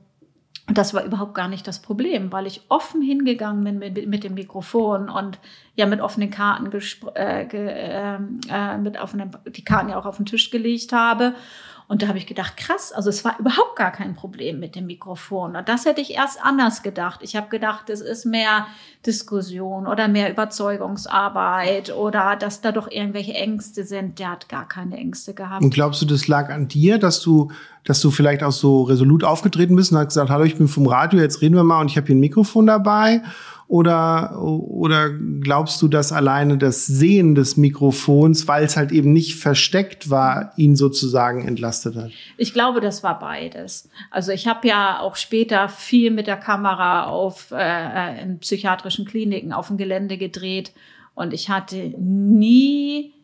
Und 0.70 0.78
das 0.78 0.94
war 0.94 1.02
überhaupt 1.02 1.34
gar 1.34 1.48
nicht 1.48 1.66
das 1.66 1.82
Problem, 1.82 2.30
weil 2.30 2.46
ich 2.46 2.60
offen 2.68 3.02
hingegangen 3.02 3.64
bin 3.64 3.80
mit, 3.80 4.06
mit 4.06 4.22
dem 4.22 4.34
Mikrofon 4.34 5.08
und 5.08 5.40
ja 5.74 5.84
mit 5.84 6.00
offenen 6.00 6.30
Karten 6.30 6.66
äh, 7.14 7.44
ge, 7.44 7.72
ähm, 7.74 8.40
äh, 8.48 8.78
mit 8.78 8.96
offenen, 8.96 9.32
die 9.46 9.64
Karten 9.64 9.88
ja 9.88 9.98
auch 9.98 10.06
auf 10.06 10.18
den 10.18 10.26
Tisch 10.26 10.48
gelegt 10.52 10.92
habe 10.92 11.34
Und 11.90 12.02
da 12.02 12.06
habe 12.06 12.18
ich 12.18 12.26
gedacht, 12.28 12.56
krass, 12.56 12.92
also 12.92 13.10
es 13.10 13.24
war 13.24 13.34
überhaupt 13.40 13.74
gar 13.74 13.90
kein 13.90 14.14
Problem 14.14 14.60
mit 14.60 14.76
dem 14.76 14.86
Mikrofon. 14.86 15.56
Und 15.56 15.68
das 15.68 15.86
hätte 15.86 16.00
ich 16.00 16.14
erst 16.14 16.40
anders 16.40 16.84
gedacht. 16.84 17.18
Ich 17.24 17.34
habe 17.34 17.48
gedacht, 17.48 17.90
es 17.90 18.00
ist 18.00 18.24
mehr 18.24 18.68
Diskussion 19.04 19.88
oder 19.88 20.06
mehr 20.06 20.30
Überzeugungsarbeit 20.30 21.92
oder 21.92 22.36
dass 22.36 22.60
da 22.60 22.70
doch 22.70 22.88
irgendwelche 22.88 23.32
Ängste 23.32 23.82
sind. 23.82 24.20
Der 24.20 24.30
hat 24.30 24.48
gar 24.48 24.68
keine 24.68 24.98
Ängste 24.98 25.34
gehabt. 25.34 25.64
Und 25.64 25.74
glaubst 25.74 26.00
du, 26.00 26.06
das 26.06 26.28
lag 26.28 26.48
an 26.50 26.68
dir, 26.68 26.98
dass 26.98 27.22
du, 27.22 27.50
dass 27.82 28.00
du 28.00 28.12
vielleicht 28.12 28.44
auch 28.44 28.52
so 28.52 28.84
resolut 28.84 29.24
aufgetreten 29.24 29.74
bist 29.74 29.90
und 29.90 29.98
hast 29.98 30.10
gesagt, 30.10 30.30
hallo, 30.30 30.44
ich 30.44 30.58
bin 30.58 30.68
vom 30.68 30.86
Radio, 30.86 31.18
jetzt 31.18 31.40
reden 31.42 31.56
wir 31.56 31.64
mal 31.64 31.80
und 31.80 31.90
ich 31.90 31.96
habe 31.96 32.06
hier 32.06 32.14
ein 32.14 32.20
Mikrofon 32.20 32.68
dabei? 32.68 33.20
Oder, 33.70 34.36
oder 34.42 35.10
glaubst 35.10 35.80
du, 35.80 35.86
dass 35.86 36.10
alleine 36.10 36.58
das 36.58 36.88
Sehen 36.88 37.36
des 37.36 37.56
Mikrofons, 37.56 38.48
weil 38.48 38.64
es 38.64 38.76
halt 38.76 38.90
eben 38.90 39.12
nicht 39.12 39.36
versteckt 39.36 40.10
war, 40.10 40.52
ihn 40.56 40.74
sozusagen 40.74 41.46
entlastet 41.46 41.94
hat? 41.94 42.10
Ich 42.36 42.52
glaube, 42.52 42.80
das 42.80 43.04
war 43.04 43.20
beides. 43.20 43.88
Also 44.10 44.32
ich 44.32 44.48
habe 44.48 44.66
ja 44.66 44.98
auch 44.98 45.14
später 45.14 45.68
viel 45.68 46.10
mit 46.10 46.26
der 46.26 46.36
Kamera 46.36 47.04
auf 47.04 47.52
äh, 47.52 48.20
in 48.20 48.40
psychiatrischen 48.40 49.04
Kliniken 49.04 49.52
auf 49.52 49.68
dem 49.68 49.76
Gelände 49.76 50.18
gedreht 50.18 50.72
und 51.14 51.32
ich 51.32 51.48
hatte 51.48 51.94
nie 51.96 53.14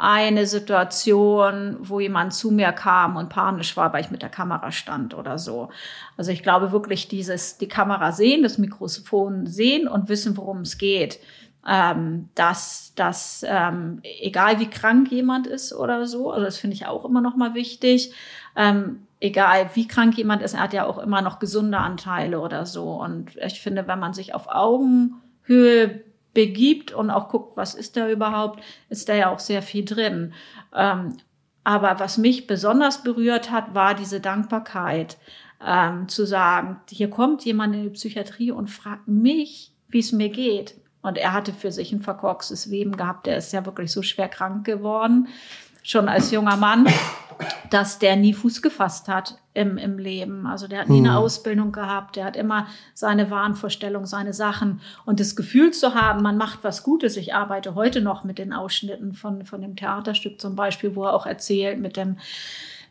eine 0.00 0.46
Situation, 0.46 1.76
wo 1.80 1.98
jemand 1.98 2.32
zu 2.32 2.52
mir 2.52 2.70
kam 2.70 3.16
und 3.16 3.30
panisch 3.30 3.76
war, 3.76 3.92
weil 3.92 4.04
ich 4.04 4.12
mit 4.12 4.22
der 4.22 4.28
Kamera 4.28 4.70
stand 4.70 5.12
oder 5.12 5.38
so. 5.38 5.70
Also 6.16 6.30
ich 6.30 6.44
glaube 6.44 6.70
wirklich 6.70 7.08
dieses, 7.08 7.58
die 7.58 7.66
Kamera 7.66 8.12
sehen, 8.12 8.44
das 8.44 8.58
Mikrofon 8.58 9.46
sehen 9.48 9.88
und 9.88 10.08
wissen, 10.08 10.36
worum 10.36 10.60
es 10.60 10.78
geht. 10.78 11.18
Ähm, 11.66 12.28
dass, 12.36 12.92
dass 12.94 13.44
ähm, 13.46 14.00
egal 14.22 14.60
wie 14.60 14.70
krank 14.70 15.10
jemand 15.10 15.48
ist 15.48 15.74
oder 15.74 16.06
so, 16.06 16.30
also 16.30 16.44
das 16.44 16.58
finde 16.58 16.76
ich 16.76 16.86
auch 16.86 17.04
immer 17.04 17.20
noch 17.20 17.34
mal 17.34 17.54
wichtig, 17.54 18.14
ähm, 18.54 19.00
egal 19.18 19.70
wie 19.74 19.88
krank 19.88 20.16
jemand 20.16 20.42
ist, 20.42 20.54
er 20.54 20.60
hat 20.60 20.72
ja 20.72 20.86
auch 20.86 20.98
immer 20.98 21.22
noch 21.22 21.40
gesunde 21.40 21.78
Anteile 21.78 22.38
oder 22.38 22.66
so. 22.66 22.92
Und 22.92 23.36
ich 23.44 23.60
finde, 23.60 23.88
wenn 23.88 23.98
man 23.98 24.14
sich 24.14 24.32
auf 24.32 24.46
Augenhöhe 24.48 26.04
begibt 26.34 26.92
und 26.92 27.10
auch 27.10 27.28
guckt, 27.28 27.56
was 27.56 27.74
ist 27.74 27.96
da 27.96 28.08
überhaupt, 28.08 28.62
ist 28.88 29.08
da 29.08 29.14
ja 29.14 29.30
auch 29.30 29.38
sehr 29.38 29.62
viel 29.62 29.84
drin. 29.84 30.32
Ähm, 30.74 31.16
aber 31.64 32.00
was 32.00 32.16
mich 32.18 32.46
besonders 32.46 33.02
berührt 33.02 33.50
hat, 33.50 33.74
war 33.74 33.94
diese 33.94 34.20
Dankbarkeit, 34.20 35.18
ähm, 35.64 36.08
zu 36.08 36.24
sagen, 36.24 36.80
hier 36.88 37.10
kommt 37.10 37.44
jemand 37.44 37.74
in 37.74 37.82
die 37.82 37.90
Psychiatrie 37.90 38.50
und 38.50 38.68
fragt 38.68 39.08
mich, 39.08 39.72
wie 39.88 39.98
es 39.98 40.12
mir 40.12 40.28
geht. 40.28 40.76
Und 41.02 41.16
er 41.16 41.32
hatte 41.32 41.52
für 41.52 41.70
sich 41.72 41.92
ein 41.92 42.02
verkorkstes 42.02 42.66
Leben 42.66 42.96
gehabt. 42.96 43.26
Der 43.26 43.36
ist 43.36 43.52
ja 43.52 43.64
wirklich 43.66 43.92
so 43.92 44.02
schwer 44.02 44.28
krank 44.28 44.64
geworden, 44.64 45.28
schon 45.88 46.08
als 46.08 46.30
junger 46.30 46.56
Mann 46.56 46.86
dass 47.70 47.98
der 47.98 48.16
nie 48.16 48.34
Fuß 48.34 48.62
gefasst 48.62 49.08
hat 49.08 49.38
im, 49.54 49.78
im 49.78 49.98
Leben. 49.98 50.46
Also 50.46 50.66
der 50.66 50.80
hat 50.80 50.88
nie 50.88 50.98
eine 50.98 51.10
hm. 51.10 51.16
Ausbildung 51.16 51.72
gehabt, 51.72 52.16
der 52.16 52.24
hat 52.24 52.36
immer 52.36 52.66
seine 52.94 53.30
Wahnvorstellung, 53.30 54.06
seine 54.06 54.32
Sachen 54.32 54.80
und 55.04 55.20
das 55.20 55.36
Gefühl 55.36 55.72
zu 55.72 55.94
haben, 55.94 56.22
man 56.22 56.36
macht 56.36 56.60
was 56.62 56.82
Gutes. 56.82 57.16
Ich 57.16 57.34
arbeite 57.34 57.74
heute 57.74 58.00
noch 58.00 58.24
mit 58.24 58.38
den 58.38 58.52
Ausschnitten 58.52 59.14
von, 59.14 59.44
von 59.44 59.60
dem 59.60 59.76
Theaterstück 59.76 60.40
zum 60.40 60.56
Beispiel, 60.56 60.94
wo 60.96 61.04
er 61.04 61.14
auch 61.14 61.26
erzählt 61.26 61.78
mit 61.78 61.96
dem 61.96 62.16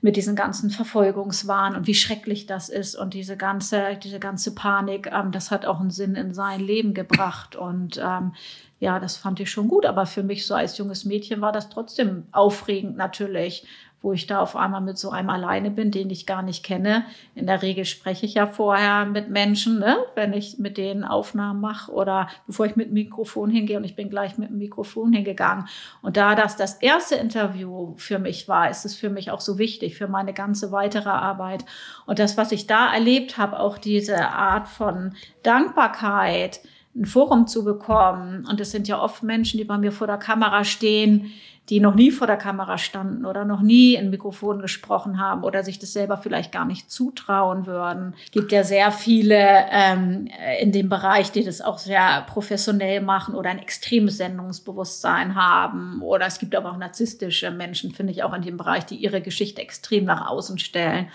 mit 0.01 0.15
diesen 0.15 0.35
ganzen 0.35 0.69
Verfolgungswahn 0.69 1.75
und 1.75 1.87
wie 1.87 1.95
schrecklich 1.95 2.45
das 2.45 2.69
ist 2.69 2.95
und 2.95 3.13
diese 3.13 3.37
ganze, 3.37 3.97
diese 4.01 4.19
ganze 4.19 4.53
Panik, 4.53 5.09
ähm, 5.11 5.31
das 5.31 5.51
hat 5.51 5.65
auch 5.65 5.79
einen 5.79 5.89
Sinn 5.89 6.15
in 6.15 6.33
sein 6.33 6.59
Leben 6.59 6.93
gebracht. 6.93 7.55
Und 7.55 7.97
ähm, 8.03 8.33
ja, 8.79 8.99
das 8.99 9.17
fand 9.17 9.39
ich 9.39 9.49
schon 9.49 9.67
gut. 9.67 9.85
Aber 9.85 10.05
für 10.05 10.23
mich 10.23 10.45
so 10.45 10.53
als 10.53 10.77
junges 10.77 11.05
Mädchen 11.05 11.41
war 11.41 11.51
das 11.51 11.69
trotzdem 11.69 12.27
aufregend 12.31 12.95
natürlich, 12.95 13.65
wo 14.01 14.13
ich 14.13 14.27
da 14.27 14.39
auf 14.39 14.55
einmal 14.55 14.81
mit 14.81 14.97
so 14.97 15.09
einem 15.09 15.29
alleine 15.29 15.71
bin, 15.71 15.89
den 15.89 16.09
ich 16.09 16.27
gar 16.27 16.43
nicht 16.43 16.63
kenne. 16.63 17.05
In 17.33 17.47
der 17.47 17.61
Regel 17.63 17.83
spreche 17.83 18.25
ich 18.25 18.35
ja 18.35 18.45
vorher 18.45 19.05
mit 19.05 19.29
Menschen, 19.29 19.79
ne? 19.79 19.97
wenn 20.13 20.33
ich 20.33 20.59
mit 20.59 20.77
denen 20.77 21.03
Aufnahmen 21.03 21.59
mache 21.59 21.91
oder 21.91 22.27
bevor 22.45 22.67
ich 22.67 22.75
mit 22.75 22.87
dem 22.87 22.93
Mikrofon 22.93 23.49
hingehe 23.49 23.77
und 23.77 23.83
ich 23.83 23.95
bin 23.95 24.09
gleich 24.09 24.37
mit 24.37 24.49
dem 24.49 24.59
Mikrofon 24.59 25.13
hingegangen. 25.13 25.67
Und 26.01 26.15
da 26.15 26.35
das 26.35 26.55
das 26.55 26.75
erste 26.75 27.15
Interview 27.15 27.93
für 27.97 28.19
mich 28.19 28.47
war, 28.47 28.69
ist 28.69 28.85
es 28.85 28.95
für 28.95 29.09
mich 29.09 29.31
auch 29.31 29.41
so 29.41 29.57
wichtig 29.57 29.97
für 29.97 30.07
meine 30.07 30.33
ganze 30.33 30.71
weitere 30.71 31.09
Arbeit. 31.09 31.65
Und 32.05 32.19
das, 32.19 32.37
was 32.37 32.51
ich 32.51 32.67
da 32.67 32.93
erlebt 32.93 33.37
habe, 33.37 33.59
auch 33.59 33.79
diese 33.79 34.29
Art 34.29 34.67
von 34.67 35.15
Dankbarkeit, 35.41 36.61
ein 36.97 37.05
Forum 37.05 37.47
zu 37.47 37.63
bekommen. 37.63 38.45
Und 38.49 38.59
es 38.59 38.71
sind 38.71 38.87
ja 38.87 39.01
oft 39.01 39.23
Menschen, 39.23 39.57
die 39.57 39.63
bei 39.63 39.77
mir 39.77 39.91
vor 39.91 40.07
der 40.07 40.17
Kamera 40.17 40.63
stehen, 40.63 41.31
die 41.69 41.81
noch 41.81 41.95
nie 41.95 42.11
vor 42.11 42.27
der 42.27 42.37
Kamera 42.37 42.77
standen 42.77 43.25
oder 43.25 43.43
noch 43.43 43.61
nie 43.61 43.95
in 43.95 44.09
Mikrofon 44.09 44.61
gesprochen 44.61 45.19
haben 45.19 45.43
oder 45.43 45.63
sich 45.63 45.79
das 45.79 45.91
selber 45.91 46.17
vielleicht 46.17 46.53
gar 46.53 46.63
nicht 46.63 46.89
zutrauen 46.89 47.65
würden. 47.65 48.15
Es 48.23 48.31
gibt 48.31 48.53
ja 48.53 48.63
sehr 48.63 48.91
viele 48.91 49.65
ähm, 49.69 50.29
in 50.61 50.71
dem 50.71 50.87
Bereich, 50.87 51.31
die 51.31 51.43
das 51.43 51.59
auch 51.59 51.77
sehr 51.77 52.21
professionell 52.27 53.01
machen 53.01 53.35
oder 53.35 53.49
ein 53.49 53.59
extremes 53.59 54.17
Sendungsbewusstsein 54.17 55.35
haben. 55.35 56.01
Oder 56.01 56.27
es 56.27 56.39
gibt 56.39 56.55
aber 56.55 56.71
auch 56.71 56.77
narzisstische 56.77 57.51
Menschen, 57.51 57.91
finde 57.91 58.13
ich, 58.13 58.23
auch 58.23 58.33
in 58.33 58.43
dem 58.43 58.55
Bereich, 58.55 58.85
die 58.85 58.95
ihre 58.95 59.21
Geschichte 59.21 59.61
extrem 59.61 60.05
nach 60.05 60.25
außen 60.29 60.59
stellen. 60.59 61.09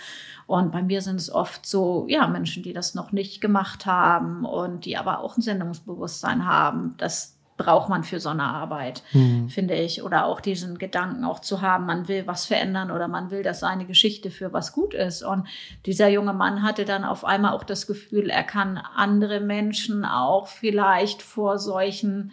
Und 0.47 0.71
bei 0.71 0.83
mir 0.83 1.01
sind 1.01 1.17
es 1.17 1.31
oft 1.31 1.65
so, 1.65 2.05
ja, 2.09 2.27
Menschen, 2.27 2.63
die 2.63 2.75
das 2.75 2.95
noch 2.95 3.13
nicht 3.13 3.41
gemacht 3.41 3.87
haben 3.87 4.45
und 4.45 4.85
die 4.85 4.99
aber 4.99 5.21
auch 5.21 5.39
ein 5.39 5.41
Sendungsbewusstsein 5.41 6.47
haben. 6.47 6.95
Das 6.99 7.39
braucht 7.63 7.89
man 7.89 8.03
für 8.03 8.19
so 8.19 8.31
eine 8.31 8.45
Arbeit, 8.45 9.03
mhm. 9.13 9.49
finde 9.49 9.75
ich. 9.75 10.03
Oder 10.03 10.27
auch 10.27 10.41
diesen 10.41 10.79
Gedanken 10.79 11.25
auch 11.25 11.39
zu 11.39 11.61
haben, 11.61 11.87
man 11.87 12.09
will 12.09 12.27
was 12.27 12.47
verändern 12.47 12.91
oder 12.91 13.07
man 13.09 13.31
will, 13.31 13.43
dass 13.43 13.61
seine 13.61 13.87
Geschichte 13.87 14.31
für 14.31 14.53
was 14.53 14.73
gut 14.73 14.95
ist. 14.95 15.23
Und 15.23 15.47
dieser 15.87 16.09
junge 16.09 16.33
Mann 16.33 16.63
hatte 16.63 16.85
dann 16.85 17.05
auf 17.05 17.25
einmal 17.25 17.53
auch 17.53 17.65
das 17.65 17.87
Gefühl, 17.87 18.31
er 18.31 18.43
kann 18.43 18.79
andere 18.79 19.41
Menschen 19.41 20.05
auch 20.05 20.49
vielleicht 20.49 21.23
vor 21.23 21.59
solchen 21.59 22.33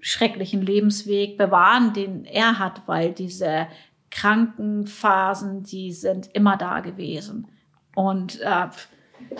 schrecklichen 0.00 0.60
Lebensweg 0.60 1.38
bewahren, 1.38 1.92
den 1.92 2.24
er 2.24 2.58
hat, 2.58 2.82
weil 2.86 3.12
diese 3.12 3.68
Krankenphasen, 4.10 5.62
die 5.62 5.92
sind 5.92 6.28
immer 6.34 6.56
da 6.56 6.80
gewesen. 6.80 7.48
Und 7.94 8.40
äh, 8.40 8.66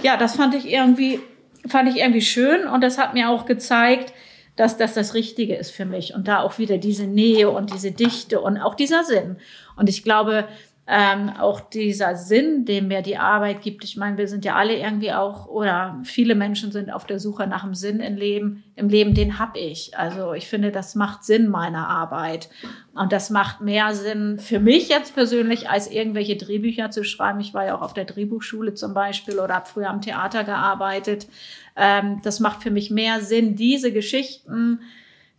ja, 0.02 0.16
das 0.16 0.36
fand 0.36 0.54
ich 0.54 0.70
irgendwie, 0.70 1.20
fand 1.66 1.88
ich 1.88 1.96
irgendwie 1.96 2.22
schön 2.22 2.66
und 2.66 2.82
das 2.82 2.98
hat 2.98 3.14
mir 3.14 3.30
auch 3.30 3.46
gezeigt, 3.46 4.12
dass 4.56 4.76
das 4.76 4.94
das 4.94 5.14
Richtige 5.14 5.56
ist 5.56 5.70
für 5.70 5.84
mich. 5.84 6.14
Und 6.14 6.28
da 6.28 6.40
auch 6.40 6.58
wieder 6.58 6.78
diese 6.78 7.06
Nähe 7.06 7.50
und 7.50 7.72
diese 7.72 7.92
Dichte 7.92 8.40
und 8.40 8.58
auch 8.58 8.74
dieser 8.74 9.04
Sinn. 9.04 9.36
Und 9.76 9.88
ich 9.88 10.04
glaube, 10.04 10.46
ähm, 10.86 11.30
auch 11.38 11.60
dieser 11.60 12.14
Sinn, 12.14 12.66
den 12.66 12.88
mir 12.88 13.00
die 13.00 13.16
Arbeit 13.16 13.62
gibt. 13.62 13.84
Ich 13.84 13.96
meine, 13.96 14.18
wir 14.18 14.28
sind 14.28 14.44
ja 14.44 14.54
alle 14.54 14.76
irgendwie 14.76 15.12
auch, 15.12 15.46
oder 15.46 15.98
viele 16.04 16.34
Menschen 16.34 16.72
sind 16.72 16.92
auf 16.92 17.06
der 17.06 17.18
Suche 17.18 17.46
nach 17.46 17.64
einem 17.64 17.74
Sinn 17.74 18.00
im 18.00 18.16
Leben. 18.16 18.64
Im 18.76 18.90
Leben, 18.90 19.14
den 19.14 19.38
habe 19.38 19.58
ich. 19.58 19.96
Also 19.96 20.34
ich 20.34 20.46
finde, 20.46 20.70
das 20.72 20.94
macht 20.94 21.24
Sinn 21.24 21.48
meiner 21.48 21.88
Arbeit. 21.88 22.50
Und 22.94 23.12
das 23.12 23.30
macht 23.30 23.62
mehr 23.62 23.94
Sinn 23.94 24.38
für 24.38 24.60
mich 24.60 24.90
jetzt 24.90 25.14
persönlich, 25.14 25.70
als 25.70 25.90
irgendwelche 25.90 26.36
Drehbücher 26.36 26.90
zu 26.90 27.02
schreiben. 27.02 27.40
Ich 27.40 27.54
war 27.54 27.64
ja 27.64 27.76
auch 27.76 27.82
auf 27.82 27.94
der 27.94 28.04
Drehbuchschule 28.04 28.74
zum 28.74 28.92
Beispiel 28.92 29.38
oder 29.38 29.54
habe 29.54 29.66
früher 29.66 29.88
am 29.88 30.02
Theater 30.02 30.44
gearbeitet. 30.44 31.28
Ähm, 31.76 32.20
das 32.22 32.40
macht 32.40 32.62
für 32.62 32.70
mich 32.70 32.90
mehr 32.90 33.20
Sinn, 33.20 33.56
diese 33.56 33.92
Geschichten, 33.92 34.80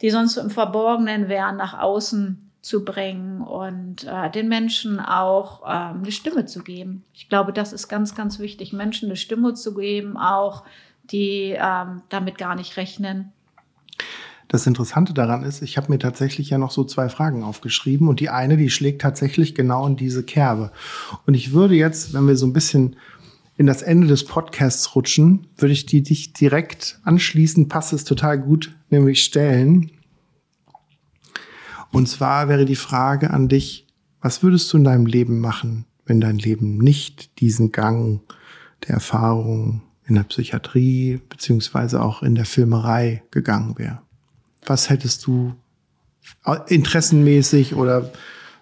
die 0.01 0.09
sonst 0.09 0.33
so 0.33 0.41
im 0.41 0.49
Verborgenen 0.49 1.29
wären, 1.29 1.57
nach 1.57 1.79
außen 1.79 2.51
zu 2.61 2.83
bringen 2.83 3.41
und 3.41 4.05
äh, 4.05 4.31
den 4.31 4.49
Menschen 4.49 4.99
auch 4.99 5.61
ähm, 5.67 6.01
eine 6.01 6.11
Stimme 6.11 6.45
zu 6.45 6.63
geben. 6.63 7.03
Ich 7.13 7.29
glaube, 7.29 7.53
das 7.53 7.73
ist 7.73 7.87
ganz, 7.87 8.15
ganz 8.15 8.39
wichtig, 8.39 8.73
Menschen 8.73 9.07
eine 9.07 9.17
Stimme 9.17 9.53
zu 9.53 9.75
geben, 9.75 10.17
auch 10.17 10.63
die 11.03 11.55
ähm, 11.55 12.01
damit 12.09 12.39
gar 12.39 12.55
nicht 12.55 12.75
rechnen. 12.77 13.31
Das 14.47 14.65
Interessante 14.67 15.13
daran 15.13 15.43
ist, 15.43 15.61
ich 15.61 15.77
habe 15.77 15.91
mir 15.91 15.99
tatsächlich 15.99 16.49
ja 16.49 16.57
noch 16.57 16.71
so 16.71 16.83
zwei 16.83 17.09
Fragen 17.09 17.43
aufgeschrieben 17.43 18.07
und 18.07 18.19
die 18.19 18.29
eine, 18.29 18.57
die 18.57 18.69
schlägt 18.69 19.01
tatsächlich 19.01 19.53
genau 19.53 19.85
in 19.85 19.95
diese 19.95 20.23
Kerbe. 20.23 20.71
Und 21.25 21.33
ich 21.33 21.51
würde 21.51 21.75
jetzt, 21.75 22.13
wenn 22.13 22.27
wir 22.27 22.35
so 22.35 22.45
ein 22.45 22.53
bisschen 22.53 22.95
in 23.57 23.65
das 23.65 23.81
Ende 23.81 24.07
des 24.07 24.25
Podcasts 24.25 24.95
rutschen, 24.95 25.47
würde 25.57 25.73
ich 25.73 25.85
die 25.85 26.03
dich 26.03 26.33
direkt 26.33 26.99
anschließend, 27.03 27.69
passt 27.69 27.93
es 27.93 28.03
total 28.03 28.39
gut, 28.39 28.75
nämlich 28.89 29.23
stellen. 29.23 29.91
Und 31.91 32.09
zwar 32.09 32.49
wäre 32.49 32.65
die 32.65 32.75
Frage 32.75 33.31
an 33.31 33.47
dich, 33.47 33.87
was 34.21 34.43
würdest 34.43 34.71
du 34.73 34.77
in 34.77 34.83
deinem 34.83 35.05
Leben 35.05 35.39
machen, 35.39 35.85
wenn 36.05 36.19
dein 36.19 36.37
Leben 36.37 36.77
nicht 36.77 37.39
diesen 37.39 37.71
Gang 37.71 38.21
der 38.87 38.95
Erfahrung 38.95 39.83
in 40.07 40.15
der 40.15 40.23
Psychiatrie 40.23 41.21
beziehungsweise 41.29 42.01
auch 42.01 42.23
in 42.23 42.35
der 42.35 42.45
Filmerei 42.45 43.23
gegangen 43.31 43.77
wäre? 43.77 44.01
Was 44.65 44.89
hättest 44.89 45.25
du 45.25 45.55
interessenmäßig 46.67 47.75
oder 47.75 48.11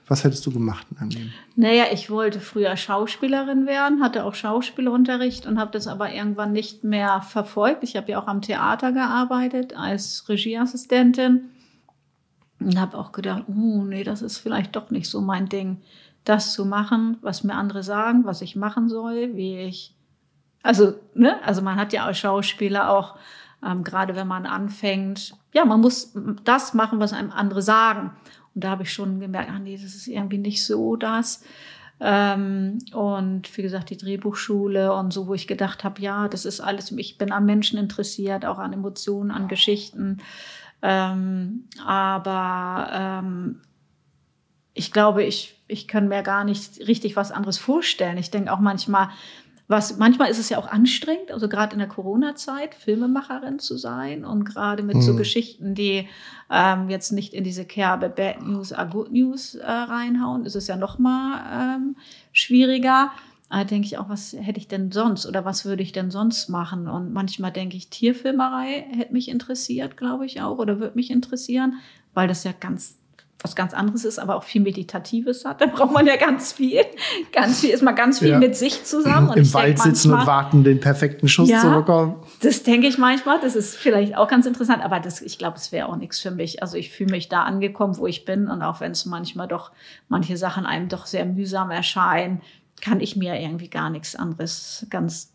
was 0.08 0.24
hättest 0.24 0.46
du 0.46 0.52
gemacht 0.52 0.86
in 0.92 0.98
deinem 0.98 1.10
Leben? 1.10 1.34
Naja, 1.56 1.86
ich 1.92 2.10
wollte 2.10 2.40
früher 2.40 2.76
Schauspielerin 2.76 3.66
werden, 3.66 4.04
hatte 4.04 4.26
auch 4.26 4.36
Schauspielunterricht 4.36 5.46
und 5.46 5.60
habe 5.60 5.72
das 5.72 5.88
aber 5.88 6.12
irgendwann 6.12 6.52
nicht 6.52 6.84
mehr 6.84 7.22
verfolgt. 7.22 7.84
Ich 7.84 7.96
habe 7.96 8.12
ja 8.12 8.22
auch 8.22 8.28
am 8.28 8.42
Theater 8.42 8.92
gearbeitet 8.92 9.78
als 9.78 10.28
Regieassistentin 10.28 11.50
Und 12.60 12.80
habe 12.80 12.98
auch 12.98 13.12
gedacht, 13.14 13.44
uh, 13.48 13.84
nee, 13.86 14.04
das 14.04 14.22
ist 14.22 14.38
vielleicht 14.40 14.76
doch 14.76 14.90
nicht 14.90 15.10
so 15.10 15.22
mein 15.22 15.48
Ding, 15.48 15.82
das 16.26 16.54
zu 16.54 16.66
machen, 16.66 17.18
was 17.22 17.44
mir 17.44 17.56
andere 17.56 17.84
sagen, 17.84 18.26
was 18.26 18.42
ich 18.42 18.56
machen 18.56 18.90
soll, 18.90 19.36
wie 19.36 19.58
ich. 19.60 19.96
Also, 20.64 20.96
ne, 21.14 21.42
also 21.44 21.62
man 21.62 21.78
hat 21.78 21.94
ja 21.94 22.06
als 22.06 22.20
Schauspieler 22.20 22.90
auch, 22.90 23.18
ähm, 23.66 23.84
gerade 23.84 24.16
wenn 24.16 24.28
man 24.28 24.46
anfängt, 24.46 25.36
ja, 25.54 25.66
man 25.66 25.82
muss 25.82 26.14
das 26.44 26.74
machen, 26.74 27.00
was 27.00 27.14
einem 27.14 27.32
andere 27.32 27.62
sagen. 27.62 28.12
Und 28.56 28.64
da 28.64 28.72
habe 28.72 28.84
ich 28.84 28.94
schon 28.94 29.20
gemerkt, 29.20 29.50
ah 29.50 29.60
nee, 29.60 29.78
das 29.82 29.96
ist 29.96 30.08
irgendwie 30.08 30.38
nicht 30.38 30.64
so 30.66 30.96
das. 30.96 31.44
Ähm, 32.00 32.80
und 32.94 33.56
wie 33.58 33.62
gesagt, 33.62 33.90
die 33.90 33.98
Drehbuchschule 33.98 34.94
und 34.94 35.14
so, 35.14 35.28
wo 35.28 35.34
ich 35.34 35.48
gedacht 35.48 35.84
habe, 35.84 36.02
ja, 36.02 36.28
das 36.28 36.46
ist 36.46 36.60
alles, 36.60 36.92
ich 36.92 37.18
bin 37.18 37.32
an 37.32 37.46
Menschen 37.46 37.80
interessiert, 37.80 38.46
auch 38.46 38.58
an 38.60 38.74
Emotionen, 38.74 39.32
an 39.32 39.48
Geschichten. 39.48 40.18
Ähm, 40.82 41.70
aber 41.86 42.90
ähm, 42.92 43.62
ich 44.74 44.92
glaube, 44.92 45.24
ich, 45.24 45.62
ich 45.68 45.88
kann 45.88 46.08
mir 46.08 46.24
gar 46.24 46.44
nicht 46.44 46.80
richtig 46.88 47.16
was 47.16 47.32
anderes 47.32 47.58
vorstellen. 47.58 48.18
Ich 48.18 48.32
denke 48.32 48.52
auch 48.52 48.60
manchmal, 48.60 49.10
was, 49.74 49.98
manchmal 49.98 50.30
ist 50.30 50.38
es 50.38 50.50
ja 50.50 50.60
auch 50.60 50.68
anstrengend, 50.68 51.32
also 51.32 51.50
gerade 51.50 51.74
in 51.74 51.80
der 51.80 51.88
Corona-Zeit, 51.88 52.76
Filmemacherin 52.76 53.58
zu 53.58 53.78
sein 53.78 54.24
und 54.24 54.46
gerade 54.46 54.84
mit 54.84 54.98
mhm. 54.98 55.02
so 55.02 55.16
Geschichten, 55.16 55.74
die 55.74 56.08
ähm, 56.52 56.90
jetzt 56.90 57.12
nicht 57.12 57.34
in 57.34 57.44
diese 57.44 57.66
Kerbe 57.66 58.10
Bad 58.10 58.44
News 58.44 58.72
are 58.72 58.88
Good 58.88 59.12
News 59.12 59.56
äh, 59.56 59.66
reinhauen, 59.66 60.46
ist 60.46 60.56
es 60.56 60.68
ja 60.68 60.76
noch 60.76 61.00
mal 61.00 61.76
ähm, 61.76 61.96
schwieriger. 62.32 63.12
Da 63.50 63.64
denke 63.64 63.88
ich 63.88 63.98
auch, 63.98 64.10
was 64.10 64.34
hätte 64.34 64.60
ich 64.60 64.68
denn 64.68 64.92
sonst 64.92 65.26
oder 65.26 65.44
was 65.44 65.66
würde 65.66 65.82
ich 65.82 65.92
denn 65.92 66.12
sonst 66.12 66.50
machen? 66.50 66.88
Und 66.88 67.12
manchmal 67.12 67.52
denke 67.52 67.76
ich, 67.76 67.90
Tierfilmerei 67.90 68.86
hätte 68.92 69.14
mich 69.14 69.28
interessiert, 69.28 69.98
glaube 69.98 70.26
ich 70.26 70.42
auch, 70.42 70.60
oder 70.60 70.80
würde 70.80 70.96
mich 70.96 71.10
interessieren, 71.10 71.80
weil 72.14 72.28
das 72.28 72.44
ja 72.44 72.52
ganz 72.52 72.98
was 73.44 73.56
ganz 73.56 73.74
anderes 73.74 74.06
ist, 74.06 74.20
aber 74.20 74.36
auch 74.36 74.44
viel 74.44 74.62
Meditatives 74.62 75.46
hat. 75.46 75.62
Da 75.62 75.66
braucht 75.68 75.92
man 75.92 76.08
ja 76.08 76.16
ganz 76.16 76.54
viel. 76.54 76.82
Ganz 77.32 77.60
viel 77.60 77.72
ist 77.72 77.84
man 77.84 77.96
ganz 77.96 78.20
viel 78.20 78.30
ja. 78.30 78.40
mit 78.40 78.56
sich 78.56 78.86
zusammen. 78.86 79.30
Und 79.30 79.38
Im 79.38 79.54
Wald 79.54 79.78
sitzen 79.80 80.12
manchmal, 80.12 80.20
und 80.22 80.28
warten, 80.28 80.64
den 80.64 80.80
perfekten 80.80 81.28
Schuss 81.28 81.50
ja, 81.50 81.60
zu 81.60 81.70
bekommen. 81.70 82.16
Das 82.42 82.64
denke 82.64 82.88
ich 82.88 82.98
manchmal. 82.98 83.40
Das 83.42 83.56
ist 83.56 83.76
vielleicht 83.76 84.18
auch 84.18 84.28
ganz 84.28 84.46
interessant, 84.46 84.84
aber 84.84 85.00
das, 85.00 85.22
ich 85.22 85.38
glaube, 85.38 85.58
es 85.58 85.72
wäre 85.72 85.90
auch 85.90 85.98
nichts 85.98 86.20
für 86.20 86.32
mich. 86.32 86.62
Also 86.62 86.78
ich 86.78 86.90
fühle 86.90 87.12
mich 87.12 87.28
da 87.28 87.44
angekommen, 87.44 87.98
wo 87.98 88.08
ich 88.08 88.26
bin. 88.26 88.48
Und 88.48 88.62
auch 88.62 88.80
wenn 88.80 88.92
es 88.92 89.06
manchmal 89.06 89.48
doch 89.48 89.72
manche 90.08 90.38
Sachen 90.38 90.66
einem 90.66 90.88
doch 90.88 91.06
sehr 91.06 91.26
mühsam 91.26 91.70
erscheinen, 91.70 92.42
kann 92.82 93.02
ich 93.02 93.16
mir 93.16 93.40
irgendwie 93.40 93.70
gar 93.70 93.90
nichts 93.90 94.16
anderes 94.16 94.88
ganz 94.90 95.34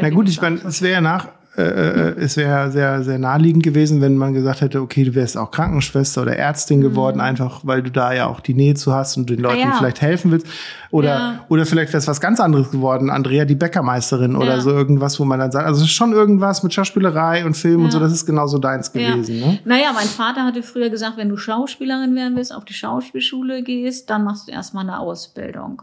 na 0.00 0.10
gut, 0.10 0.28
ich 0.28 0.40
meine, 0.40 0.56
es 0.56 0.82
wäre 0.82 0.94
ja 0.94 1.00
nach, 1.00 1.28
äh, 1.56 1.62
äh, 1.62 2.14
es 2.18 2.36
wäre 2.36 2.70
sehr, 2.72 3.04
sehr 3.04 3.18
naheliegend 3.18 3.62
gewesen, 3.62 4.00
wenn 4.00 4.16
man 4.16 4.34
gesagt 4.34 4.60
hätte, 4.60 4.80
okay, 4.80 5.04
du 5.04 5.14
wärst 5.14 5.36
auch 5.36 5.52
Krankenschwester 5.52 6.22
oder 6.22 6.36
Ärztin 6.36 6.80
geworden, 6.80 7.16
mhm. 7.16 7.22
einfach 7.22 7.60
weil 7.62 7.82
du 7.82 7.92
da 7.92 8.12
ja 8.12 8.26
auch 8.26 8.40
die 8.40 8.54
Nähe 8.54 8.74
zu 8.74 8.92
hast 8.92 9.16
und 9.16 9.30
den 9.30 9.38
Leuten 9.38 9.62
ah, 9.62 9.66
ja. 9.66 9.72
vielleicht 9.78 10.00
helfen 10.00 10.32
willst. 10.32 10.48
Oder, 10.90 11.08
ja. 11.08 11.44
oder 11.48 11.64
vielleicht 11.64 11.92
wär's 11.92 12.08
was 12.08 12.20
ganz 12.20 12.40
anderes 12.40 12.72
geworden, 12.72 13.08
Andrea 13.08 13.44
die 13.44 13.54
Bäckermeisterin 13.54 14.34
oder 14.34 14.60
so 14.60 14.70
irgendwas, 14.70 15.20
wo 15.20 15.24
man 15.24 15.38
dann 15.38 15.52
sagt, 15.52 15.66
also 15.66 15.82
es 15.82 15.88
ist 15.88 15.94
schon 15.94 16.12
irgendwas 16.12 16.64
mit 16.64 16.74
Schauspielerei 16.74 17.44
und 17.44 17.56
Film 17.56 17.84
und 17.84 17.92
so, 17.92 18.00
das 18.00 18.12
ist 18.12 18.26
genauso 18.26 18.58
deins 18.58 18.92
gewesen. 18.92 19.38
Ne? 19.38 19.58
Naja, 19.64 19.92
mein 19.94 20.06
Vater 20.06 20.44
hatte 20.44 20.64
früher 20.64 20.90
gesagt, 20.90 21.16
wenn 21.16 21.28
du 21.28 21.36
Schauspielerin 21.36 22.16
werden 22.16 22.36
willst, 22.36 22.52
auf 22.52 22.64
die 22.64 22.74
Schauspielschule 22.74 23.62
gehst, 23.62 24.10
dann 24.10 24.24
machst 24.24 24.48
du 24.48 24.52
erstmal 24.52 24.84
eine 24.84 24.98
Ausbildung. 24.98 25.82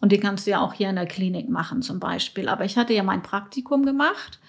Und 0.00 0.10
die 0.10 0.18
kannst 0.18 0.46
du 0.46 0.50
ja 0.50 0.60
auch 0.60 0.72
hier 0.72 0.90
in 0.90 0.96
der 0.96 1.06
Klinik 1.06 1.48
machen 1.48 1.82
zum 1.82 2.00
Beispiel. 2.00 2.48
Aber 2.48 2.64
ich 2.64 2.76
hatte 2.76 2.92
ja 2.92 3.02
mein 3.02 3.22
Praktikum 3.22 3.86
gemacht 3.86 4.40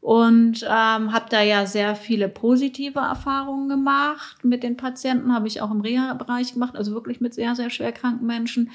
und 0.00 0.62
ähm, 0.62 1.12
habe 1.12 1.26
da 1.28 1.42
ja 1.42 1.66
sehr 1.66 1.96
viele 1.96 2.28
positive 2.28 3.00
Erfahrungen 3.00 3.68
gemacht 3.68 4.44
mit 4.44 4.62
den 4.62 4.76
Patienten, 4.76 5.34
habe 5.34 5.48
ich 5.48 5.60
auch 5.60 5.70
im 5.70 5.80
Reha-Bereich 5.80 6.54
gemacht, 6.54 6.76
also 6.76 6.92
wirklich 6.92 7.20
mit 7.20 7.34
sehr, 7.34 7.54
sehr 7.54 7.70
schwer 7.70 7.92
kranken 7.92 8.26
Menschen. 8.26 8.70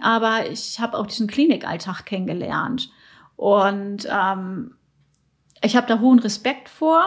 Aber 0.00 0.48
ich 0.50 0.80
habe 0.80 0.96
auch 0.98 1.06
diesen 1.06 1.26
Klinikalltag 1.26 2.04
kennengelernt 2.04 2.90
und 3.36 4.06
ähm, 4.10 4.74
ich 5.62 5.76
habe 5.76 5.86
da 5.86 6.00
hohen 6.00 6.18
Respekt 6.18 6.68
vor. 6.68 7.04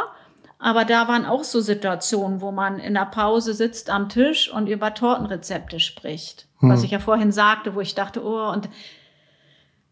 Aber 0.58 0.86
da 0.86 1.08
waren 1.08 1.26
auch 1.26 1.44
so 1.44 1.60
Situationen, 1.60 2.40
wo 2.40 2.52
man 2.52 2.80
in 2.80 2.94
der 2.94 3.06
Pause 3.06 3.54
sitzt 3.54 3.90
am 3.90 4.08
Tisch 4.08 4.52
und 4.52 4.68
über 4.68 4.94
Tortenrezepte 4.94 5.80
spricht. 5.80 6.48
Hm. 6.60 6.70
Was 6.70 6.84
ich 6.84 6.92
ja 6.92 7.00
vorhin 7.00 7.32
sagte, 7.32 7.76
wo 7.76 7.82
ich 7.82 7.94
dachte, 7.94 8.26
oh, 8.26 8.52
und 8.52 8.70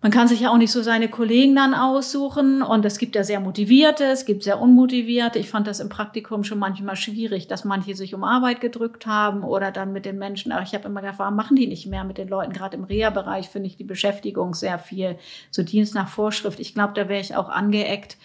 man 0.04 0.12
kann 0.12 0.28
sich 0.28 0.42
ja 0.42 0.52
auch 0.52 0.58
nicht 0.58 0.74
so 0.74 0.82
seine 0.82 1.08
Kollegen 1.08 1.56
dann 1.56 1.74
aussuchen 1.74 2.62
und 2.62 2.84
es 2.84 2.98
gibt 2.98 3.16
ja 3.16 3.24
sehr 3.24 3.40
motivierte, 3.40 4.04
es 4.04 4.26
gibt 4.26 4.44
sehr 4.44 4.60
unmotivierte. 4.60 5.40
Ich 5.40 5.50
fand 5.50 5.66
das 5.66 5.80
im 5.80 5.88
Praktikum 5.88 6.44
schon 6.44 6.60
manchmal 6.60 6.98
schwierig, 6.98 7.48
dass 7.48 7.64
manche 7.64 7.96
sich 7.96 8.14
um 8.14 8.26
Arbeit 8.26 8.60
gedrückt 8.60 9.08
haben 9.08 9.46
oder 9.46 9.72
dann 9.72 9.94
mit 9.94 10.04
den 10.04 10.20
Menschen. 10.20 10.52
Aber 10.52 10.62
ich 10.62 10.74
habe 10.74 10.90
immer 10.90 11.02
warum 11.02 11.38
machen 11.38 11.56
die 11.56 11.68
nicht 11.68 11.88
mehr 11.88 12.04
mit 12.04 12.18
den 12.18 12.28
Leuten? 12.28 12.52
Gerade 12.52 12.76
im 12.76 12.84
Reha-Bereich 12.84 13.48
finde 13.48 13.68
ich 13.68 13.78
die 13.78 13.86
Beschäftigung 13.86 14.54
sehr 14.54 14.78
viel, 14.78 15.18
so 15.52 15.64
Dienst 15.64 15.96
nach 15.96 16.10
Vorschrift. 16.10 16.60
Ich 16.60 16.74
glaube, 16.74 16.92
da 16.96 17.08
wäre 17.08 17.22
ich 17.22 17.38
auch 17.38 17.48
angeeckt. 17.48 18.18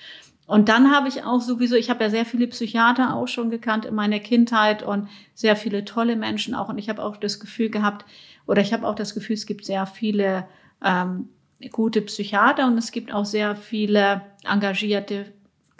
Und 0.49 0.69
dann 0.69 0.91
habe 0.91 1.07
ich 1.07 1.23
auch 1.23 1.41
sowieso, 1.41 1.77
ich 1.77 1.91
habe 1.91 2.03
ja 2.03 2.11
sehr 2.11 2.25
viele 2.25 2.49
Psychiater 2.49 3.15
auch 3.15 3.29
schon 3.29 3.51
gekannt 3.51 3.85
in 3.85 3.95
meiner 3.95 4.19
Kindheit 4.19 4.83
und 4.83 5.09
sehr 5.33 5.55
viele 5.55 5.85
tolle 5.85 6.17
Menschen 6.17 6.57
auch. 6.57 6.71
Und 6.71 6.79
ich 6.79 6.89
habe 6.89 7.05
auch 7.05 7.19
das 7.19 7.39
Gefühl 7.39 7.71
gehabt, 7.71 8.05
oder 8.49 8.63
ich 8.63 8.73
habe 8.73 8.85
auch 8.85 8.97
das 8.97 9.15
Gefühl, 9.15 9.35
es 9.35 9.47
gibt 9.47 9.65
sehr 9.65 9.87
viele 9.87 10.49
ähm, 10.85 11.29
gute 11.73 12.03
Psychiater 12.03 12.67
und 12.67 12.79
es 12.79 12.93
gibt 12.93 13.13
auch 13.13 13.25
sehr 13.25 13.57
viele 13.57 14.23
engagierte 14.45 15.33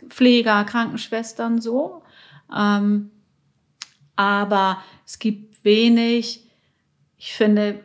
Pfleger, 0.09 0.65
Krankenschwestern 0.65 1.61
so. 1.61 2.03
Ähm, 2.57 3.11
aber 4.17 4.83
es 5.07 5.19
gibt 5.19 5.65
wenig, 5.65 6.49
ich 7.17 7.35
finde, 7.35 7.85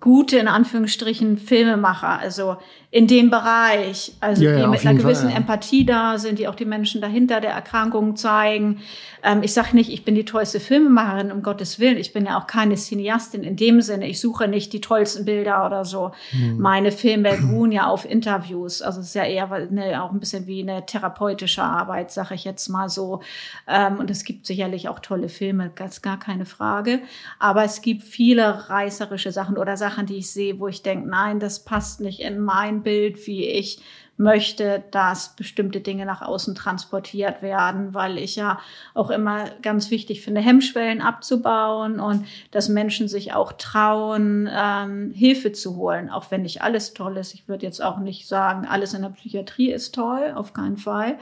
gute, 0.00 0.38
in 0.38 0.48
Anführungsstrichen, 0.48 1.38
Filmemacher, 1.38 2.18
also 2.18 2.56
in 2.92 3.06
dem 3.06 3.30
Bereich, 3.30 4.12
also 4.20 4.44
ja, 4.44 4.54
die 4.54 4.60
ja, 4.60 4.66
mit 4.66 4.86
einer 4.86 4.98
gewissen 4.98 5.22
Fall, 5.22 5.30
ja. 5.30 5.38
Empathie 5.38 5.86
da 5.86 6.18
sind, 6.18 6.38
die 6.38 6.46
auch 6.46 6.54
die 6.54 6.66
Menschen 6.66 7.00
dahinter 7.00 7.40
der 7.40 7.52
Erkrankung 7.52 8.16
zeigen. 8.16 8.82
Ähm, 9.22 9.42
ich 9.42 9.54
sage 9.54 9.74
nicht, 9.74 9.90
ich 9.90 10.04
bin 10.04 10.14
die 10.14 10.26
tollste 10.26 10.60
Filmemacherin, 10.60 11.32
um 11.32 11.42
Gottes 11.42 11.78
Willen. 11.78 11.96
Ich 11.96 12.12
bin 12.12 12.26
ja 12.26 12.38
auch 12.38 12.46
keine 12.46 12.74
Cineastin 12.74 13.44
in 13.44 13.56
dem 13.56 13.80
Sinne. 13.80 14.06
Ich 14.08 14.20
suche 14.20 14.46
nicht 14.46 14.74
die 14.74 14.82
tollsten 14.82 15.24
Bilder 15.24 15.64
oder 15.64 15.86
so. 15.86 16.12
Hm. 16.32 16.58
Meine 16.58 16.92
Filme 16.92 17.34
beruhen 17.34 17.72
ja 17.72 17.86
auf 17.86 18.04
Interviews. 18.04 18.82
Also 18.82 19.00
es 19.00 19.06
ist 19.06 19.14
ja 19.14 19.24
eher 19.24 19.50
eine, 19.50 20.02
auch 20.02 20.12
ein 20.12 20.20
bisschen 20.20 20.46
wie 20.46 20.60
eine 20.60 20.84
therapeutische 20.84 21.62
Arbeit, 21.62 22.10
sage 22.10 22.34
ich 22.34 22.44
jetzt 22.44 22.68
mal 22.68 22.90
so. 22.90 23.22
Ähm, 23.66 24.00
und 24.00 24.10
es 24.10 24.22
gibt 24.22 24.44
sicherlich 24.44 24.90
auch 24.90 24.98
tolle 24.98 25.30
Filme, 25.30 25.70
ganz 25.74 26.02
gar 26.02 26.18
keine 26.18 26.44
Frage. 26.44 27.00
Aber 27.38 27.64
es 27.64 27.80
gibt 27.80 28.02
viele 28.02 28.68
reißerische 28.68 29.32
Sachen 29.32 29.56
oder 29.56 29.78
Sachen, 29.78 30.04
die 30.04 30.16
ich 30.16 30.30
sehe, 30.30 30.60
wo 30.60 30.68
ich 30.68 30.82
denke, 30.82 31.08
nein, 31.08 31.40
das 31.40 31.64
passt 31.64 32.02
nicht 32.02 32.20
in 32.20 32.38
mein 32.38 32.81
Bild, 32.82 33.26
wie 33.26 33.46
ich 33.46 33.80
möchte, 34.16 34.84
dass 34.90 35.34
bestimmte 35.36 35.80
Dinge 35.80 36.06
nach 36.06 36.22
außen 36.22 36.54
transportiert 36.54 37.42
werden, 37.42 37.94
weil 37.94 38.18
ich 38.18 38.36
ja 38.36 38.58
auch 38.94 39.10
immer 39.10 39.46
ganz 39.62 39.90
wichtig 39.90 40.22
finde, 40.22 40.40
Hemmschwellen 40.40 41.00
abzubauen 41.00 41.98
und 41.98 42.26
dass 42.50 42.68
Menschen 42.68 43.08
sich 43.08 43.32
auch 43.32 43.52
trauen, 43.52 44.48
ähm, 44.52 45.12
Hilfe 45.12 45.52
zu 45.52 45.76
holen, 45.76 46.10
auch 46.10 46.30
wenn 46.30 46.42
nicht 46.42 46.62
alles 46.62 46.94
toll 46.94 47.16
ist. 47.16 47.34
Ich 47.34 47.48
würde 47.48 47.66
jetzt 47.66 47.82
auch 47.82 47.98
nicht 47.98 48.28
sagen, 48.28 48.66
alles 48.66 48.94
in 48.94 49.02
der 49.02 49.10
Psychiatrie 49.10 49.72
ist 49.72 49.94
toll, 49.94 50.32
auf 50.34 50.52
keinen 50.52 50.76
Fall. 50.76 51.18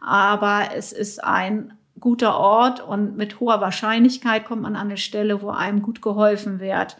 Aber 0.00 0.68
es 0.74 0.92
ist 0.92 1.22
ein 1.22 1.72
guter 2.00 2.36
Ort 2.36 2.80
und 2.80 3.16
mit 3.16 3.38
hoher 3.38 3.60
Wahrscheinlichkeit 3.60 4.44
kommt 4.44 4.62
man 4.62 4.74
an 4.74 4.88
eine 4.88 4.96
Stelle, 4.96 5.40
wo 5.40 5.50
einem 5.50 5.82
gut 5.82 6.02
geholfen 6.02 6.58
wird 6.58 6.96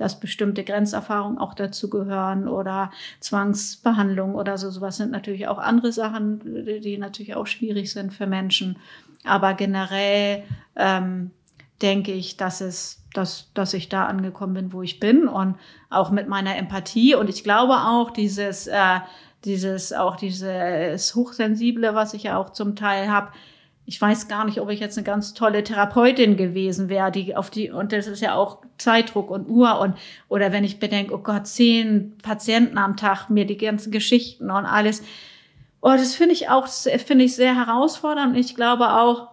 dass 0.00 0.18
bestimmte 0.18 0.64
Grenzerfahrungen 0.64 1.36
auch 1.36 1.52
dazu 1.52 1.90
gehören 1.90 2.48
oder 2.48 2.90
Zwangsbehandlung 3.20 4.34
oder 4.34 4.56
so. 4.56 4.70
Sowas 4.70 4.96
sind 4.96 5.10
natürlich 5.10 5.46
auch 5.46 5.58
andere 5.58 5.92
Sachen, 5.92 6.40
die 6.82 6.96
natürlich 6.96 7.34
auch 7.34 7.46
schwierig 7.46 7.92
sind 7.92 8.14
für 8.14 8.26
Menschen. 8.26 8.78
Aber 9.24 9.52
generell 9.52 10.44
ähm, 10.74 11.32
denke 11.82 12.12
ich, 12.12 12.38
dass 12.38 12.62
es, 12.62 13.04
dass, 13.12 13.50
dass 13.52 13.74
ich 13.74 13.90
da 13.90 14.06
angekommen 14.06 14.54
bin, 14.54 14.72
wo 14.72 14.80
ich 14.80 15.00
bin 15.00 15.28
und 15.28 15.56
auch 15.90 16.10
mit 16.10 16.28
meiner 16.28 16.56
Empathie. 16.56 17.14
Und 17.14 17.28
ich 17.28 17.44
glaube 17.44 17.74
auch 17.74 18.10
dieses, 18.10 18.68
äh, 18.68 19.00
dieses, 19.44 19.92
auch 19.92 20.16
dieses 20.16 21.14
Hochsensible, 21.14 21.94
was 21.94 22.14
ich 22.14 22.22
ja 22.22 22.38
auch 22.38 22.50
zum 22.50 22.74
Teil 22.74 23.10
habe, 23.10 23.32
ich 23.90 24.00
weiß 24.00 24.28
gar 24.28 24.44
nicht, 24.44 24.60
ob 24.60 24.70
ich 24.70 24.78
jetzt 24.78 24.96
eine 24.96 25.04
ganz 25.04 25.34
tolle 25.34 25.64
Therapeutin 25.64 26.36
gewesen 26.36 26.88
wäre, 26.88 27.10
die 27.10 27.34
auf 27.34 27.50
die, 27.50 27.72
und 27.72 27.90
das 27.90 28.06
ist 28.06 28.22
ja 28.22 28.36
auch 28.36 28.58
Zeitdruck 28.78 29.32
und 29.32 29.48
Uhr 29.48 29.80
und, 29.80 29.96
oder 30.28 30.52
wenn 30.52 30.62
ich 30.62 30.78
bedenke, 30.78 31.12
oh 31.12 31.18
Gott, 31.18 31.48
zehn 31.48 32.16
Patienten 32.22 32.78
am 32.78 32.96
Tag, 32.96 33.30
mir 33.30 33.46
die 33.46 33.56
ganzen 33.56 33.90
Geschichten 33.90 34.48
und 34.48 34.64
alles. 34.64 35.02
Oh, 35.80 35.90
das 35.90 36.14
finde 36.14 36.34
ich 36.34 36.48
auch, 36.48 36.68
finde 36.68 37.24
ich 37.24 37.34
sehr 37.34 37.56
herausfordernd. 37.56 38.36
Ich 38.36 38.54
glaube 38.54 38.92
auch, 38.92 39.32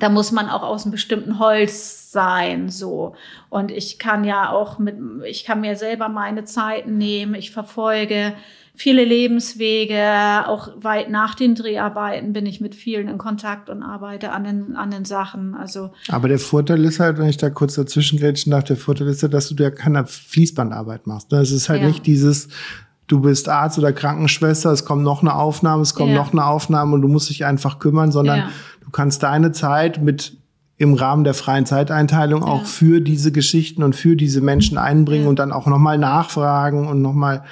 da 0.00 0.08
muss 0.08 0.32
man 0.32 0.48
auch 0.48 0.64
aus 0.64 0.82
einem 0.82 0.90
bestimmten 0.90 1.38
Holz 1.38 2.10
sein, 2.10 2.70
so. 2.70 3.14
Und 3.48 3.70
ich 3.70 4.00
kann 4.00 4.24
ja 4.24 4.50
auch 4.50 4.80
mit, 4.80 4.96
ich 5.24 5.44
kann 5.44 5.60
mir 5.60 5.76
selber 5.76 6.08
meine 6.08 6.44
Zeiten 6.44 6.98
nehmen. 6.98 7.36
Ich 7.36 7.52
verfolge 7.52 8.34
viele 8.76 9.04
Lebenswege. 9.04 10.02
Auch 10.46 10.68
weit 10.76 11.10
nach 11.10 11.34
den 11.34 11.54
Dreharbeiten 11.54 12.32
bin 12.32 12.46
ich 12.46 12.60
mit 12.60 12.74
vielen 12.74 13.08
in 13.08 13.18
Kontakt 13.18 13.70
und 13.70 13.82
arbeite 13.82 14.32
an 14.32 14.44
den, 14.44 14.76
an 14.76 14.90
den 14.90 15.04
Sachen. 15.04 15.54
Also 15.54 15.90
Aber 16.08 16.28
der 16.28 16.38
Vorteil 16.38 16.84
ist 16.84 17.00
halt, 17.00 17.18
wenn 17.18 17.28
ich 17.28 17.36
da 17.36 17.50
kurz 17.50 17.74
dazwischen 17.74 18.18
grätschen 18.18 18.50
darf, 18.50 18.64
der 18.64 18.76
Vorteil 18.76 19.08
ist 19.08 19.22
ja, 19.22 19.28
dass 19.28 19.48
du 19.48 19.54
da 19.54 19.70
keine 19.70 20.06
Fließbandarbeit 20.06 21.06
machst. 21.06 21.32
Das 21.32 21.50
ist 21.50 21.68
halt 21.68 21.82
Ja. 21.82 21.88
nicht 21.88 22.06
dieses, 22.06 22.48
du 23.06 23.20
bist 23.20 23.48
Arzt 23.48 23.78
oder 23.78 23.92
Krankenschwester, 23.92 24.72
es 24.72 24.84
kommt 24.84 25.02
noch 25.04 25.22
eine 25.22 25.34
Aufnahme, 25.34 25.82
es 25.82 25.94
kommt 25.94 26.10
Ja. 26.10 26.16
noch 26.16 26.32
eine 26.32 26.44
Aufnahme 26.44 26.94
und 26.94 27.02
du 27.02 27.08
musst 27.08 27.30
dich 27.30 27.44
einfach 27.44 27.78
kümmern, 27.78 28.10
sondern 28.12 28.38
Ja. 28.38 28.48
du 28.82 28.90
kannst 28.90 29.22
deine 29.22 29.52
Zeit 29.52 30.02
mit 30.02 30.36
im 30.76 30.94
Rahmen 30.94 31.22
der 31.24 31.34
freien 31.34 31.66
Zeiteinteilung 31.66 32.42
auch 32.42 32.60
Ja. 32.62 32.64
für 32.64 33.00
diese 33.00 33.30
Geschichten 33.30 33.82
und 33.82 33.94
für 33.94 34.16
diese 34.16 34.40
Menschen 34.40 34.76
einbringen 34.76 35.24
Ja. 35.24 35.30
und 35.30 35.38
dann 35.38 35.52
auch 35.52 35.66
nochmal 35.66 35.98
nachfragen 35.98 36.88
und 36.88 37.00
nochmal 37.02 37.44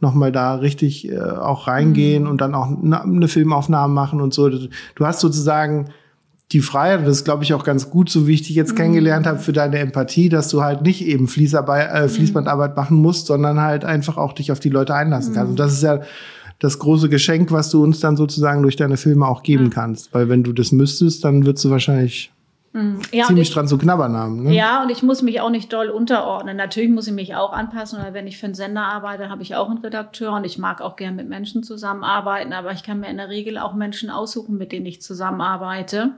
noch 0.00 0.14
mal 0.14 0.30
da 0.30 0.54
richtig 0.54 1.10
äh, 1.10 1.18
auch 1.20 1.66
reingehen 1.66 2.22
Mhm. 2.24 2.30
und 2.30 2.40
dann 2.40 2.54
auch 2.54 2.68
eine, 2.68 3.26
Filmaufnahme 3.26 3.92
machen 3.92 4.20
und 4.20 4.32
so. 4.32 4.48
Du 4.48 5.04
hast 5.06 5.18
sozusagen 5.18 5.86
die 6.52 6.60
Freiheit, 6.60 7.02
das 7.04 7.16
ist, 7.18 7.24
glaube 7.24 7.42
ich, 7.42 7.52
auch 7.52 7.64
ganz 7.64 7.90
gut, 7.90 8.08
so 8.08 8.26
wie 8.28 8.34
ich 8.34 8.42
dich 8.42 8.54
jetzt 8.54 8.76
kennengelernt 8.76 9.26
habe, 9.26 9.40
für 9.40 9.52
deine 9.52 9.78
Empathie, 9.80 10.28
dass 10.28 10.48
du 10.48 10.62
halt 10.62 10.82
nicht 10.82 11.04
eben 11.04 11.26
Fließarbeit, 11.26 11.90
äh, 11.92 12.08
Fließbandarbeit 12.08 12.76
machen 12.76 12.96
musst, 12.96 13.26
sondern 13.26 13.60
halt 13.60 13.84
einfach 13.84 14.16
auch 14.16 14.32
dich 14.32 14.52
auf 14.52 14.60
die 14.60 14.70
Leute 14.70 14.94
einlassen 14.94 15.34
kannst. 15.34 15.50
Und 15.50 15.58
das 15.58 15.72
ist 15.72 15.82
ja 15.82 16.00
das 16.60 16.78
große 16.78 17.08
Geschenk, 17.08 17.50
was 17.52 17.68
du 17.70 17.82
uns 17.82 17.98
dann 18.00 18.16
sozusagen 18.16 18.62
durch 18.62 18.76
deine 18.76 18.96
Filme 18.96 19.26
auch 19.26 19.42
geben 19.42 19.68
kannst. 19.70 20.14
Weil 20.14 20.28
wenn 20.28 20.42
du 20.44 20.52
das 20.52 20.70
müsstest, 20.72 21.24
dann 21.24 21.44
würdest 21.44 21.64
du 21.64 21.70
wahrscheinlich 21.70 22.30
ja, 23.12 23.22
und 23.22 23.28
ziemlich 23.28 23.48
ich, 23.48 23.54
dran 23.54 23.68
zu 23.68 23.78
knabbern 23.78 24.16
haben. 24.16 24.44
Ne? 24.44 24.54
Ja, 24.54 24.82
und 24.82 24.90
ich 24.90 25.02
muss 25.02 25.22
mich 25.22 25.40
auch 25.40 25.50
nicht 25.50 25.72
doll 25.72 25.88
unterordnen. 25.88 26.56
Natürlich 26.56 26.90
muss 26.90 27.06
ich 27.06 27.12
mich 27.12 27.34
auch 27.34 27.52
anpassen, 27.52 28.00
weil 28.02 28.14
wenn 28.14 28.26
ich 28.26 28.38
für 28.38 28.46
einen 28.46 28.54
Sender 28.54 28.82
arbeite, 28.82 29.30
habe 29.30 29.42
ich 29.42 29.54
auch 29.54 29.68
einen 29.68 29.78
Redakteur 29.78 30.32
und 30.32 30.44
ich 30.44 30.58
mag 30.58 30.80
auch 30.80 30.96
gern 30.96 31.16
mit 31.16 31.28
Menschen 31.28 31.62
zusammenarbeiten, 31.62 32.52
aber 32.52 32.72
ich 32.72 32.82
kann 32.82 33.00
mir 33.00 33.08
in 33.08 33.16
der 33.16 33.28
Regel 33.28 33.58
auch 33.58 33.74
Menschen 33.74 34.10
aussuchen, 34.10 34.58
mit 34.58 34.72
denen 34.72 34.86
ich 34.86 35.02
zusammenarbeite. 35.02 36.14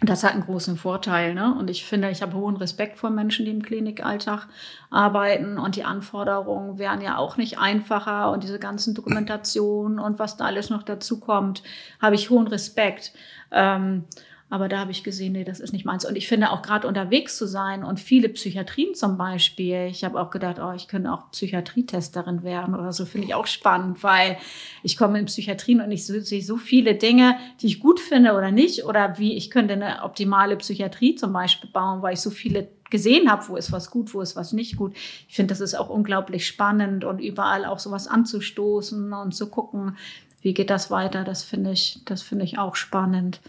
Und 0.00 0.10
das 0.10 0.24
hat 0.24 0.32
einen 0.32 0.44
großen 0.44 0.76
Vorteil. 0.76 1.32
Ne? 1.32 1.54
Und 1.58 1.70
ich 1.70 1.86
finde, 1.86 2.10
ich 2.10 2.20
habe 2.20 2.34
hohen 2.34 2.56
Respekt 2.56 2.98
vor 2.98 3.08
Menschen, 3.08 3.46
die 3.46 3.50
im 3.50 3.62
Klinikalltag 3.62 4.46
arbeiten. 4.90 5.58
Und 5.58 5.76
die 5.76 5.84
Anforderungen 5.84 6.78
wären 6.78 7.00
ja 7.00 7.16
auch 7.16 7.38
nicht 7.38 7.58
einfacher. 7.58 8.30
Und 8.30 8.42
diese 8.42 8.58
ganzen 8.58 8.94
Dokumentationen 8.94 9.98
und 9.98 10.18
was 10.18 10.36
da 10.36 10.44
alles 10.44 10.68
noch 10.68 10.82
dazu 10.82 11.18
kommt, 11.18 11.62
habe 12.00 12.14
ich 12.14 12.28
hohen 12.28 12.46
Respekt. 12.46 13.12
Ähm, 13.50 14.04
aber 14.48 14.68
da 14.68 14.78
habe 14.78 14.92
ich 14.92 15.02
gesehen, 15.02 15.32
nee, 15.32 15.42
das 15.42 15.58
ist 15.58 15.72
nicht 15.72 15.84
meins. 15.84 16.04
Und 16.04 16.14
ich 16.14 16.28
finde 16.28 16.50
auch 16.50 16.62
gerade 16.62 16.86
unterwegs 16.86 17.36
zu 17.36 17.48
sein 17.48 17.82
und 17.82 17.98
viele 17.98 18.28
Psychiatrien 18.28 18.94
zum 18.94 19.18
Beispiel. 19.18 19.88
Ich 19.90 20.04
habe 20.04 20.20
auch 20.20 20.30
gedacht, 20.30 20.58
oh, 20.60 20.72
ich 20.72 20.86
könnte 20.86 21.12
auch 21.12 21.32
Psychiatrietesterin 21.32 22.44
werden 22.44 22.76
oder 22.76 22.92
so. 22.92 23.06
Finde 23.06 23.26
ich 23.26 23.34
auch 23.34 23.48
spannend, 23.48 24.04
weil 24.04 24.38
ich 24.84 24.96
komme 24.96 25.18
in 25.18 25.24
Psychiatrien 25.24 25.80
und 25.80 25.90
ich 25.90 26.06
sehe 26.06 26.42
so 26.42 26.56
viele 26.58 26.94
Dinge, 26.94 27.36
die 27.60 27.66
ich 27.66 27.80
gut 27.80 27.98
finde 27.98 28.34
oder 28.34 28.52
nicht. 28.52 28.84
Oder 28.84 29.18
wie 29.18 29.36
ich 29.36 29.50
könnte 29.50 29.74
eine 29.74 30.04
optimale 30.04 30.56
Psychiatrie 30.56 31.16
zum 31.16 31.32
Beispiel 31.32 31.70
bauen, 31.70 32.02
weil 32.02 32.14
ich 32.14 32.20
so 32.20 32.30
viele 32.30 32.68
gesehen 32.88 33.28
habe, 33.28 33.48
wo 33.48 33.56
ist 33.56 33.72
was 33.72 33.90
gut, 33.90 34.14
wo 34.14 34.20
ist 34.20 34.36
was 34.36 34.52
nicht 34.52 34.76
gut. 34.76 34.94
Ich 35.28 35.34
finde, 35.34 35.48
das 35.48 35.60
ist 35.60 35.74
auch 35.74 35.88
unglaublich 35.88 36.46
spannend 36.46 37.04
und 37.04 37.18
überall 37.18 37.64
auch 37.64 37.80
sowas 37.80 38.06
anzustoßen 38.06 39.12
und 39.12 39.34
zu 39.34 39.50
gucken, 39.50 39.96
wie 40.40 40.54
geht 40.54 40.70
das 40.70 40.88
weiter. 40.92 41.24
Das 41.24 41.42
finde 41.42 41.72
ich, 41.72 42.00
das 42.04 42.22
finde 42.22 42.44
ich 42.44 42.58
auch 42.58 42.76
spannend. 42.76 43.40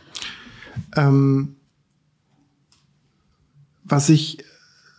Ähm, 0.95 1.55
was 3.83 4.09
ich 4.09 4.43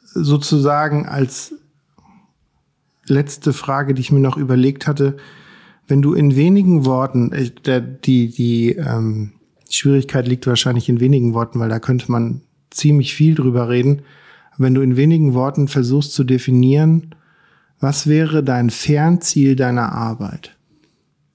sozusagen 0.04 1.06
als 1.06 1.54
letzte 3.06 3.52
Frage, 3.52 3.94
die 3.94 4.00
ich 4.00 4.12
mir 4.12 4.20
noch 4.20 4.36
überlegt 4.36 4.86
hatte, 4.86 5.16
wenn 5.86 6.02
du 6.02 6.12
in 6.12 6.36
wenigen 6.36 6.84
Worten, 6.84 7.32
äh, 7.32 7.50
der, 7.50 7.80
die, 7.80 8.28
die 8.28 8.72
ähm, 8.72 9.32
Schwierigkeit 9.70 10.28
liegt 10.28 10.46
wahrscheinlich 10.46 10.88
in 10.88 11.00
wenigen 11.00 11.34
Worten, 11.34 11.58
weil 11.60 11.68
da 11.68 11.78
könnte 11.78 12.10
man 12.10 12.42
ziemlich 12.70 13.14
viel 13.14 13.34
drüber 13.34 13.68
reden. 13.68 14.02
Wenn 14.56 14.74
du 14.74 14.82
in 14.82 14.96
wenigen 14.96 15.34
Worten 15.34 15.68
versuchst 15.68 16.12
zu 16.12 16.24
definieren, 16.24 17.14
was 17.80 18.06
wäre 18.06 18.42
dein 18.42 18.70
Fernziel 18.70 19.56
deiner 19.56 19.92
Arbeit? 19.92 20.56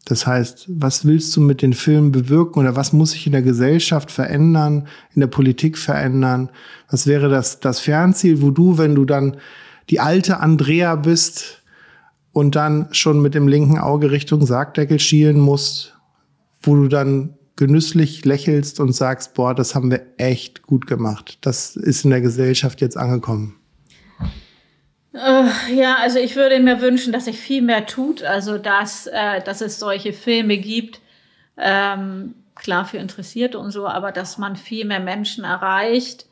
Das 0.05 0.27
heißt, 0.27 0.65
was 0.67 1.05
willst 1.05 1.35
du 1.35 1.41
mit 1.41 1.61
den 1.61 1.73
Filmen 1.73 2.11
bewirken 2.11 2.59
oder 2.59 2.75
was 2.75 2.91
muss 2.91 3.11
sich 3.11 3.25
in 3.25 3.31
der 3.31 3.41
Gesellschaft 3.41 4.11
verändern, 4.11 4.87
in 5.15 5.21
der 5.21 5.27
Politik 5.27 5.77
verändern? 5.77 6.49
Was 6.89 7.07
wäre 7.07 7.29
das, 7.29 7.61
das 7.61 7.79
Fernziel, 7.79 8.41
wo 8.41 8.51
du, 8.51 8.77
wenn 8.77 8.95
du 8.95 9.05
dann 9.05 9.37
die 9.89 10.01
alte 10.01 10.39
Andrea 10.39 10.95
bist 10.95 11.63
und 12.33 12.55
dann 12.55 12.87
schon 12.91 13.21
mit 13.21 13.33
dem 13.33 13.47
linken 13.47 13.77
Auge 13.77 14.11
Richtung 14.11 14.45
Sargdeckel 14.45 14.99
schielen 14.99 15.39
musst, 15.39 15.95
wo 16.61 16.75
du 16.75 16.87
dann 16.89 17.35
genüsslich 17.55 18.25
lächelst 18.25 18.79
und 18.79 18.93
sagst, 18.93 19.35
boah, 19.35 19.53
das 19.53 19.75
haben 19.75 19.91
wir 19.91 20.01
echt 20.17 20.63
gut 20.63 20.87
gemacht. 20.87 21.37
Das 21.41 21.75
ist 21.75 22.03
in 22.03 22.09
der 22.09 22.21
Gesellschaft 22.21 22.81
jetzt 22.81 22.97
angekommen. 22.97 23.55
Äh, 25.13 25.75
ja, 25.75 25.97
also 25.97 26.19
ich 26.19 26.35
würde 26.35 26.59
mir 26.59 26.81
wünschen, 26.81 27.13
dass 27.13 27.25
sich 27.25 27.39
viel 27.39 27.61
mehr 27.61 27.85
tut. 27.85 28.23
Also 28.23 28.57
dass, 28.57 29.07
äh, 29.07 29.41
dass 29.43 29.61
es 29.61 29.79
solche 29.79 30.13
Filme 30.13 30.57
gibt, 30.57 31.01
ähm, 31.57 32.35
klar 32.55 32.85
für 32.85 32.97
Interessierte 32.97 33.59
und 33.59 33.71
so, 33.71 33.87
aber 33.87 34.11
dass 34.11 34.37
man 34.37 34.55
viel 34.55 34.85
mehr 34.85 34.99
Menschen 34.99 35.43
erreicht, 35.43 36.25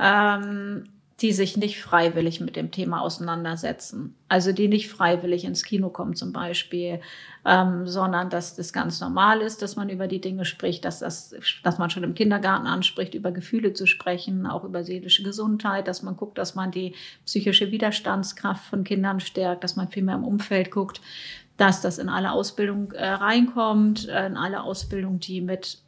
ähm, 0.00 0.84
die 1.20 1.32
sich 1.32 1.58
nicht 1.58 1.82
freiwillig 1.82 2.40
mit 2.40 2.56
dem 2.56 2.70
Thema 2.70 3.02
auseinandersetzen. 3.02 4.16
Also 4.28 4.52
die 4.52 4.68
nicht 4.68 4.88
freiwillig 4.88 5.44
ins 5.44 5.64
Kino 5.64 5.90
kommen 5.90 6.16
zum 6.16 6.32
Beispiel, 6.32 7.00
ähm, 7.44 7.86
sondern 7.86 8.30
dass 8.30 8.56
das 8.56 8.72
ganz 8.72 9.00
normal 9.00 9.42
ist, 9.42 9.60
dass 9.60 9.76
man 9.76 9.90
über 9.90 10.06
die 10.06 10.22
Dinge 10.22 10.46
spricht, 10.46 10.84
dass, 10.86 11.00
das, 11.00 11.34
dass 11.62 11.76
man 11.76 11.90
schon 11.90 12.04
im 12.04 12.14
Kindergarten 12.14 12.66
anspricht, 12.66 13.14
über 13.14 13.32
Gefühle 13.32 13.74
zu 13.74 13.86
sprechen, 13.86 14.46
auch 14.46 14.64
über 14.64 14.82
seelische 14.82 15.22
Gesundheit, 15.22 15.88
dass 15.88 16.02
man 16.02 16.16
guckt, 16.16 16.38
dass 16.38 16.54
man 16.54 16.70
die 16.70 16.94
psychische 17.26 17.70
Widerstandskraft 17.70 18.64
von 18.64 18.82
Kindern 18.82 19.20
stärkt, 19.20 19.62
dass 19.62 19.76
man 19.76 19.88
viel 19.88 20.02
mehr 20.02 20.16
im 20.16 20.24
Umfeld 20.24 20.70
guckt, 20.70 21.02
dass 21.58 21.82
das 21.82 21.98
in 21.98 22.08
alle 22.08 22.32
Ausbildung 22.32 22.92
äh, 22.92 23.06
reinkommt, 23.06 24.04
in 24.06 24.38
alle 24.38 24.62
Ausbildung, 24.62 25.20
die 25.20 25.42
mit 25.42 25.82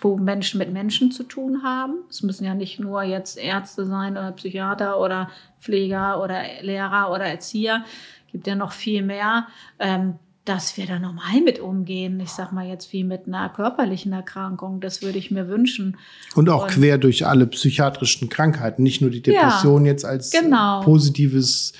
wo 0.00 0.16
Menschen 0.16 0.58
mit 0.58 0.72
Menschen 0.72 1.10
zu 1.10 1.22
tun 1.22 1.62
haben. 1.62 1.94
Es 2.10 2.22
müssen 2.22 2.44
ja 2.44 2.54
nicht 2.54 2.78
nur 2.80 3.02
jetzt 3.02 3.38
Ärzte 3.38 3.86
sein 3.86 4.12
oder 4.12 4.32
Psychiater 4.32 5.00
oder 5.00 5.30
Pfleger 5.60 6.22
oder 6.22 6.42
Lehrer 6.62 7.10
oder 7.10 7.24
Erzieher. 7.24 7.84
Gibt 8.30 8.46
ja 8.46 8.54
noch 8.54 8.72
viel 8.72 9.02
mehr, 9.02 9.46
ähm, 9.78 10.14
dass 10.44 10.76
wir 10.76 10.86
da 10.86 10.98
normal 10.98 11.40
mit 11.44 11.58
umgehen. 11.58 12.20
Ich 12.20 12.30
sag 12.30 12.52
mal 12.52 12.66
jetzt 12.66 12.92
wie 12.92 13.02
mit 13.04 13.26
einer 13.26 13.48
körperlichen 13.48 14.12
Erkrankung. 14.12 14.80
Das 14.80 15.02
würde 15.02 15.18
ich 15.18 15.30
mir 15.32 15.48
wünschen. 15.48 15.96
Und 16.36 16.48
auch 16.50 16.64
Und- 16.64 16.70
quer 16.70 16.98
durch 16.98 17.26
alle 17.26 17.46
psychiatrischen 17.46 18.28
Krankheiten, 18.28 18.82
nicht 18.82 19.00
nur 19.00 19.10
die 19.10 19.22
Ja, 19.26 19.32
Depression 19.42 19.86
jetzt 19.86 20.04
als 20.04 20.30
genau. 20.30 20.82
positives 20.82 21.72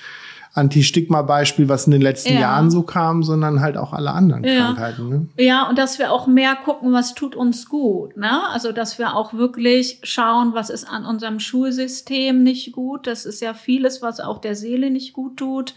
Anti-Stigma-Beispiel, 0.57 1.69
was 1.69 1.85
in 1.85 1.91
den 1.91 2.01
letzten 2.01 2.33
Ja. 2.33 2.41
Jahren 2.41 2.69
so 2.71 2.81
kam, 2.81 3.23
sondern 3.23 3.61
halt 3.61 3.77
auch 3.77 3.93
alle 3.93 4.11
anderen 4.11 4.43
Ja. 4.43 4.65
Krankheiten. 4.65 5.09
Ne? 5.09 5.27
Ja, 5.37 5.69
und 5.69 5.77
dass 5.77 5.99
wir 5.99 6.11
auch 6.11 6.27
mehr 6.27 6.55
gucken, 6.55 6.91
was 6.93 7.13
tut 7.13 7.35
uns 7.35 7.69
gut. 7.69 8.17
Ne? 8.17 8.47
Also, 8.49 8.71
dass 8.71 8.97
wir 8.99 9.15
auch 9.15 9.33
wirklich 9.33 9.99
schauen, 10.03 10.53
was 10.53 10.69
ist 10.69 10.85
an 10.89 11.05
unserem 11.05 11.39
Schulsystem 11.39 12.43
nicht 12.43 12.71
gut. 12.73 13.07
Das 13.07 13.25
ist 13.25 13.41
ja 13.41 13.53
vieles, 13.53 14.01
was 14.01 14.19
auch 14.19 14.39
der 14.39 14.55
Seele 14.55 14.89
nicht 14.89 15.13
gut 15.13 15.37
tut. 15.37 15.73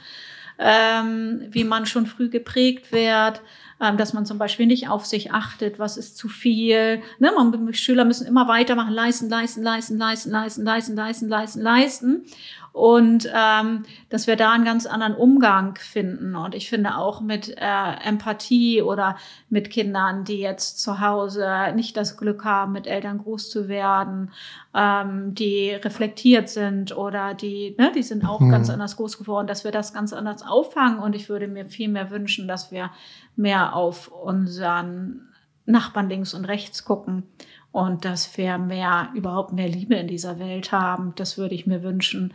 Ähm, 0.59 1.47
wie 1.51 1.65
man 1.65 1.87
schon 1.87 2.05
früh 2.05 2.29
geprägt 2.29 2.93
wird, 2.93 3.41
ähm, 3.81 3.97
dass 3.97 4.13
man 4.13 4.27
zum 4.27 4.37
Beispiel 4.37 4.67
nicht 4.67 4.91
auf 4.91 5.07
sich 5.07 5.33
achtet, 5.33 5.79
was 5.79 5.97
ist 5.97 6.19
zu 6.19 6.29
viel. 6.29 7.01
Ne? 7.19 7.33
Man, 7.35 7.73
Schüler 7.73 8.05
müssen 8.05 8.27
immer 8.27 8.47
weitermachen, 8.47 8.93
leisten, 8.93 9.31
leisten, 9.31 9.63
leisten, 9.63 9.97
leisten, 9.97 10.31
leisten, 10.31 10.65
leisten, 10.65 10.97
leisten, 10.97 11.29
leisten, 11.29 11.63
leisten. 11.63 12.25
Und 12.73 13.29
ähm, 13.35 13.85
dass 14.11 14.27
wir 14.27 14.37
da 14.37 14.53
einen 14.53 14.65
ganz 14.65 14.87
anderen 14.87 15.15
Umgang 15.15 15.77
finden. 15.77 16.37
Und 16.37 16.55
ich 16.55 16.69
finde 16.69 16.97
auch 16.97 17.21
mit 17.21 17.57
äh, 17.59 17.93
Empathie 18.05 18.81
oder 18.83 19.17
mit 19.49 19.71
Kindern, 19.71 20.25
die 20.25 20.39
jetzt 20.39 20.81
zu 20.81 21.01
Hause 21.01 21.49
nicht 21.75 21.97
das 21.97 22.17
Glück 22.17 22.45
haben, 22.45 22.73
mit 22.73 22.87
Eltern 22.87 23.19
groß 23.19 23.51
zu 23.51 23.69
werden, 23.69 24.31
ähm, 24.73 25.35
die 25.35 25.71
reflektiert 25.71 26.49
sind 26.49 26.97
oder 26.97 27.35
die, 27.35 27.75
ne, 27.79 27.91
die 27.95 28.05
sind 28.05 28.25
auch 28.25 28.41
Mhm. 28.41 28.51
ganz 28.51 28.71
anders 28.71 28.97
groß 28.97 29.19
geworden, 29.19 29.47
dass 29.49 29.65
wir 29.65 29.73
das 29.73 29.93
ganz 29.93 30.13
anders 30.13 30.43
auffangen. 30.47 31.01
Und 31.01 31.17
ich 31.17 31.29
würde 31.29 31.49
mir 31.49 31.67
viel 31.67 31.89
mehr 31.89 32.11
wünschen, 32.11 32.47
dass 32.47 32.71
wir 32.71 32.91
mehr 33.35 33.75
auf 33.75 34.09
unseren 34.09 35.29
Nachbarn 35.67 36.09
links 36.09 36.35
und 36.35 36.45
rechts 36.45 36.85
gucken 36.85 37.25
und 37.73 38.05
dass 38.05 38.37
wir 38.37 38.59
mehr, 38.59 39.11
überhaupt 39.15 39.53
mehr 39.53 39.69
Liebe 39.69 39.95
in 39.95 40.09
dieser 40.09 40.39
Welt 40.39 40.73
haben. 40.73 41.13
Das 41.17 41.39
würde 41.39 41.55
ich 41.55 41.67
mir 41.67 41.83
wünschen. 41.83 42.35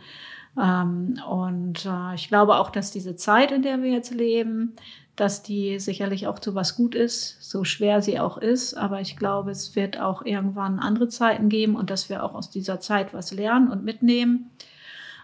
Ähm, 0.60 1.20
und 1.28 1.84
äh, 1.84 2.14
ich 2.14 2.28
glaube 2.28 2.56
auch, 2.56 2.70
dass 2.70 2.90
diese 2.90 3.16
Zeit, 3.16 3.52
in 3.52 3.62
der 3.62 3.82
wir 3.82 3.90
jetzt 3.90 4.14
leben, 4.14 4.74
dass 5.14 5.42
die 5.42 5.78
sicherlich 5.78 6.26
auch 6.26 6.38
zu 6.38 6.54
was 6.54 6.76
gut 6.76 6.94
ist, 6.94 7.38
so 7.40 7.64
schwer 7.64 8.02
sie 8.02 8.20
auch 8.20 8.38
ist. 8.38 8.74
Aber 8.74 9.00
ich 9.00 9.16
glaube, 9.16 9.50
es 9.50 9.74
wird 9.76 9.98
auch 9.98 10.24
irgendwann 10.24 10.78
andere 10.78 11.08
Zeiten 11.08 11.48
geben 11.48 11.74
und 11.74 11.90
dass 11.90 12.08
wir 12.08 12.22
auch 12.22 12.34
aus 12.34 12.50
dieser 12.50 12.80
Zeit 12.80 13.14
was 13.14 13.32
lernen 13.32 13.70
und 13.70 13.84
mitnehmen. 13.84 14.50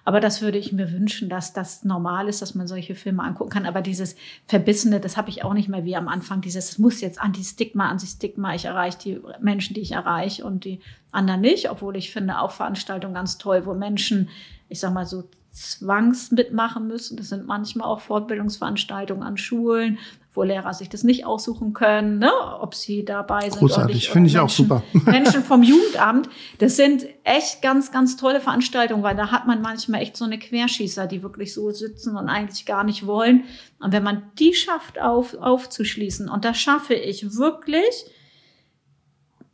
Aber 0.05 0.21
das 0.21 0.43
würde 0.43 0.59
ich 0.59 0.73
mir 0.73 0.93
wünschen, 0.93 1.29
dass 1.29 1.53
das 1.53 1.85
normal 1.85 2.29
ist, 2.29 2.43
dass 2.43 2.55
man 2.55 2.67
solche 2.67 2.95
Filme 2.95 3.23
angucken 3.23 3.51
kann. 3.51 3.67
Aber 3.67 3.83
dieses 3.83 4.17
Verbissene, 4.47 4.99
das 5.01 5.17
habe 5.17 5.31
ich 5.31 5.45
auch 5.45 5.55
nicht 5.55 5.69
mehr 5.69 5.85
wie 5.85 5.97
am 5.97 6.09
Anfang. 6.09 6.41
Dieses, 6.41 6.71
es 6.71 6.79
muss 6.79 7.01
jetzt 7.01 7.21
Anti-Stigma, 7.21 7.89
Anti-Stigma. 7.89 8.55
Ich 8.55 8.65
erreiche 8.65 8.99
die 8.99 9.21
Menschen, 9.41 9.75
die 9.75 9.81
ich 9.81 9.93
erreiche 9.93 10.45
und 10.45 10.65
die 10.65 10.81
anderen 11.13 11.41
nicht. 11.41 11.71
Obwohl 11.71 11.97
ich 11.97 12.11
finde 12.11 12.41
auch 12.41 12.51
Veranstaltungen 12.51 13.15
ganz 13.15 13.39
toll, 13.39 13.65
wo 13.65 13.75
Menschen, 13.75 14.29
ich 14.69 14.81
sag 14.81 14.93
mal 14.93 15.07
so, 15.07 15.29
zwangs 15.53 16.31
mitmachen 16.33 16.89
müssen. 16.89 17.17
Das 17.17 17.29
sind 17.29 17.47
manchmal 17.47 17.87
auch 17.87 18.01
Fortbildungsveranstaltungen 18.01 19.23
an 19.23 19.37
Schulen, 19.37 19.99
wo 20.35 20.43
Lehrer 20.43 20.73
sich 20.73 20.89
das 20.89 21.05
nicht 21.05 21.27
aussuchen 21.27 21.75
können, 21.75 22.19
ne, 22.19 22.31
ob 22.61 22.75
sie 22.75 23.05
dabei 23.05 23.51
sind. 23.51 23.59
Großartig, 23.59 24.09
finde 24.09 24.29
ich 24.29 24.35
Menschen, 24.35 24.47
auch 24.47 24.51
super. 24.51 24.83
Menschen 25.05 25.45
vom 25.45 25.63
Jugendamt, 25.63 26.31
das 26.59 26.77
sind 26.77 27.07
echt 27.25 27.61
ganz, 27.61 27.93
ganz 27.93 28.17
tolle 28.17 28.41
Veranstaltungen, 28.41 29.03
weil 29.03 29.15
da 29.15 29.31
hat 29.31 29.47
man 29.47 29.61
manchmal 29.61 30.01
echt 30.01 30.17
so 30.17 30.25
eine 30.25 30.39
Querschießer, 30.39 31.07
die 31.07 31.23
wirklich 31.23 31.53
so 31.53 31.71
sitzen 31.71 32.17
und 32.17 32.29
eigentlich 32.29 32.65
gar 32.65 32.83
nicht 32.83 33.07
wollen. 33.07 33.45
Und 33.79 33.93
wenn 33.93 34.03
man 34.03 34.23
die 34.39 34.55
schafft, 34.55 34.99
auf, 35.01 35.35
aufzuschließen, 35.35 36.31
und 36.31 36.47
das 36.47 36.59
schaffe 36.59 36.95
ich 36.95 37.37
wirklich 37.37 38.07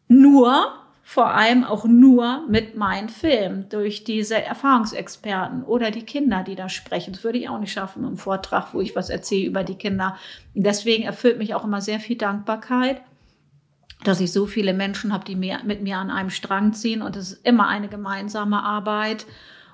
nur, 0.07 0.73
vor 1.09 1.33
allem 1.35 1.65
auch 1.65 1.87
nur 1.87 2.47
mit 2.51 2.77
meinen 2.77 3.09
Filmen, 3.09 3.67
durch 3.71 4.05
diese 4.05 4.43
Erfahrungsexperten 4.43 5.63
oder 5.63 5.91
die 5.91 6.03
Kinder, 6.03 6.43
die 6.43 6.55
da 6.55 6.69
sprechen. 6.69 7.15
Das 7.15 7.25
würde 7.25 7.39
ich 7.39 7.49
auch 7.49 7.59
nicht 7.59 7.73
schaffen 7.73 8.05
im 8.05 8.19
Vortrag, 8.19 8.75
wo 8.75 8.83
ich 8.83 8.95
was 8.95 9.09
erzähle 9.09 9.47
über 9.47 9.65
die 9.65 9.77
Kinder. 9.77 10.19
deswegen 10.53 11.05
erfüllt 11.05 11.39
mich 11.39 11.55
auch 11.55 11.65
immer 11.65 11.81
sehr 11.81 11.99
viel 11.99 12.19
Dankbarkeit, 12.19 13.01
dass 14.05 14.21
ich 14.21 14.33
so 14.33 14.45
viele 14.45 14.75
Menschen 14.75 15.11
habe, 15.15 15.25
die 15.25 15.35
mir, 15.35 15.61
mit 15.65 15.83
mir 15.83 15.97
an 15.97 16.11
einem 16.11 16.29
Strang 16.29 16.75
ziehen. 16.75 17.01
Und 17.01 17.17
es 17.17 17.33
ist 17.33 17.47
immer 17.47 17.69
eine 17.69 17.89
gemeinsame 17.89 18.63
Arbeit. 18.63 19.25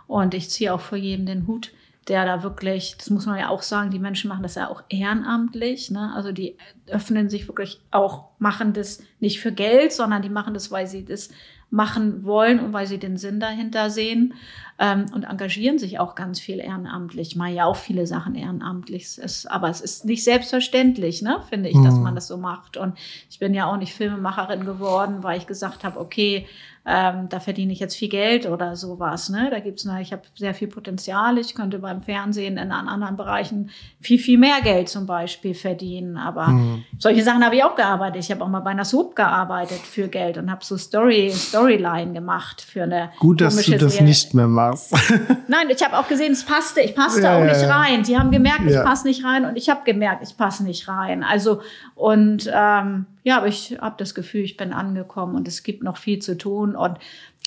Und 0.07 0.35
ich 0.35 0.51
ziehe 0.51 0.73
auch 0.73 0.81
vor 0.81 0.99
jedem 0.99 1.27
den 1.27 1.49
Hut 1.49 1.73
der 2.09 2.25
da 2.25 2.43
wirklich, 2.43 2.97
das 2.99 3.11
muss 3.11 3.27
man 3.27 3.39
ja 3.39 3.49
auch 3.49 3.63
sagen, 3.63 3.91
die 3.91 3.99
Menschen 3.99 4.29
machen 4.29 4.43
das 4.43 4.55
ja 4.55 4.69
auch 4.69 4.83
ehrenamtlich. 4.89 5.91
Ne? 5.91 6.13
Also 6.15 6.33
die 6.33 6.57
öffnen 6.87 7.31
sich 7.31 7.49
wirklich 7.49 7.81
auch, 7.91 8.27
machen 8.39 8.73
das 8.73 9.03
nicht 9.21 9.41
für 9.41 9.53
Geld, 9.53 9.93
sondern 9.93 10.23
die 10.23 10.29
machen 10.29 10.55
das, 10.55 10.71
weil 10.71 10.87
sie 10.87 11.05
das 11.05 11.31
machen 11.71 12.25
wollen 12.25 12.61
und 12.61 12.73
weil 12.73 12.87
sie 12.87 12.99
den 12.99 13.17
Sinn 13.17 13.41
dahinter 13.41 13.91
sehen 13.91 14.35
ähm, 14.79 15.07
und 15.13 15.25
engagieren 15.25 15.79
sich 15.79 15.99
auch 15.99 16.15
ganz 16.15 16.39
viel 16.39 16.61
ehrenamtlich. 16.61 17.35
Mal 17.35 17.53
ja 17.53 17.65
auch 17.65 17.77
viele 17.77 18.07
Sachen 18.07 18.37
ehrenamtlich, 18.37 19.19
ist, 19.19 19.51
aber 19.51 19.69
es 19.71 19.81
ist 19.81 20.05
nicht 20.05 20.23
selbstverständlich, 20.23 21.23
ne, 21.23 21.41
finde 21.49 21.71
ich, 21.71 21.77
dass 21.83 21.95
mhm. 21.95 22.03
man 22.03 22.15
das 22.15 22.29
so 22.29 22.37
macht. 22.37 22.77
Und 22.77 22.97
ich 23.29 23.41
bin 23.41 23.55
ja 23.55 23.67
auch 23.67 23.77
nicht 23.77 23.93
Filmemacherin 23.93 24.65
geworden, 24.65 25.23
weil 25.23 25.39
ich 25.39 25.49
gesagt 25.49 25.83
habe, 25.83 25.99
okay, 25.99 26.47
ähm, 26.87 27.31
da 27.31 27.41
verdiene 27.41 27.73
ich 27.73 27.81
jetzt 27.81 27.97
viel 27.97 28.11
Geld 28.11 28.45
oder 28.45 28.77
sowas. 28.77 29.31
Ne? 29.31 29.49
Da 29.51 29.59
gibt's 29.61 29.87
ne, 29.87 30.03
ich 30.03 30.13
habe 30.13 30.23
sehr 30.35 30.53
viel 30.53 30.69
Potenzial. 30.69 31.39
Ich 31.39 31.55
könnte 31.55 31.79
beim 31.79 32.03
Fernsehen 32.03 32.59
in 32.59 32.73
anderen 32.73 33.17
Bereichen 33.17 33.71
viel, 34.01 34.19
viel 34.19 34.37
mehr 34.37 34.61
Geld 34.63 34.91
zum 34.91 35.07
Beispiel 35.07 35.55
verdienen. 35.55 36.19
Aber 36.19 36.49
mhm. 36.49 36.85
solche 36.99 37.23
Sachen 37.23 37.43
habe 37.43 37.57
ich 37.57 37.65
auch 37.65 37.75
gearbeitet. 37.75 38.23
Ich 38.23 38.31
habe 38.31 38.45
auch 38.45 38.49
mal 38.49 38.61
bei 38.61 38.73
einer 38.73 38.85
Soap 38.85 39.17
gearbeitet 39.17 39.79
für 39.79 40.09
Geld 40.09 40.37
und 40.37 40.51
habe 40.51 40.63
so 40.63 40.77
Story, 40.77 41.31
Storyline 41.33 42.13
gemacht 42.13 42.61
für 42.61 42.83
eine 42.83 43.11
Gut, 43.19 43.41
dass 43.41 43.57
du 43.57 43.79
das 43.79 43.93
Serie. 43.93 44.07
nicht 44.07 44.35
mehr 44.35 44.49
machst. 44.49 44.93
Nein, 45.49 45.71
ich 45.71 45.83
habe 45.83 45.97
auch 45.97 46.07
gesehen, 46.07 46.33
es 46.33 46.45
passte. 46.45 46.83
Ich 46.83 46.95
passte 46.95 47.23
ja, 47.23 47.39
auch 47.39 47.45
nicht 47.45 47.63
ja, 47.63 47.75
rein. 47.75 48.03
Die 48.03 48.19
haben 48.19 48.31
gemerkt, 48.31 48.67
ich 48.67 48.77
passe 48.77 49.07
nicht 49.07 49.25
rein 49.25 49.47
und 49.47 49.57
ich 49.57 49.71
habe 49.71 49.81
gemerkt, 49.85 50.23
ich 50.23 50.37
passe 50.37 50.63
nicht 50.65 50.87
rein. 50.87 51.23
Also 51.23 51.63
und 51.95 52.51
ähm, 52.53 53.07
ja, 53.25 53.39
aber 53.39 53.49
ich 53.49 53.79
habe 53.81 53.97
das 53.99 54.15
Gefühl, 54.15 54.43
ich 54.43 54.59
bin 54.59 54.73
angekommen 54.73 55.35
und 55.35 55.49
es 55.49 55.63
gibt 55.63 55.83
noch 55.83 55.97
viel 55.97 56.19
zu 56.19 56.37
tun 56.37 56.77
und 56.77 56.99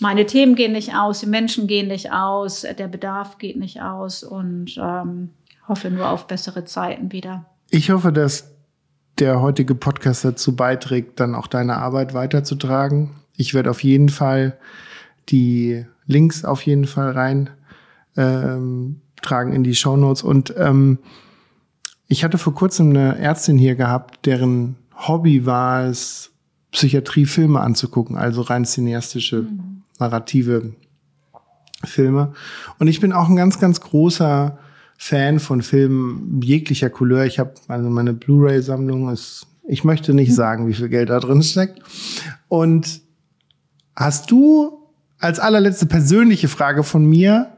meine 0.01 0.25
Themen 0.25 0.55
gehen 0.55 0.73
nicht 0.73 0.95
aus, 0.95 1.19
die 1.19 1.27
Menschen 1.27 1.67
gehen 1.67 1.87
nicht 1.87 2.11
aus, 2.11 2.61
der 2.61 2.87
Bedarf 2.87 3.37
geht 3.37 3.57
nicht 3.57 3.81
aus 3.81 4.23
und 4.23 4.75
ähm, 4.77 5.29
hoffe 5.67 5.91
nur 5.91 6.09
auf 6.09 6.27
bessere 6.27 6.65
Zeiten 6.65 7.11
wieder. 7.11 7.45
Ich 7.69 7.91
hoffe, 7.91 8.11
dass 8.11 8.51
der 9.19 9.39
heutige 9.39 9.75
Podcast 9.75 10.25
dazu 10.25 10.55
beiträgt, 10.55 11.19
dann 11.19 11.35
auch 11.35 11.47
deine 11.47 11.77
Arbeit 11.77 12.15
weiterzutragen. 12.15 13.11
Ich 13.35 13.53
werde 13.53 13.69
auf 13.69 13.83
jeden 13.83 14.09
Fall 14.09 14.57
die 15.29 15.85
Links 16.07 16.43
auf 16.43 16.63
jeden 16.63 16.87
Fall 16.87 17.11
rein 17.11 17.51
ähm, 18.15 19.01
tragen 19.21 19.53
in 19.53 19.63
die 19.63 19.75
Show 19.75 19.95
Notes 19.95 20.23
und 20.23 20.55
ähm, 20.57 20.97
ich 22.07 22.23
hatte 22.23 22.37
vor 22.37 22.55
kurzem 22.55 22.89
eine 22.91 23.19
Ärztin 23.19 23.57
hier 23.57 23.75
gehabt, 23.75 24.25
deren 24.25 24.77
Hobby 24.97 25.45
war 25.45 25.85
es, 25.85 26.31
Psychiatriefilme 26.71 27.59
anzugucken, 27.59 28.17
also 28.17 28.41
rein 28.41 28.65
cineastische, 28.65 29.43
mhm. 29.43 29.83
narrative 29.99 30.73
Filme. 31.83 32.33
Und 32.79 32.87
ich 32.87 32.99
bin 32.99 33.13
auch 33.13 33.29
ein 33.29 33.35
ganz, 33.35 33.59
ganz 33.59 33.81
großer 33.81 34.57
Fan 34.97 35.39
von 35.39 35.61
Filmen 35.61 36.41
jeglicher 36.41 36.89
Couleur. 36.89 37.25
Ich 37.25 37.39
habe 37.39 37.53
also 37.67 37.89
meine 37.89 38.13
Blu-ray-Sammlung 38.13 39.09
ist, 39.09 39.47
ich 39.67 39.83
möchte 39.83 40.13
nicht 40.13 40.29
mhm. 40.29 40.35
sagen, 40.35 40.67
wie 40.67 40.73
viel 40.73 40.89
Geld 40.89 41.09
da 41.09 41.19
drin 41.19 41.41
steckt. 41.41 41.79
Und 42.47 43.01
hast 43.95 44.31
du 44.31 44.79
als 45.19 45.39
allerletzte 45.39 45.85
persönliche 45.85 46.47
Frage 46.47 46.83
von 46.83 47.05
mir 47.05 47.57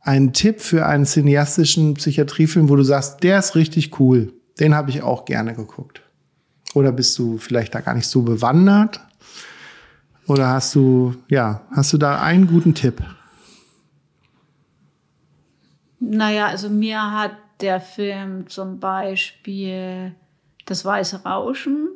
einen 0.00 0.32
Tipp 0.32 0.60
für 0.60 0.86
einen 0.86 1.04
cineastischen 1.04 1.94
Psychiatriefilm, 1.94 2.68
wo 2.68 2.76
du 2.76 2.82
sagst, 2.82 3.22
der 3.22 3.38
ist 3.38 3.54
richtig 3.54 4.00
cool. 4.00 4.32
Den 4.58 4.74
habe 4.74 4.90
ich 4.90 5.02
auch 5.02 5.24
gerne 5.24 5.54
geguckt. 5.54 6.02
Oder 6.74 6.92
bist 6.92 7.18
du 7.18 7.38
vielleicht 7.38 7.74
da 7.74 7.80
gar 7.80 7.94
nicht 7.94 8.06
so 8.06 8.22
bewandert? 8.22 9.00
Oder 10.26 10.48
hast 10.48 10.74
du, 10.74 11.14
ja, 11.28 11.62
hast 11.72 11.92
du 11.92 11.98
da 11.98 12.20
einen 12.22 12.46
guten 12.46 12.74
Tipp? 12.74 13.02
Naja, 15.98 16.46
also 16.46 16.68
mir 16.68 17.12
hat 17.12 17.32
der 17.60 17.80
Film 17.80 18.48
zum 18.48 18.78
Beispiel 18.80 20.14
Das 20.66 20.84
Weiße 20.84 21.24
Rauschen 21.24 21.88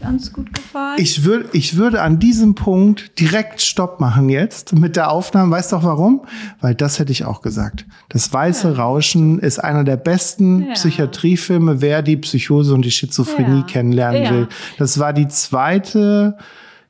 ganz 0.00 0.32
gut 0.32 0.52
gefallen. 0.54 0.96
Ich, 0.98 1.24
würde, 1.24 1.48
ich 1.52 1.76
würde 1.76 2.02
an 2.02 2.18
diesem 2.18 2.54
Punkt 2.54 3.18
direkt 3.20 3.60
Stopp 3.60 4.00
machen 4.00 4.28
jetzt 4.28 4.74
mit 4.74 4.96
der 4.96 5.10
Aufnahme. 5.10 5.52
Weißt 5.52 5.72
du 5.72 5.76
auch 5.76 5.84
warum? 5.84 6.22
Weil 6.60 6.74
das 6.74 6.98
hätte 6.98 7.12
ich 7.12 7.24
auch 7.24 7.42
gesagt. 7.42 7.86
Das 8.08 8.32
Weiße 8.32 8.68
ja. 8.68 8.74
Rauschen 8.74 9.38
ist 9.38 9.58
einer 9.58 9.84
der 9.84 9.96
besten 9.96 10.66
ja. 10.66 10.72
Psychiatriefilme, 10.72 11.80
wer 11.80 12.02
die 12.02 12.16
Psychose 12.16 12.74
und 12.74 12.84
die 12.84 12.90
Schizophrenie 12.90 13.60
ja. 13.60 13.66
kennenlernen 13.66 14.34
will. 14.34 14.48
Das 14.78 14.98
war 14.98 15.12
die 15.12 15.28
zweite 15.28 16.36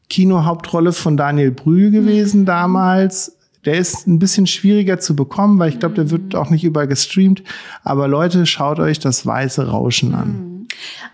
Kinohauptrolle 0.08 0.92
von 0.92 1.16
Daniel 1.16 1.52
Brühl 1.52 1.90
gewesen 1.90 2.42
mhm. 2.42 2.46
damals. 2.46 3.36
Der 3.64 3.74
ist 3.74 4.06
ein 4.06 4.18
bisschen 4.18 4.46
schwieriger 4.46 4.98
zu 4.98 5.14
bekommen, 5.14 5.58
weil 5.58 5.68
ich 5.68 5.78
glaube, 5.78 5.94
der 5.94 6.10
wird 6.10 6.32
mhm. 6.32 6.38
auch 6.38 6.50
nicht 6.50 6.64
überall 6.64 6.88
gestreamt. 6.88 7.42
Aber 7.84 8.08
Leute, 8.08 8.46
schaut 8.46 8.78
euch 8.78 8.98
das 8.98 9.26
Weiße 9.26 9.68
Rauschen 9.68 10.14
an. 10.14 10.28
Mhm. 10.28 10.50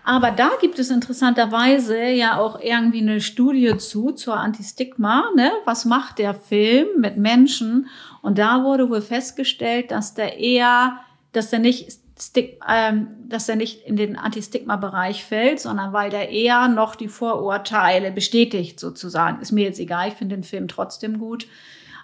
Aber 0.03 0.31
da 0.31 0.51
gibt 0.61 0.79
es 0.79 0.89
interessanterweise 0.89 2.09
ja 2.09 2.37
auch 2.37 2.61
irgendwie 2.61 3.01
eine 3.01 3.19
Studie 3.19 3.77
zu, 3.77 4.11
zur 4.11 4.37
Antistigma. 4.37 5.25
Ne? 5.35 5.51
Was 5.65 5.83
macht 5.83 6.19
der 6.19 6.33
Film 6.33 6.87
mit 6.99 7.17
Menschen? 7.17 7.87
Und 8.21 8.37
da 8.37 8.63
wurde 8.63 8.89
wohl 8.89 9.01
festgestellt, 9.01 9.91
dass 9.91 10.13
der 10.13 10.37
eher, 10.37 10.99
dass 11.33 11.49
der 11.49 11.59
nicht 11.59 11.91
Stig, 12.19 12.59
ähm, 12.67 13.09
dass 13.27 13.47
er 13.47 13.55
nicht 13.55 13.85
in 13.85 13.95
den 13.95 14.15
Antistigma-Bereich 14.15 15.23
fällt, 15.23 15.59
sondern 15.59 15.93
weil 15.93 16.09
der 16.09 16.29
eher 16.29 16.67
noch 16.67 16.95
die 16.95 17.09
Vorurteile 17.09 18.11
bestätigt, 18.11 18.79
sozusagen. 18.79 19.39
Ist 19.39 19.51
mir 19.51 19.65
jetzt 19.65 19.79
egal, 19.79 20.07
ich 20.07 20.15
finde 20.15 20.35
den 20.35 20.43
Film 20.43 20.67
trotzdem 20.67 21.19
gut. 21.19 21.45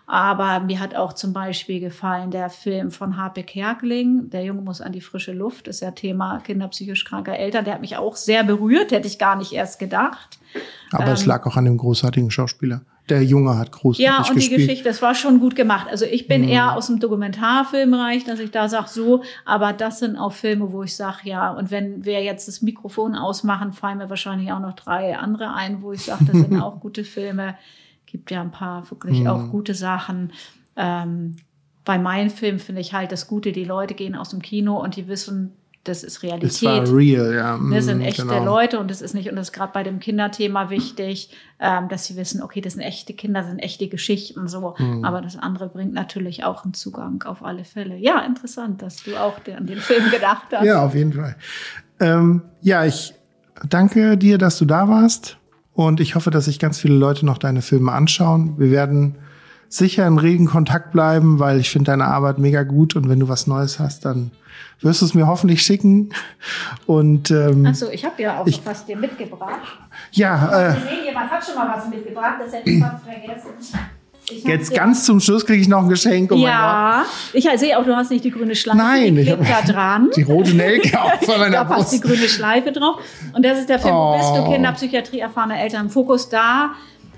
Aber 0.05 0.59
mir 0.59 0.79
hat 0.79 0.95
auch 0.95 1.13
zum 1.13 1.31
Beispiel 1.31 1.79
gefallen 1.79 2.29
der 2.29 2.49
Film 2.49 2.91
von 2.91 3.15
Harpe 3.17 3.43
Kerkeling, 3.43 4.29
Der 4.29 4.43
Junge 4.43 4.61
muss 4.61 4.81
an 4.81 4.91
die 4.91 5.01
frische 5.01 5.31
Luft, 5.31 5.67
ist 5.67 5.81
ja 5.81 5.91
Thema 5.91 6.39
kinderpsychisch 6.39 7.05
kranker 7.05 7.37
Eltern. 7.37 7.63
Der 7.63 7.75
hat 7.75 7.81
mich 7.81 7.95
auch 7.95 8.17
sehr 8.17 8.43
berührt, 8.43 8.91
hätte 8.91 9.07
ich 9.07 9.17
gar 9.17 9.37
nicht 9.37 9.53
erst 9.53 9.79
gedacht. 9.79 10.39
Aber 10.91 11.07
ähm, 11.07 11.13
es 11.13 11.25
lag 11.25 11.45
auch 11.45 11.55
an 11.55 11.65
dem 11.65 11.77
großartigen 11.77 12.31
Schauspieler. 12.31 12.81
Der 13.09 13.23
Junge 13.23 13.57
hat 13.57 13.71
großartig 13.71 14.05
Ja, 14.05 14.17
und 14.17 14.35
gespielt. 14.35 14.51
die 14.51 14.55
Geschichte, 14.55 14.83
das 14.85 15.01
war 15.01 15.13
schon 15.13 15.39
gut 15.39 15.55
gemacht. 15.55 15.87
Also 15.89 16.05
ich 16.05 16.27
bin 16.27 16.43
mhm. 16.43 16.49
eher 16.49 16.75
aus 16.75 16.87
dem 16.87 16.99
Dokumentarfilmbereich, 16.99 18.23
dass 18.23 18.39
ich 18.39 18.51
da 18.51 18.69
sage, 18.69 18.87
so, 18.89 19.23
aber 19.45 19.73
das 19.73 19.99
sind 19.99 20.15
auch 20.17 20.31
Filme, 20.31 20.71
wo 20.71 20.83
ich 20.83 20.95
sage, 20.95 21.19
ja, 21.23 21.51
und 21.51 21.69
wenn 21.69 22.05
wir 22.05 22.23
jetzt 22.23 22.47
das 22.47 22.61
Mikrofon 22.61 23.15
ausmachen, 23.15 23.73
fallen 23.73 23.97
mir 23.97 24.09
wahrscheinlich 24.09 24.51
auch 24.51 24.59
noch 24.59 24.73
drei 24.73 25.17
andere 25.17 25.53
ein, 25.53 25.81
wo 25.81 25.91
ich 25.91 26.03
sage, 26.03 26.25
das 26.25 26.37
sind 26.37 26.57
auch 26.61 26.79
gute 26.79 27.03
Filme 27.03 27.55
gibt 28.05 28.31
ja 28.31 28.41
ein 28.41 28.51
paar 28.51 28.89
wirklich 28.89 29.21
mhm. 29.21 29.27
auch 29.27 29.49
gute 29.49 29.73
Sachen. 29.73 30.31
Ähm, 30.75 31.35
bei 31.85 31.97
meinen 31.97 32.29
Filmen 32.29 32.59
finde 32.59 32.81
ich 32.81 32.93
halt 32.93 33.11
das 33.11 33.27
Gute, 33.27 33.51
die 33.51 33.65
Leute 33.65 33.93
gehen 33.93 34.15
aus 34.15 34.29
dem 34.29 34.41
Kino 34.41 34.81
und 34.81 34.95
die 34.95 35.07
wissen, 35.07 35.53
das 35.83 36.03
ist 36.03 36.23
Realität. 36.23 36.83
Das 36.83 36.93
real, 36.93 37.33
ja. 37.33 37.59
Das 37.71 37.85
sind 37.85 37.97
mhm, 37.97 38.05
echte 38.05 38.25
genau. 38.25 38.45
Leute 38.45 38.79
und 38.79 38.89
das 38.89 39.01
ist 39.01 39.13
nicht, 39.13 39.29
und 39.29 39.35
das 39.35 39.49
ist 39.49 39.53
gerade 39.53 39.73
bei 39.73 39.83
dem 39.83 39.99
Kinderthema 39.99 40.69
wichtig, 40.69 41.29
ähm, 41.59 41.89
dass 41.89 42.05
sie 42.05 42.15
wissen, 42.15 42.41
okay, 42.41 42.61
das 42.61 42.73
sind 42.73 42.83
echte 42.83 43.13
Kinder, 43.13 43.41
das 43.41 43.49
sind 43.49 43.59
echte 43.59 43.89
Geschichten, 43.89 44.47
so. 44.47 44.75
Mhm. 44.77 45.03
Aber 45.03 45.19
das 45.19 45.37
andere 45.37 45.67
bringt 45.67 45.93
natürlich 45.93 46.45
auch 46.45 46.63
einen 46.63 46.73
Zugang 46.73 47.21
auf 47.23 47.43
alle 47.43 47.65
Fälle. 47.65 47.97
Ja, 47.97 48.19
interessant, 48.19 48.81
dass 48.81 49.03
du 49.03 49.17
auch 49.17 49.39
an 49.55 49.65
den 49.65 49.79
Film 49.79 50.09
gedacht 50.09 50.47
hast. 50.53 50.63
Ja, 50.63 50.85
auf 50.85 50.95
jeden 50.95 51.11
Fall. 51.11 51.35
Ähm, 51.99 52.43
ja, 52.61 52.85
ich 52.85 53.13
danke 53.67 54.17
dir, 54.17 54.37
dass 54.37 54.57
du 54.57 54.65
da 54.65 54.87
warst. 54.87 55.37
Und 55.73 55.99
ich 55.99 56.15
hoffe, 56.15 56.29
dass 56.29 56.45
sich 56.45 56.59
ganz 56.59 56.79
viele 56.79 56.95
Leute 56.95 57.25
noch 57.25 57.37
deine 57.37 57.61
Filme 57.61 57.91
anschauen. 57.91 58.59
Wir 58.59 58.71
werden 58.71 59.15
sicher 59.69 60.05
in 60.05 60.19
regen 60.19 60.45
Kontakt 60.45 60.91
bleiben, 60.91 61.39
weil 61.39 61.59
ich 61.59 61.69
finde 61.71 61.91
deine 61.91 62.05
Arbeit 62.05 62.37
mega 62.37 62.63
gut 62.63 62.95
und 62.95 63.09
wenn 63.09 63.19
du 63.19 63.27
was 63.27 63.47
Neues 63.47 63.79
hast, 63.79 64.05
dann 64.05 64.29
wirst 64.81 65.01
du 65.01 65.05
es 65.05 65.13
mir 65.15 65.25
hoffentlich 65.25 65.63
schicken. 65.63 66.13
Und 66.85 67.31
ähm, 67.31 67.65
Achso, 67.65 67.89
ich 67.89 68.05
habe 68.05 68.21
ja 68.21 68.39
auch 68.39 68.45
ich, 68.45 68.63
was 68.63 68.85
dir 68.85 68.97
mitgebracht. 68.97 69.79
Ja, 70.11 70.69
äh, 70.69 70.73
sehen, 70.73 71.05
jemand 71.05 71.31
hat 71.31 71.43
schon 71.43 71.55
mal 71.55 71.75
was 71.75 71.89
mitgebracht, 71.89 72.35
das 72.39 72.53
hätte 72.53 72.69
ich 72.69 72.79
fast 72.79 73.03
vergessen. 73.03 73.49
Jetzt 74.29 74.71
ja. 74.71 74.77
ganz 74.77 75.05
zum 75.05 75.19
Schluss 75.19 75.45
kriege 75.45 75.61
ich 75.61 75.67
noch 75.67 75.83
ein 75.83 75.89
Geschenk. 75.89 76.31
Oh 76.31 76.35
ja, 76.35 77.05
ich 77.33 77.47
sehe 77.57 77.77
auch, 77.77 77.83
du 77.83 77.95
hast 77.95 78.09
nicht 78.09 78.23
die 78.23 78.31
grüne 78.31 78.55
Schleife. 78.55 78.77
Nein, 78.77 79.15
die 79.15 79.23
klebt 79.23 79.49
da 79.49 79.61
dran. 79.71 80.09
Die 80.15 80.21
rote 80.21 80.53
Nelke 80.53 80.99
auch 81.01 81.21
von 81.21 81.39
meiner 81.39 81.57
Da 81.57 81.63
passt 81.65 81.93
die 81.93 81.99
grüne 81.99 82.29
Schleife 82.29 82.71
drauf. 82.71 83.01
Und 83.33 83.43
das 83.43 83.59
ist 83.59 83.69
der 83.69 83.79
Film, 83.79 83.93
oh. 83.93 84.17
bist 84.17 84.29
du 84.35 84.51
Kinderpsychiatrie 84.51 85.19
erfahrene 85.19 85.59
Eltern. 85.59 85.89
Fokus 85.89 86.29
da 86.29 86.71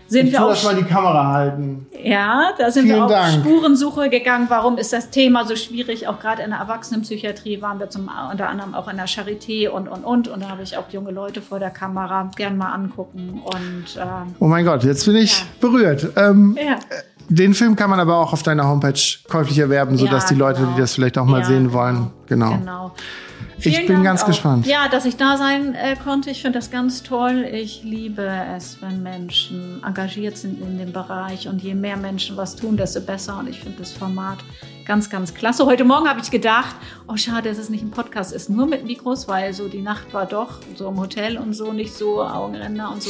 sind 0.08 0.28
ich 0.28 0.34
wir 0.34 0.46
auch. 0.46 0.64
mal 0.64 0.76
die 0.76 0.84
Kamera 0.84 1.32
halten. 1.34 1.88
Ja, 2.04 2.52
da 2.58 2.70
sind 2.72 2.84
Vielen 2.86 2.98
wir 2.98 3.06
auf 3.06 3.12
Dank. 3.12 3.34
Spurensuche 3.34 4.10
gegangen. 4.10 4.46
Warum 4.50 4.78
ist 4.78 4.94
das 4.94 5.10
Thema 5.10 5.46
so 5.46 5.56
schwierig? 5.56 6.08
Auch 6.08 6.20
gerade 6.20 6.44
in 6.44 6.52
der 6.52 6.60
Erwachsenenpsychiatrie 6.60 7.62
waren 7.62 7.80
wir 7.80 7.90
zum, 7.90 8.10
unter 8.32 8.50
anderem 8.50 8.76
auch 8.76 8.88
in 8.88 8.98
der 8.98 9.08
Charité 9.08 9.70
und, 9.70 9.88
und, 9.88 10.04
und. 10.04 10.28
Und 10.28 10.44
da 10.44 10.50
habe 10.50 10.62
ich 10.64 10.78
auch 10.78 10.86
junge 10.92 11.12
Leute 11.12 11.42
vor 11.42 11.60
der 11.60 11.72
Kamera 11.72 12.30
gern 12.36 12.58
mal 12.58 12.72
angucken. 12.74 13.42
Und, 13.44 13.86
ähm, 14.00 14.36
oh 14.40 14.48
mein 14.48 14.66
Gott, 14.66 14.84
jetzt 14.84 15.06
bin 15.06 15.16
ich 15.16 15.40
Ja. 15.40 15.46
berührt. 15.60 16.08
Ähm, 16.16 16.58
ja. 16.64 16.76
Den 17.28 17.56
Film 17.56 17.76
kann 17.76 17.90
man 17.90 18.00
aber 18.00 18.18
auch 18.18 18.34
auf 18.34 18.44
deiner 18.44 18.68
Homepage 18.68 19.00
käuflich 19.28 19.58
erwerben, 19.58 19.98
sodass 19.98 20.26
Ja, 20.26 20.30
die 20.30 20.36
Leute, 20.36 20.62
genau. 20.62 20.74
die 20.76 20.82
das 20.82 20.94
vielleicht 20.94 21.18
auch 21.18 21.26
mal 21.26 21.44
sehen 21.44 21.64
genau. 21.70 21.74
wollen, 21.74 22.12
genau. 22.28 22.52
Genau. 22.58 22.92
Ich 23.58 23.64
Vielen 23.64 23.88
bin 23.88 23.96
Dank 23.96 24.04
ganz 24.06 24.24
auch. 24.24 24.28
gespannt. 24.28 24.68
Ja, 24.68 24.90
dass 24.90 25.06
ich 25.06 25.16
da 25.18 25.38
sein 25.38 25.76
äh, 25.76 25.96
konnte. 25.96 26.30
Ich 26.30 26.42
finde 26.42 26.60
das 26.60 26.70
ganz 26.72 27.04
toll. 27.04 27.46
Ich 27.52 27.84
liebe 27.84 28.30
es, 28.56 28.78
wenn 28.82 29.02
Menschen 29.02 29.82
engagiert 29.86 30.38
sind 30.38 30.62
in 30.62 30.78
dem 30.78 30.92
Bereich. 30.92 31.48
Und 31.48 31.64
je 31.64 31.74
mehr 31.74 31.96
Menschen 31.98 32.36
was 32.38 32.56
tun, 32.56 32.76
desto 32.78 33.00
besser. 33.02 33.38
Und 33.40 33.48
ich 33.50 33.60
finde 33.62 33.80
das 33.80 33.92
Format 33.94 34.40
ganz, 34.86 35.10
ganz 35.10 35.34
klasse. 35.34 35.66
Heute 35.66 35.84
Morgen 35.86 36.08
habe 36.08 36.20
ich 36.22 36.30
gedacht, 36.30 36.76
oh 37.08 37.16
schade, 37.16 37.50
dass 37.50 37.58
es 37.58 37.70
nicht 37.70 37.82
ein 37.84 37.92
Podcast 37.92 38.34
ist, 38.34 38.50
nur 38.50 38.68
mit 38.68 38.86
Mikros, 38.86 39.28
weil 39.28 39.54
so 39.54 39.68
die 39.68 39.82
Nacht 39.82 40.14
war 40.14 40.26
doch 40.26 40.60
so 40.76 40.90
im 40.90 41.00
Hotel 41.00 41.38
und 41.38 41.54
so, 41.54 41.72
nicht 41.74 41.94
so 41.94 42.22
Augenränder 42.24 42.92
und 42.92 43.02
so. 43.02 43.10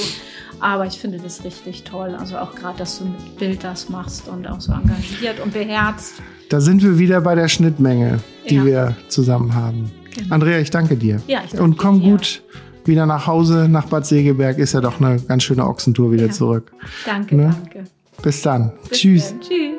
Aber 0.61 0.85
ich 0.85 0.99
finde 0.99 1.17
das 1.17 1.43
richtig 1.43 1.83
toll. 1.83 2.15
Also 2.17 2.37
auch 2.37 2.53
gerade, 2.55 2.77
dass 2.77 2.99
du 2.99 3.05
mit 3.05 3.37
Bild 3.37 3.63
das 3.63 3.89
machst 3.89 4.27
und 4.29 4.47
auch 4.47 4.61
so 4.61 4.71
engagiert 4.71 5.39
und 5.43 5.53
beherzt. 5.53 6.13
Da 6.49 6.61
sind 6.61 6.83
wir 6.83 6.97
wieder 6.99 7.19
bei 7.19 7.33
der 7.35 7.47
Schnittmenge, 7.49 8.19
die 8.49 8.55
Ja. 8.55 8.65
wir 8.65 8.95
zusammen 9.09 9.53
haben. 9.55 9.91
Genau. 10.15 10.33
Andrea, 10.35 10.59
ich 10.59 10.69
danke 10.69 10.95
dir. 10.95 11.21
Ja, 11.27 11.41
ich 11.43 11.51
danke 11.51 11.63
Und 11.63 11.77
komm 11.77 12.01
dir. 12.01 12.11
gut 12.11 12.43
wieder 12.85 13.05
nach 13.05 13.25
Hause, 13.27 13.67
nach 13.69 13.85
Bad 13.87 14.05
Segeberg. 14.05 14.57
Ist 14.59 14.73
ja 14.73 14.81
doch 14.81 14.99
eine 15.01 15.19
ganz 15.19 15.43
schöne 15.43 15.65
Ochsentour 15.67 16.11
wieder 16.11 16.27
Ja. 16.27 16.31
zurück. 16.31 16.71
Danke, 17.05 17.35
Ne? 17.35 17.55
danke. 17.61 17.83
Bis 18.21 18.41
dann. 18.41 18.71
Bis 18.89 18.99
Tschüss. 18.99 19.29
dann. 19.29 19.41
Tschüss. 19.41 19.74